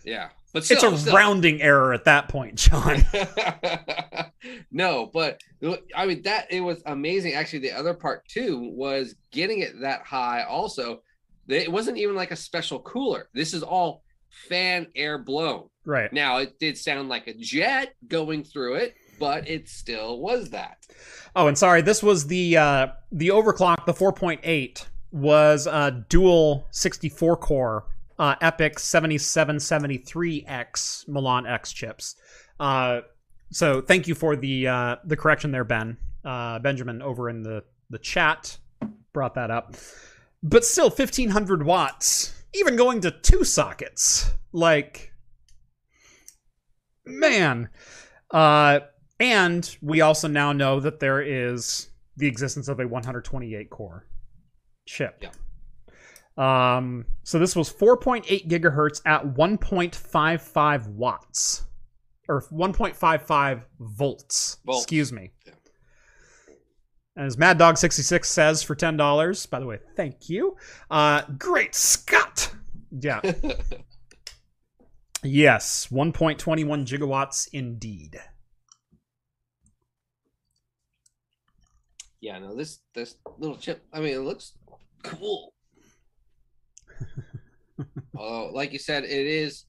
yeah 0.03 0.29
but 0.55 0.63
still, 0.63 0.93
it's 0.93 1.01
a 1.01 1.01
still. 1.01 1.15
rounding 1.15 1.61
error 1.61 1.93
at 1.93 2.05
that 2.05 2.29
point 2.29 2.55
john 2.55 3.03
no 4.71 5.09
but 5.13 5.39
i 5.95 6.05
mean 6.05 6.21
that 6.23 6.47
it 6.49 6.61
was 6.61 6.81
amazing 6.85 7.33
actually 7.33 7.59
the 7.59 7.71
other 7.71 7.93
part 7.93 8.27
too 8.27 8.71
was 8.73 9.15
getting 9.31 9.59
it 9.59 9.79
that 9.81 10.01
high 10.01 10.43
also 10.43 11.01
it 11.47 11.71
wasn't 11.71 11.97
even 11.97 12.15
like 12.15 12.31
a 12.31 12.35
special 12.35 12.79
cooler 12.79 13.29
this 13.33 13.53
is 13.53 13.61
all 13.61 14.03
fan 14.47 14.87
air 14.95 15.17
blown 15.17 15.67
right 15.85 16.11
now 16.11 16.37
it 16.37 16.57
did 16.59 16.77
sound 16.77 17.09
like 17.09 17.27
a 17.27 17.33
jet 17.33 17.93
going 18.07 18.43
through 18.43 18.75
it 18.75 18.95
but 19.19 19.47
it 19.47 19.69
still 19.69 20.19
was 20.19 20.49
that. 20.49 20.85
Oh, 21.35 21.47
and 21.47 21.57
sorry, 21.57 21.81
this 21.81 22.01
was 22.03 22.27
the 22.27 22.57
uh, 22.57 22.87
the 23.11 23.29
overclock. 23.29 23.85
The 23.85 23.93
4.8 23.93 24.85
was 25.11 25.67
a 25.67 26.05
dual 26.09 26.67
64 26.71 27.37
core 27.37 27.85
uh, 28.17 28.35
EPYC 28.35 28.75
7773X 28.75 31.07
Milan 31.07 31.45
X 31.45 31.73
chips. 31.73 32.15
Uh, 32.59 33.01
so 33.51 33.81
thank 33.81 34.07
you 34.07 34.15
for 34.15 34.35
the 34.35 34.67
uh, 34.67 34.95
the 35.05 35.17
correction 35.17 35.51
there, 35.51 35.63
Ben 35.63 35.97
uh, 36.23 36.59
Benjamin, 36.59 37.01
over 37.01 37.29
in 37.29 37.43
the 37.43 37.63
the 37.89 37.99
chat 37.99 38.57
brought 39.13 39.35
that 39.35 39.51
up. 39.51 39.75
But 40.43 40.65
still, 40.65 40.89
1500 40.89 41.65
watts, 41.65 42.33
even 42.53 42.75
going 42.75 43.01
to 43.01 43.11
two 43.11 43.43
sockets, 43.43 44.31
like 44.51 45.13
man. 47.05 47.69
Uh, 48.31 48.79
and 49.19 49.77
we 49.81 50.01
also 50.01 50.27
now 50.27 50.51
know 50.51 50.79
that 50.79 50.99
there 50.99 51.21
is 51.21 51.89
the 52.17 52.27
existence 52.27 52.67
of 52.67 52.79
a 52.79 52.87
128 52.87 53.69
core 53.69 54.05
chip. 54.85 55.19
Yeah. 55.21 55.29
Um, 56.37 57.05
so 57.23 57.39
this 57.39 57.55
was 57.55 57.71
4.8 57.71 58.47
gigahertz 58.47 59.01
at 59.05 59.23
1.55 59.23 60.87
watts 60.89 61.63
or 62.27 62.41
1.55 62.41 63.63
volts. 63.79 64.57
volts. 64.65 64.83
Excuse 64.83 65.13
me. 65.13 65.31
Yeah. 65.45 65.53
As 67.17 67.37
Mad 67.37 67.57
Dog 67.57 67.77
66 67.77 68.29
says 68.29 68.61
for 68.61 68.75
$10, 68.75 69.49
by 69.49 69.59
the 69.59 69.65
way, 69.65 69.79
thank 69.95 70.29
you. 70.29 70.57
Uh, 70.91 71.21
great 71.37 71.73
Scott. 71.73 72.53
Yeah. 72.91 73.21
yes, 75.23 75.87
1.21 75.89 76.85
gigawatts 76.85 77.47
indeed. 77.53 78.19
yeah, 82.25 82.39
no, 82.39 82.55
this 82.55 82.79
this 82.95 83.17
little 83.37 83.55
chip. 83.55 83.85
I 83.93 83.99
mean, 83.99 84.15
it 84.15 84.21
looks 84.21 84.53
cool. 85.03 85.53
Although, 88.17 88.53
like 88.53 88.73
you 88.73 88.79
said, 88.79 89.03
it 89.03 89.09
is 89.27 89.65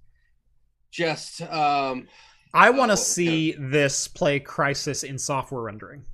just 0.91 1.43
um 1.43 2.07
I 2.55 2.71
want 2.71 2.91
to 2.91 2.95
Uh, 2.95 2.97
see 2.97 3.53
this 3.59 4.09
play 4.09 4.41
Crysis 4.41 5.05
in 5.05 5.19
software 5.19 5.63
rendering. 5.63 6.05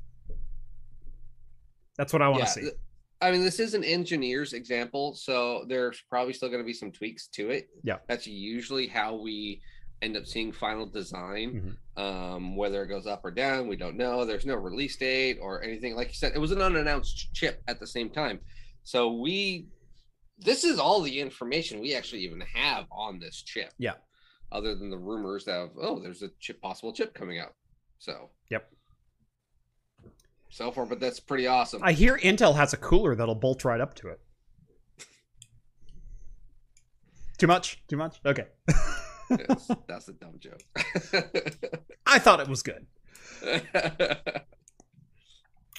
That's 1.97 2.13
what 2.13 2.23
I 2.23 2.29
want 2.29 2.41
to 2.41 2.47
yeah, 2.47 2.53
see. 2.53 2.61
th- 2.63 2.75
I 3.21 3.31
mean, 3.31 3.43
this 3.43 3.61
is 3.61 3.75
an 3.75 3.85
engineering 3.85 4.65
sample, 4.65 5.15
so 5.15 5.65
there's 5.69 6.03
probably 6.11 6.33
still 6.33 6.49
going 6.49 6.61
to 6.61 6.67
be 6.67 6.73
some 6.73 6.91
tweaks 6.91 7.29
to 7.29 7.51
it. 7.51 7.69
Yeah. 7.85 7.99
That's 8.09 8.27
usually 8.27 8.89
how 8.89 9.15
we 9.15 9.61
end 10.01 10.17
up 10.17 10.27
seeing 10.27 10.51
final 10.51 10.87
design. 10.87 11.77
Mm-hmm. 11.97 12.03
Um, 12.03 12.57
whether 12.57 12.83
it 12.83 12.89
goes 12.89 13.07
up 13.07 13.25
or 13.25 13.31
down, 13.31 13.69
we 13.69 13.77
don't 13.77 13.97
know. 13.97 14.25
There's 14.25 14.47
no 14.47 14.57
release 14.57 14.97
date 14.97 15.39
or 15.41 15.63
anything. 15.63 15.95
Like 15.95 16.09
you 16.09 16.15
said, 16.15 16.33
it 16.35 16.41
was 16.41 16.51
an 16.51 16.61
unannounced 16.61 17.33
chip 17.33 17.63
at 17.69 17.79
the 17.79 17.87
same 17.87 18.11
time. 18.11 18.41
So 18.83 19.13
we, 19.13 19.69
this 20.39 20.65
is 20.65 20.79
all 20.79 21.01
the 21.01 21.21
information 21.21 21.81
we 21.81 21.95
actually 21.95 22.23
even 22.23 22.41
have 22.41 22.87
on 22.91 23.19
this 23.19 23.43
chip. 23.43 23.73
Yeah. 23.79 23.95
Other 24.51 24.75
than 24.75 24.91
the 24.91 24.99
rumors 24.99 25.45
that, 25.47 25.71
oh, 25.81 26.01
there's 26.01 26.23
a 26.23 26.29
chip, 26.41 26.61
possible 26.61 26.93
chip 26.93 27.15
coming 27.15 27.39
out. 27.39 27.55
So. 27.99 28.31
Yep. 28.51 28.71
So 30.51 30.71
far, 30.71 30.85
but 30.85 31.01
that's 31.01 31.21
pretty 31.21 31.47
awesome. 31.47 31.83
I 31.83 31.93
hear 31.93 32.19
Intel 32.19 32.55
has 32.57 32.75
a 32.75 32.77
cooler 32.77 33.15
that'll 33.15 33.35
bolt 33.35 33.65
right 33.65 33.81
up 33.81 33.95
to 33.95 34.09
it. 34.09 34.21
Too 37.39 37.47
much? 37.47 37.83
Too 37.89 37.97
much? 37.97 38.21
Okay. 38.27 38.47
Yes, 39.31 39.71
that's 39.89 40.09
a 40.09 40.13
dumb 40.13 40.39
joke. 40.39 40.63
I 42.07 42.19
thought 42.19 42.41
it 42.41 42.49
was 42.49 42.63
good. 42.63 42.87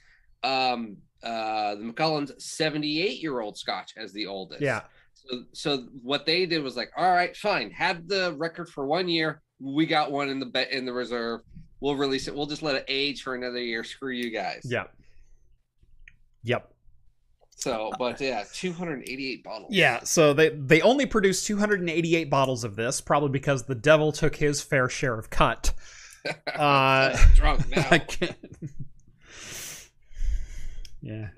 um 0.45 0.97
uh 1.23 1.75
the 1.75 1.83
Macallan's 1.83 2.31
78 2.37 3.21
year 3.21 3.39
old 3.39 3.57
scotch 3.57 3.93
as 3.97 4.13
the 4.13 4.27
oldest. 4.27 4.61
yeah, 4.61 4.81
So, 5.13 5.43
so 5.53 5.77
what 6.03 6.25
they 6.25 6.45
did 6.45 6.61
was 6.63 6.75
like, 6.77 6.91
all 6.95 7.11
right, 7.11 7.35
fine, 7.35 7.71
have 7.71 8.07
the 8.07 8.33
record 8.37 8.69
for 8.69 8.85
one 8.85 9.07
year. 9.07 9.41
We 9.59 9.85
got 9.85 10.11
one 10.11 10.29
in 10.29 10.39
the 10.39 10.45
bet 10.45 10.71
in 10.71 10.85
the 10.85 10.93
reserve. 10.93 11.41
We'll 11.79 11.95
release 11.95 12.27
it. 12.27 12.35
We'll 12.35 12.45
just 12.45 12.61
let 12.63 12.75
it 12.75 12.85
age 12.87 13.23
for 13.23 13.35
another 13.35 13.59
year. 13.59 13.83
Screw 13.83 14.11
you 14.11 14.29
guys. 14.29 14.61
yeah, 14.65 14.83
yep. 16.43 16.71
So, 17.57 17.91
but 17.97 18.19
yeah, 18.19 18.43
288 18.53 19.43
bottles. 19.43 19.69
Yeah, 19.73 20.03
so 20.03 20.33
they 20.33 20.49
they 20.49 20.81
only 20.81 21.05
produced 21.05 21.45
288 21.47 22.29
bottles 22.29 22.63
of 22.65 22.75
this, 22.75 22.99
probably 23.01 23.29
because 23.29 23.63
the 23.63 23.75
devil 23.75 24.11
took 24.11 24.35
his 24.35 24.61
fair 24.61 24.89
share 24.89 25.17
of 25.17 25.29
cut. 25.29 25.73
Uh, 26.55 27.15
drunk 27.35 27.69
now. 27.69 27.87
Yeah. 31.05 31.29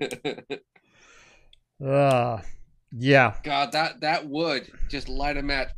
Uh, 1.80 2.42
yeah. 2.90 3.34
God, 3.44 3.70
that 3.70 4.00
that 4.00 4.26
would 4.26 4.68
just 4.88 5.08
light 5.08 5.36
a 5.36 5.42
match. 5.42 5.68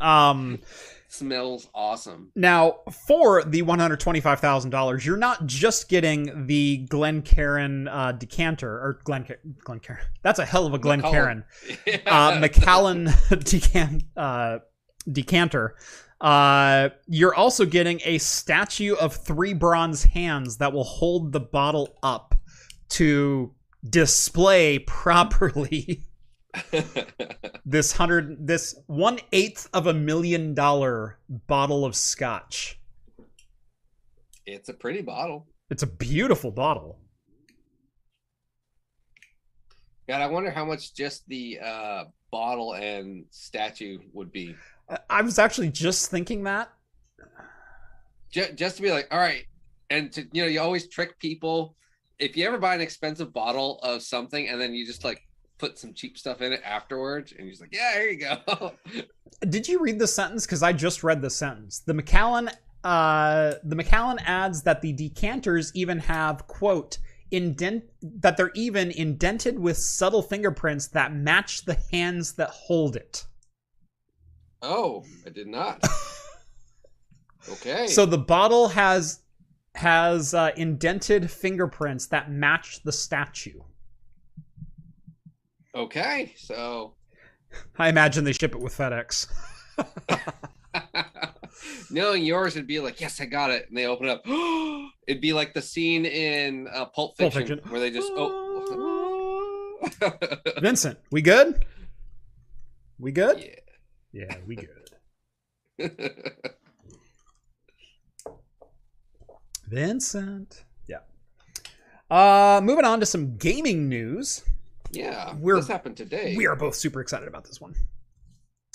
Um. 0.00 0.60
Smells 1.08 1.68
awesome. 1.74 2.30
Now, 2.34 2.78
for 3.06 3.44
the 3.44 3.62
one 3.62 3.78
hundred 3.78 4.00
twenty-five 4.00 4.40
thousand 4.40 4.70
dollars, 4.70 5.06
you're 5.06 5.16
not 5.16 5.46
just 5.46 5.88
getting 5.88 6.46
the 6.46 6.86
Glencairn 6.88 7.88
uh, 7.88 8.12
decanter 8.12 8.68
or 8.68 9.00
Glen 9.04 9.26
Glencairn. 9.64 9.98
That's 10.22 10.38
a 10.38 10.44
hell 10.44 10.66
of 10.66 10.74
a 10.74 10.78
Glencairn. 10.78 11.44
Uh, 12.06 12.38
Macallan 12.40 13.06
decan 13.30 14.04
uh, 14.16 14.58
decanter. 15.10 15.76
Uh, 16.20 16.88
you're 17.06 17.34
also 17.34 17.64
getting 17.66 18.00
a 18.04 18.18
statue 18.18 18.94
of 18.94 19.14
three 19.14 19.52
bronze 19.52 20.04
hands 20.04 20.58
that 20.58 20.72
will 20.72 20.84
hold 20.84 21.32
the 21.32 21.40
bottle 21.40 21.96
up 22.02 22.33
to 22.90 23.54
display 23.88 24.78
properly 24.78 26.02
this 27.66 27.92
hundred 27.92 28.46
this 28.46 28.74
one 28.86 29.18
eighth 29.32 29.68
of 29.72 29.86
a 29.86 29.94
million 29.94 30.54
dollar 30.54 31.18
bottle 31.28 31.84
of 31.84 31.94
scotch. 31.96 32.80
it's 34.46 34.68
a 34.68 34.74
pretty 34.74 35.02
bottle. 35.02 35.46
It's 35.70 35.82
a 35.82 35.86
beautiful 35.86 36.50
bottle. 36.50 36.98
God, 40.08 40.20
I 40.20 40.26
wonder 40.26 40.50
how 40.50 40.64
much 40.66 40.94
just 40.94 41.26
the 41.28 41.58
uh, 41.62 42.04
bottle 42.30 42.74
and 42.74 43.24
statue 43.30 43.98
would 44.12 44.30
be. 44.30 44.54
I- 45.08 45.22
was 45.22 45.38
actually 45.38 45.70
just 45.70 46.10
thinking 46.10 46.42
that. 46.44 46.70
Just, 48.30 48.54
just 48.56 48.76
to 48.76 48.82
be 48.82 48.90
like, 48.90 49.08
all 49.10 49.18
right, 49.18 49.44
and 49.90 50.12
to 50.12 50.26
you 50.32 50.42
know, 50.42 50.48
you 50.48 50.60
always 50.60 50.88
trick 50.88 51.18
people. 51.18 51.74
If 52.18 52.36
you 52.36 52.46
ever 52.46 52.58
buy 52.58 52.74
an 52.74 52.80
expensive 52.80 53.32
bottle 53.32 53.80
of 53.82 54.02
something 54.02 54.48
and 54.48 54.60
then 54.60 54.74
you 54.74 54.86
just 54.86 55.04
like 55.04 55.22
put 55.58 55.78
some 55.78 55.94
cheap 55.94 56.18
stuff 56.18 56.42
in 56.42 56.52
it 56.52 56.60
afterwards, 56.64 57.32
and 57.32 57.40
you're 57.40 57.50
just 57.50 57.60
like, 57.60 57.74
yeah, 57.74 57.94
here 57.94 58.08
you 58.08 58.18
go. 58.18 58.72
Did 59.48 59.68
you 59.68 59.80
read 59.80 59.98
the 59.98 60.06
sentence? 60.06 60.46
Because 60.46 60.62
I 60.62 60.72
just 60.72 61.02
read 61.02 61.22
the 61.22 61.30
sentence. 61.30 61.80
The 61.80 61.94
Macallan, 61.94 62.50
uh, 62.82 63.54
the 63.64 63.76
Macallan 63.76 64.18
adds 64.20 64.62
that 64.62 64.80
the 64.80 64.92
decanters 64.92 65.72
even 65.74 65.98
have 66.00 66.46
quote 66.46 66.98
indent 67.30 67.84
that 68.02 68.36
they're 68.36 68.52
even 68.54 68.90
indented 68.92 69.58
with 69.58 69.76
subtle 69.76 70.22
fingerprints 70.22 70.88
that 70.88 71.14
match 71.14 71.64
the 71.64 71.78
hands 71.90 72.34
that 72.34 72.50
hold 72.50 72.94
it. 72.96 73.26
oh, 74.62 75.04
I 75.26 75.30
did 75.30 75.46
not. 75.48 75.82
Okay. 77.46 77.86
So 77.88 78.06
the 78.06 78.16
bottle 78.16 78.68
has 78.68 79.20
has 79.74 80.34
uh, 80.34 80.50
indented 80.56 81.30
fingerprints 81.30 82.06
that 82.06 82.30
match 82.30 82.82
the 82.82 82.92
statue. 82.92 83.60
okay, 85.74 86.34
so 86.36 86.94
I 87.78 87.88
imagine 87.88 88.24
they 88.24 88.32
ship 88.32 88.54
it 88.54 88.60
with 88.60 88.76
FedEx. 88.76 89.26
knowing 91.90 92.24
yours 92.24 92.56
would 92.56 92.66
be 92.66 92.80
like, 92.80 93.00
yes, 93.00 93.20
I 93.20 93.26
got 93.26 93.50
it, 93.50 93.68
and 93.68 93.76
they 93.76 93.86
open 93.86 94.08
it 94.08 94.10
up. 94.10 94.22
It'd 95.06 95.22
be 95.22 95.32
like 95.32 95.54
the 95.54 95.62
scene 95.62 96.04
in 96.06 96.66
uh, 96.68 96.86
Pulp, 96.86 97.16
Pulp 97.16 97.32
Fiction, 97.32 97.58
Fiction. 97.58 97.72
where 97.72 97.80
they 97.80 97.90
just 97.90 98.10
oh. 98.14 98.40
Vincent, 100.60 100.98
we 101.10 101.22
good? 101.22 101.64
We 102.98 103.12
good? 103.12 103.38
yeah. 103.40 103.54
Yeah, 104.12 104.36
we 104.46 104.56
good. 104.56 104.90
Vincent. 109.68 110.64
Yeah. 110.88 110.98
Uh 112.10 112.60
moving 112.62 112.84
on 112.84 113.00
to 113.00 113.06
some 113.06 113.36
gaming 113.36 113.88
news. 113.88 114.42
yeah, 114.90 115.34
We're- 115.38 115.60
this 115.60 115.68
happened 115.68 115.96
today. 115.96 116.34
We 116.36 116.46
are 116.46 116.56
both 116.56 116.74
super 116.74 117.00
excited 117.00 117.28
about 117.28 117.44
this 117.44 117.60
one. 117.60 117.74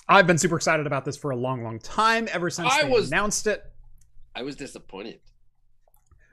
I've 0.08 0.26
been 0.28 0.38
super 0.40 0.56
excited 0.56 0.88
about 0.88 1.06
this 1.06 1.16
for 1.16 1.32
a 1.32 1.36
long, 1.36 1.64
long 1.64 1.80
time, 1.80 2.28
ever 2.32 2.50
since 2.50 2.72
I 2.72 2.84
they 2.84 2.90
was- 2.90 3.08
announced 3.10 3.46
it. 3.48 3.64
I 4.36 4.42
was 4.44 4.56
disappointed. 4.56 5.20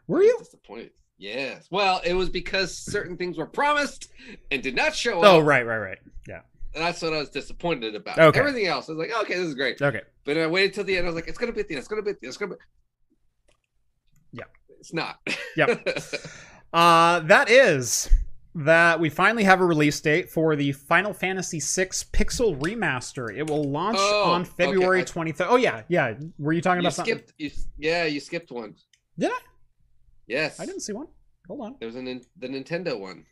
Were 0.06 0.18
I 0.18 0.20
was 0.20 0.26
you? 0.26 0.38
disappointed? 0.38 0.90
Yes. 1.18 1.66
Well, 1.70 2.00
it 2.04 2.12
was 2.14 2.28
because 2.28 2.76
certain 2.76 3.16
things 3.16 3.38
were 3.38 3.46
promised 3.46 4.10
and 4.50 4.62
did 4.62 4.76
not 4.76 4.94
show 4.94 5.18
up. 5.20 5.24
Oh, 5.24 5.40
right, 5.40 5.64
right, 5.66 5.78
right. 5.78 5.98
Yeah. 6.28 6.40
That's 6.74 7.00
what 7.00 7.14
I 7.14 7.18
was 7.18 7.30
disappointed 7.30 7.94
about. 7.94 8.18
Okay. 8.18 8.38
Everything 8.38 8.66
else, 8.66 8.88
I 8.88 8.92
was 8.92 8.98
like, 8.98 9.18
okay, 9.22 9.34
this 9.34 9.46
is 9.48 9.54
great. 9.54 9.80
Okay. 9.80 10.02
But 10.24 10.34
then 10.34 10.42
I 10.44 10.46
waited 10.46 10.74
till 10.74 10.84
the 10.84 10.96
end. 10.96 11.06
I 11.06 11.08
was 11.08 11.14
like, 11.14 11.26
it's 11.28 11.38
gonna 11.38 11.52
be 11.52 11.60
at 11.60 11.68
the 11.68 11.74
end. 11.74 11.78
It's 11.80 11.88
gonna 11.88 12.02
be 12.02 12.10
at 12.10 12.20
the 12.20 12.26
end. 12.26 12.28
It's 12.30 12.36
gonna 12.36 12.54
be. 12.54 12.60
It's 14.86 14.94
not. 14.94 15.18
Yep. 15.56 15.88
Uh, 16.72 17.20
that 17.20 17.48
is 17.48 18.10
that 18.54 19.00
we 19.00 19.08
finally 19.08 19.44
have 19.44 19.62
a 19.62 19.64
release 19.64 19.98
date 20.00 20.28
for 20.28 20.56
the 20.56 20.72
Final 20.72 21.14
Fantasy 21.14 21.58
VI 21.58 21.84
Pixel 22.12 22.60
Remaster. 22.60 23.34
It 23.34 23.48
will 23.48 23.64
launch 23.64 23.96
Oh, 23.98 24.24
on 24.32 24.44
February 24.44 25.00
I- 25.00 25.04
23rd. 25.04 25.46
Oh, 25.48 25.56
yeah, 25.56 25.84
yeah. 25.88 26.14
Were 26.38 26.52
you 26.52 26.60
talking 26.60 26.82
you 26.82 26.88
about 26.88 26.94
something? 26.94 27.14
skipped. 27.18 27.32
You, 27.38 27.50
yeah, 27.78 28.04
you 28.04 28.20
skipped 28.20 28.50
one. 28.50 28.74
Did 29.18 29.30
I? 29.30 29.38
Yes. 30.26 30.60
I 30.60 30.66
didn't 30.66 30.80
see 30.82 30.92
one. 30.92 31.06
Hold 31.46 31.62
on. 31.62 31.76
There 31.78 31.86
was 31.86 31.96
an 31.96 32.04
the 32.36 32.48
Nintendo 32.48 32.98
one. 32.98 33.24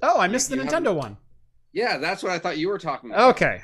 Oh, 0.00 0.18
I 0.18 0.26
You- 0.26 0.32
missed 0.32 0.48
the 0.48 0.56
you 0.56 0.62
Nintendo 0.62 0.94
one. 0.94 1.18
Yeah, 1.74 1.98
that's 1.98 2.22
what 2.22 2.32
I 2.32 2.38
thought 2.38 2.56
you 2.56 2.68
were 2.68 2.78
talking 2.78 3.10
about. 3.10 3.30
Okay. 3.34 3.60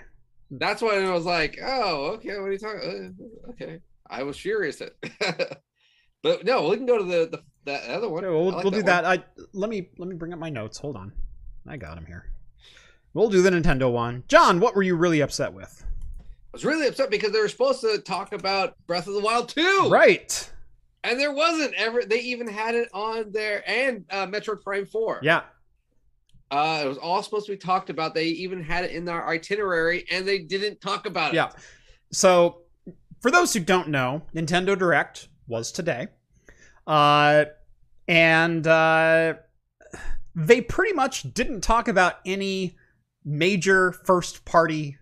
That's 0.51 0.83
why 0.83 1.03
I 1.03 1.11
was 1.13 1.25
like, 1.25 1.59
oh, 1.65 2.09
okay, 2.17 2.37
what 2.39 2.49
are 2.49 2.53
you 2.53 2.59
talking? 2.59 3.15
Uh, 3.47 3.51
okay, 3.53 3.79
I 4.11 4.23
was 4.25 4.37
furious. 4.37 4.83
At... 4.83 4.93
but 6.25 6.45
no, 6.45 6.71
we 6.71 6.77
can 6.77 6.87
go 6.87 6.97
to 6.97 7.05
the 7.05 7.29
the 7.31 7.43
that 7.67 7.85
other 7.89 8.09
one. 8.09 8.25
Okay, 8.25 8.33
well, 8.33 8.45
we'll, 8.45 8.53
like 8.55 8.65
we'll 8.65 8.71
do 8.71 8.79
one. 8.79 8.87
that. 8.87 9.05
I 9.05 9.23
let 9.53 9.69
me 9.69 9.91
let 9.99 10.09
me 10.09 10.17
bring 10.17 10.33
up 10.33 10.39
my 10.39 10.49
notes. 10.49 10.79
Hold 10.79 10.97
on. 10.97 11.13
I 11.69 11.77
got 11.77 11.95
them 11.95 12.07
here. 12.07 12.31
We'll 13.13 13.29
do 13.29 13.43
the 13.43 13.51
Nintendo 13.51 13.93
one. 13.93 14.25
John, 14.27 14.59
what 14.59 14.75
were 14.75 14.83
you 14.83 14.97
really 14.97 15.21
upset 15.21 15.53
with? 15.53 15.85
I 16.21 16.25
was 16.53 16.65
really 16.65 16.87
upset 16.87 17.11
because 17.11 17.33
they 17.33 17.41
were 17.41 17.49
supposed 17.49 17.83
to 17.83 17.99
talk 17.99 18.33
about 18.33 18.75
Breath 18.87 19.07
of 19.07 19.15
the 19.15 19.21
Wild 19.21 19.49
2. 19.51 19.89
Right. 19.91 20.51
And 21.05 21.21
there 21.21 21.33
wasn't 21.33 21.75
ever 21.75 22.03
they 22.05 22.21
even 22.21 22.49
had 22.49 22.75
it 22.75 22.89
on 22.95 23.31
there 23.31 23.63
and 23.69 24.07
uh 24.11 24.27
Metroid 24.27 24.63
Prime 24.63 24.87
4. 24.87 25.21
Yeah. 25.23 25.43
Uh 26.51 26.83
it 26.85 26.89
was 26.89 26.99
all 26.99 27.23
supposed 27.23 27.47
to 27.47 27.53
be 27.53 27.59
talked 27.59 27.91
about. 27.91 28.15
They 28.15 28.27
even 28.27 28.63
had 28.63 28.85
it 28.85 28.93
in 28.93 29.05
their 29.05 29.29
itinerary 29.29 30.07
and 30.11 30.27
they 30.27 30.39
didn't 30.39 30.81
talk 30.81 31.05
about 31.05 31.33
it. 31.33 31.37
Yeah. 31.37 31.51
So, 32.13 32.63
for 33.21 33.31
those 33.31 33.53
who 33.53 33.61
don't 33.61 33.89
know, 33.89 34.23
Nintendo 34.35 34.79
Direct 34.79 35.29
was 35.47 35.73
today. 35.73 36.09
Uh, 36.87 37.45
and 38.09 38.67
uh, 38.67 39.35
they 40.35 40.61
pretty 40.61 40.93
much 40.95 41.33
didn't 41.35 41.63
talk 41.63 41.89
about 41.89 42.15
any 42.27 42.77
major 43.25 43.93
first 43.93 44.45
party 44.45 44.99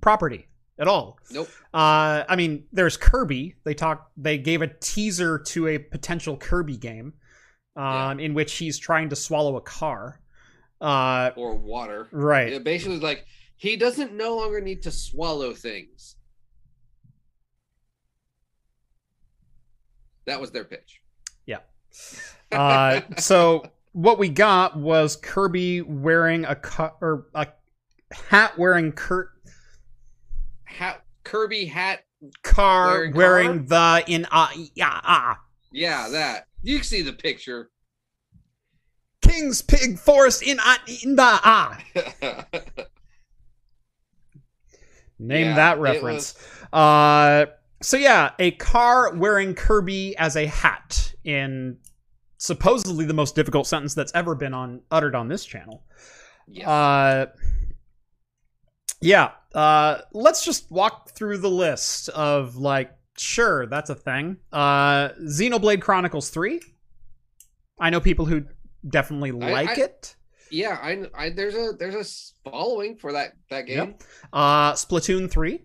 property 0.00 0.46
at 0.78 0.88
all. 0.88 1.18
Nope. 1.30 1.48
Uh, 1.72 2.24
I 2.28 2.36
mean, 2.36 2.64
there's 2.72 2.96
Kirby. 2.96 3.54
They 3.64 3.74
talked. 3.74 4.12
They 4.16 4.38
gave 4.38 4.62
a 4.62 4.66
teaser 4.68 5.38
to 5.38 5.68
a 5.68 5.78
potential 5.78 6.36
Kirby 6.36 6.76
game, 6.76 7.14
um, 7.76 8.20
in 8.20 8.34
which 8.34 8.52
he's 8.54 8.78
trying 8.78 9.08
to 9.10 9.16
swallow 9.16 9.56
a 9.56 9.60
car. 9.62 10.20
Uh, 10.80 11.30
Or 11.36 11.54
water. 11.54 12.08
right. 12.10 12.52
It 12.52 12.64
basically 12.64 12.98
like 12.98 13.24
he 13.56 13.76
doesn't 13.76 14.12
no 14.12 14.36
longer 14.36 14.60
need 14.60 14.82
to 14.82 14.90
swallow 14.90 15.54
things. 15.54 16.16
That 20.26 20.40
was 20.40 20.50
their 20.50 20.64
pitch. 20.64 21.00
Yeah. 21.46 21.58
Uh, 22.50 23.00
so 23.18 23.64
what 23.92 24.18
we 24.18 24.28
got 24.28 24.76
was 24.76 25.16
Kirby 25.16 25.82
wearing 25.82 26.44
a 26.44 26.54
cut 26.54 26.96
or 27.00 27.26
a 27.34 27.48
hat 28.12 28.58
wearing 28.58 28.92
Kurt 28.92 29.30
Hat 30.64 31.04
Kirby 31.24 31.66
hat. 31.66 32.04
car 32.42 32.98
Wearing 32.98 33.14
wearing, 33.14 33.66
the 33.66 34.04
in 34.06 34.26
ah 34.30 34.52
yeah 34.74 35.00
ah 35.02 35.40
Yeah, 35.72 36.08
that. 36.10 36.46
You 36.62 36.76
can 36.76 36.84
see 36.84 37.02
the 37.02 37.12
picture. 37.12 37.70
King's 39.20 39.62
Pig 39.62 39.98
Forest 39.98 40.42
in 40.42 40.58
ah 40.60 40.78
in 41.02 41.16
the 41.16 41.22
ah. 41.22 41.78
Name 45.18 45.46
Yeah, 45.48 45.54
that 45.54 45.78
reference. 45.78 46.34
Uh, 46.72 47.46
so 47.82 47.96
yeah, 47.96 48.30
a 48.38 48.52
car 48.52 49.14
wearing 49.14 49.54
Kirby 49.54 50.16
as 50.16 50.36
a 50.36 50.46
hat 50.46 51.12
in 51.24 51.78
supposedly 52.38 53.04
the 53.04 53.14
most 53.14 53.34
difficult 53.34 53.66
sentence 53.66 53.94
that's 53.94 54.12
ever 54.14 54.34
been 54.34 54.54
on 54.54 54.80
uttered 54.90 55.14
on 55.14 55.28
this 55.28 55.44
channel. 55.44 55.84
yes. 56.48 56.66
Uh, 56.66 57.26
yeah. 59.00 59.32
Uh, 59.54 59.98
let's 60.12 60.44
just 60.44 60.70
walk 60.70 61.10
through 61.10 61.38
the 61.38 61.50
list 61.50 62.08
of 62.10 62.56
like, 62.56 62.90
sure, 63.18 63.66
that's 63.66 63.90
a 63.90 63.94
thing. 63.94 64.38
Uh, 64.52 65.10
Xenoblade 65.24 65.80
Chronicles 65.82 66.30
Three. 66.30 66.60
I 67.78 67.90
know 67.90 68.00
people 68.00 68.24
who 68.26 68.44
definitely 68.88 69.32
like 69.32 69.78
I- 69.78 69.82
it. 69.82 70.14
yeah, 70.50 70.78
I, 70.80 71.04
I 71.14 71.30
there's 71.30 71.54
a 71.54 71.72
there's 71.78 71.94
a 71.94 72.50
following 72.50 72.96
for 72.96 73.12
that 73.12 73.32
that 73.50 73.66
game. 73.66 73.76
Yep. 73.78 74.02
Uh, 74.32 74.72
Splatoon 74.72 75.30
Three. 75.30 75.60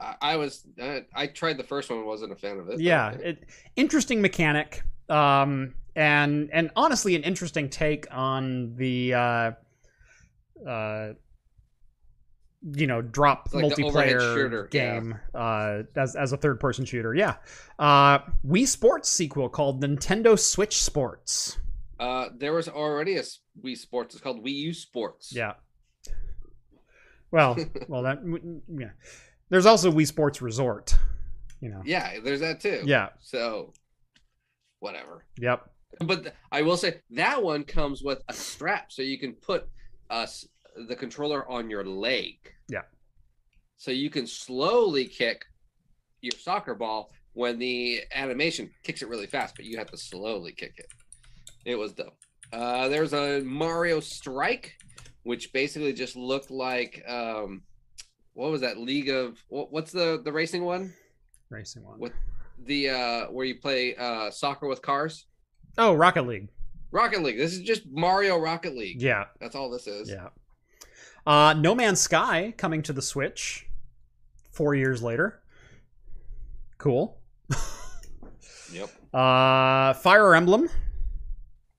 I, 0.00 0.14
I 0.20 0.36
was 0.36 0.66
I 1.14 1.26
tried 1.26 1.58
the 1.58 1.64
first 1.64 1.90
one, 1.90 2.04
wasn't 2.04 2.32
a 2.32 2.36
fan 2.36 2.58
of 2.58 2.68
it. 2.68 2.80
Yeah, 2.80 3.10
it, 3.10 3.44
interesting 3.76 4.20
mechanic. 4.20 4.82
Um, 5.08 5.74
and 5.96 6.50
and 6.52 6.70
honestly, 6.76 7.14
an 7.16 7.22
interesting 7.22 7.68
take 7.68 8.06
on 8.10 8.74
the 8.76 9.14
uh, 9.14 9.50
uh, 10.66 11.12
you 12.76 12.86
know, 12.86 13.00
drop 13.00 13.46
It's 13.46 13.54
like 13.54 13.74
the 13.74 13.82
multiplayer 13.82 14.34
shooter, 14.34 14.68
yeah. 14.72 14.94
game 14.94 15.18
uh, 15.34 15.82
as 15.96 16.16
as 16.16 16.32
a 16.32 16.36
third 16.36 16.60
person 16.60 16.84
shooter. 16.84 17.14
Yeah, 17.14 17.36
uh, 17.78 18.20
Wii 18.46 18.66
Sports 18.66 19.10
sequel 19.10 19.48
called 19.48 19.82
Nintendo 19.82 20.38
Switch 20.38 20.82
Sports. 20.82 21.58
Uh, 21.98 22.28
there 22.36 22.52
was 22.52 22.68
already 22.68 23.16
a 23.16 23.22
Wii 23.62 23.76
Sports. 23.76 24.14
It's 24.14 24.22
called 24.22 24.44
Wii 24.44 24.54
U 24.54 24.74
Sports. 24.74 25.32
Yeah. 25.34 25.54
Well, 27.30 27.56
well, 27.88 28.02
that 28.02 28.20
yeah. 28.68 28.90
There's 29.50 29.66
also 29.66 29.90
Wii 29.90 30.06
Sports 30.06 30.40
Resort. 30.40 30.96
You 31.60 31.68
know. 31.68 31.82
Yeah, 31.84 32.20
there's 32.24 32.40
that 32.40 32.60
too. 32.60 32.82
Yeah. 32.86 33.10
So, 33.20 33.72
whatever. 34.78 35.26
Yep. 35.38 35.68
But 36.00 36.22
th- 36.22 36.34
I 36.50 36.62
will 36.62 36.76
say 36.76 37.00
that 37.10 37.42
one 37.42 37.64
comes 37.64 38.02
with 38.02 38.22
a 38.28 38.32
strap, 38.32 38.90
so 38.92 39.02
you 39.02 39.18
can 39.18 39.34
put 39.34 39.68
us 40.08 40.46
the 40.88 40.96
controller 40.96 41.48
on 41.50 41.68
your 41.68 41.84
leg. 41.84 42.36
Yeah. 42.68 42.82
So 43.76 43.90
you 43.90 44.08
can 44.08 44.26
slowly 44.26 45.06
kick 45.06 45.44
your 46.20 46.38
soccer 46.38 46.74
ball 46.74 47.10
when 47.32 47.58
the 47.58 48.00
animation 48.14 48.70
kicks 48.82 49.02
it 49.02 49.08
really 49.08 49.26
fast, 49.26 49.56
but 49.56 49.64
you 49.64 49.78
have 49.78 49.90
to 49.90 49.96
slowly 49.96 50.52
kick 50.52 50.74
it. 50.76 50.86
It 51.64 51.76
was 51.76 51.92
dope. 51.92 52.16
Uh, 52.52 52.88
there's 52.88 53.12
a 53.12 53.40
Mario 53.40 54.00
Strike, 54.00 54.74
which 55.22 55.52
basically 55.52 55.92
just 55.92 56.16
looked 56.16 56.50
like 56.50 57.02
um, 57.08 57.62
what 58.34 58.50
was 58.50 58.60
that 58.62 58.78
League 58.78 59.08
of 59.08 59.38
what, 59.48 59.72
what's 59.72 59.92
the 59.92 60.20
the 60.24 60.32
racing 60.32 60.64
one? 60.64 60.92
Racing 61.50 61.84
one. 61.84 61.98
What- 61.98 62.12
The 62.66 62.90
uh, 62.90 63.24
where 63.26 63.46
you 63.46 63.56
play 63.58 63.96
uh, 63.96 64.30
soccer 64.30 64.66
with 64.68 64.82
cars. 64.82 65.26
Oh, 65.78 65.94
Rocket 65.94 66.26
League. 66.26 66.48
Rocket 66.90 67.22
League. 67.22 67.38
This 67.38 67.52
is 67.52 67.60
just 67.60 67.82
Mario 67.90 68.36
Rocket 68.38 68.76
League. 68.76 69.00
Yeah. 69.00 69.24
That's 69.40 69.54
all 69.54 69.70
this 69.70 69.86
is. 69.86 70.10
Yeah. 70.10 70.28
Uh, 71.26 71.54
no 71.54 71.74
Man's 71.74 72.00
Sky 72.00 72.52
coming 72.56 72.82
to 72.82 72.92
the 72.92 73.02
Switch 73.02 73.66
four 74.52 74.74
years 74.74 75.02
later. 75.02 75.40
Cool. 76.78 77.18
Yep. 78.72 78.88
Uh, 79.12 79.92
Fire 79.94 80.34
Emblem 80.36 80.68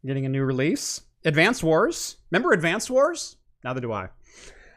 getting 0.06 0.26
a 0.26 0.30
new 0.30 0.44
release. 0.44 1.00
Advanced 1.24 1.64
Wars. 1.64 2.18
Remember 2.32 2.52
Advanced 2.52 2.90
Wars? 2.90 3.38
Neither 3.64 3.80
do 3.80 3.94
I. 3.94 4.10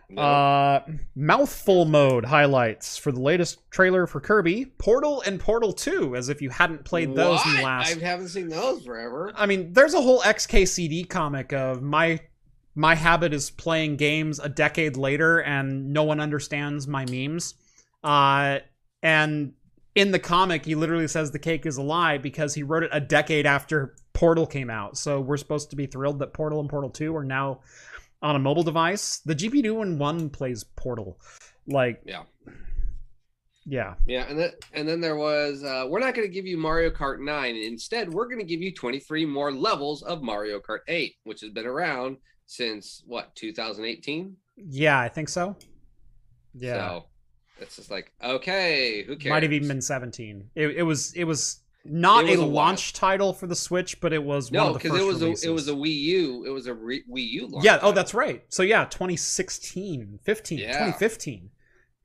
No. 0.09 0.23
Uh, 0.23 0.85
mouthful 1.17 1.85
mode 1.85 2.25
highlights 2.25 2.97
for 2.97 3.11
the 3.11 3.21
latest 3.21 3.59
trailer 3.71 4.07
for 4.07 4.21
Kirby, 4.21 4.67
Portal, 4.79 5.23
and 5.27 5.41
Portal 5.41 5.73
2, 5.73 6.15
as 6.15 6.29
if 6.29 6.43
you 6.43 6.51
hadn't 6.51 6.85
played 6.85 7.15
those 7.15 7.45
in 7.47 7.57
the 7.57 7.63
last 7.63 7.97
I 7.97 8.01
haven't 8.01 8.29
seen 8.29 8.49
those 8.49 8.85
forever. 8.85 9.33
I 9.35 9.47
mean, 9.47 9.73
there's 9.73 9.95
a 9.95 10.01
whole 10.01 10.21
XKCD 10.21 11.09
comic 11.09 11.53
of 11.53 11.83
my 11.83 12.21
my 12.75 12.95
habit 12.95 13.33
is 13.33 13.51
playing 13.51 13.97
games 13.97 14.41
a 14.41 14.49
decade 14.49 14.97
later 14.97 15.39
and 15.39 15.93
no 15.93 16.03
one 16.03 16.19
understands 16.19 16.89
my 16.89 17.07
memes. 17.07 17.55
Uh, 18.03 18.59
and 19.03 19.53
in 19.95 20.11
the 20.11 20.19
comic, 20.19 20.65
he 20.65 20.75
literally 20.75 21.07
says 21.07 21.31
the 21.31 21.39
cake 21.39 21.67
is 21.67 21.77
a 21.77 21.83
lie 21.83 22.19
because 22.19 22.55
he 22.55 22.63
wrote 22.63 22.83
it 22.83 22.91
a 22.93 23.01
decade 23.01 23.47
after 23.47 23.95
Portal 24.13 24.47
came 24.47 24.71
out. 24.71 24.99
So 24.99 25.21
we're 25.21 25.37
supposed 25.37 25.71
to 25.71 25.77
be 25.77 25.87
thrilled 25.87 26.19
that 26.19 26.33
Portal 26.33 26.61
and 26.61 26.69
Portal 26.69 26.91
2 26.91 27.15
are 27.15 27.25
now 27.25 27.61
on 28.25 28.35
a 28.35 28.39
mobile 28.39 28.63
device. 28.63 29.19
The 29.25 29.35
GP2 29.35 29.83
and 29.83 30.01
1 30.01 30.31
plays 30.31 30.65
Portal. 30.65 31.21
Like, 31.69 32.01
Yeah. 32.05 32.23
yeah. 33.67 33.95
Yeah, 34.07 34.25
and 34.29 34.39
then 34.39 34.51
and 34.73 34.89
then 34.89 35.01
there 35.01 35.17
was 35.17 35.63
uh, 35.63 35.87
we're 35.89 36.01
not 36.01 36.15
going 36.15 36.27
to 36.27 36.33
give 36.33 36.47
you 36.47 36.57
Mario 36.57 36.91
Kart 36.91 37.21
9. 37.21 37.55
Instead, 37.57 38.13
we're 38.13 38.27
going 38.27 38.41
to 38.41 38.45
give 38.45 38.61
you 38.61 38.73
23 38.75 39.27
more 39.27 39.53
levels 39.53 40.03
of 40.03 40.23
Mario 40.23 40.59
Kart 40.59 40.81
8, 40.89 41.15
which 41.25 41.41
has 41.43 41.51
been 41.51 41.67
around 41.67 42.17
since 42.47 43.03
what 43.07 43.35
2018. 43.37 44.37
Yeah, 44.57 44.99
I 44.99 45.09
think 45.09 45.29
so. 45.29 45.57
Yeah. 46.55 46.75
So 46.75 47.05
it's 47.61 47.77
just 47.77 47.91
like 47.91 48.13
okay, 48.23 49.03
who 49.07 49.17
cares? 49.17 49.31
Might 49.31 49.43
have 49.43 49.53
even 49.53 49.69
been 49.69 49.83
17. 49.83 50.51
It, 50.55 50.69
it 50.77 50.83
was 50.83 51.13
it 51.15 51.25
was 51.25 51.61
not 51.85 52.25
a 52.25 52.35
a 52.35 52.37
launch 52.45 52.93
title 52.95 53.33
for 53.33 53.47
the 53.47 53.55
Switch, 53.57 54.01
but 54.01 54.13
it 54.13 54.23
was 54.23 54.51
one 54.51 54.63
no, 54.63 54.67
of 54.69 54.73
the 54.75 54.79
because 54.89 54.99
it 54.99 55.05
was 55.07 55.21
releases. 55.21 55.45
a 55.45 55.49
it 55.49 55.53
was 55.53 55.69
a 55.69 55.73
Wii 55.73 55.95
U. 56.01 56.45
It 56.47 56.51
was 56.51 56.67
a 56.67 56.75
re- 56.75 57.05
Wii 57.11 57.29
U 57.31 57.47
launch. 57.49 57.65
yeah. 57.65 57.75
Oh, 57.77 57.79
title. 57.79 57.93
that's 57.93 58.15
right. 58.15 58.45
So 58.49 58.63
yeah, 58.63 58.85
2016, 58.87 60.19
15, 60.25 60.59
Yeah. 60.59 60.67
2015. 60.73 61.51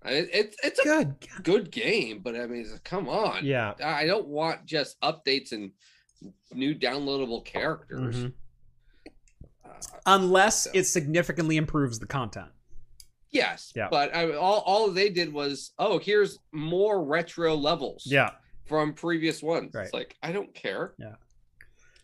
I 0.04 0.12
mean, 0.12 0.28
it's 0.32 0.56
it's 0.64 0.80
a 0.80 0.84
Good. 0.84 1.16
good 1.44 1.72
game, 1.72 2.20
but 2.24 2.36
I 2.36 2.46
mean, 2.48 2.66
come 2.84 3.10
on. 3.10 3.46
Yeah. 3.46 3.74
I 3.84 4.06
don't 4.06 4.28
want 4.28 4.66
just 4.66 5.00
updates 5.02 5.52
and 5.52 5.72
new 6.54 6.74
downloadable 6.76 7.44
characters. 7.46 8.16
Mhm. 8.16 8.34
Uh, 9.66 9.70
Unless 10.06 10.64
So- 10.66 10.72
it 10.74 10.84
significantly 10.86 11.58
improves 11.58 12.00
the 12.00 12.06
content. 12.08 12.50
yes, 13.32 13.72
Yeah. 13.76 13.88
but 13.92 14.14
I, 14.16 14.34
all 14.36 14.60
all 14.66 14.90
they 14.92 15.10
did 15.10 15.32
was, 15.32 15.72
oh, 15.80 16.00
here's 16.00 16.40
more 16.52 17.04
retro 17.04 17.56
levels. 17.56 18.04
Yeah. 18.06 18.32
From 18.70 18.94
previous 18.94 19.42
ones. 19.44 19.74
Right. 19.74 19.86
It's 19.86 19.94
like 19.94 20.16
I 20.24 20.32
don't 20.32 20.54
care. 20.54 20.94
Yeah. 20.98 21.16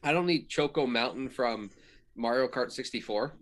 I 0.04 0.12
don't 0.12 0.26
need 0.26 0.50
Choco 0.50 0.86
Mountain 0.86 1.30
from 1.30 1.70
Mario 2.16 2.48
Kart 2.48 2.72
64. 2.72 3.34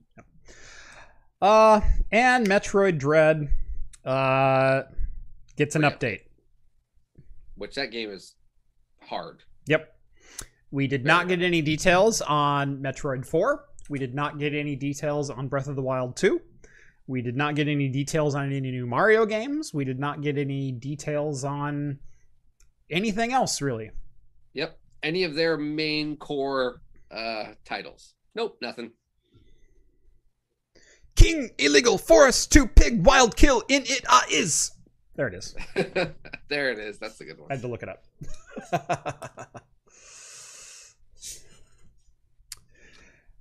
Uh, 1.41 1.82
and 2.12 2.48
Metroid 2.48 2.98
Dread, 2.98 3.50
uh, 4.06 4.84
gets 5.58 5.76
an 5.76 5.84
Oh, 5.84 5.90
yeah. 5.90 5.95
update. 5.95 6.20
which 7.56 7.76
that 7.76 7.91
game 7.91 8.10
is 8.10 8.36
hard. 9.02 9.44
Yep. 9.68 9.95
We 10.72 10.88
did 10.88 11.04
Very 11.04 11.08
not 11.16 11.28
get 11.28 11.41
any 11.44 11.62
details 11.62 12.22
on 12.22 12.78
Metroid 12.82 13.26
4. 13.26 13.66
We 13.90 14.00
did 14.00 14.16
not 14.16 14.40
get 14.40 14.54
any 14.56 14.76
details 14.76 15.30
on 15.30 15.48
Breath 15.50 15.68
of 15.68 15.76
the 15.76 15.82
Wild 15.82 16.16
2. 16.16 16.41
We 17.06 17.22
did 17.22 17.36
not 17.36 17.56
get 17.56 17.68
any 17.68 17.90
details 17.90 18.34
on 18.36 18.45
any 18.52 18.72
new 18.72 18.88
Mario 18.88 19.26
games. 19.26 19.72
We 19.74 19.84
did 19.86 20.00
not 20.00 20.22
get 20.22 20.38
any 20.38 20.72
details 20.72 21.44
on 21.44 22.00
anything 22.94 23.34
else, 23.34 23.61
really. 23.61 23.91
Yep. 24.53 24.80
Any 25.02 25.24
of 25.24 25.36
their 25.36 25.57
main 25.57 26.18
core 26.18 26.82
uh 27.11 27.53
titles. 27.65 28.15
Nope, 28.36 28.57
nothing. 28.61 28.91
King 31.15 31.52
Illegal 31.60 31.98
Forest 31.98 32.52
2 32.52 32.68
Pig 32.68 33.06
Wild 33.06 33.36
Kill 33.36 33.64
in 33.68 33.84
It 33.84 34.03
Ah 34.07 34.26
Is. 34.32 34.72
There 35.15 35.28
it 35.28 35.36
is. 35.36 35.56
there 36.49 36.72
it 36.72 36.80
is. 36.80 36.98
That's 36.98 37.22
a 37.22 37.26
good 37.26 37.40
one. 37.40 37.52
I 37.52 37.53
had 37.53 37.61
to 37.61 37.68
look 37.68 37.84
it 37.84 37.90
up. 37.90 38.03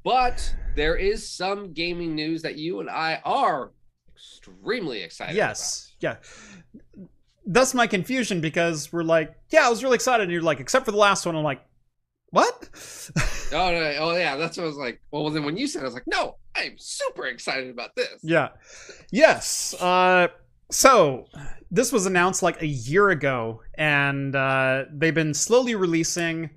But 0.04 0.54
there 0.74 0.96
is 0.96 1.28
some 1.28 1.72
gaming 1.72 2.14
news 2.14 2.42
that 2.42 2.56
you 2.56 2.80
and 2.80 2.90
I 2.90 3.20
are 3.24 3.70
extremely 4.12 5.02
excited 5.02 5.36
yes. 5.36 5.92
Yeah. 6.00 6.16
That's 7.44 7.74
my 7.74 7.86
confusion 7.86 8.40
because 8.40 8.92
we're 8.92 9.02
like, 9.02 9.34
yeah, 9.50 9.66
I 9.66 9.70
was 9.70 9.82
really 9.82 9.96
excited. 9.96 10.24
And 10.24 10.32
you're 10.32 10.42
like, 10.42 10.60
except 10.60 10.84
for 10.84 10.92
the 10.92 10.98
last 10.98 11.26
one. 11.26 11.36
I'm 11.36 11.44
like, 11.44 11.62
what? 12.30 12.68
Oh, 13.54 13.70
no, 13.70 13.96
oh 13.98 14.16
yeah, 14.16 14.36
that's 14.36 14.56
what 14.56 14.62
I 14.64 14.66
was 14.66 14.78
like. 14.78 15.02
Well, 15.10 15.28
then 15.28 15.44
when 15.44 15.58
you 15.58 15.66
said, 15.66 15.80
it, 15.80 15.82
I 15.82 15.88
was 15.88 15.92
like, 15.92 16.06
no, 16.06 16.36
I'm 16.56 16.76
super 16.78 17.26
excited 17.26 17.68
about 17.68 17.94
this. 17.94 18.18
Yeah. 18.22 18.48
Yes. 19.10 19.74
Uh, 19.78 20.28
so 20.70 21.26
this 21.70 21.92
was 21.92 22.06
announced 22.06 22.42
like 22.42 22.62
a 22.62 22.66
year 22.66 23.10
ago, 23.10 23.60
and 23.74 24.34
uh, 24.34 24.84
they've 24.90 25.14
been 25.14 25.34
slowly 25.34 25.74
releasing 25.74 26.48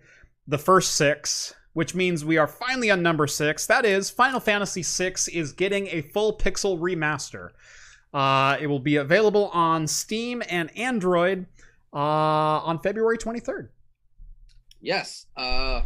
the 0.47 0.57
first 0.57 0.95
six, 0.95 1.53
which 1.73 1.93
means 1.93 2.23
we 2.23 2.37
are 2.37 2.47
finally 2.47 2.89
on 2.89 3.01
number 3.01 3.27
six. 3.27 3.65
That 3.65 3.85
is, 3.85 4.09
Final 4.09 4.39
Fantasy 4.39 4.83
VI 4.83 5.15
is 5.33 5.51
getting 5.51 5.87
a 5.87 6.01
full 6.01 6.37
pixel 6.37 6.79
remaster. 6.79 7.49
Uh, 8.15 8.55
it 8.61 8.67
will 8.67 8.79
be 8.79 8.95
available 8.95 9.49
on 9.49 9.85
Steam 9.85 10.41
and 10.47 10.75
Android 10.77 11.47
uh, 11.93 11.97
on 11.97 12.79
February 12.79 13.17
23rd. 13.17 13.67
Yes. 14.79 15.25
Uh, 15.35 15.81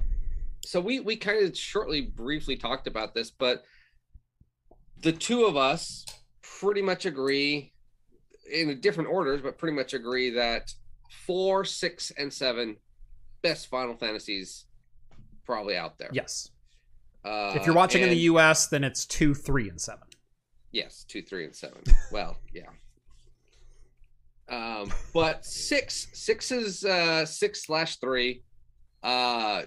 so 0.64 0.80
we 0.80 1.00
we 1.00 1.16
kind 1.16 1.44
of 1.44 1.58
shortly, 1.58 2.02
briefly 2.02 2.56
talked 2.56 2.86
about 2.86 3.16
this, 3.16 3.32
but 3.32 3.64
the 5.02 5.12
two 5.12 5.46
of 5.46 5.58
us 5.58 6.06
pretty 6.44 6.84
much 6.84 7.08
agree 7.08 7.74
in 8.52 8.80
different 8.80 9.10
orders, 9.10 9.42
but 9.42 9.58
pretty 9.58 9.76
much 9.76 9.96
agree 9.96 10.30
that 10.30 10.72
four, 11.26 11.66
six, 11.66 12.12
and 12.12 12.32
seven 12.32 12.78
best 13.42 13.70
Final 13.70 13.96
Fantasies 13.96 14.66
probably 15.48 15.76
out 15.76 15.98
there. 15.98 16.12
Yes. 16.14 16.52
Uh, 17.26 17.54
if 17.56 17.66
you're 17.66 17.74
watching 17.74 18.04
in 18.04 18.10
the 18.10 18.18
U.S., 18.18 18.68
then 18.68 18.84
it's 18.84 19.08
two, 19.08 19.34
three, 19.34 19.68
and 19.68 19.82
seven. 19.82 20.09
Yes, 20.72 21.06
two, 21.08 21.22
three, 21.22 21.46
and 21.46 21.56
seven. 21.56 21.82
well, 22.12 22.38
yeah. 22.54 22.70
Um, 24.50 24.92
but 25.14 25.46
six, 25.46 26.08
six 26.14 26.52
is 26.52 26.84
uh 26.84 27.26
six 27.26 27.66
slash 27.66 27.98
three. 27.98 28.44
Uh 29.04 29.64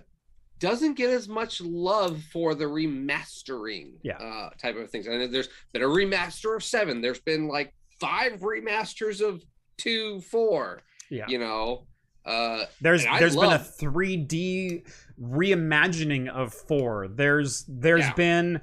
doesn't 0.58 0.94
get 0.94 1.10
as 1.10 1.28
much 1.28 1.60
love 1.60 2.20
for 2.32 2.54
the 2.54 2.64
remastering 2.64 3.92
Yeah. 4.02 4.16
uh 4.18 4.50
type 4.60 4.76
of 4.76 4.90
things. 4.90 5.06
And 5.06 5.32
there's 5.32 5.48
been 5.72 5.82
a 5.82 5.86
remaster 5.86 6.56
of 6.56 6.64
seven. 6.64 7.00
There's 7.00 7.20
been 7.20 7.46
like 7.48 7.72
five 8.00 8.40
remasters 8.40 9.20
of 9.20 9.44
two, 9.78 10.20
four, 10.22 10.82
Yeah. 11.10 11.26
you 11.28 11.38
know. 11.38 11.86
Uh 12.24 12.64
There's 12.80 13.04
there's 13.04 13.36
been 13.36 13.52
a 13.52 13.58
3D 13.58 14.84
reimagining 15.20 16.28
of 16.28 16.52
4. 16.54 17.08
There's 17.08 17.64
there's 17.68 18.00
Yeah. 18.06 18.14
been 18.14 18.60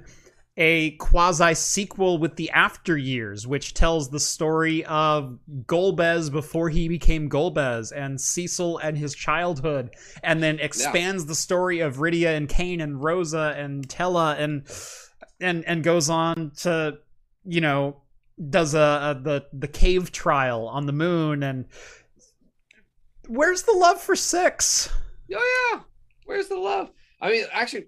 a 0.60 0.90
quasi 0.92 1.54
sequel 1.54 2.18
with 2.18 2.36
the 2.36 2.50
After 2.50 2.96
Years, 2.96 3.46
which 3.46 3.72
tells 3.72 4.10
the 4.10 4.20
story 4.20 4.84
of 4.84 5.38
Golbez 5.64 6.30
before 6.30 6.68
he 6.68 6.86
became 6.86 7.30
Golbez 7.30 7.92
and 7.96 8.20
Cecil 8.20 8.78
and 8.78 8.96
his 8.96 9.14
childhood, 9.14 9.90
and 10.22 10.42
then 10.42 10.60
expands 10.60 11.24
the 11.26 11.34
story 11.34 11.80
of 11.80 11.96
Rydia 11.96 12.36
and 12.36 12.48
Kain 12.48 12.80
and 12.80 13.02
Rosa 13.02 13.54
and 13.56 13.88
Tellah 13.88 14.38
and 14.38 14.66
and 15.40 15.64
and 15.64 15.82
goes 15.82 16.10
on 16.10 16.52
to 16.58 16.98
you 17.44 17.62
know 17.62 18.02
does 18.50 18.74
a, 18.74 18.78
a 19.16 19.20
the 19.20 19.46
the 19.52 19.68
cave 19.68 20.12
trial 20.12 20.68
on 20.68 20.84
the 20.84 20.92
moon 20.92 21.42
and 21.42 21.64
where's 23.28 23.62
the 23.62 23.72
love 23.72 24.00
for 24.00 24.14
six 24.14 24.90
Oh 25.34 25.70
yeah, 25.72 25.82
where's 26.24 26.48
the 26.48 26.56
love? 26.56 26.90
I 27.20 27.30
mean, 27.30 27.44
actually, 27.52 27.86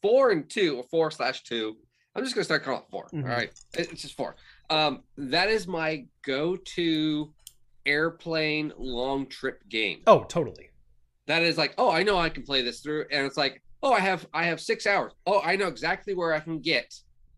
four 0.00 0.30
and 0.30 0.48
two, 0.48 0.76
or 0.76 0.84
four 0.84 1.10
slash 1.10 1.42
two. 1.42 1.76
I'm 2.14 2.24
just 2.24 2.34
gonna 2.34 2.44
start 2.44 2.64
calling 2.64 2.80
it 2.82 2.90
4 2.90 3.06
Mhm. 3.12 3.22
All 3.22 3.28
right, 3.28 3.50
it's 3.74 4.02
just 4.02 4.16
four. 4.16 4.36
Um, 4.70 5.02
that 5.16 5.48
is 5.48 5.66
my 5.66 6.06
go-to 6.22 7.32
airplane 7.86 8.72
long 8.76 9.26
trip 9.26 9.66
game. 9.68 10.02
oh 10.06 10.24
totally 10.24 10.70
That 11.26 11.42
is 11.42 11.56
like, 11.58 11.74
oh, 11.78 11.90
I 11.90 12.02
know 12.02 12.18
I 12.18 12.28
can 12.30 12.42
play 12.42 12.62
this 12.62 12.80
through, 12.80 13.04
and 13.10 13.26
it's 13.26 13.36
like, 13.36 13.62
oh, 13.82 13.92
I 13.92 14.00
have 14.00 14.26
I 14.34 14.44
have 14.46 14.60
six 14.60 14.86
hours. 14.86 15.12
Oh, 15.26 15.40
I 15.42 15.56
know 15.56 15.66
exactly 15.68 16.14
where 16.14 16.32
I 16.34 16.40
can 16.40 16.58
get 16.60 16.94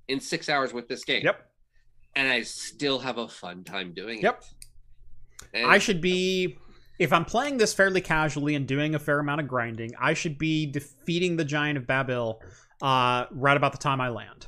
in 0.09 0.21
six 0.21 0.49
hours 0.49 0.73
with 0.73 0.89
this 0.89 1.05
game. 1.05 1.23
yep 1.25 1.51
And 2.17 2.27
I 2.29 2.43
still 2.43 2.99
have 3.01 3.19
a 3.19 3.29
fun 3.29 3.63
time 3.65 3.93
doing 3.93 4.19
it. 4.19 4.23
Yep. 4.25 4.43
it. 4.43 5.59
And 5.61 5.71
i 5.71 5.79
should 5.79 6.01
be 6.01 6.59
if 6.99 7.13
i'm 7.13 7.25
playing 7.25 7.57
this 7.59 7.73
fairly 7.75 8.01
casually 8.01 8.55
and 8.55 8.67
doing 8.69 8.95
a 8.95 8.99
fair 8.99 9.19
amount 9.19 9.41
of 9.41 9.49
grinding 9.49 9.91
i 9.99 10.13
should 10.15 10.37
be 10.39 10.67
defeating 10.67 11.37
the 11.37 11.45
giant 11.45 11.77
of 11.79 11.85
babil 11.87 12.39
uh 12.83 13.25
right 13.33 13.57
about 13.57 13.73
the 13.73 13.79
time 13.79 14.01
i 14.01 14.09
land 14.11 14.47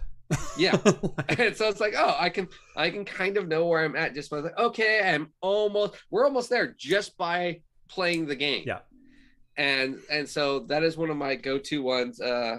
yeah. 0.56 0.76
and 1.28 1.56
so 1.56 1.68
it's 1.68 1.80
like, 1.80 1.94
oh, 1.96 2.16
I 2.18 2.28
can 2.28 2.48
I 2.76 2.90
can 2.90 3.04
kind 3.04 3.36
of 3.36 3.48
know 3.48 3.66
where 3.66 3.84
I'm 3.84 3.96
at 3.96 4.14
just 4.14 4.30
by 4.30 4.38
like, 4.38 4.58
okay, 4.58 5.00
I'm 5.14 5.30
almost 5.40 5.94
we're 6.10 6.24
almost 6.24 6.50
there 6.50 6.74
just 6.78 7.16
by 7.16 7.60
playing 7.88 8.26
the 8.26 8.36
game. 8.36 8.64
Yeah. 8.66 8.80
And 9.56 9.98
and 10.10 10.28
so 10.28 10.60
that 10.60 10.82
is 10.82 10.96
one 10.96 11.10
of 11.10 11.16
my 11.16 11.34
go-to 11.34 11.82
ones. 11.82 12.20
Uh 12.20 12.58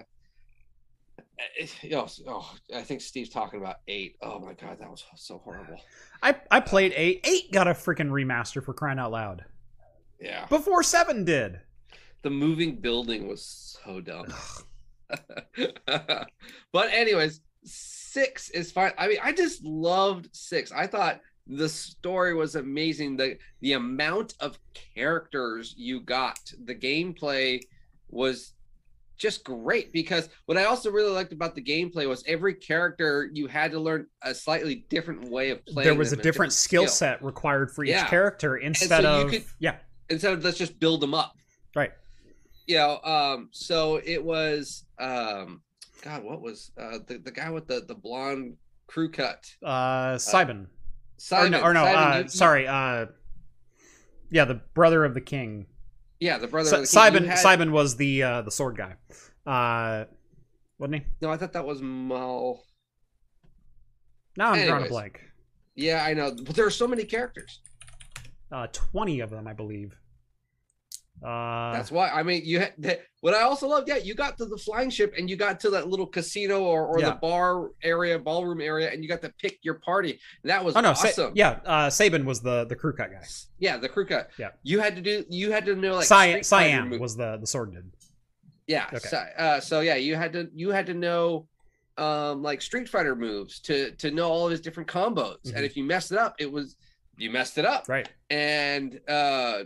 it- 1.55 1.93
oh, 1.93 2.07
oh, 2.27 2.55
I 2.75 2.81
think 2.81 3.01
Steve's 3.01 3.29
talking 3.29 3.59
about 3.59 3.77
eight. 3.87 4.15
Oh 4.21 4.39
my 4.39 4.53
god, 4.53 4.79
that 4.79 4.89
was 4.89 5.03
so 5.15 5.39
horrible. 5.39 5.81
I, 6.21 6.35
I 6.51 6.59
played 6.59 6.93
eight. 6.95 7.21
Eight 7.23 7.51
got 7.51 7.67
a 7.67 7.71
freaking 7.71 8.09
remaster 8.09 8.63
for 8.63 8.73
crying 8.73 8.99
out 8.99 9.11
loud. 9.11 9.43
Yeah. 10.19 10.45
Before 10.47 10.83
seven 10.83 11.25
did. 11.25 11.59
The 12.21 12.29
moving 12.29 12.77
building 12.77 13.27
was 13.27 13.77
so 13.83 13.99
dumb. 13.99 14.33
but 16.71 16.89
anyways, 16.91 17.41
six 17.65 18.49
is 18.49 18.71
fine. 18.71 18.91
I 18.97 19.07
mean, 19.07 19.17
I 19.23 19.31
just 19.31 19.63
loved 19.63 20.29
six. 20.33 20.71
I 20.71 20.87
thought 20.87 21.21
the 21.47 21.67
story 21.67 22.33
was 22.33 22.55
amazing. 22.55 23.17
The 23.17 23.37
the 23.61 23.73
amount 23.73 24.35
of 24.39 24.57
characters 24.95 25.73
you 25.77 26.01
got, 26.01 26.39
the 26.65 26.75
gameplay 26.75 27.61
was 28.09 28.53
just 29.17 29.43
great 29.43 29.93
because 29.93 30.29
what 30.47 30.57
I 30.57 30.65
also 30.65 30.91
really 30.91 31.11
liked 31.11 31.33
about 31.33 31.55
the 31.55 31.61
gameplay 31.61 32.07
was 32.07 32.23
every 32.27 32.53
character 32.53 33.29
you 33.33 33.47
had 33.47 33.71
to 33.71 33.79
learn 33.79 34.07
a 34.21 34.33
slightly 34.33 34.85
different 34.89 35.29
way 35.29 35.51
of 35.51 35.65
playing. 35.65 35.85
There 35.85 35.95
was 35.95 36.13
a 36.13 36.15
them, 36.15 36.23
different, 36.23 36.51
skill 36.53 36.87
set 36.87 37.23
required 37.23 37.71
for 37.71 37.83
each 37.83 37.95
character 38.05 38.57
instead 38.57 39.03
so 39.03 39.21
of 39.21 39.31
could- 39.31 39.45
yeah, 39.59 39.77
instead 40.09 40.33
of 40.33 40.43
let's 40.43 40.57
just 40.57 40.79
build 40.79 41.01
them 41.01 41.13
up. 41.13 41.35
right. 41.75 41.91
You 42.65 42.77
know, 42.77 42.99
um, 43.03 43.49
so 43.51 43.99
it 44.05 44.23
was 44.23 44.85
um 44.97 45.61
God, 46.03 46.23
what 46.23 46.41
was 46.41 46.71
uh 46.77 46.99
the, 47.07 47.17
the 47.17 47.31
guy 47.31 47.49
with 47.49 47.65
the, 47.67 47.79
the 47.87 47.95
blonde 47.95 48.57
crew 48.87 49.09
cut? 49.09 49.45
Uh 49.65 50.17
Simon. 50.17 50.67
Simon 51.17 51.55
or 51.55 51.59
no, 51.59 51.69
or 51.69 51.73
no 51.73 51.83
Simon, 51.85 52.03
uh, 52.11 52.17
you- 52.17 52.23
you- 52.23 52.29
sorry, 52.29 52.67
uh 52.67 53.05
yeah, 54.29 54.45
the 54.45 54.55
brother 54.73 55.05
of 55.05 55.13
the 55.13 55.21
king. 55.21 55.65
yeah, 56.19 56.37
the 56.37 56.47
brother 56.47 56.69
Si- 56.69 56.75
of 56.75 56.81
the 56.81 56.85
king. 56.87 56.91
Simon 56.91 57.25
had- 57.25 57.37
Simon 57.39 57.71
was 57.71 57.95
the 57.95 58.21
uh 58.23 58.41
the 58.41 58.51
sword 58.51 58.75
guy. 58.77 58.95
Uh 59.49 60.05
wasn't 60.77 60.95
he? 60.95 61.01
No, 61.21 61.31
I 61.31 61.37
thought 61.37 61.53
that 61.53 61.65
was 61.65 61.81
Mal. 61.81 62.61
Now 64.35 64.51
I'm 64.51 64.67
drawing 64.67 64.85
a 64.85 64.89
blank. 64.89 65.21
Yeah, 65.75 66.03
I 66.03 66.13
know, 66.13 66.35
but 66.43 66.55
there 66.55 66.65
are 66.65 66.69
so 66.71 66.87
many 66.87 67.03
characters. 67.05 67.61
Uh 68.51 68.67
20 68.73 69.21
of 69.21 69.29
them, 69.29 69.47
I 69.47 69.53
believe. 69.53 69.95
Uh 71.21 71.71
That's 71.73 71.91
why 71.91 72.09
I 72.09 72.23
mean 72.23 72.41
you 72.43 72.59
had 72.59 72.73
that, 72.79 73.01
what 73.21 73.33
I 73.33 73.43
also 73.43 73.67
loved. 73.67 73.87
Yeah, 73.87 73.97
you 73.97 74.13
got 74.15 74.37
to 74.39 74.45
the 74.45 74.57
flying 74.57 74.89
ship 74.89 75.13
and 75.17 75.29
you 75.29 75.35
got 75.35 75.59
to 75.61 75.69
that 75.69 75.87
little 75.87 76.07
casino 76.07 76.63
or, 76.63 76.85
or 76.87 76.99
Yeah. 76.99 77.11
the 77.11 77.15
bar 77.15 77.69
area, 77.83 78.19
ballroom 78.19 78.59
area, 78.59 78.91
and 78.91 79.01
you 79.03 79.07
got 79.07 79.21
to 79.21 79.31
pick 79.39 79.59
your 79.61 79.75
party. 79.75 80.19
That 80.43 80.63
was 80.65 80.75
Oh 80.75 80.81
no, 80.81 80.93
Sa- 80.93 81.07
awesome. 81.07 81.31
yeah, 81.35 81.59
uh 81.65 81.89
Sabin 81.89 82.25
was 82.25 82.41
the 82.41 82.65
the 82.65 82.75
crew 82.75 82.93
cut 82.93 83.11
guy. 83.11 83.23
yeah, 83.59 83.77
the 83.77 83.87
crew 83.87 84.05
cut. 84.05 84.31
Yeah. 84.37 84.49
you 84.63 84.79
had 84.79 84.95
to 84.95 85.01
do. 85.01 85.23
You 85.29 85.51
had 85.51 85.65
to 85.65 85.75
know 85.75 85.95
like 85.95 86.05
Cyan, 86.05 86.43
Street 86.43 86.57
Fighter 86.57 86.69
Cyan 86.71 86.89
move- 86.89 86.99
was 86.99 87.15
the 87.15 87.37
the 87.37 87.47
sword 87.47 87.73
dude. 87.73 87.91
Yeah. 88.67 88.87
Okay. 88.93 89.07
So, 89.09 89.17
uh, 89.37 89.59
so 89.59 89.79
yeah, 89.81 89.95
you 89.95 90.15
had 90.15 90.33
to 90.33 90.49
you 90.53 90.71
had 90.71 90.85
to 90.87 90.93
know 90.93 91.47
um 91.97 92.41
like 92.41 92.61
Street 92.61 92.89
Fighter 92.89 93.15
moves 93.15 93.59
to 93.61 93.91
to 93.91 94.09
know 94.11 94.27
all 94.29 94.45
of 94.47 94.51
his 94.51 94.59
different 94.61 94.89
combos. 94.89 95.37
Mhm. 95.45 95.55
And 95.55 95.63
if 95.65 95.77
you 95.77 95.83
messed 95.85 96.11
it 96.11 96.17
up, 96.17 96.35
it 96.39 96.51
was 96.51 96.75
you 97.17 97.29
messed 97.29 97.57
it 97.57 97.65
up. 97.65 97.87
Right. 97.87 98.09
And 98.31 98.99
uh 99.07 99.65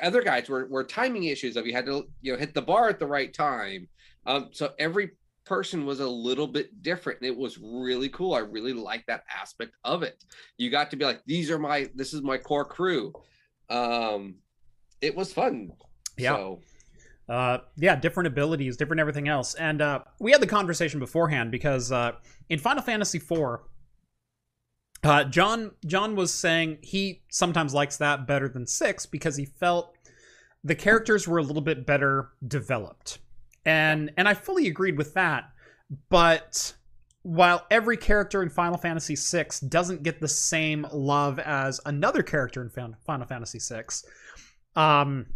other 0.00 0.22
guys 0.22 0.48
were 0.48 0.66
were 0.66 0.84
timing 0.84 1.24
issues 1.24 1.56
of 1.56 1.66
you 1.66 1.72
had 1.72 1.86
to 1.86 2.04
you 2.20 2.32
know 2.32 2.38
hit 2.38 2.54
the 2.54 2.62
bar 2.62 2.88
at 2.88 2.98
the 2.98 3.06
right 3.06 3.32
time. 3.32 3.88
Um 4.26 4.48
so 4.52 4.72
every 4.78 5.12
person 5.44 5.84
was 5.84 6.00
a 6.00 6.08
little 6.08 6.46
bit 6.46 6.82
different 6.82 7.20
and 7.20 7.28
it 7.28 7.36
was 7.36 7.58
really 7.58 8.08
cool. 8.10 8.34
I 8.34 8.40
really 8.40 8.72
liked 8.72 9.08
that 9.08 9.24
aspect 9.28 9.72
of 9.84 10.02
it. 10.02 10.22
You 10.56 10.70
got 10.70 10.90
to 10.90 10.96
be 10.96 11.04
like 11.04 11.22
these 11.26 11.50
are 11.50 11.58
my 11.58 11.88
this 11.94 12.12
is 12.14 12.22
my 12.22 12.38
core 12.38 12.64
crew. 12.64 13.12
Um 13.70 14.36
it 15.00 15.14
was 15.16 15.32
fun. 15.32 15.72
Yeah. 16.16 16.36
So 16.36 16.60
Uh, 17.28 17.58
yeah, 17.76 17.96
different 17.96 18.26
abilities, 18.26 18.76
different 18.76 19.00
everything 19.00 19.28
else. 19.28 19.54
And 19.54 19.80
uh, 19.80 20.00
we 20.20 20.32
had 20.32 20.40
the 20.42 20.46
conversation 20.46 21.00
beforehand 21.00 21.50
because 21.50 21.90
uh, 21.90 22.12
in 22.50 22.58
Final 22.58 22.82
Fantasy 22.82 23.18
IV, 23.18 23.60
uh, 25.02 25.24
John 25.24 25.72
John 25.84 26.14
was 26.14 26.32
saying 26.32 26.78
he 26.82 27.22
sometimes 27.28 27.74
likes 27.74 27.96
that 27.96 28.26
better 28.26 28.48
than 28.48 28.66
six 28.66 29.04
because 29.06 29.36
he 29.36 29.44
felt 29.44 29.96
the 30.62 30.74
characters 30.74 31.26
were 31.26 31.38
a 31.38 31.42
little 31.42 31.62
bit 31.62 31.86
better 31.86 32.30
developed, 32.46 33.18
and 33.64 34.12
and 34.16 34.28
I 34.28 34.34
fully 34.34 34.68
agreed 34.68 34.96
with 34.96 35.14
that. 35.14 35.50
But 36.08 36.74
while 37.22 37.66
every 37.70 37.96
character 37.96 38.42
in 38.42 38.48
Final 38.48 38.78
Fantasy 38.78 39.16
VI 39.16 39.46
doesn't 39.68 40.02
get 40.02 40.20
the 40.20 40.28
same 40.28 40.86
love 40.92 41.38
as 41.38 41.80
another 41.84 42.22
character 42.22 42.62
in 42.62 42.94
Final 43.04 43.26
Fantasy 43.26 43.58
VI, 43.58 43.84
um, 44.76 45.26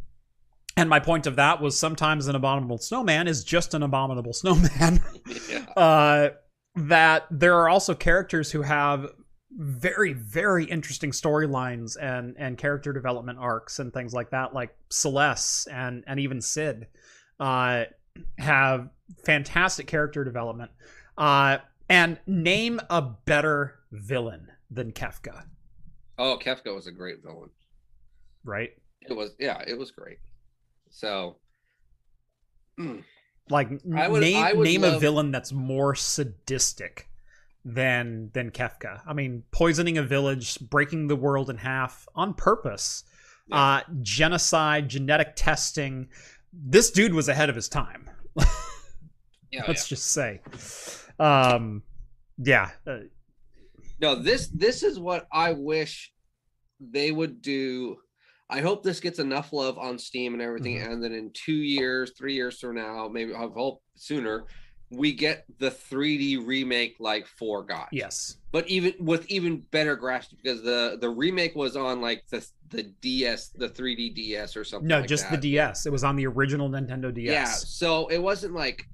and 0.77 0.89
my 0.89 1.01
point 1.01 1.27
of 1.27 1.37
that 1.37 1.61
was 1.61 1.79
sometimes 1.79 2.29
an 2.29 2.37
abominable 2.37 2.79
snowman 2.79 3.27
is 3.27 3.43
just 3.43 3.75
an 3.75 3.83
abominable 3.83 4.33
snowman. 4.33 5.03
yeah. 5.49 5.65
uh, 5.77 6.29
that 6.77 7.27
there 7.31 7.59
are 7.59 7.69
also 7.69 7.95
characters 7.95 8.53
who 8.53 8.63
have 8.63 9.11
very, 9.57 10.13
very 10.13 10.65
interesting 10.67 11.11
storylines 11.11 11.97
and 12.01 12.37
and 12.39 12.59
character 12.59 12.93
development 12.93 13.39
arcs 13.41 13.79
and 13.79 13.93
things 13.93 14.13
like 14.13 14.31
that, 14.31 14.53
like 14.55 14.75
Celes 14.91 15.67
and 15.73 16.05
and 16.07 16.21
even 16.21 16.41
Cid, 16.41 16.87
uh, 17.41 17.85
have 18.39 18.91
fantastic 19.25 19.87
character 19.87 20.25
development. 20.25 20.71
Uh, 21.19 21.59
and 21.89 22.19
name 22.27 22.81
a 22.91 23.01
better 23.01 23.79
villain 23.93 24.49
than 24.71 24.93
Kefka, 24.93 25.45
Oh, 26.19 26.39
Kefka 26.43 26.75
was 26.75 26.87
a 26.87 26.93
great 26.93 27.23
villain. 27.23 27.51
right? 28.45 28.71
It 29.03 29.13
was, 29.15 29.31
yeah, 29.39 29.63
it 29.67 29.79
was 29.79 29.91
great. 29.93 30.19
So, 30.91 31.37
mm, 32.79 33.05
Like 33.49 33.69
I 33.95 34.09
would- 34.09 34.21
name 34.21 34.43
I 34.45 34.53
would 34.53 34.65
name 34.65 34.83
a 34.85 34.99
villain 34.99 35.31
that's 35.31 35.53
more 35.53 35.95
sadistic 35.95 37.09
than 37.69 38.31
than 38.33 38.51
Kefka. 38.53 39.01
I 39.07 39.13
mean, 39.13 39.43
poisoning 39.51 39.99
a 39.99 40.03
village, 40.03 40.59
breaking 40.61 41.09
the 41.09 41.17
world 41.17 41.51
in 41.51 41.57
half 41.59 42.07
on 42.15 42.33
purpose, 42.33 43.03
Yeah. 43.49 43.57
uh, 43.61 43.81
genocide, 44.03 44.89
genetic 44.89 45.35
testing. 45.35 46.09
This 46.53 46.93
dude 46.93 47.13
was 47.13 47.29
ahead 47.29 47.51
of 47.51 47.57
his 47.57 47.69
time. 47.69 48.09
yeah, 49.51 49.65
Let's 49.69 49.89
just 49.89 50.13
say, 50.13 50.41
um, 51.19 51.83
yeah, 52.39 52.71
uh, 52.87 52.99
no, 54.01 54.15
this 54.15 54.47
this 54.49 54.83
is 54.85 54.99
what 55.01 55.27
I 55.33 55.53
wish 55.53 56.13
they 56.81 57.11
would 57.11 57.43
do. 57.43 57.97
I 58.49 58.61
hope 58.61 58.85
this 58.85 59.01
gets 59.01 59.19
enough 59.19 59.53
love 59.53 59.77
on 59.77 59.99
Steam 59.99 60.33
and 60.35 60.41
everything, 60.43 60.77
Mm-hmm. 60.77 60.93
and 60.93 61.03
then 61.03 61.13
in 61.13 61.33
two 61.35 61.53
years, 61.53 62.13
three 62.17 62.35
years 62.35 62.61
from 62.61 62.77
now, 62.77 63.09
maybe 63.13 63.35
I 63.35 63.49
hope 63.53 63.83
sooner, 63.97 64.45
we 64.91 65.13
get 65.13 65.45
the 65.59 65.71
3D 65.71 66.47
remake 66.47 66.97
like 67.01 67.27
for 67.27 67.63
God. 67.63 67.89
yes, 67.93 68.37
but 68.53 68.69
even 68.69 68.95
with 68.99 69.27
even 69.29 69.59
better 69.71 69.97
graphics 69.97 70.37
because 70.37 70.63
the 70.63 70.99
the 71.01 71.09
remake 71.09 71.55
was 71.57 71.77
on 71.77 72.01
like 72.01 72.25
the 72.31 72.47
the 72.71 72.83
DS, 73.01 73.49
the 73.49 73.69
3D 73.69 74.15
DS 74.15 74.57
or 74.57 74.65
something. 74.65 74.89
no, 74.89 75.01
like 75.01 75.09
just 75.09 75.31
the. 75.31 75.37
DS. 75.37 75.87
It 75.87 75.93
was 75.93 76.05
on 76.05 76.17
the 76.17 76.27
original 76.27 76.69
Nintendo 76.69 77.13
DS. 77.13 77.33
Yeah, 77.33 77.45
so 77.45 78.09
it 78.09 78.19
wasn't 78.19 78.55
like 78.55 78.87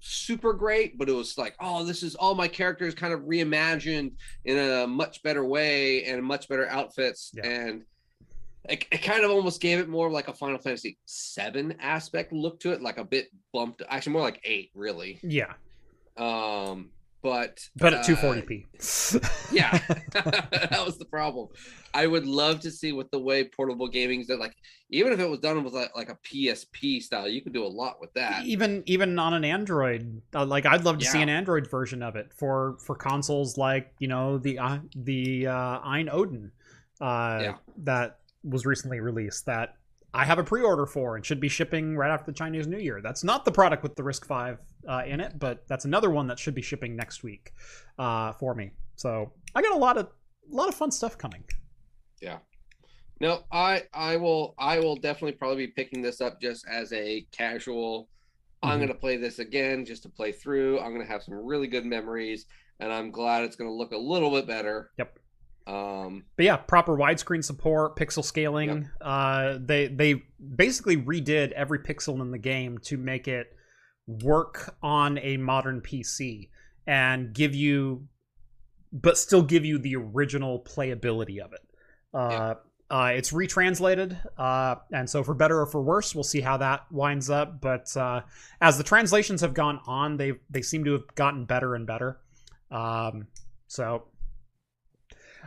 super 0.00 0.52
great, 0.52 0.96
but 0.98 1.08
it 1.08 1.12
was 1.12 1.36
like, 1.38 1.54
oh, 1.60 1.84
this 1.84 2.02
is 2.02 2.14
all 2.14 2.34
my 2.34 2.48
characters 2.48 2.94
kind 2.94 3.12
of 3.12 3.20
reimagined 3.20 4.12
in 4.44 4.58
a 4.58 4.86
much 4.86 5.22
better 5.22 5.44
way 5.44 6.04
and 6.04 6.22
much 6.22 6.48
better 6.48 6.68
outfits. 6.68 7.32
Yeah. 7.34 7.48
And 7.48 7.84
it, 8.68 8.84
it 8.90 8.98
kind 9.02 9.24
of 9.24 9.30
almost 9.30 9.60
gave 9.60 9.78
it 9.78 9.88
more 9.88 10.06
of 10.06 10.12
like 10.12 10.28
a 10.28 10.32
Final 10.34 10.58
Fantasy 10.58 10.98
seven 11.06 11.76
aspect 11.80 12.32
look 12.32 12.60
to 12.60 12.72
it, 12.72 12.82
like 12.82 12.98
a 12.98 13.04
bit 13.04 13.28
bumped, 13.52 13.82
actually 13.88 14.12
more 14.14 14.22
like 14.22 14.40
eight, 14.44 14.70
really. 14.74 15.18
yeah, 15.22 15.54
Um, 16.16 16.90
but 17.22 17.58
but 17.76 17.94
at 17.94 18.00
uh, 18.00 18.14
240p. 18.14 18.66
yeah, 19.52 19.70
that 20.12 20.82
was 20.84 20.98
the 20.98 21.04
problem. 21.04 21.48
I 21.92 22.06
would 22.06 22.26
love 22.26 22.60
to 22.60 22.70
see 22.70 22.92
with 22.92 23.10
the 23.10 23.18
way 23.18 23.44
portable 23.44 23.88
gaming's 23.88 24.28
done. 24.28 24.38
Like, 24.38 24.54
even 24.90 25.12
if 25.12 25.18
it 25.18 25.28
was 25.28 25.40
done 25.40 25.62
with 25.64 25.72
like, 25.74 25.94
like 25.96 26.10
a 26.10 26.16
PSP 26.24 27.02
style, 27.02 27.28
you 27.28 27.42
could 27.42 27.52
do 27.52 27.64
a 27.64 27.66
lot 27.68 28.00
with 28.00 28.12
that. 28.14 28.44
even 28.46 28.82
even 28.86 29.18
on 29.18 29.34
an 29.34 29.44
android 29.44 30.22
uh, 30.34 30.44
like 30.44 30.64
i'd 30.66 30.84
love 30.84 30.98
to 30.98 31.04
see 31.04 31.20
an 31.20 31.28
android 31.28 31.68
version 31.70 32.02
of 32.02 32.16
it 32.16 32.32
for 32.34 32.76
for 32.84 32.94
consoles 32.94 33.58
like 33.58 33.92
you 33.98 34.08
know 34.08 34.38
the 34.38 34.58
uh, 34.58 34.78
the 34.94 35.46
uh 35.46 35.80
AYN 35.84 36.08
Odin 36.08 36.52
uh 37.00 37.38
Yeah. 37.42 37.54
that 37.78 38.18
was 38.44 38.64
recently 38.66 39.00
released 39.00 39.44
that 39.46 39.74
i 40.14 40.24
have 40.24 40.38
a 40.38 40.44
pre-order 40.44 40.86
for 40.86 41.16
and 41.16 41.24
should 41.26 41.40
be 41.40 41.48
shipping 41.48 41.96
right 41.96 42.10
after 42.10 42.26
the 42.30 42.36
chinese 42.36 42.66
new 42.66 42.78
year 42.78 43.00
that's 43.02 43.22
not 43.24 43.44
the 43.44 43.52
product 43.52 43.82
with 43.82 43.94
the 43.96 44.02
RISC-V 44.02 44.56
uh, 44.88 45.02
in 45.06 45.20
it 45.20 45.38
but 45.38 45.66
that's 45.68 45.84
another 45.84 46.10
one 46.10 46.26
that 46.28 46.38
should 46.38 46.54
be 46.54 46.62
shipping 46.62 46.96
next 46.96 47.22
week 47.22 47.52
uh 47.98 48.32
for 48.32 48.54
me 48.54 48.70
so 48.96 49.32
i 49.54 49.62
got 49.62 49.72
a 49.72 49.78
lot 49.78 49.96
of 49.98 50.06
a 50.50 50.54
lot 50.54 50.68
of 50.68 50.74
fun 50.74 50.90
stuff 50.90 51.18
coming 51.18 51.44
Yeah. 52.22 52.38
No, 53.20 53.42
I 53.50 53.82
I 53.92 54.16
will 54.16 54.54
I 54.58 54.78
will 54.78 54.94
definitely 54.94 55.32
probably 55.32 55.66
be 55.66 55.72
picking 55.72 56.00
this 56.02 56.20
up 56.20 56.40
just 56.40 56.64
as 56.70 56.92
a 56.92 57.26
casual. 57.32 58.08
I'm 58.62 58.78
Mhm. 58.78 58.82
gonna 58.82 58.94
play 58.94 59.16
this 59.16 59.40
again 59.40 59.84
just 59.84 60.04
to 60.04 60.08
play 60.08 60.30
through. 60.30 60.78
I'm 60.78 60.92
gonna 60.92 61.04
have 61.04 61.24
some 61.24 61.34
really 61.34 61.66
good 61.66 61.84
memories, 61.84 62.46
and 62.78 62.92
I'm 62.92 63.10
glad 63.10 63.42
it's 63.42 63.56
gonna 63.56 63.72
look 63.74 63.90
a 63.92 63.96
little 63.98 64.30
bit 64.30 64.46
better. 64.46 64.92
Yep. 64.98 65.18
Um. 65.68 66.24
but 66.36 66.44
yeah 66.46 66.56
proper 66.56 66.96
widescreen 66.96 67.44
support 67.44 67.96
pixel 67.96 68.24
scaling 68.24 68.88
uh 69.02 69.58
they 69.60 69.88
they 69.88 70.22
basically 70.56 70.96
redid 70.96 71.52
every 71.52 71.78
pixel 71.80 72.20
in 72.22 72.30
the 72.30 72.38
game 72.38 72.78
to 72.84 72.96
make 72.96 73.28
it 73.28 73.48
work 74.06 74.74
on 74.82 75.18
a 75.18 75.36
modern 75.36 75.82
pc 75.82 76.48
and 76.86 77.34
give 77.34 77.54
you 77.54 78.06
but 78.92 79.18
still 79.18 79.42
give 79.42 79.66
you 79.66 79.78
the 79.78 79.94
original 79.96 80.64
playability 80.64 81.38
of 81.38 81.52
it 81.52 81.60
uh 82.14 82.54
Uh, 82.90 83.12
it's 83.14 83.32
retranslated, 83.32 84.16
uh, 84.38 84.76
and 84.92 85.10
so 85.10 85.22
for 85.22 85.34
better 85.34 85.60
or 85.60 85.66
for 85.66 85.82
worse, 85.82 86.14
we'll 86.14 86.24
see 86.24 86.40
how 86.40 86.56
that 86.56 86.90
winds 86.90 87.28
up. 87.28 87.60
But 87.60 87.94
uh, 87.94 88.22
as 88.62 88.78
the 88.78 88.82
translations 88.82 89.42
have 89.42 89.52
gone 89.52 89.78
on, 89.86 90.16
they 90.16 90.32
they 90.48 90.62
seem 90.62 90.84
to 90.84 90.92
have 90.92 91.06
gotten 91.14 91.44
better 91.44 91.74
and 91.74 91.86
better. 91.86 92.18
Um, 92.70 93.26
so 93.66 94.07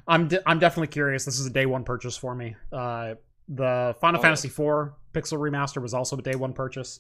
I'm 0.08 0.28
de- 0.28 0.50
I'm 0.50 0.60
definitely 0.60 0.88
curious. 0.88 1.26
This 1.26 1.40
is 1.40 1.46
a 1.46 1.50
day 1.50 1.66
one 1.66 1.84
purchase 1.84 2.18
for 2.18 2.34
me. 2.36 2.56
Uh, 2.72 3.16
the 3.48 3.96
Final 4.02 4.20
Oh, 4.20 4.24
Fantasy 4.24 4.48
IV 4.48 4.92
Pixel 5.14 5.38
Remaster 5.38 5.82
was 5.82 5.94
also 5.94 6.18
a 6.18 6.22
day 6.22 6.36
one 6.36 6.54
purchase. 6.54 7.00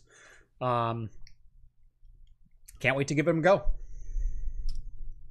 Um, 0.59 1.09
can't 2.79 2.95
wait 2.97 3.07
to 3.09 3.15
give 3.15 3.27
it 3.27 3.35
a 3.37 3.41
go. 3.41 3.63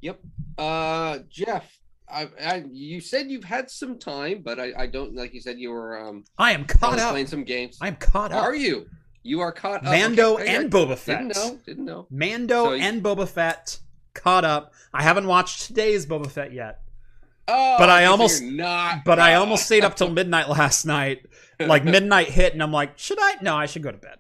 Yep. 0.03 0.21
Uh, 0.57 1.19
Jeff, 1.29 1.79
I, 2.09 2.29
I 2.43 2.65
you 2.73 3.01
said 3.01 3.31
you've 3.31 3.45
had 3.45 3.71
some 3.71 3.99
time, 3.99 4.43
but 4.43 4.59
I, 4.59 4.73
I 4.79 4.87
don't 4.87 5.15
like 5.15 5.35
you 5.35 5.41
said 5.41 5.59
you 5.59 5.71
were 5.71 5.99
um 6.01 6.25
I 6.39 6.53
am 6.53 6.65
caught 6.65 6.99
up. 6.99 7.11
playing 7.11 7.27
some 7.27 7.45
games. 7.45 7.79
I 7.81 7.89
am 7.89 7.97
caught 7.97 8.33
up. 8.33 8.43
Are 8.43 8.55
you? 8.55 8.87
You 9.23 9.41
are 9.41 9.53
caught 9.53 9.85
up. 9.85 9.93
Mando 9.93 10.35
Okay, 10.39 10.57
and 10.57 10.71
Boba 10.71 10.97
Fett. 10.97 11.19
Didn't 11.19 11.37
know. 11.37 11.59
Didn't 11.67 11.85
know. 11.85 12.07
Mando 12.11 12.65
So 12.65 12.73
and 12.73 13.03
Boba 13.03 13.29
Fett 13.29 13.79
caught 14.15 14.45
up. 14.47 14.73
I 14.95 15.03
haven't 15.03 15.27
watched 15.27 15.67
today's 15.67 16.07
Boba 16.07 16.31
Fett 16.31 16.53
yet, 16.55 16.81
Oh, 17.53 17.77
But 17.79 17.91
I 17.91 18.05
almost- 18.05 18.43
not. 18.43 19.05
but 19.05 19.19
I 19.19 19.35
almost 19.35 19.67
stayed 19.67 19.85
up 19.85 19.97
till 19.97 20.11
midnight 20.11 20.49
last 20.49 20.85
night. 20.87 21.27
Like 21.61 21.85
midnight 21.85 22.29
hit, 22.29 22.55
and 22.55 22.63
I'm 22.63 22.73
like, 22.73 22.99
should 22.99 23.19
I? 23.21 23.35
No, 23.43 23.55
I 23.55 23.67
should 23.67 23.83
go 23.83 23.93
to 23.93 23.99
bed. 23.99 24.17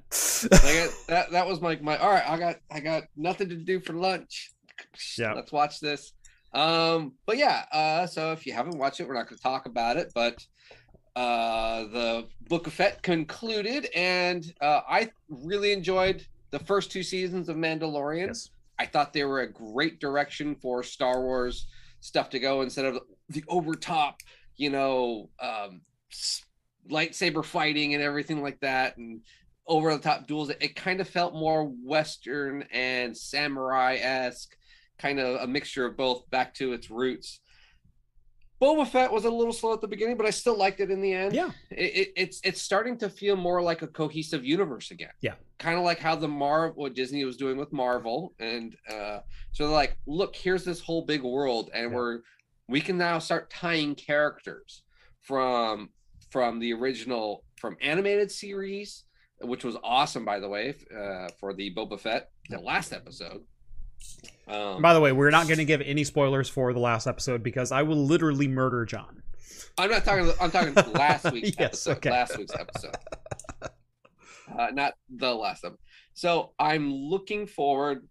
Got, 0.50 0.90
that 1.08 1.30
that 1.30 1.46
was 1.46 1.58
my 1.62 1.78
my. 1.80 1.96
All 1.96 2.10
right, 2.10 2.22
I 2.28 2.38
got 2.38 2.56
I 2.70 2.80
got 2.80 3.04
nothing 3.16 3.48
to 3.48 3.56
do 3.56 3.80
for 3.80 3.94
lunch. 3.94 4.50
Yeah. 5.16 5.32
let's 5.32 5.50
watch 5.50 5.80
this. 5.80 6.12
Um, 6.52 7.14
but 7.24 7.38
yeah. 7.38 7.64
Uh, 7.72 8.06
so 8.06 8.32
if 8.32 8.44
you 8.46 8.52
haven't 8.52 8.76
watched 8.76 9.00
it, 9.00 9.08
we're 9.08 9.14
not 9.14 9.26
going 9.26 9.38
to 9.38 9.42
talk 9.42 9.64
about 9.64 9.96
it. 9.96 10.12
But 10.14 10.44
uh, 11.16 11.84
the 11.84 12.28
Book 12.50 12.66
of 12.66 12.74
Fett 12.74 13.02
concluded, 13.02 13.88
and 13.94 14.44
uh, 14.60 14.82
I 14.86 15.10
really 15.30 15.72
enjoyed 15.72 16.26
the 16.50 16.58
first 16.58 16.90
two 16.90 17.02
seasons 17.02 17.48
of 17.48 17.56
Mandalorian. 17.56 18.26
yes. 18.26 18.50
I 18.78 18.84
thought 18.84 19.14
they 19.14 19.24
were 19.24 19.40
a 19.40 19.50
great 19.50 19.98
direction 19.98 20.56
for 20.56 20.82
Star 20.82 21.22
Wars 21.22 21.66
stuff 22.00 22.30
to 22.30 22.38
go 22.38 22.62
instead 22.62 22.84
of 22.84 22.98
the 23.28 23.44
over 23.48 23.74
top, 23.74 24.20
you 24.56 24.70
know, 24.70 25.30
um, 25.40 25.82
lightsaber 26.90 27.44
fighting 27.44 27.94
and 27.94 28.02
everything 28.02 28.42
like 28.42 28.58
that, 28.60 28.96
and 28.96 29.20
over 29.66 29.94
the 29.94 30.02
top 30.02 30.26
duels. 30.26 30.50
It, 30.50 30.74
kind 30.74 31.00
of 31.00 31.08
felt 31.08 31.34
more 31.34 31.64
Western 31.64 32.64
and 32.72 33.16
samurai 33.16 33.96
esque, 34.00 34.56
kind 34.98 35.20
of 35.20 35.40
a 35.40 35.46
mixture 35.46 35.86
of 35.86 35.96
both, 35.96 36.28
back 36.30 36.54
to 36.54 36.72
its 36.72 36.90
roots. 36.90 37.40
Boba 38.60 38.86
Fett 38.86 39.10
was 39.10 39.24
a 39.24 39.30
little 39.30 39.52
slow 39.52 39.72
at 39.72 39.80
the 39.80 39.88
beginning, 39.88 40.16
but 40.16 40.26
I 40.26 40.30
still 40.30 40.56
liked 40.58 40.80
it 40.80 40.90
in 40.90 41.00
the 41.00 41.12
end. 41.12 41.34
Yeah. 41.34 41.50
It, 41.70 41.96
it, 41.96 42.12
it's 42.16 42.40
it's 42.44 42.60
starting 42.60 42.98
to 42.98 43.08
feel 43.08 43.36
more 43.36 43.62
like 43.62 43.82
a 43.82 43.86
cohesive 43.86 44.44
universe 44.44 44.90
again. 44.90 45.12
Yeah. 45.22 45.34
kind 45.58 45.78
of 45.78 45.84
like 45.84 45.98
how 45.98 46.14
the 46.16 46.28
Marvel 46.28 46.74
what 46.82 46.94
Disney 46.94 47.24
was 47.24 47.36
doing 47.36 47.56
with 47.56 47.72
Marvel, 47.72 48.34
and 48.38 48.76
uh, 48.88 49.20
so 49.52 49.64
they're 49.64 49.68
like, 49.72 49.96
look, 50.06 50.36
here's 50.36 50.64
this 50.64 50.80
whole 50.80 51.06
big 51.06 51.22
world, 51.22 51.70
and 51.74 51.90
Yeah. 51.90 51.96
we're 51.96 52.20
we 52.68 52.80
can 52.80 52.98
now 52.98 53.18
start 53.18 53.50
tying 53.50 53.94
characters 53.94 54.82
from 55.22 55.90
from 56.30 56.58
the 56.60 56.72
original 56.72 57.44
from 57.56 57.76
animated 57.80 58.30
series, 58.30 59.04
which 59.40 59.64
was 59.64 59.76
awesome 59.82 60.24
by 60.24 60.38
the 60.38 60.48
way 60.48 60.74
uh, 60.96 61.28
for 61.40 61.54
the 61.54 61.74
Boba 61.74 61.98
Fett 61.98 62.30
the 62.50 62.60
last 62.60 62.92
episode. 62.92 63.42
Um, 64.48 64.82
By 64.82 64.94
the 64.94 65.00
way, 65.00 65.12
we're 65.12 65.30
not 65.30 65.46
going 65.46 65.58
to 65.58 65.64
give 65.64 65.80
any 65.80 66.02
spoilers 66.04 66.48
for 66.48 66.72
the 66.72 66.80
last 66.80 67.06
episode 67.06 67.42
because 67.42 67.70
I 67.72 67.82
will 67.82 68.04
literally 68.04 68.48
murder 68.48 68.84
John. 68.84 69.22
I'm 69.78 69.90
not 69.90 70.04
talking. 70.04 70.30
I'm 70.40 70.50
talking 70.50 70.74
last 70.92 71.24
week's 71.32 71.50
Yes, 71.58 71.86
episode. 71.86 71.96
okay. 71.98 72.10
Last 72.10 72.36
week's 72.36 72.54
episode, 72.54 72.96
uh, 74.58 74.68
not 74.72 74.94
the 75.08 75.32
last 75.34 75.62
one. 75.62 75.76
So 76.14 76.52
I'm 76.58 76.92
looking 76.92 77.46
forward. 77.46 78.06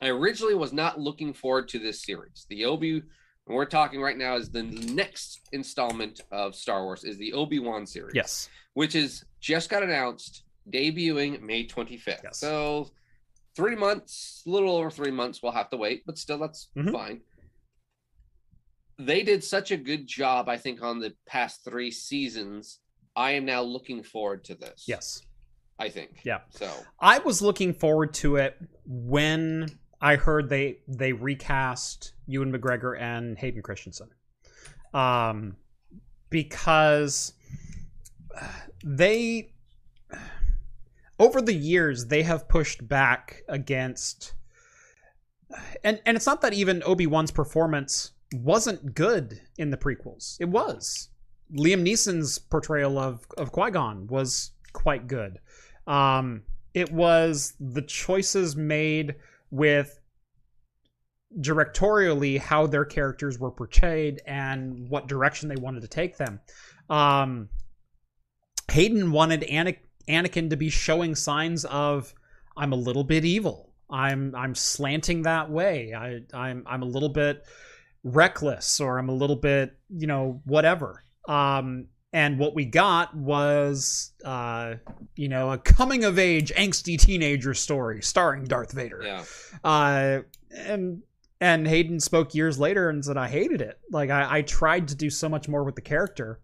I 0.00 0.08
originally 0.08 0.54
was 0.54 0.72
not 0.72 0.98
looking 0.98 1.32
forward 1.32 1.68
to 1.68 1.78
this 1.78 2.02
series. 2.02 2.44
The 2.50 2.64
Obi, 2.64 3.02
we're 3.46 3.64
talking 3.66 4.00
right 4.02 4.18
now, 4.18 4.34
is 4.36 4.50
the 4.50 4.64
next 4.64 5.40
installment 5.52 6.20
of 6.32 6.56
Star 6.56 6.82
Wars. 6.84 7.04
Is 7.04 7.16
the 7.18 7.32
Obi 7.34 7.60
Wan 7.60 7.86
series? 7.86 8.14
Yes. 8.14 8.48
which 8.74 8.96
is 8.96 9.24
just 9.40 9.70
got 9.70 9.82
announced, 9.84 10.42
debuting 10.70 11.40
May 11.40 11.66
25th. 11.66 12.24
Yes. 12.24 12.38
So 12.38 12.90
three 13.54 13.76
months, 13.76 14.42
a 14.46 14.50
little 14.50 14.76
over 14.76 14.90
three 14.90 15.10
months, 15.10 15.42
we'll 15.42 15.52
have 15.52 15.70
to 15.70 15.76
wait, 15.76 16.04
but 16.06 16.18
still, 16.18 16.38
that's 16.38 16.68
Mhm. 16.76 16.92
fine. 16.92 17.20
They 18.98 19.22
did 19.22 19.42
such 19.42 19.70
a 19.70 19.76
good 19.76 20.06
job, 20.06 20.48
I 20.48 20.56
think, 20.56 20.82
on 20.82 20.98
the 21.00 21.14
past 21.26 21.64
three 21.64 21.90
seasons. 21.90 22.80
I 23.16 23.32
am 23.32 23.44
now 23.44 23.62
looking 23.62 24.02
forward 24.02 24.44
to 24.44 24.54
this. 24.54 24.84
Yes. 24.86 25.22
I 25.78 25.88
think. 25.88 26.20
Yeah. 26.24 26.42
So 26.50 26.70
I 27.00 27.18
was 27.18 27.42
looking 27.42 27.72
forward 27.74 28.14
to 28.14 28.36
it 28.36 28.56
when 28.86 29.78
I 30.00 30.16
heard 30.16 30.48
they 30.48 30.78
they 30.86 31.12
recast 31.12 32.14
Ewan 32.26 32.52
McGregor 32.52 32.98
and 33.00 33.36
Hayden 33.38 33.62
Christensen, 33.62 34.10
um, 34.94 35.56
because 36.30 37.32
they 38.84 39.52
over 41.22 41.40
the 41.40 41.54
years 41.54 42.06
they 42.06 42.24
have 42.24 42.48
pushed 42.48 42.86
back 42.88 43.42
against, 43.48 44.34
and 45.84 46.00
and 46.04 46.16
it's 46.16 46.26
not 46.26 46.40
that 46.40 46.52
even 46.52 46.82
Obi 46.84 47.06
Wan's 47.06 47.30
performance 47.30 48.10
wasn't 48.34 48.94
good 48.94 49.40
in 49.56 49.70
the 49.70 49.76
prequels. 49.76 50.36
It 50.40 50.48
was. 50.48 51.10
Liam 51.56 51.86
Neeson's 51.86 52.38
portrayal 52.38 52.98
of 52.98 53.24
of 53.38 53.52
Qui 53.52 53.70
Gon 53.70 54.08
was 54.08 54.50
quite 54.72 55.06
good. 55.06 55.38
Um, 55.86 56.42
it 56.74 56.90
was 56.90 57.54
the 57.60 57.82
choices 57.82 58.56
made 58.56 59.14
with 59.50 60.00
directorially 61.40 62.38
how 62.38 62.66
their 62.66 62.84
characters 62.84 63.38
were 63.38 63.50
portrayed 63.50 64.20
and 64.26 64.88
what 64.88 65.06
direction 65.06 65.48
they 65.48 65.56
wanted 65.56 65.82
to 65.82 65.88
take 65.88 66.16
them. 66.16 66.40
Um, 66.90 67.48
Hayden 68.70 69.12
wanted 69.12 69.44
Ana- 69.44 69.76
Anakin 70.08 70.50
to 70.50 70.56
be 70.56 70.70
showing 70.70 71.14
signs 71.14 71.64
of 71.64 72.14
I'm 72.56 72.72
a 72.72 72.76
little 72.76 73.04
bit 73.04 73.24
evil. 73.24 73.70
I'm 73.90 74.34
I'm 74.34 74.54
slanting 74.54 75.22
that 75.22 75.50
way. 75.50 75.94
I 75.94 76.22
I'm 76.32 76.64
I'm 76.66 76.82
a 76.82 76.86
little 76.86 77.08
bit 77.08 77.44
reckless 78.04 78.80
or 78.80 78.98
I'm 78.98 79.08
a 79.08 79.14
little 79.14 79.36
bit, 79.36 79.76
you 79.90 80.06
know, 80.06 80.40
whatever. 80.44 81.04
Um 81.28 81.86
and 82.14 82.38
what 82.38 82.54
we 82.54 82.64
got 82.64 83.14
was 83.16 84.12
uh 84.24 84.74
you 85.14 85.28
know, 85.28 85.50
a 85.52 85.58
coming 85.58 86.04
of 86.04 86.18
age 86.18 86.52
angsty 86.54 86.98
teenager 86.98 87.54
story 87.54 88.02
starring 88.02 88.44
Darth 88.44 88.72
Vader. 88.72 89.00
yeah, 89.02 89.24
Uh, 89.64 90.20
and 90.54 91.02
and 91.40 91.66
Hayden 91.66 92.00
spoke 92.00 92.34
years 92.34 92.58
later 92.58 92.88
and 92.88 93.04
said 93.04 93.16
I 93.16 93.28
hated 93.28 93.60
it. 93.60 93.78
Like 93.90 94.10
I, 94.10 94.38
I 94.38 94.42
tried 94.42 94.88
to 94.88 94.94
do 94.94 95.10
so 95.10 95.28
much 95.28 95.48
more 95.48 95.64
with 95.64 95.74
the 95.74 95.80
character, 95.80 96.40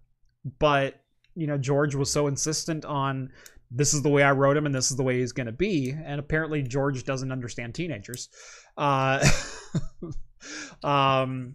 but 0.58 1.00
you 1.38 1.46
know 1.46 1.56
George 1.56 1.94
was 1.94 2.10
so 2.10 2.26
insistent 2.26 2.84
on 2.84 3.30
this 3.70 3.94
is 3.94 4.02
the 4.02 4.08
way 4.08 4.22
I 4.22 4.32
wrote 4.32 4.56
him 4.56 4.66
and 4.66 4.74
this 4.74 4.90
is 4.90 4.96
the 4.96 5.02
way 5.02 5.20
he's 5.20 5.32
going 5.32 5.46
to 5.46 5.52
be. 5.52 5.94
And 6.04 6.18
apparently 6.18 6.62
George 6.62 7.04
doesn't 7.04 7.30
understand 7.30 7.74
teenagers. 7.74 8.28
Uh, 8.76 9.26
um, 10.82 11.54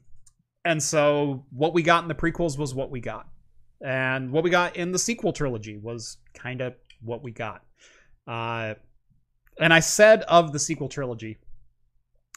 and 0.64 0.82
so 0.82 1.46
what 1.52 1.74
we 1.74 1.82
got 1.82 2.04
in 2.04 2.08
the 2.08 2.16
prequels 2.16 2.58
was 2.58 2.74
what 2.74 2.92
we 2.92 3.02
got, 3.02 3.28
and 3.86 4.32
what 4.32 4.44
we 4.44 4.50
got 4.50 4.76
in 4.78 4.92
the 4.92 5.00
sequel 5.00 5.34
trilogy 5.34 5.78
was 5.78 6.18
kind 6.34 6.62
of 6.62 6.76
what 7.02 7.22
we 7.22 7.32
got. 7.32 7.64
Uh, 8.28 8.76
and 9.60 9.74
I 9.74 9.82
said 9.82 10.22
of 10.24 10.54
the 10.54 10.60
sequel 10.60 10.88
trilogy, 10.88 11.40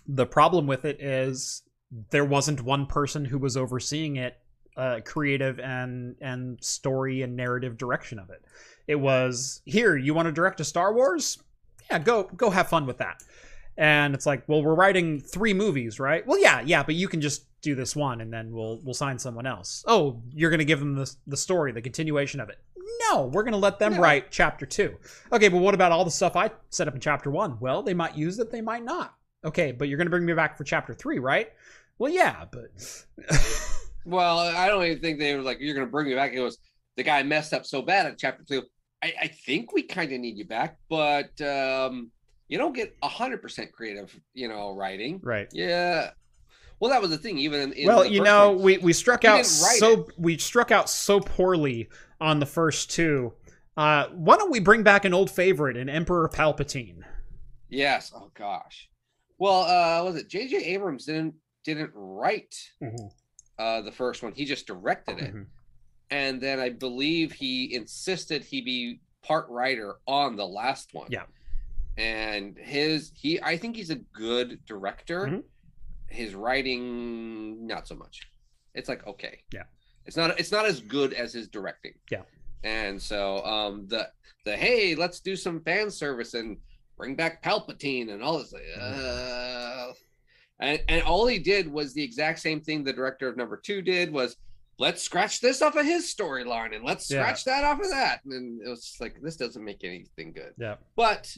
the 0.09 0.27
problem 0.27 0.67
with 0.67 0.85
it 0.85 1.01
is 1.01 1.63
there 2.11 2.25
wasn't 2.25 2.63
one 2.63 2.87
person 2.87 3.25
who 3.25 3.39
was 3.39 3.57
overseeing 3.57 4.17
it, 4.17 4.37
uh, 4.77 5.01
creative 5.05 5.59
and 5.61 6.17
and 6.21 6.63
story 6.63 7.23
and 7.23 7.37
narrative 7.37 7.77
direction 7.79 8.19
of 8.19 8.31
it. 8.31 8.45
It 8.87 8.97
was 8.97 9.63
here. 9.65 9.97
You 9.97 10.15
want 10.15 10.27
to 10.27 10.33
direct 10.33 10.61
a 10.61 10.65
Star 10.65 10.93
Wars? 10.95 11.39
Yeah, 11.91 11.99
go 11.99 12.25
go 12.25 12.51
have 12.51 12.69
fun 12.69 12.87
with 12.87 12.99
that. 12.99 13.23
And 13.79 14.15
it's 14.15 14.25
like, 14.25 14.43
well, 14.49 14.63
we're 14.63 14.75
writing 14.75 15.21
three 15.21 15.53
movies, 15.53 16.01
right? 16.01 16.27
Well, 16.27 16.41
yeah, 16.41 16.63
yeah, 16.63 16.83
but 16.83 16.95
you 16.95 17.09
can 17.09 17.21
just 17.21 17.45
do 17.61 17.75
this 17.75 17.95
one, 17.95 18.21
and 18.23 18.33
then 18.33 18.53
we'll 18.53 18.81
we'll 18.85 18.95
sign 18.95 19.19
someone 19.19 19.47
else. 19.47 19.85
Oh, 19.87 20.23
you're 20.33 20.51
gonna 20.51 20.65
give 20.65 20.79
them 20.79 20.95
the 20.95 21.15
the 21.27 21.37
story, 21.37 21.73
the 21.73 21.83
continuation 21.83 22.41
of 22.41 22.49
it. 22.49 22.59
No, 23.11 23.27
we're 23.27 23.43
gonna 23.43 23.57
let 23.59 23.79
them 23.79 23.95
No. 23.95 24.01
write 24.01 24.31
chapter 24.31 24.65
two. 24.65 24.97
Okay, 25.33 25.49
but 25.49 25.59
what 25.59 25.75
about 25.75 25.93
all 25.93 26.05
the 26.05 26.11
stuff 26.11 26.37
I 26.37 26.51
set 26.71 26.89
up 26.89 26.95
in 26.95 27.01
chapter 27.01 27.31
one? 27.31 27.59
Well, 27.61 27.83
they 27.83 27.93
might 27.95 28.17
use 28.17 28.39
it, 28.39 28.51
they 28.51 28.63
might 28.63 28.85
not. 28.85 29.15
Okay, 29.45 29.73
but 29.73 29.89
you're 29.89 29.99
gonna 29.99 30.11
bring 30.11 30.25
me 30.25 30.33
back 30.33 30.57
for 30.57 30.65
chapter 30.65 30.95
three, 30.95 31.19
right? 31.19 31.53
Well, 31.99 32.11
yeah, 32.11 32.47
but 32.51 32.71
Well, 34.07 34.39
I 34.39 34.69
don't 34.69 34.85
even 34.85 35.01
think 35.01 35.19
they 35.19 35.35
were 35.35 35.43
like, 35.43 35.59
"You're 35.61 35.75
going 35.75 35.87
to 35.87 35.91
bring 35.91 36.07
me 36.09 36.15
back." 36.15 36.33
It 36.33 36.41
was 36.41 36.59
the 36.97 37.03
guy 37.03 37.23
messed 37.25 37.53
up 37.53 37.67
so 37.67 37.83
bad 37.83 38.07
at 38.07 38.17
chapter 38.19 38.45
two. 38.45 38.63
I, 39.03 39.13
I 39.23 39.27
think 39.27 39.73
we 39.73 39.83
kind 39.83 40.13
of 40.13 40.21
need 40.21 40.39
you 40.39 40.47
back, 40.47 40.79
but 40.89 41.39
um, 41.41 42.11
you 42.49 42.57
don't 42.57 42.75
get 42.75 42.95
hundred 43.03 43.43
percent 43.43 43.73
creative, 43.73 44.19
you 44.33 44.49
know, 44.49 44.75
writing. 44.75 45.21
right. 45.23 45.49
Yeah. 45.53 46.11
Well, 46.79 46.91
that 46.91 47.01
was 47.01 47.11
the 47.11 47.19
thing. 47.19 47.39
Even 47.39 47.61
in, 47.61 47.73
in 47.73 47.87
well, 47.89 48.05
you 48.05 48.23
know, 48.23 48.53
one. 48.53 48.63
we 48.63 48.79
we 48.79 48.93
struck 48.93 49.25
out 49.25 49.45
so 49.45 50.07
we 50.17 50.39
struck 50.39 50.71
out 50.71 50.89
so 50.89 51.21
poorly 51.21 51.89
on 52.21 52.39
the 52.39 52.47
first 52.47 52.91
two. 52.91 53.33
Uh, 53.77 54.07
why 54.13 54.37
don't 54.37 54.51
we 54.51 54.61
bring 54.61 54.83
back 54.83 55.05
an 55.05 55.13
old 55.13 55.31
favorite, 55.31 55.77
an 55.77 55.89
Emperor 55.89 56.29
Palpatine? 56.33 57.01
yes. 57.69 58.13
Oh 58.15 58.31
gosh. 58.35 58.89
Well, 59.39 59.63
uh, 59.65 60.05
was 60.05 60.17
it 60.17 60.29
J.J. 60.29 60.57
Abrams 60.65 61.07
didn't 61.07 61.35
didn't 61.65 61.91
write 61.95 62.55
uh, 63.59 63.81
the 63.83 63.93
first 63.93 64.23
one. 64.23 64.33
He 64.33 64.45
just 64.45 64.67
directed 64.67 65.19
it, 65.19 65.35
Mhm. 65.35 65.47
and 66.11 66.41
then 66.41 66.61
I 66.61 66.71
believe 66.71 67.33
he 67.33 67.75
insisted 67.75 68.45
he 68.45 68.61
be 68.63 69.01
part 69.23 69.49
writer 69.49 69.97
on 70.07 70.37
the 70.37 70.47
last 70.47 70.93
one. 70.95 71.09
Yeah. 71.11 71.25
and 71.99 72.59
his 72.59 73.11
he 73.15 73.41
I 73.43 73.57
think 73.57 73.75
he's 73.75 73.89
a 73.91 73.97
good 73.97 74.63
director. 74.67 75.27
Mhm. 75.27 75.43
His 76.09 76.35
writing, 76.35 77.67
not 77.67 77.89
so 77.89 77.95
much. 77.95 78.21
It's 78.75 78.89
like 78.89 79.07
okay. 79.07 79.43
Yeah. 79.53 79.63
It's 80.05 80.17
not 80.17 80.39
it's 80.39 80.53
not 80.53 80.67
as 80.67 80.81
good 80.81 81.15
as 81.15 81.33
his 81.33 81.49
directing. 81.49 81.95
Yeah. 82.11 82.23
And 82.65 83.01
so 83.01 83.43
um 83.47 83.87
the 83.89 84.11
the 84.45 84.57
hey, 84.57 84.95
let's 84.95 85.21
do 85.21 85.37
some 85.37 85.61
fan 85.63 85.91
service 85.91 86.35
and 86.35 86.59
bring 86.99 87.15
back 87.17 87.43
Palpatine 87.43 88.11
and 88.13 88.23
all 88.23 88.39
this. 88.39 88.53
like, 88.53 88.63
Uh, 88.79 89.93
and 90.61 90.81
and 90.89 91.03
all 91.03 91.27
he 91.27 91.39
did 91.39 91.71
was 91.71 91.93
the 91.95 92.03
exact 92.03 92.39
same 92.41 92.61
thing 92.61 92.83
the 92.85 92.93
director 92.93 93.29
of 93.29 93.37
number 93.37 93.57
two 93.57 93.83
did 93.83 94.13
was 94.13 94.37
let's 94.79 95.03
scratch 95.03 95.41
this 95.41 95.63
off 95.63 95.75
of 95.77 95.85
his 95.87 96.05
storyline 96.15 96.75
and 96.75 96.85
let's 96.85 97.11
Yeah. 97.11 97.23
scratch 97.23 97.45
that 97.45 97.65
off 97.65 97.81
of 97.81 97.89
that. 97.91 98.21
And 98.27 98.61
it 98.61 98.69
was 98.69 98.85
just 98.85 99.01
like 99.01 99.17
this 99.23 99.37
doesn't 99.37 99.65
make 99.65 99.83
anything 99.85 100.33
good. 100.33 100.53
Yeah. 100.59 100.77
But 100.97 101.35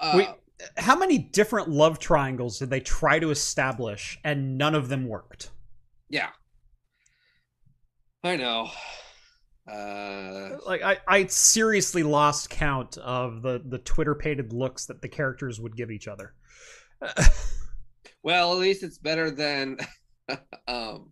uh, 0.00 0.34
how 0.76 0.96
many 0.96 1.18
different 1.18 1.68
love 1.68 1.98
triangles 2.00 2.58
did 2.58 2.70
they 2.70 2.80
try 2.80 3.18
to 3.20 3.30
establish 3.30 4.18
and 4.24 4.58
none 4.58 4.74
of 4.74 4.88
them 4.88 5.06
worked? 5.08 5.50
yeah. 6.08 6.30
I 8.24 8.36
know. 8.36 8.70
Uh 9.70 10.58
Like 10.66 10.82
I, 10.82 10.98
I 11.06 11.26
seriously 11.26 12.02
lost 12.02 12.50
count 12.50 12.98
of 12.98 13.42
the 13.42 13.62
the 13.64 13.78
Twitter 13.78 14.14
pated 14.14 14.52
looks 14.52 14.86
that 14.86 15.00
the 15.02 15.08
characters 15.08 15.60
would 15.60 15.76
give 15.76 15.90
each 15.90 16.08
other. 16.08 16.34
Well, 18.24 18.52
at 18.52 18.58
least 18.58 18.82
it's 18.82 18.98
better 18.98 19.30
than 19.30 19.76
um 20.66 21.10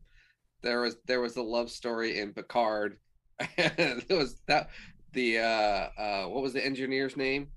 there 0.62 0.80
was 0.80 0.96
there 1.06 1.20
was 1.20 1.36
a 1.36 1.42
love 1.42 1.70
story 1.70 2.18
in 2.18 2.32
Picard. 2.32 2.96
it 3.58 4.08
was 4.08 4.40
that 4.48 4.70
the 5.12 5.38
uh 5.38 5.88
uh 5.98 6.24
what 6.24 6.42
was 6.42 6.54
the 6.54 6.64
engineer's 6.64 7.16
name? 7.16 7.48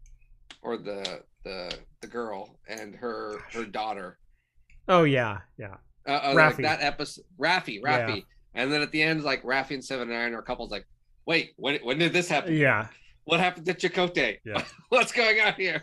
Or 0.61 0.77
the 0.77 1.21
the 1.43 1.73
the 2.01 2.07
girl 2.07 2.59
and 2.67 2.93
her 2.95 3.39
her 3.53 3.65
daughter. 3.65 4.19
oh 4.89 5.03
yeah, 5.03 5.39
yeah. 5.57 5.75
Uh, 6.07 6.19
uh, 6.23 6.33
like 6.35 6.57
that 6.57 6.81
episode 6.81 7.23
Raffi, 7.39 7.79
Yeah. 7.81 8.07
Raffi. 8.07 8.25
And 8.53 8.71
then 8.71 8.81
at 8.81 8.91
the 8.91 9.01
end, 9.01 9.23
like 9.23 9.41
Raffi 9.43 9.71
and 9.71 9.83
Seven 9.83 10.09
and 10.11 10.19
Nine 10.19 10.33
are 10.33 10.41
couples 10.41 10.69
like, 10.69 10.85
wait, 11.25 11.53
when 11.57 11.79
when 11.83 11.97
did 11.97 12.13
this 12.13 12.27
happen? 12.27 12.53
Yeah. 12.53 12.87
What 13.23 13.39
happened 13.39 13.65
to 13.67 13.73
Chakotay? 13.73 14.37
Yeah. 14.45 14.63
What's 14.89 15.11
going 15.11 15.39
on 15.39 15.53
here? 15.53 15.81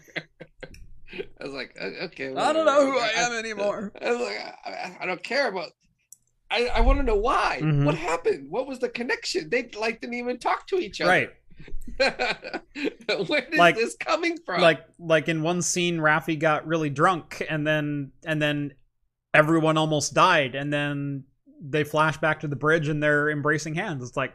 I 1.41 1.45
was 1.45 1.53
like, 1.53 1.77
"O- 1.81 2.05
okay. 2.07 2.35
I 2.35 2.53
don't 2.53 2.65
know 2.67 2.87
who. 2.91 2.99
I 2.99 3.11
am 3.17 3.33
anymore. 3.33 3.93
I 4.01 4.11
was 4.13 4.21
like, 4.21 4.39
I, 4.65 4.97
I 5.01 5.07
don't 5.07 5.23
care 5.23 5.49
about. 5.49 5.69
I, 6.51 6.67
I 6.75 6.81
want 6.81 6.99
to 6.99 7.03
know 7.03 7.17
why. 7.17 7.61
Mhm. 7.63 7.85
What 7.85 7.95
happened? 7.95 8.51
What 8.51 8.67
was 8.67 8.79
the 8.79 8.89
connection? 8.89 9.49
They 9.51 9.69
like 9.79 10.01
didn't 10.01 10.15
even 10.15 10.39
talk 10.39 10.67
to 10.69 10.77
each 10.77 11.01
other. 11.01 11.11
Right. 11.11 11.31
Where 13.29 13.45
is 13.51 13.59
Like- 13.59 13.77
this 13.77 13.97
coming 13.97 14.39
from? 14.45 14.61
Like 14.61 14.81
like 14.99 15.29
in 15.29 15.43
one 15.43 15.63
scene 15.63 15.99
Raffi 15.99 16.39
got 16.39 16.67
really 16.67 16.91
drunk 16.91 17.43
and 17.49 17.67
then 17.67 18.13
and 18.25 18.41
then 18.41 18.75
everyone 19.35 19.77
almost 19.77 20.13
died 20.15 20.55
and 20.55 20.73
then 20.73 21.25
they 21.61 21.85
flash 21.85 22.19
back 22.19 22.41
to 22.41 22.49
the 22.49 22.57
bridge 22.57 22.89
and 22.89 23.03
they're 23.03 23.31
embracing 23.31 23.75
hands. 23.75 24.07
It's 24.07 24.17
like 24.17 24.35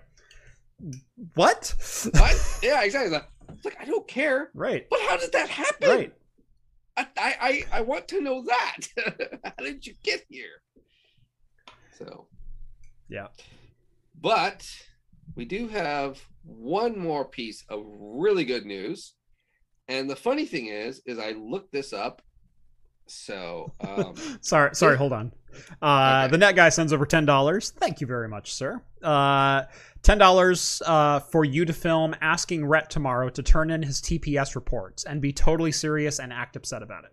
what? 1.35 1.73
what? 2.13 2.59
Yeah, 2.63 2.83
exactly. 2.83 3.11
Like, 3.11 3.27
like 3.63 3.77
I 3.81 3.85
don't 3.85 4.07
care. 4.07 4.49
right. 4.53 4.85
But 4.89 4.99
how 5.01 5.17
did 5.17 5.31
that 5.33 5.49
happen? 5.49 5.89
Right. 5.89 6.13
I, 6.97 7.05
I, 7.17 7.63
I, 7.71 7.81
want 7.81 8.07
to 8.09 8.21
know 8.21 8.43
that. 8.43 8.77
how 9.43 9.63
did 9.63 9.85
you 9.85 9.93
get 10.03 10.23
here? 10.29 10.61
So 11.97 12.27
Yeah. 13.07 13.27
But 14.19 14.67
we 15.35 15.45
do 15.45 15.67
have 15.67 16.19
one 16.43 16.97
more 16.97 17.25
piece 17.25 17.63
of 17.69 17.83
really 17.85 18.45
good 18.45 18.65
news. 18.65 19.13
And 19.87 20.09
the 20.09 20.15
funny 20.15 20.45
thing 20.45 20.67
is, 20.67 21.01
is 21.05 21.19
I 21.19 21.31
looked 21.31 21.71
this 21.71 21.93
up. 21.93 22.21
So 23.05 23.73
um, 23.81 24.15
Sorry, 24.41 24.75
sorry, 24.75 24.97
hold 24.97 25.13
on. 25.13 25.31
Uh, 25.81 26.23
Okay. 26.25 26.31
The 26.31 26.37
net 26.37 26.55
guy 26.55 26.69
sends 26.69 26.91
over 26.93 27.05
ten 27.05 27.25
dollars. 27.25 27.71
Thank 27.71 28.01
you 28.01 28.07
very 28.07 28.27
much, 28.27 28.53
sir. 28.53 28.81
Uh, 29.01 29.63
ten 30.07 30.17
dollars 30.17 30.81
uh, 30.85 31.19
for 31.19 31.43
you 31.43 31.65
to 31.65 31.73
film 31.73 32.15
asking 32.21 32.65
Rhett 32.65 32.89
tomorrow 32.89 33.27
to 33.29 33.43
turn 33.43 33.69
in 33.69 33.83
his 33.83 33.99
TPS 33.99 34.55
reports 34.55 35.03
and 35.03 35.21
be 35.21 35.33
totally 35.33 35.73
serious 35.73 36.19
and 36.19 36.31
act 36.31 36.55
upset 36.55 36.81
about 36.81 37.03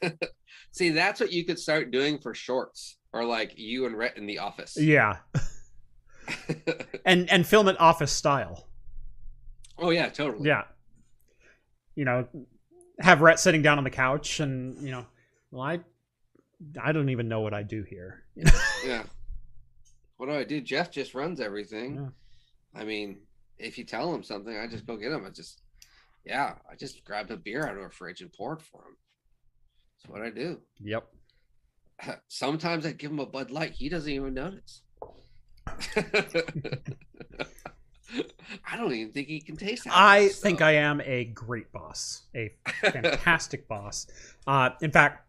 it. 0.00 0.32
see, 0.70 0.90
that's 0.90 1.18
what 1.18 1.32
you 1.32 1.44
could 1.44 1.58
start 1.58 1.90
doing 1.90 2.20
for 2.20 2.32
shorts, 2.32 2.98
or 3.12 3.24
like 3.24 3.54
you 3.56 3.86
and 3.86 3.98
Rhett 3.98 4.16
in 4.16 4.26
the 4.26 4.38
office. 4.38 4.76
Yeah, 4.80 5.16
and 7.04 7.28
and 7.28 7.44
film 7.44 7.66
it 7.66 7.80
office 7.80 8.12
style. 8.12 8.68
oh 9.78 9.90
yeah, 9.90 10.08
totally. 10.10 10.46
Yeah, 10.46 10.62
you 11.96 12.04
know, 12.04 12.28
have 13.00 13.20
Rhett 13.20 13.40
sitting 13.40 13.62
down 13.62 13.78
on 13.78 13.84
the 13.84 13.90
couch 13.90 14.38
and 14.38 14.80
you 14.80 14.92
know, 14.92 15.04
well, 15.50 15.62
I 15.62 15.80
I 16.80 16.92
don't 16.92 17.08
even 17.08 17.26
know 17.26 17.40
what 17.40 17.52
I 17.52 17.64
do 17.64 17.82
here. 17.82 18.22
Yeah. 18.86 19.02
What 20.16 20.26
do 20.26 20.32
I 20.32 20.44
do? 20.44 20.60
Jeff 20.60 20.90
just 20.90 21.14
runs 21.14 21.40
everything. 21.40 21.96
Yeah. 21.96 22.80
I 22.80 22.84
mean, 22.84 23.18
if 23.58 23.78
you 23.78 23.84
tell 23.84 24.14
him 24.14 24.22
something, 24.22 24.56
I 24.56 24.66
just 24.66 24.86
go 24.86 24.96
get 24.96 25.12
him. 25.12 25.24
I 25.26 25.30
just, 25.30 25.62
yeah, 26.24 26.54
I 26.70 26.74
just 26.74 27.04
grabbed 27.04 27.30
a 27.30 27.36
beer 27.36 27.66
out 27.66 27.76
of 27.76 27.82
a 27.82 27.90
fridge 27.90 28.20
and 28.20 28.32
poured 28.32 28.62
for 28.62 28.80
him. 28.82 28.96
That's 29.98 30.12
what 30.12 30.22
I 30.22 30.30
do. 30.30 30.60
Yep. 30.80 31.06
Sometimes 32.28 32.86
I 32.86 32.92
give 32.92 33.10
him 33.10 33.18
a 33.18 33.26
Bud 33.26 33.50
Light. 33.50 33.72
He 33.72 33.88
doesn't 33.88 34.10
even 34.10 34.34
notice. 34.34 34.82
I 38.64 38.76
don't 38.76 38.92
even 38.92 39.12
think 39.12 39.28
he 39.28 39.40
can 39.40 39.56
taste 39.56 39.86
it. 39.86 39.92
I 39.94 40.28
think 40.28 40.62
I 40.62 40.72
am 40.72 41.00
a 41.04 41.24
great 41.24 41.72
boss, 41.72 42.22
a 42.34 42.52
fantastic 42.82 43.66
boss. 43.66 44.06
Uh, 44.46 44.70
in 44.80 44.90
fact, 44.90 45.28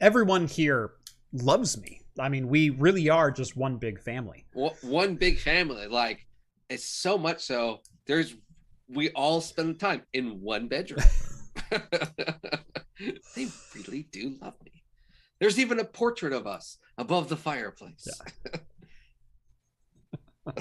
everyone 0.00 0.46
here 0.46 0.92
loves 1.32 1.80
me. 1.80 2.02
I 2.20 2.28
mean, 2.28 2.48
we 2.48 2.70
really 2.70 3.08
are 3.08 3.30
just 3.30 3.56
one 3.56 3.76
big 3.76 4.00
family. 4.00 4.46
One- 4.52 5.16
big 5.16 5.38
family. 5.38 5.86
Like 5.86 6.26
it's 6.68 6.86
so 6.86 7.18
much 7.18 7.40
so. 7.40 7.80
There's 8.06 8.34
we 8.88 9.10
all 9.10 9.40
spend 9.40 9.80
time 9.80 10.02
in 10.12 10.40
one 10.40 10.68
bedroom. 10.68 11.04
they 11.70 13.46
really 13.76 14.06
do 14.10 14.36
love 14.40 14.54
me. 14.64 14.82
There's 15.40 15.58
even 15.58 15.80
a 15.80 15.84
portrait 15.84 16.32
of 16.32 16.46
us 16.46 16.78
above 16.98 17.28
the 17.28 17.36
fireplace. 17.36 18.08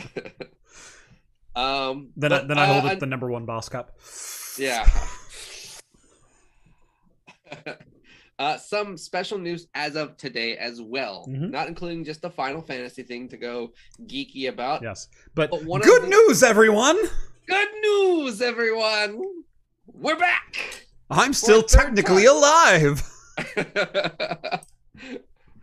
um. 1.56 2.12
Then, 2.16 2.34
I, 2.34 2.44
then 2.44 2.58
I 2.58 2.66
hold 2.66 2.86
uh, 2.86 2.90
it 2.90 3.00
the 3.00 3.06
number 3.06 3.30
one 3.30 3.46
boss 3.46 3.70
cup. 3.70 3.98
Yeah. 4.58 4.88
Uh, 8.40 8.58
some 8.58 8.98
special 8.98 9.38
news 9.38 9.68
as 9.76 9.96
of 9.96 10.16
today 10.18 10.58
as 10.58 10.82
well, 10.82 11.26
Mhm. 11.30 11.52
not 11.52 11.68
including 11.68 12.04
just 12.06 12.22
the 12.22 12.30
Final 12.30 12.62
Fantasy 12.62 13.04
thing 13.04 13.28
to 13.30 13.38
go 13.38 13.72
geeky 14.06 14.48
about. 14.50 14.82
Yes, 14.82 15.08
but, 15.36 15.52
But 15.52 15.66
one 15.66 15.82
of 15.82 15.88
good 15.88 16.04
the- 16.04 16.08
news, 16.08 16.42
everyone! 16.42 16.98
Good 17.48 17.68
news, 17.82 18.42
everyone! 18.42 19.22
We're 19.88 20.18
back. 20.18 20.86
I'm 21.10 21.34
still 21.34 21.64
technically 21.64 22.26
time. 22.26 22.36
alive. 22.38 23.02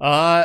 Uh, 0.00 0.44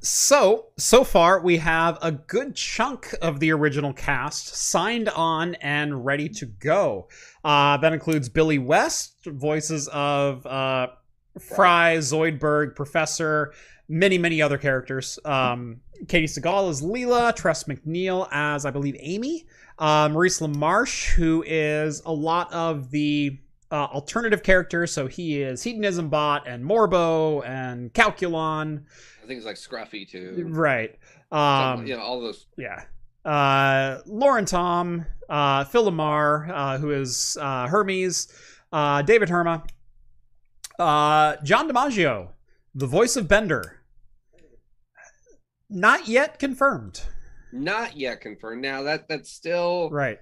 so 0.00 0.66
so 0.76 1.02
far 1.02 1.40
we 1.40 1.56
have 1.56 1.96
a 2.02 2.12
good 2.12 2.54
chunk 2.54 3.14
of 3.22 3.40
the 3.40 3.50
original 3.50 3.92
cast 3.94 4.54
signed 4.54 5.08
on 5.10 5.54
and 5.56 6.04
ready 6.04 6.28
to 6.28 6.44
go. 6.46 7.08
Uh, 7.42 7.76
that 7.78 7.92
includes 7.94 8.28
Billy 8.28 8.58
West, 8.58 9.24
voices 9.24 9.88
of 9.92 10.44
uh, 10.46 10.88
Fry, 11.40 11.96
Zoidberg, 11.98 12.76
Professor, 12.76 13.54
many 13.88 14.18
many 14.18 14.42
other 14.42 14.58
characters. 14.58 15.18
Um, 15.24 15.80
Katey 16.06 16.24
Sagal 16.24 16.68
as 16.70 16.82
Leela, 16.82 17.34
Tress 17.34 17.64
MacNeille 17.64 18.28
as 18.32 18.64
I 18.66 18.70
believe 18.70 18.96
Amy, 18.98 19.46
uh, 19.78 20.08
Maurice 20.10 20.40
LaMarche, 20.40 21.10
who 21.12 21.44
is 21.46 22.02
a 22.04 22.12
lot 22.12 22.52
of 22.52 22.90
the 22.90 23.38
uh, 23.70 23.84
alternative 23.86 24.42
characters. 24.42 24.92
So 24.92 25.06
he 25.06 25.42
is 25.42 25.62
Hedonism 25.62 26.08
Bot 26.08 26.46
and 26.46 26.64
Morbo 26.64 27.42
and 27.46 27.92
Calculon. 27.94 28.82
i 29.22 29.26
think 29.26 29.38
it's 29.38 29.46
like 29.46 29.56
scruffy 29.56 30.08
too 30.08 30.44
Right. 30.48 30.98
Um, 31.30 31.86
you 31.86 31.96
know 31.96 32.02
all 32.02 32.20
those 32.20 32.46
yeah. 32.58 32.84
Uh, 33.24 34.00
Lauren 34.04 34.44
Tom, 34.44 35.06
uh, 35.28 35.64
Phil 35.64 35.90
LaMarr, 35.90 36.50
uh, 36.52 36.78
who 36.78 36.90
is 36.90 37.38
uh, 37.40 37.68
Hermes, 37.68 38.26
uh, 38.72 39.00
David 39.02 39.28
Herman, 39.28 39.62
Uh, 40.78 41.36
John 41.44 41.68
DiMaggio, 41.70 42.30
the 42.74 42.86
voice 42.86 43.16
of 43.16 43.28
Bender. 43.28 43.81
Not 45.72 46.06
yet 46.06 46.38
confirmed. 46.38 47.00
Not 47.52 47.96
yet 47.96 48.20
confirmed. 48.20 48.62
Now 48.62 48.82
that 48.82 49.08
that's 49.08 49.30
still 49.30 49.90
Right. 49.90 50.18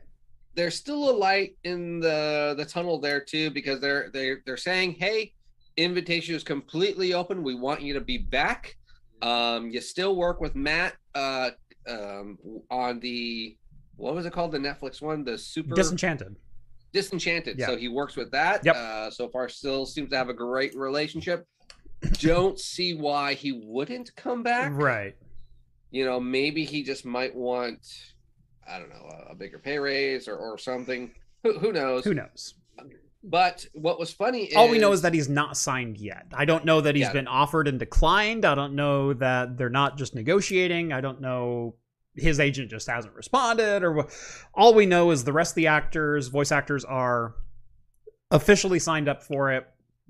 there's 0.54 0.74
still 0.76 1.10
a 1.10 1.16
light 1.16 1.56
in 1.64 2.00
the 2.00 2.54
the 2.56 2.64
tunnel 2.64 3.00
there 3.00 3.20
too 3.20 3.50
because 3.50 3.80
they're 3.80 4.10
they're 4.12 4.42
they're 4.46 4.56
saying, 4.56 4.92
hey, 4.92 5.32
invitation 5.76 6.34
is 6.34 6.42
completely 6.44 7.14
open. 7.14 7.42
We 7.42 7.54
want 7.54 7.82
you 7.82 7.94
to 7.94 8.00
be 8.00 8.18
back. 8.18 8.76
Um, 9.22 9.70
you 9.70 9.80
still 9.80 10.16
work 10.16 10.40
with 10.40 10.54
Matt 10.54 10.94
uh 11.14 11.50
um 11.88 12.38
on 12.70 13.00
the 13.00 13.56
what 13.96 14.14
was 14.14 14.24
it 14.26 14.32
called 14.32 14.52
the 14.52 14.58
Netflix 14.58 15.02
one 15.02 15.24
the 15.24 15.36
super 15.36 15.74
Disenchanted. 15.74 16.36
disenchanted 16.92 17.58
Yeah. 17.58 17.66
so 17.66 17.76
he 17.76 17.88
works 17.88 18.16
with 18.16 18.30
that 18.32 18.64
Yep. 18.64 18.76
uh 18.76 19.10
so 19.10 19.28
far 19.28 19.48
still 19.48 19.86
seems 19.86 20.10
to 20.10 20.16
have 20.16 20.28
a 20.28 20.34
great 20.34 20.74
relationship 20.76 21.46
don't 22.12 22.58
see 22.58 22.94
why 22.94 23.34
he 23.34 23.52
wouldn't 23.52 24.14
come 24.16 24.42
back 24.42 24.72
Right. 24.74 25.16
You 25.90 26.04
know 26.04 26.20
maybe 26.20 26.64
he 26.64 26.82
just 26.82 27.04
might 27.04 27.34
want 27.34 27.78
i 28.68 28.78
don't 28.78 28.88
know 28.90 29.08
a, 29.28 29.32
a 29.32 29.34
bigger 29.34 29.58
pay 29.58 29.78
raise 29.78 30.28
or, 30.28 30.36
or 30.36 30.56
something 30.58 31.10
who, 31.42 31.58
who 31.58 31.72
knows 31.72 32.04
Who 32.04 32.14
knows? 32.14 32.54
but 33.22 33.66
what 33.74 33.98
was 33.98 34.10
funny 34.12 34.44
is 34.44 34.56
All 34.56 34.68
we 34.68 34.78
know 34.78 34.92
is 34.92 35.02
that 35.02 35.12
he's 35.12 35.28
not 35.28 35.56
signed 35.56 35.98
yet. 35.98 36.26
I 36.32 36.46
don't 36.46 36.64
know 36.64 36.80
that 36.80 36.94
he's 36.94 37.02
Yeah. 37.06 37.12
been 37.12 37.26
offered 37.26 37.68
and 37.68 37.78
declined. 37.78 38.46
I 38.46 38.54
don't 38.54 38.74
know 38.74 39.12
that 39.12 39.58
they're 39.58 39.68
not 39.68 39.98
just 39.98 40.14
negotiating. 40.14 40.92
I 40.94 41.02
don't 41.02 41.20
know 41.20 41.74
his 42.16 42.40
agent 42.40 42.70
just 42.70 42.88
hasn't 42.88 43.14
responded 43.14 43.82
or. 43.82 44.06
All 44.54 44.72
we 44.72 44.86
know 44.86 45.10
is 45.10 45.24
the 45.24 45.34
rest 45.34 45.52
of 45.52 45.56
the 45.56 45.66
actors, 45.66 46.28
voice 46.28 46.50
actors 46.50 46.82
are 46.84 47.34
officially 48.30 48.78
signed 48.78 49.08
up 49.08 49.22
for 49.22 49.52
it. 49.52 49.66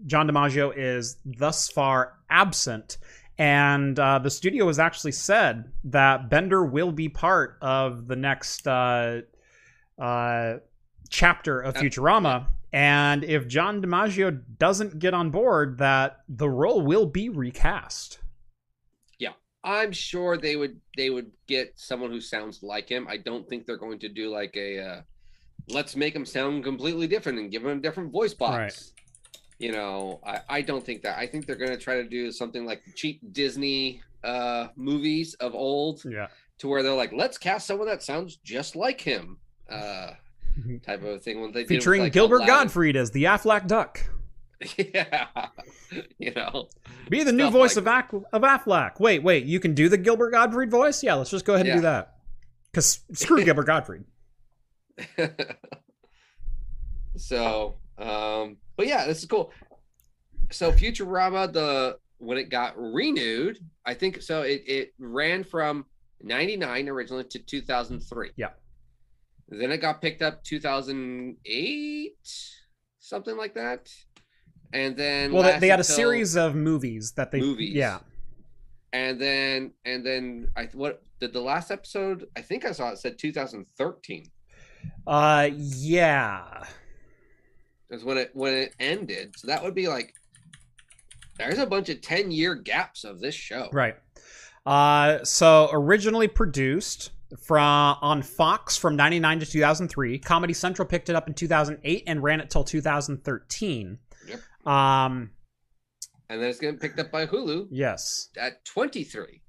John 0.07 0.28
DiMaggio 0.28 0.73
is 0.77 1.16
thus 1.24 1.69
far 1.69 2.15
absent. 2.31 2.98
And 3.40 3.98
uh, 3.98 4.18
the 4.18 4.28
studio 4.28 4.66
has 4.66 4.78
actually 4.78 5.12
said 5.12 5.72
that 5.84 6.28
Bender 6.28 6.62
will 6.62 6.92
be 6.92 7.08
part 7.08 7.56
of 7.62 8.06
the 8.06 8.14
next 8.14 8.68
uh, 8.68 9.22
uh, 9.98 10.58
chapter 11.08 11.58
of 11.60 11.74
Futurama. 11.74 12.48
And 12.74 13.24
if 13.24 13.48
John 13.48 13.80
DiMaggio 13.80 14.42
doesn't 14.58 14.98
get 14.98 15.14
on 15.14 15.30
board, 15.30 15.78
that 15.78 16.20
the 16.28 16.50
role 16.50 16.82
will 16.82 17.06
be 17.06 17.30
recast. 17.30 18.18
Yeah, 19.18 19.32
I'm 19.64 19.92
sure 19.92 20.36
they 20.36 20.56
would 20.56 20.78
they 20.98 21.08
would 21.08 21.30
get 21.46 21.72
someone 21.76 22.10
who 22.10 22.20
sounds 22.20 22.62
like 22.62 22.88
him 22.88 23.06
i 23.08 23.16
don't 23.16 23.48
think 23.48 23.64
they're 23.64 23.78
going 23.78 23.98
to 24.00 24.08
do 24.08 24.28
like 24.28 24.54
a 24.56 24.78
uh, 24.78 25.00
let's 25.68 25.96
make 25.96 26.14
him 26.14 26.26
sound 26.26 26.62
completely 26.62 27.06
different 27.06 27.38
and 27.38 27.50
give 27.50 27.64
him 27.64 27.78
a 27.78 27.80
different 27.80 28.12
voice 28.12 28.34
box 28.34 28.58
Right. 28.58 28.99
You 29.60 29.70
know 29.72 30.20
I, 30.26 30.40
I 30.48 30.60
don't 30.62 30.84
think 30.84 31.02
that 31.02 31.18
i 31.18 31.26
think 31.26 31.46
they're 31.46 31.54
going 31.56 31.70
to 31.70 31.76
try 31.76 31.96
to 31.96 32.04
do 32.08 32.32
something 32.32 32.64
like 32.66 32.82
cheap 32.96 33.20
disney 33.32 34.00
uh 34.24 34.68
movies 34.74 35.34
of 35.34 35.54
old 35.54 36.02
Yeah. 36.04 36.28
to 36.58 36.68
where 36.68 36.82
they're 36.82 36.94
like 36.94 37.12
let's 37.12 37.36
cast 37.38 37.66
someone 37.66 37.86
that 37.86 38.02
sounds 38.02 38.36
just 38.36 38.74
like 38.74 39.00
him 39.00 39.36
uh 39.70 40.12
type 40.84 41.04
of 41.04 41.22
thing 41.22 41.40
when 41.40 41.52
they 41.52 41.60
did 41.60 41.68
with, 41.70 41.78
Featuring 41.78 42.02
like, 42.02 42.12
Gilbert 42.12 42.36
Aladdin. 42.38 42.54
Gottfried 42.54 42.96
as 42.96 43.10
the 43.12 43.24
Aflac 43.24 43.66
Duck. 43.66 44.00
yeah 44.76 45.28
you 46.18 46.32
know 46.34 46.68
Be 47.08 47.22
the 47.22 47.32
new 47.32 47.50
voice 47.50 47.76
like- 47.76 47.86
of, 47.86 48.14
Ac- 48.14 48.24
of 48.32 48.42
Aflac. 48.42 48.98
Wait, 48.98 49.22
wait, 49.22 49.44
you 49.44 49.60
can 49.60 49.74
do 49.74 49.88
the 49.88 49.96
Gilbert 49.98 50.30
Gottfried 50.32 50.70
voice? 50.70 51.02
Yeah, 51.02 51.14
let's 51.14 51.30
just 51.30 51.44
go 51.44 51.54
ahead 51.54 51.66
and 51.66 51.76
do 51.78 51.82
that. 51.82 52.14
Because 52.72 53.00
screw 53.12 53.42
Gilbert 53.44 53.66
Gottfried. 53.66 54.04
so 57.16 57.76
um 57.98 58.56
but 58.81 58.86
yeah 58.89 59.05
this 59.07 59.19
is 59.19 59.27
cool 59.27 59.52
so 60.51 60.73
futurama 60.73 61.52
the 61.52 61.98
when 62.16 62.39
it 62.39 62.48
got 62.48 62.73
renewed 62.78 63.59
i 63.85 63.93
think 63.93 64.23
so 64.23 64.40
it, 64.40 64.62
it 64.66 64.94
ran 64.98 65.44
from 65.44 65.85
99 66.23 66.89
originally 66.89 67.24
to 67.24 67.39
2003 67.39 68.31
Yeah. 68.36 68.48
then 69.51 69.70
it 69.70 69.78
got 69.82 70.01
picked 70.01 70.23
up 70.23 70.43
2008 70.44 72.16
something 72.98 73.36
like 73.36 73.55
that 73.55 73.89
and 74.73 74.97
then 74.97 75.32
Well, 75.32 75.43
they, 75.43 75.59
they 75.59 75.69
had 75.69 75.81
a 75.81 75.85
series 75.85 76.36
of 76.36 76.55
movies 76.55 77.12
that 77.16 77.32
they. 77.32 77.40
Movies. 77.40 77.74
Yeah. 77.74 77.98
and 78.94 79.20
then 79.20 79.73
and 79.85 80.05
then 80.07 80.48
i 80.57 80.69
what 80.73 81.02
did 81.20 81.32
the 81.35 81.40
last 81.52 81.70
episode 81.70 82.27
i 82.36 82.40
think 82.40 82.65
i 82.65 82.73
saw 82.73 82.90
it 82.93 82.98
said 82.98 83.19
2013 83.19 84.24
Uh, 85.07 85.51
yeah. 85.55 86.65
Is 87.90 88.04
when 88.04 88.18
it 88.18 88.30
when 88.34 88.54
it 88.54 88.74
ended. 88.78 89.34
So 89.36 89.48
that 89.48 89.62
would 89.62 89.74
be 89.74 89.88
like 89.88 90.14
there's 91.38 91.58
a 91.58 91.66
bunch 91.66 91.88
of 91.88 92.00
10 92.02 92.30
year 92.30 92.54
gaps 92.54 93.04
of 93.04 93.20
this 93.20 93.34
show. 93.34 93.68
Right. 93.72 93.96
Uh, 94.66 95.24
so 95.24 95.70
originally 95.72 96.28
produced 96.28 97.12
from 97.42 97.96
on 98.02 98.22
Fox 98.22 98.76
from 98.76 98.96
99 98.96 99.40
to 99.40 99.46
2003. 99.46 100.18
Comedy 100.18 100.52
Central 100.52 100.86
picked 100.86 101.08
it 101.08 101.16
up 101.16 101.28
in 101.28 101.34
2008 101.34 102.04
and 102.06 102.22
ran 102.22 102.40
it 102.40 102.50
till 102.50 102.64
2013. 102.64 103.98
Yep. 104.28 104.40
Um, 104.66 105.30
And 106.28 106.42
then 106.42 106.50
it's 106.50 106.58
getting 106.58 106.78
picked 106.78 106.98
up 106.98 107.10
by 107.10 107.26
Hulu 107.26 107.68
yes. 107.70 108.28
at 108.36 108.64
23. 108.66 109.42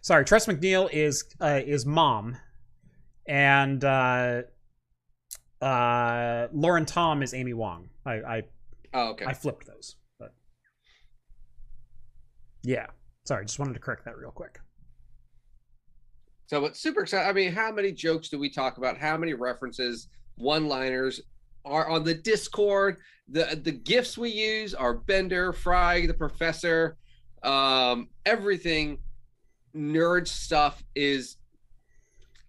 Sorry, 0.00 0.24
Tress 0.24 0.46
MacNeille 0.46 0.88
is 0.92 1.24
uh, 1.40 1.60
is 1.66 1.84
mom, 1.84 2.36
and 3.26 3.84
uh, 3.84 4.42
uh, 5.60 6.48
Lauren 6.52 6.84
Tom 6.86 7.22
is 7.22 7.34
Amy 7.34 7.54
Wong. 7.54 7.88
I 8.04 8.12
I, 8.12 8.42
Oh, 8.94 9.08
okay. 9.10 9.26
I 9.26 9.34
flipped 9.34 9.66
those, 9.66 9.96
but 10.18 10.32
yeah. 12.62 12.86
Sorry, 13.24 13.44
just 13.44 13.58
wanted 13.58 13.74
to 13.74 13.80
correct 13.80 14.04
that 14.04 14.16
real 14.16 14.30
quick. 14.30 14.60
So 16.46 16.64
it's 16.64 16.80
super 16.80 17.02
exciting. 17.02 17.28
I 17.28 17.32
mean, 17.32 17.52
how 17.52 17.72
many 17.72 17.90
jokes 17.90 18.28
do 18.28 18.38
we 18.38 18.48
talk 18.48 18.78
about? 18.78 18.96
How 18.96 19.16
many 19.16 19.34
references, 19.34 20.08
one 20.36 20.68
liners 20.68 21.20
are 21.64 21.90
on 21.90 22.04
the 22.04 22.14
Discord? 22.14 22.98
The 23.28 23.60
the 23.60 23.72
gifts 23.72 24.16
we 24.16 24.30
use 24.30 24.72
are 24.72 24.94
Bender, 24.94 25.52
Fry, 25.52 26.06
the 26.06 26.14
professor, 26.14 26.96
um, 27.42 28.08
everything 28.24 28.98
nerd 29.74 30.28
stuff 30.28 30.82
is 30.94 31.36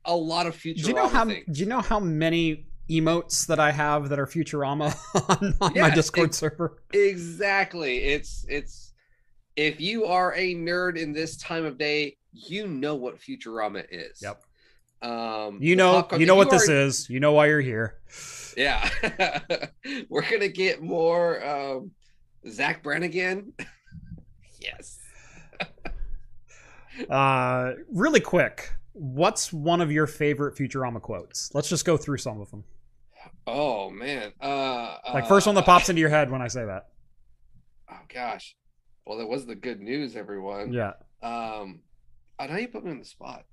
a 0.06 0.16
lot 0.16 0.46
of 0.46 0.56
future. 0.56 0.84
Do 0.84 0.90
you 0.90 0.96
know 0.96 1.08
how? 1.08 1.26
Do 1.26 1.42
you 1.50 1.66
know 1.66 1.82
how 1.82 2.00
many 2.00 2.67
emotes 2.90 3.46
that 3.48 3.60
I 3.60 3.72
have 3.72 4.10
that 4.10 4.20
are 4.20 4.26
Futurama 4.26 4.96
on, 5.42 5.54
on 5.62 5.74
my 5.80 5.90
Discord 5.94 6.30
it- 6.30 6.36
server? 6.36 6.82
Exactly. 6.94 7.98
It's 8.06 8.46
it's 8.50 8.94
if 9.56 9.82
you 9.82 10.06
are 10.06 10.34
a 10.36 10.54
nerd 10.56 10.98
in 10.98 11.12
this 11.14 11.38
time 11.38 11.66
of 11.66 11.78
day, 11.78 12.18
you 12.32 12.68
know 12.68 12.96
what 12.96 13.20
Futurama 13.20 13.86
is. 13.90 14.22
Yep. 14.22 14.42
Um 15.02 15.60
You 15.62 15.76
the 15.76 15.84
know, 15.84 15.92
popcorn- 15.94 16.22
you 16.22 16.28
know 16.28 16.36
what 16.36 16.50
this 16.50 16.70
are- 16.70 16.74
is. 16.86 17.10
You 17.10 17.20
know 17.20 17.32
why 17.34 17.48
you're 17.48 17.62
here. 17.62 17.96
Yeah. 18.56 18.90
We're 20.10 20.30
gonna 20.30 20.48
get 20.48 20.82
more 20.82 21.46
um 21.46 21.92
Zapp 22.50 22.82
Brannigan. 22.84 23.54
yes. 24.60 25.00
Uh, 27.10 27.74
really 27.92 28.20
quick, 28.20 28.74
what's 28.94 29.54
one 29.54 29.82
of 29.82 29.92
your 29.92 30.08
favorite 30.08 30.56
Futurama 30.56 31.00
quotes? 31.02 31.54
Let's 31.54 31.70
just 31.70 31.86
go 31.86 31.96
through 31.98 32.18
some 32.18 32.42
of 32.42 32.50
them. 32.50 32.64
Oh 33.46 33.90
man. 33.90 34.34
Uh 34.42 34.98
Like 35.14 35.28
first 35.28 35.46
one 35.46 35.56
that 35.56 35.62
uh, 35.62 35.66
pops 35.66 35.90
into 35.90 36.00
your 36.00 36.10
head 36.10 36.30
when 36.32 36.42
I 36.42 36.48
say 36.48 36.66
that. 36.66 36.88
Oh 37.90 38.00
gosh. 38.14 38.56
Well, 39.06 39.18
that 39.20 39.28
was 39.28 39.46
the 39.46 39.56
good 39.56 39.80
news, 39.80 40.16
everyone. 40.18 40.74
Yeah. 40.74 40.94
Um 41.22 41.80
I 42.38 42.48
know 42.48 42.58
you 42.58 42.68
put 42.68 42.84
me 42.84 42.92
on 42.92 43.00
the 43.00 43.06
spot. 43.06 43.46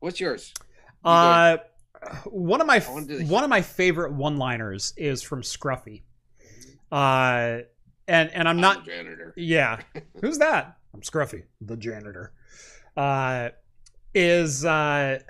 What's 0.00 0.20
yours? 0.20 0.52
Uh, 1.04 1.56
one 2.26 2.60
of 2.60 2.66
my 2.66 2.76
I 2.86 2.90
wanna 2.92 3.06
do 3.06 3.18
the- 3.18 3.24
one 3.24 3.42
of 3.44 3.50
my 3.50 3.62
favorite 3.62 4.12
one-liners 4.12 4.92
is 4.96 5.22
from 5.22 5.42
Scruffy. 5.42 6.02
Uh, 6.92 7.60
and 8.06 8.30
and 8.30 8.46
I'm 8.48 8.56
I'm 8.56 8.60
not 8.60 8.84
janitor. 8.84 9.32
Yeah. 9.36 9.80
Who's 10.20 10.38
that? 10.38 10.76
I'm 10.94 11.00
Scruffy, 11.00 11.44
the 11.60 11.76
janitor. 11.76 12.32
Uh 12.96 13.50
is 14.14 14.64
uh 14.64 15.20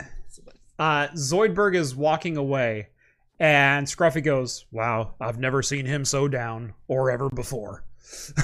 uh 0.79 1.09
Zoidberg 1.09 1.75
is 1.77 1.95
walking 1.95 2.37
away 2.37 2.89
and 3.39 3.87
Scruffy 3.87 4.23
goes, 4.23 4.67
"Wow, 4.71 5.15
I've 5.21 5.39
never 5.39 5.63
seen 5.63 5.87
him 5.87 6.05
so 6.05 6.29
down 6.29 6.75
or 6.87 7.11
ever 7.11 7.29
before." 7.29 7.85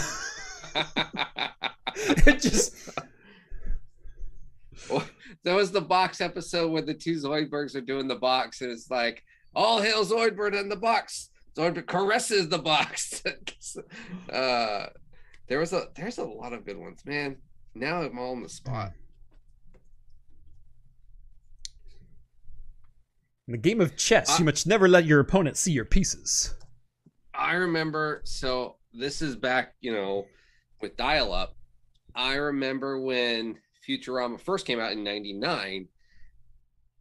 it 2.27 2.41
just 2.41 2.75
that 5.45 5.55
was 5.55 5.71
the 5.71 5.81
box 5.81 6.21
episode 6.21 6.71
where 6.71 6.83
the 6.83 6.95
two 6.95 7.15
Zoidbergs 7.15 7.75
are 7.75 7.81
doing 7.81 8.09
the 8.09 8.17
box, 8.17 8.61
and 8.61 8.71
it's 8.71 8.91
like, 8.91 9.23
all 9.55 9.81
hail 9.81 10.05
Zoidberg 10.05 10.59
and 10.59 10.71
the 10.71 10.77
box. 10.77 11.31
Zoidberg 11.57 11.87
caresses 11.87 12.49
the 12.49 12.59
box. 12.59 13.23
uh, 14.33 14.87
there 15.47 15.59
was 15.59 15.73
a 15.73 15.89
there's 15.95 16.19
a 16.19 16.25
lot 16.25 16.53
of 16.53 16.65
good 16.65 16.79
ones, 16.79 17.05
man. 17.05 17.37
Now 17.75 18.03
I'm 18.03 18.19
all 18.19 18.33
on 18.33 18.43
the 18.43 18.49
spot. 18.49 18.93
In 23.47 23.53
the 23.53 23.59
game 23.59 23.81
of 23.81 23.97
chess, 23.97 24.31
Uh, 24.31 24.37
you 24.39 24.45
must 24.47 24.67
never 24.67 24.89
let 24.89 25.05
your 25.05 25.21
opponent 25.21 25.57
see 25.57 25.73
your 25.73 25.85
pieces. 25.85 26.55
I 27.35 27.55
remember. 27.55 28.23
So 28.25 28.77
this 28.93 29.21
is 29.23 29.37
back, 29.37 29.75
you 29.81 29.93
know, 29.93 30.27
with 30.81 30.97
dial 30.97 31.33
up. 31.33 31.57
I 32.15 32.35
remember 32.35 33.01
when 33.01 33.57
Futurama 33.89 34.41
first 34.41 34.67
came 34.67 34.79
out 34.81 34.93
in 34.93 35.03
'99, 35.03 35.89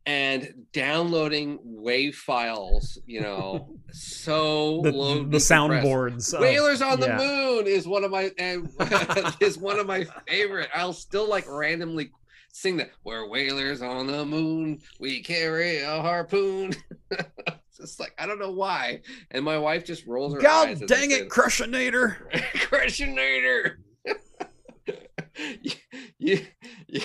and 0.05 0.65
downloading 0.73 1.59
wave 1.63 2.15
files, 2.15 2.97
you 3.05 3.21
know, 3.21 3.77
so 3.91 4.81
The, 4.83 4.91
low 4.91 5.23
the 5.23 5.37
soundboards. 5.37 6.37
Whalers 6.39 6.81
on 6.81 6.99
the. 6.99 7.15
Moon 7.15 7.67
is 7.67 7.87
one 7.87 8.03
of 8.03 8.11
my 8.11 8.31
and 8.37 8.69
is 9.39 9.57
one 9.57 9.79
of 9.79 9.87
my 9.87 10.05
favorite. 10.27 10.69
I'll 10.73 10.93
still 10.93 11.29
like 11.29 11.45
randomly 11.47 12.11
sing 12.53 12.77
that. 12.77 12.91
We're 13.03 13.27
whalers 13.27 13.81
on 13.81 14.07
the 14.07 14.23
moon. 14.25 14.79
We 14.99 15.21
carry 15.21 15.79
a 15.79 16.01
harpoon. 16.01 16.73
It's 17.11 17.77
Just 17.77 17.99
like 17.99 18.13
I 18.17 18.25
don't 18.25 18.39
know 18.39 18.51
why, 18.51 19.01
and 19.31 19.43
my 19.43 19.57
wife 19.57 19.83
just 19.83 20.05
rolls 20.07 20.33
her 20.35 20.39
God 20.39 20.69
eyes. 20.69 20.81
I 20.81 20.85
dang 20.85 21.11
it, 21.11 21.27
Crushinator. 21.27 22.15
Crushinator. 22.53 23.75
you, 25.61 25.71
you, 26.19 26.45
you- 26.87 27.01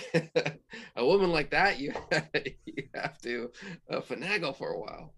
a 0.94 1.04
woman 1.04 1.30
like 1.32 1.50
that, 1.50 1.78
you 1.80 1.94
you 2.66 2.84
have 2.94 3.18
to 3.22 3.50
uh, 3.90 4.00
finagle 4.00 4.54
for 4.56 4.70
a 4.72 4.78
while. 4.78 5.14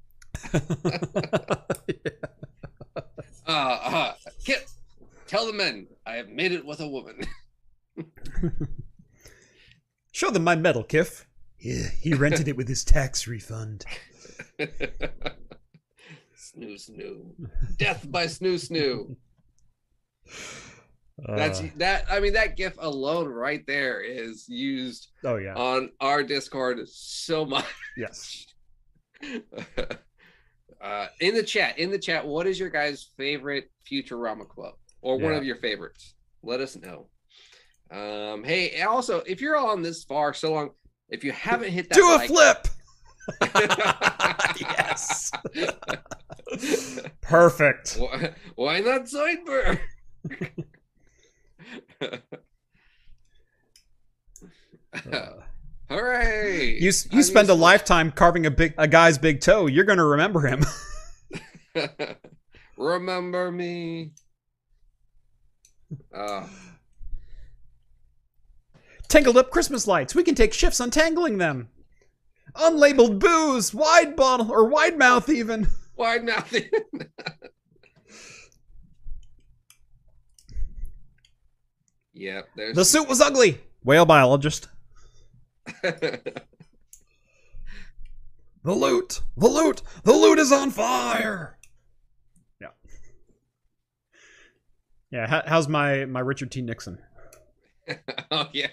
Uh, 3.47 3.51
uh, 3.85 4.15
Kif, 4.47 4.71
tell 5.27 5.47
the 5.47 5.53
men 5.53 5.89
I 6.07 6.15
have 6.15 6.29
made 6.29 6.53
it 6.53 6.65
with 6.65 6.81
a 6.81 6.87
woman. 6.89 7.21
Show 10.21 10.29
them 10.29 10.45
my 10.45 10.55
medal, 10.55 10.85
Kif. 10.85 11.25
Yeah, 11.61 11.89
he 11.99 12.13
rented 12.13 12.47
it 12.47 12.55
with 12.55 12.69
his 12.69 12.85
tax 12.85 13.27
refund. 13.27 13.87
snu 14.61 14.69
snu, 16.77 17.33
death 17.79 18.05
by 18.07 18.27
snu 18.27 18.57
snu. 18.57 19.17
That's 21.27 21.61
Uh, 21.61 21.69
that. 21.77 22.05
I 22.11 22.21
mean, 22.21 22.35
that 22.35 22.59
gif 22.59 22.75
alone 22.79 23.29
right 23.29 23.67
there 23.67 24.03
is 24.03 24.47
used 24.47 25.09
oh 25.25 25.37
yeah. 25.37 25.55
on 25.55 25.91
our 26.03 26.23
Discord 26.23 26.87
so 26.87 27.47
much. 27.47 27.65
yes. 27.97 28.47
uh, 30.83 31.07
in 31.21 31.35
the 31.35 31.43
chat, 31.43 31.79
in 31.79 31.91
the 31.91 31.99
chat, 31.99 32.27
what 32.27 32.47
is 32.47 32.61
your 32.61 32.69
guys' 32.69 33.09
favorite 33.17 33.71
Futurama 33.91 34.47
quote 34.47 34.77
or 35.01 35.19
one 35.19 35.33
of 35.33 35.45
your 35.45 35.57
favorites? 35.57 36.13
Let 36.43 36.61
us 36.61 36.77
know. 36.77 37.07
Um, 37.91 38.45
hey, 38.45 38.83
also, 38.83 39.21
if 39.27 39.41
you're 39.41 39.57
on 39.57 39.83
this 39.83 40.05
far 40.05 40.33
so 40.33 40.53
long, 40.53 40.71
if 41.09 41.25
you 41.25 41.33
haven't 41.33 41.71
hit 41.71 41.89
that, 41.89 41.95
Do 41.95 42.05
a 42.07 42.17
like- 42.17 42.29
flip. 42.29 42.69
yes. 44.61 45.31
Perfect. 47.21 47.97
why, 47.99 48.35
why 48.57 48.81
not 48.81 49.03
Zoidberg? 49.03 49.79
Uh, 55.13 55.31
Hooray! 55.89 56.79
you 56.81 56.93
you 57.11 57.23
spend 57.23 57.49
a 57.51 57.55
lifetime 57.55 58.11
carving 58.13 58.47
a 58.47 58.51
big 58.51 58.75
a 58.79 58.87
guy's 58.89 59.19
big 59.19 59.41
toe. 59.41 59.67
You're 59.67 59.85
gonna 59.85 60.05
remember 60.05 60.41
him. 60.47 60.65
Remember 62.77 63.51
me. 63.53 64.13
Uh, 66.15 66.47
Tangled 69.11 69.37
up 69.37 69.51
Christmas 69.51 69.87
lights. 69.87 70.15
We 70.15 70.23
can 70.23 70.35
take 70.35 70.55
shifts 70.55 70.81
untangling 70.81 71.37
them. 71.37 71.69
Unlabeled 72.55 73.19
booze, 73.19 73.75
wide 73.75 74.17
bottle 74.17 74.51
or 74.51 74.65
wide 74.67 74.97
mouth 74.97 75.29
even. 75.29 75.67
wide 75.97 76.25
mouth. 76.25 76.51
yep, 82.15 82.49
there's 82.57 82.75
The 82.77 82.85
suit 82.87 83.07
was 83.09 83.21
ugly. 83.21 83.61
Whale 83.85 84.07
biologist. 84.07 84.69
The 88.63 88.75
loot. 88.75 89.23
The 89.37 89.49
loot. 89.49 89.83
The 90.05 90.13
loot 90.13 90.39
is 90.39 90.53
on 90.53 90.71
fire. 90.71 91.59
Yeah. 92.61 92.69
Yeah. 95.11 95.43
How's 95.47 95.67
my 95.67 96.05
my 96.05 96.21
Richard 96.21 96.51
T. 96.51 96.61
Nixon? 96.61 96.99
oh 98.31 98.49
yeah. 98.53 98.69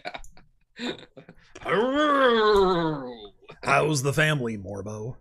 How's 3.64 4.04
the 4.04 4.14
family, 4.14 4.58
Morbo? 4.58 5.18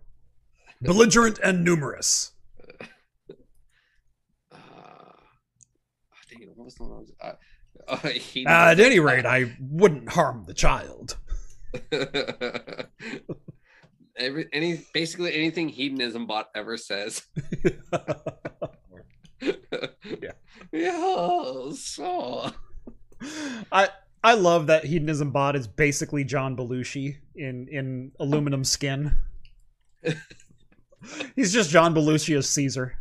Belligerent 0.81 1.39
and 1.43 1.63
numerous. 1.63 2.31
Uh, 4.51 4.57
dang 6.29 6.47
what 6.55 6.65
was 6.65 6.75
the 6.75 6.83
one 6.83 6.91
I 6.91 6.99
was- 6.99 7.11
uh, 7.21 7.33
uh, 7.87 7.99
Uh, 8.45 8.71
at 8.71 8.79
any 8.79 8.99
rate, 8.99 9.25
I 9.25 9.55
wouldn't 9.59 10.09
harm 10.09 10.43
the 10.45 10.53
child. 10.53 11.17
Every 14.19 14.47
any 14.51 14.81
basically 14.93 15.33
anything 15.35 15.69
hedonism 15.69 16.25
bot 16.25 16.49
ever 16.55 16.75
says. 16.77 17.21
Yeah. 19.41 20.31
Yeah. 20.71 21.71
So. 21.75 22.51
I 23.71 23.89
I 24.23 24.33
love 24.33 24.67
that 24.67 24.83
hedonism 24.85 25.31
bot 25.31 25.55
is 25.55 25.67
basically 25.67 26.23
John 26.23 26.55
Belushi 26.57 27.17
in 27.35 27.67
in 27.69 28.11
aluminum 28.19 28.63
skin. 28.63 29.15
He's 31.35 31.53
just 31.53 31.69
John 31.69 31.93
Belushi 31.93 32.35
as 32.37 32.49
Caesar. 32.49 32.97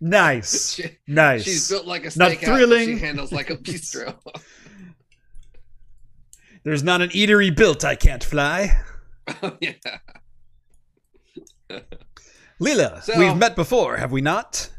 Nice, 0.00 0.74
She- 0.74 0.98
nice. 1.06 1.44
She's 1.44 1.68
built 1.68 1.86
like 1.86 2.02
a 2.02 2.18
Not 2.18 2.32
steakhouse. 2.32 2.40
but 2.40 2.44
thrilling. 2.46 2.88
She 2.88 2.98
handles 2.98 3.32
like 3.32 3.50
a 3.50 3.56
bistro. 3.56 4.16
There's 6.64 6.82
not 6.82 7.02
an 7.02 7.10
eatery 7.10 7.54
built 7.54 7.84
I 7.84 7.94
can't 7.94 8.24
fly. 8.24 8.80
oh, 9.42 9.56
yeah. 9.60 9.72
Leela, 12.60 13.02
So- 13.02 13.18
we've 13.18 13.36
met 13.36 13.56
before, 13.56 13.96
have 13.98 14.12
we 14.12 14.20
not? 14.20 14.70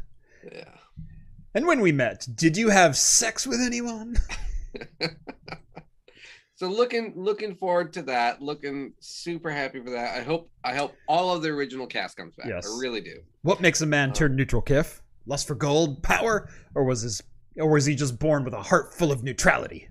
Yeah. 0.50 0.64
And 1.54 1.66
when 1.66 1.80
we 1.80 1.92
met, 1.92 2.26
did 2.34 2.56
you 2.56 2.70
have 2.70 2.96
sex 2.96 3.46
with 3.46 3.60
anyone? 3.60 4.16
So 6.58 6.68
looking 6.68 7.12
looking 7.16 7.54
forward 7.54 7.92
to 7.92 8.02
that. 8.04 8.40
Looking 8.40 8.94
super 8.98 9.50
happy 9.50 9.78
for 9.84 9.90
that. 9.90 10.16
I 10.16 10.22
hope 10.22 10.50
I 10.64 10.74
hope 10.74 10.94
all 11.06 11.36
of 11.36 11.42
the 11.42 11.50
original 11.50 11.86
cast 11.86 12.16
comes 12.16 12.34
back. 12.34 12.46
Yes. 12.46 12.66
I 12.66 12.80
really 12.80 13.02
do. 13.02 13.16
What 13.42 13.60
makes 13.60 13.82
a 13.82 13.84
Uh. 13.84 13.88
man 13.88 14.14
turn 14.14 14.36
neutral, 14.36 14.62
Kif? 14.62 15.00
Lust 15.26 15.46
for 15.46 15.54
gold, 15.54 16.02
power, 16.02 16.48
or 16.74 16.84
was 16.84 17.02
his, 17.02 17.22
or 17.56 17.68
was 17.70 17.84
he 17.84 17.94
just 17.94 18.18
born 18.18 18.42
with 18.42 18.54
a 18.54 18.62
heart 18.62 18.94
full 18.94 19.12
of 19.12 19.22
neutrality? 19.22 19.88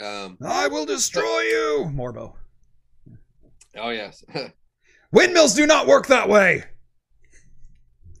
Um, 0.00 0.36
I 0.46 0.68
will 0.68 0.84
destroy 0.86 1.40
you, 1.40 1.90
Morbo. 1.92 2.34
oh 3.78 3.90
yes. 3.90 4.22
Windmills 5.10 5.54
do 5.54 5.66
not 5.66 5.86
work 5.88 6.06
that 6.08 6.28
way. 6.28 6.62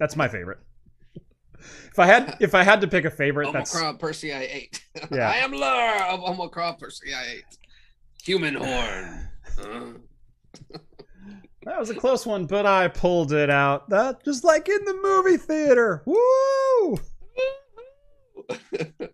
That's 0.00 0.16
my 0.16 0.26
favorite. 0.26 0.58
If 1.90 1.98
I 1.98 2.06
had, 2.06 2.36
if 2.40 2.54
I 2.54 2.62
had 2.62 2.80
to 2.82 2.88
pick 2.88 3.04
a 3.04 3.10
favorite, 3.10 3.52
that's 3.52 3.74
Omicron 3.74 3.98
Persei 3.98 4.38
eight. 4.52 4.84
Yeah. 5.10 5.30
I 5.30 5.36
am 5.36 5.52
Lrrr 5.52 6.08
of 6.08 6.20
Omicron 6.22 6.76
Persei 6.76 7.14
eight. 7.32 7.44
Human 8.24 8.54
horn. 8.60 9.28
Uh, 9.58 10.78
that 11.64 11.78
was 11.78 11.90
a 11.90 11.94
close 11.94 12.24
one, 12.26 12.46
but 12.46 12.64
I 12.66 12.88
pulled 12.88 13.32
it 13.32 13.50
out. 13.50 13.88
That 13.88 14.24
just 14.24 14.44
like 14.44 14.68
in 14.68 14.84
the 14.84 14.94
movie 14.94 15.36
theater. 15.36 16.02
Woo! 16.06 16.98
but 18.48 18.60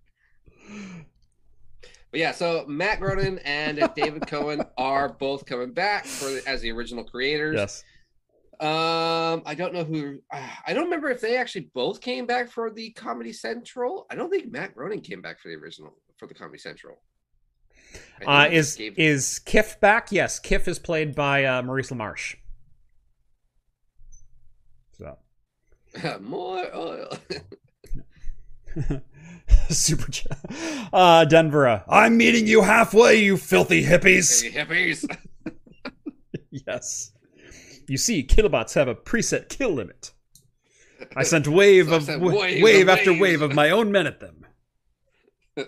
yeah, 2.12 2.33
so 2.33 2.65
Matt 2.69 3.01
Groening 3.01 3.39
and 3.45 3.89
David 3.97 4.27
Cohen 4.27 4.62
are 4.77 5.09
both 5.09 5.47
coming 5.47 5.73
back 5.73 6.05
for 6.05 6.41
as 6.47 6.61
the 6.61 6.70
original 6.73 7.05
creators. 7.05 7.57
Yes. 7.57 7.85
Um, 8.62 9.43
I 9.44 9.55
don't 9.56 9.74
know 9.74 9.82
who. 9.84 10.20
I 10.32 10.72
don't 10.72 10.84
remember 10.84 11.10
if 11.10 11.20
they 11.20 11.36
actually 11.36 11.68
both 11.74 12.01
came 12.01 12.26
back 12.26 12.48
for 12.51 12.70
the 12.70 12.90
Comedy 12.93 13.32
Central. 13.32 14.06
I 14.10 14.14
don't 14.14 14.30
think 14.30 14.51
Matt 14.52 14.74
Groening 14.74 15.01
came 15.01 15.20
back 15.20 15.40
for 15.40 15.48
the 15.48 15.55
original 15.56 15.94
for 16.18 16.26
the 16.28 16.34
Comedy 16.34 16.59
Central. 16.59 16.97
Uh, 18.26 18.48
is 18.51 18.76
gave- 18.76 18.98
is 18.98 19.40
Kif 19.44 19.80
back? 19.80 20.12
Yes, 20.12 20.39
Kif 20.40 20.68
is 20.68 20.78
played 20.78 21.14
by 21.14 21.44
uh, 21.44 21.62
Maurice 21.62 21.90
LaMarche. 21.90 22.36
So 24.93 25.18
more 26.20 26.64
oil? 26.74 27.12
super. 29.70 30.06
Uh, 30.93 31.24
Denver. 31.24 31.66
uh, 31.66 31.82
I'm 31.89 32.16
meeting 32.16 32.47
you 32.47 32.62
halfway, 32.62 33.16
you 33.22 33.36
filthy 33.36 33.84
hippies. 33.84 34.43
Hey, 34.48 34.64
hippies. 34.64 35.05
Yes. 36.66 37.11
You 37.88 37.98
see, 37.98 38.22
killbots 38.24 38.74
have 38.74 38.88
a 38.88 38.94
preset 38.94 39.48
kill 39.48 39.70
limit. 39.70 40.12
I 41.16 41.22
sent 41.24 41.48
wave 41.48 41.88
So 41.90 41.96
of 41.96 42.02
sent 42.04 42.20
wa- 42.22 42.32
waves 42.32 42.62
wave 42.62 42.88
after 42.88 43.10
waves. 43.12 43.20
wave 43.22 43.42
of 43.42 43.54
my 43.54 43.70
own 43.70 43.90
men 43.92 44.06
at 44.06 44.20
them. 44.20 44.46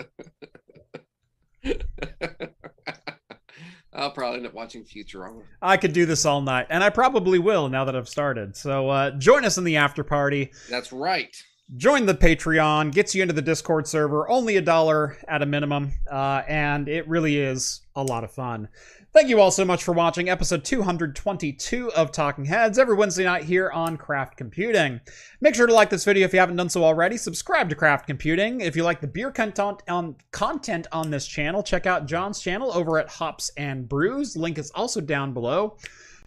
I'll 3.96 4.10
probably 4.10 4.38
end 4.38 4.46
up 4.46 4.54
watching 4.54 4.82
Futurama. 4.84 5.42
I 5.62 5.76
could 5.76 5.92
do 5.92 6.04
this 6.04 6.24
all 6.26 6.40
night, 6.40 6.66
and 6.68 6.82
I 6.82 6.90
probably 6.90 7.38
will 7.38 7.68
now 7.68 7.84
that 7.84 7.94
I've 7.94 8.08
started. 8.08 8.56
So 8.56 8.88
uh, 8.90 9.12
join 9.12 9.44
us 9.44 9.56
in 9.56 9.62
the 9.64 9.76
after 9.76 10.02
party. 10.02 10.50
That's 10.68 10.92
right. 10.92 11.34
Join 11.76 12.04
the 12.04 12.14
Patreon, 12.14 12.92
gets 12.92 13.14
you 13.14 13.22
into 13.22 13.32
the 13.34 13.40
Discord 13.40 13.86
server, 13.86 14.28
only 14.28 14.56
a 14.56 14.60
dollar 14.60 15.16
at 15.28 15.42
a 15.42 15.46
minimum, 15.46 15.92
uh, 16.10 16.42
and 16.48 16.88
it 16.88 17.08
really 17.08 17.38
is 17.38 17.82
a 17.94 18.02
lot 18.02 18.24
of 18.24 18.32
fun. 18.32 18.68
Thank 19.14 19.28
you 19.28 19.40
all 19.40 19.52
so 19.52 19.64
much 19.64 19.84
for 19.84 19.92
watching 19.92 20.28
episode 20.28 20.64
222 20.64 21.92
of 21.92 22.10
Talking 22.10 22.44
Heads 22.44 22.80
every 22.80 22.96
Wednesday 22.96 23.22
night 23.22 23.44
here 23.44 23.70
on 23.70 23.96
Craft 23.96 24.36
Computing. 24.36 25.00
Make 25.40 25.54
sure 25.54 25.68
to 25.68 25.72
like 25.72 25.88
this 25.88 26.04
video 26.04 26.24
if 26.24 26.32
you 26.32 26.40
haven't 26.40 26.56
done 26.56 26.68
so 26.68 26.82
already. 26.82 27.16
Subscribe 27.16 27.68
to 27.68 27.76
Craft 27.76 28.08
Computing. 28.08 28.60
If 28.60 28.74
you 28.74 28.82
like 28.82 29.00
the 29.00 29.06
beer 29.06 29.30
content 29.30 29.84
on 29.86 30.16
content 30.32 30.88
on 30.90 31.12
this 31.12 31.28
channel, 31.28 31.62
check 31.62 31.86
out 31.86 32.06
John's 32.06 32.40
channel 32.40 32.72
over 32.72 32.98
at 32.98 33.08
Hops 33.08 33.52
and 33.56 33.88
Brews. 33.88 34.36
Link 34.36 34.58
is 34.58 34.72
also 34.72 35.00
down 35.00 35.32
below. 35.32 35.76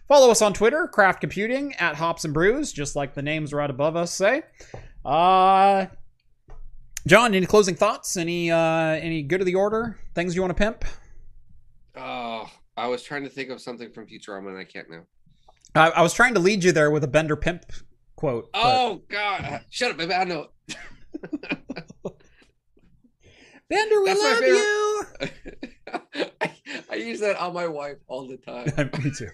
Follow 0.08 0.30
us 0.30 0.40
on 0.40 0.54
Twitter, 0.54 0.88
Craft 0.88 1.20
Computing 1.20 1.74
at 1.74 1.94
Hops 1.94 2.24
and 2.24 2.32
Brews, 2.32 2.72
just 2.72 2.96
like 2.96 3.12
the 3.12 3.20
names 3.20 3.52
right 3.52 3.68
above 3.68 3.96
us 3.96 4.14
say. 4.14 4.44
Uh 5.04 5.88
John, 7.06 7.34
any 7.34 7.44
closing 7.44 7.74
thoughts? 7.74 8.16
Any 8.16 8.50
uh 8.50 8.58
any 8.58 9.24
good 9.24 9.40
of 9.40 9.46
the 9.46 9.56
order? 9.56 9.98
Things 10.14 10.34
you 10.34 10.40
want 10.40 10.56
to 10.56 10.64
pimp? 10.64 10.86
Oh, 11.94 12.48
I 12.78 12.86
was 12.86 13.02
trying 13.02 13.24
to 13.24 13.28
think 13.28 13.50
of 13.50 13.60
something 13.60 13.90
from 13.92 14.06
Futurama 14.06 14.48
and 14.48 14.58
I 14.58 14.64
can't 14.64 14.88
now. 14.90 15.02
I, 15.74 15.90
I 15.90 16.02
was 16.02 16.12
trying 16.12 16.34
to 16.34 16.40
lead 16.40 16.62
you 16.64 16.72
there 16.72 16.90
with 16.90 17.04
a 17.04 17.08
Bender 17.08 17.36
pimp 17.36 17.64
quote. 18.16 18.50
but- 18.52 18.60
Oh 18.64 19.02
God! 19.08 19.62
Shut 19.70 19.90
up, 19.90 19.96
baby. 19.96 20.14
I 20.14 20.24
know. 20.24 20.48
Bender, 23.68 24.00
we 24.00 24.06
That's 24.06 24.22
love 24.22 24.40
you. 24.40 25.02
I, 26.40 26.52
I 26.90 26.94
use 26.94 27.20
that 27.20 27.36
on 27.36 27.52
my 27.52 27.66
wife 27.66 27.98
all 28.06 28.26
the 28.26 28.38
time. 28.38 28.90
Me 29.04 29.10
too. 29.10 29.28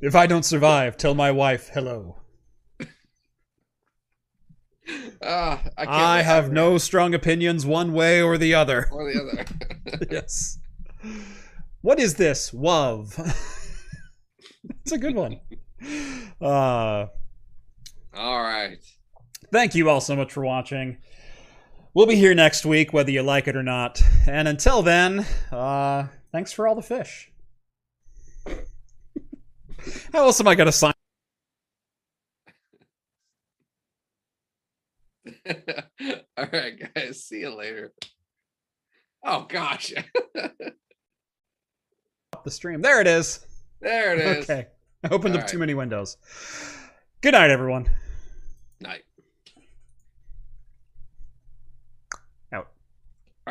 if 0.00 0.14
I 0.14 0.26
don't 0.26 0.44
survive, 0.44 0.96
tell 0.96 1.14
my 1.14 1.30
wife 1.30 1.70
hello. 1.74 2.16
Ah, 5.22 5.60
I, 5.76 5.84
can't 5.84 5.90
I 5.96 6.22
have 6.22 6.50
no 6.50 6.78
strong 6.78 7.12
opinions 7.12 7.66
one 7.66 7.92
way 7.92 8.22
or 8.22 8.38
the 8.38 8.54
other. 8.54 8.88
or 8.90 9.12
the 9.12 9.20
other. 9.20 9.44
yes. 10.10 10.58
What 11.80 12.00
is 12.00 12.14
this? 12.14 12.50
Wov. 12.50 13.18
it's 14.82 14.92
a 14.92 14.98
good 14.98 15.14
one. 15.14 15.40
Uh, 16.40 17.06
all 18.14 18.42
right. 18.42 18.78
thank 19.52 19.74
you 19.74 19.88
all 19.88 20.00
so 20.00 20.16
much 20.16 20.32
for 20.32 20.44
watching. 20.44 20.98
We'll 21.94 22.06
be 22.06 22.16
here 22.16 22.34
next 22.34 22.66
week, 22.66 22.92
whether 22.92 23.10
you 23.10 23.22
like 23.22 23.48
it 23.48 23.56
or 23.56 23.62
not. 23.62 24.02
And 24.26 24.46
until 24.46 24.82
then, 24.82 25.26
uh, 25.50 26.08
thanks 26.32 26.52
for 26.52 26.68
all 26.68 26.74
the 26.74 26.82
fish. 26.82 27.30
How 30.12 30.24
else 30.24 30.40
am 30.40 30.48
I 30.48 30.54
going 30.54 30.66
to 30.66 30.72
sign? 30.72 30.92
all 36.36 36.46
right, 36.52 36.94
guys. 36.94 37.24
See 37.24 37.40
you 37.40 37.54
later. 37.54 37.92
Oh 39.24 39.46
gosh. 39.48 39.92
Up 42.38 42.44
the 42.44 42.50
stream? 42.52 42.80
There 42.80 43.00
it 43.00 43.06
is. 43.08 43.44
there 43.80 44.14
it 44.14 44.20
is. 44.20 44.44
Okay. 44.50 44.68
I 45.04 45.08
opened 45.10 45.34
All 45.36 45.40
up 45.42 45.46
too 45.46 45.58
many 45.58 45.74
windows. 45.74 46.16
Good 47.20 47.32
night, 47.32 47.50
everyone. 47.50 47.88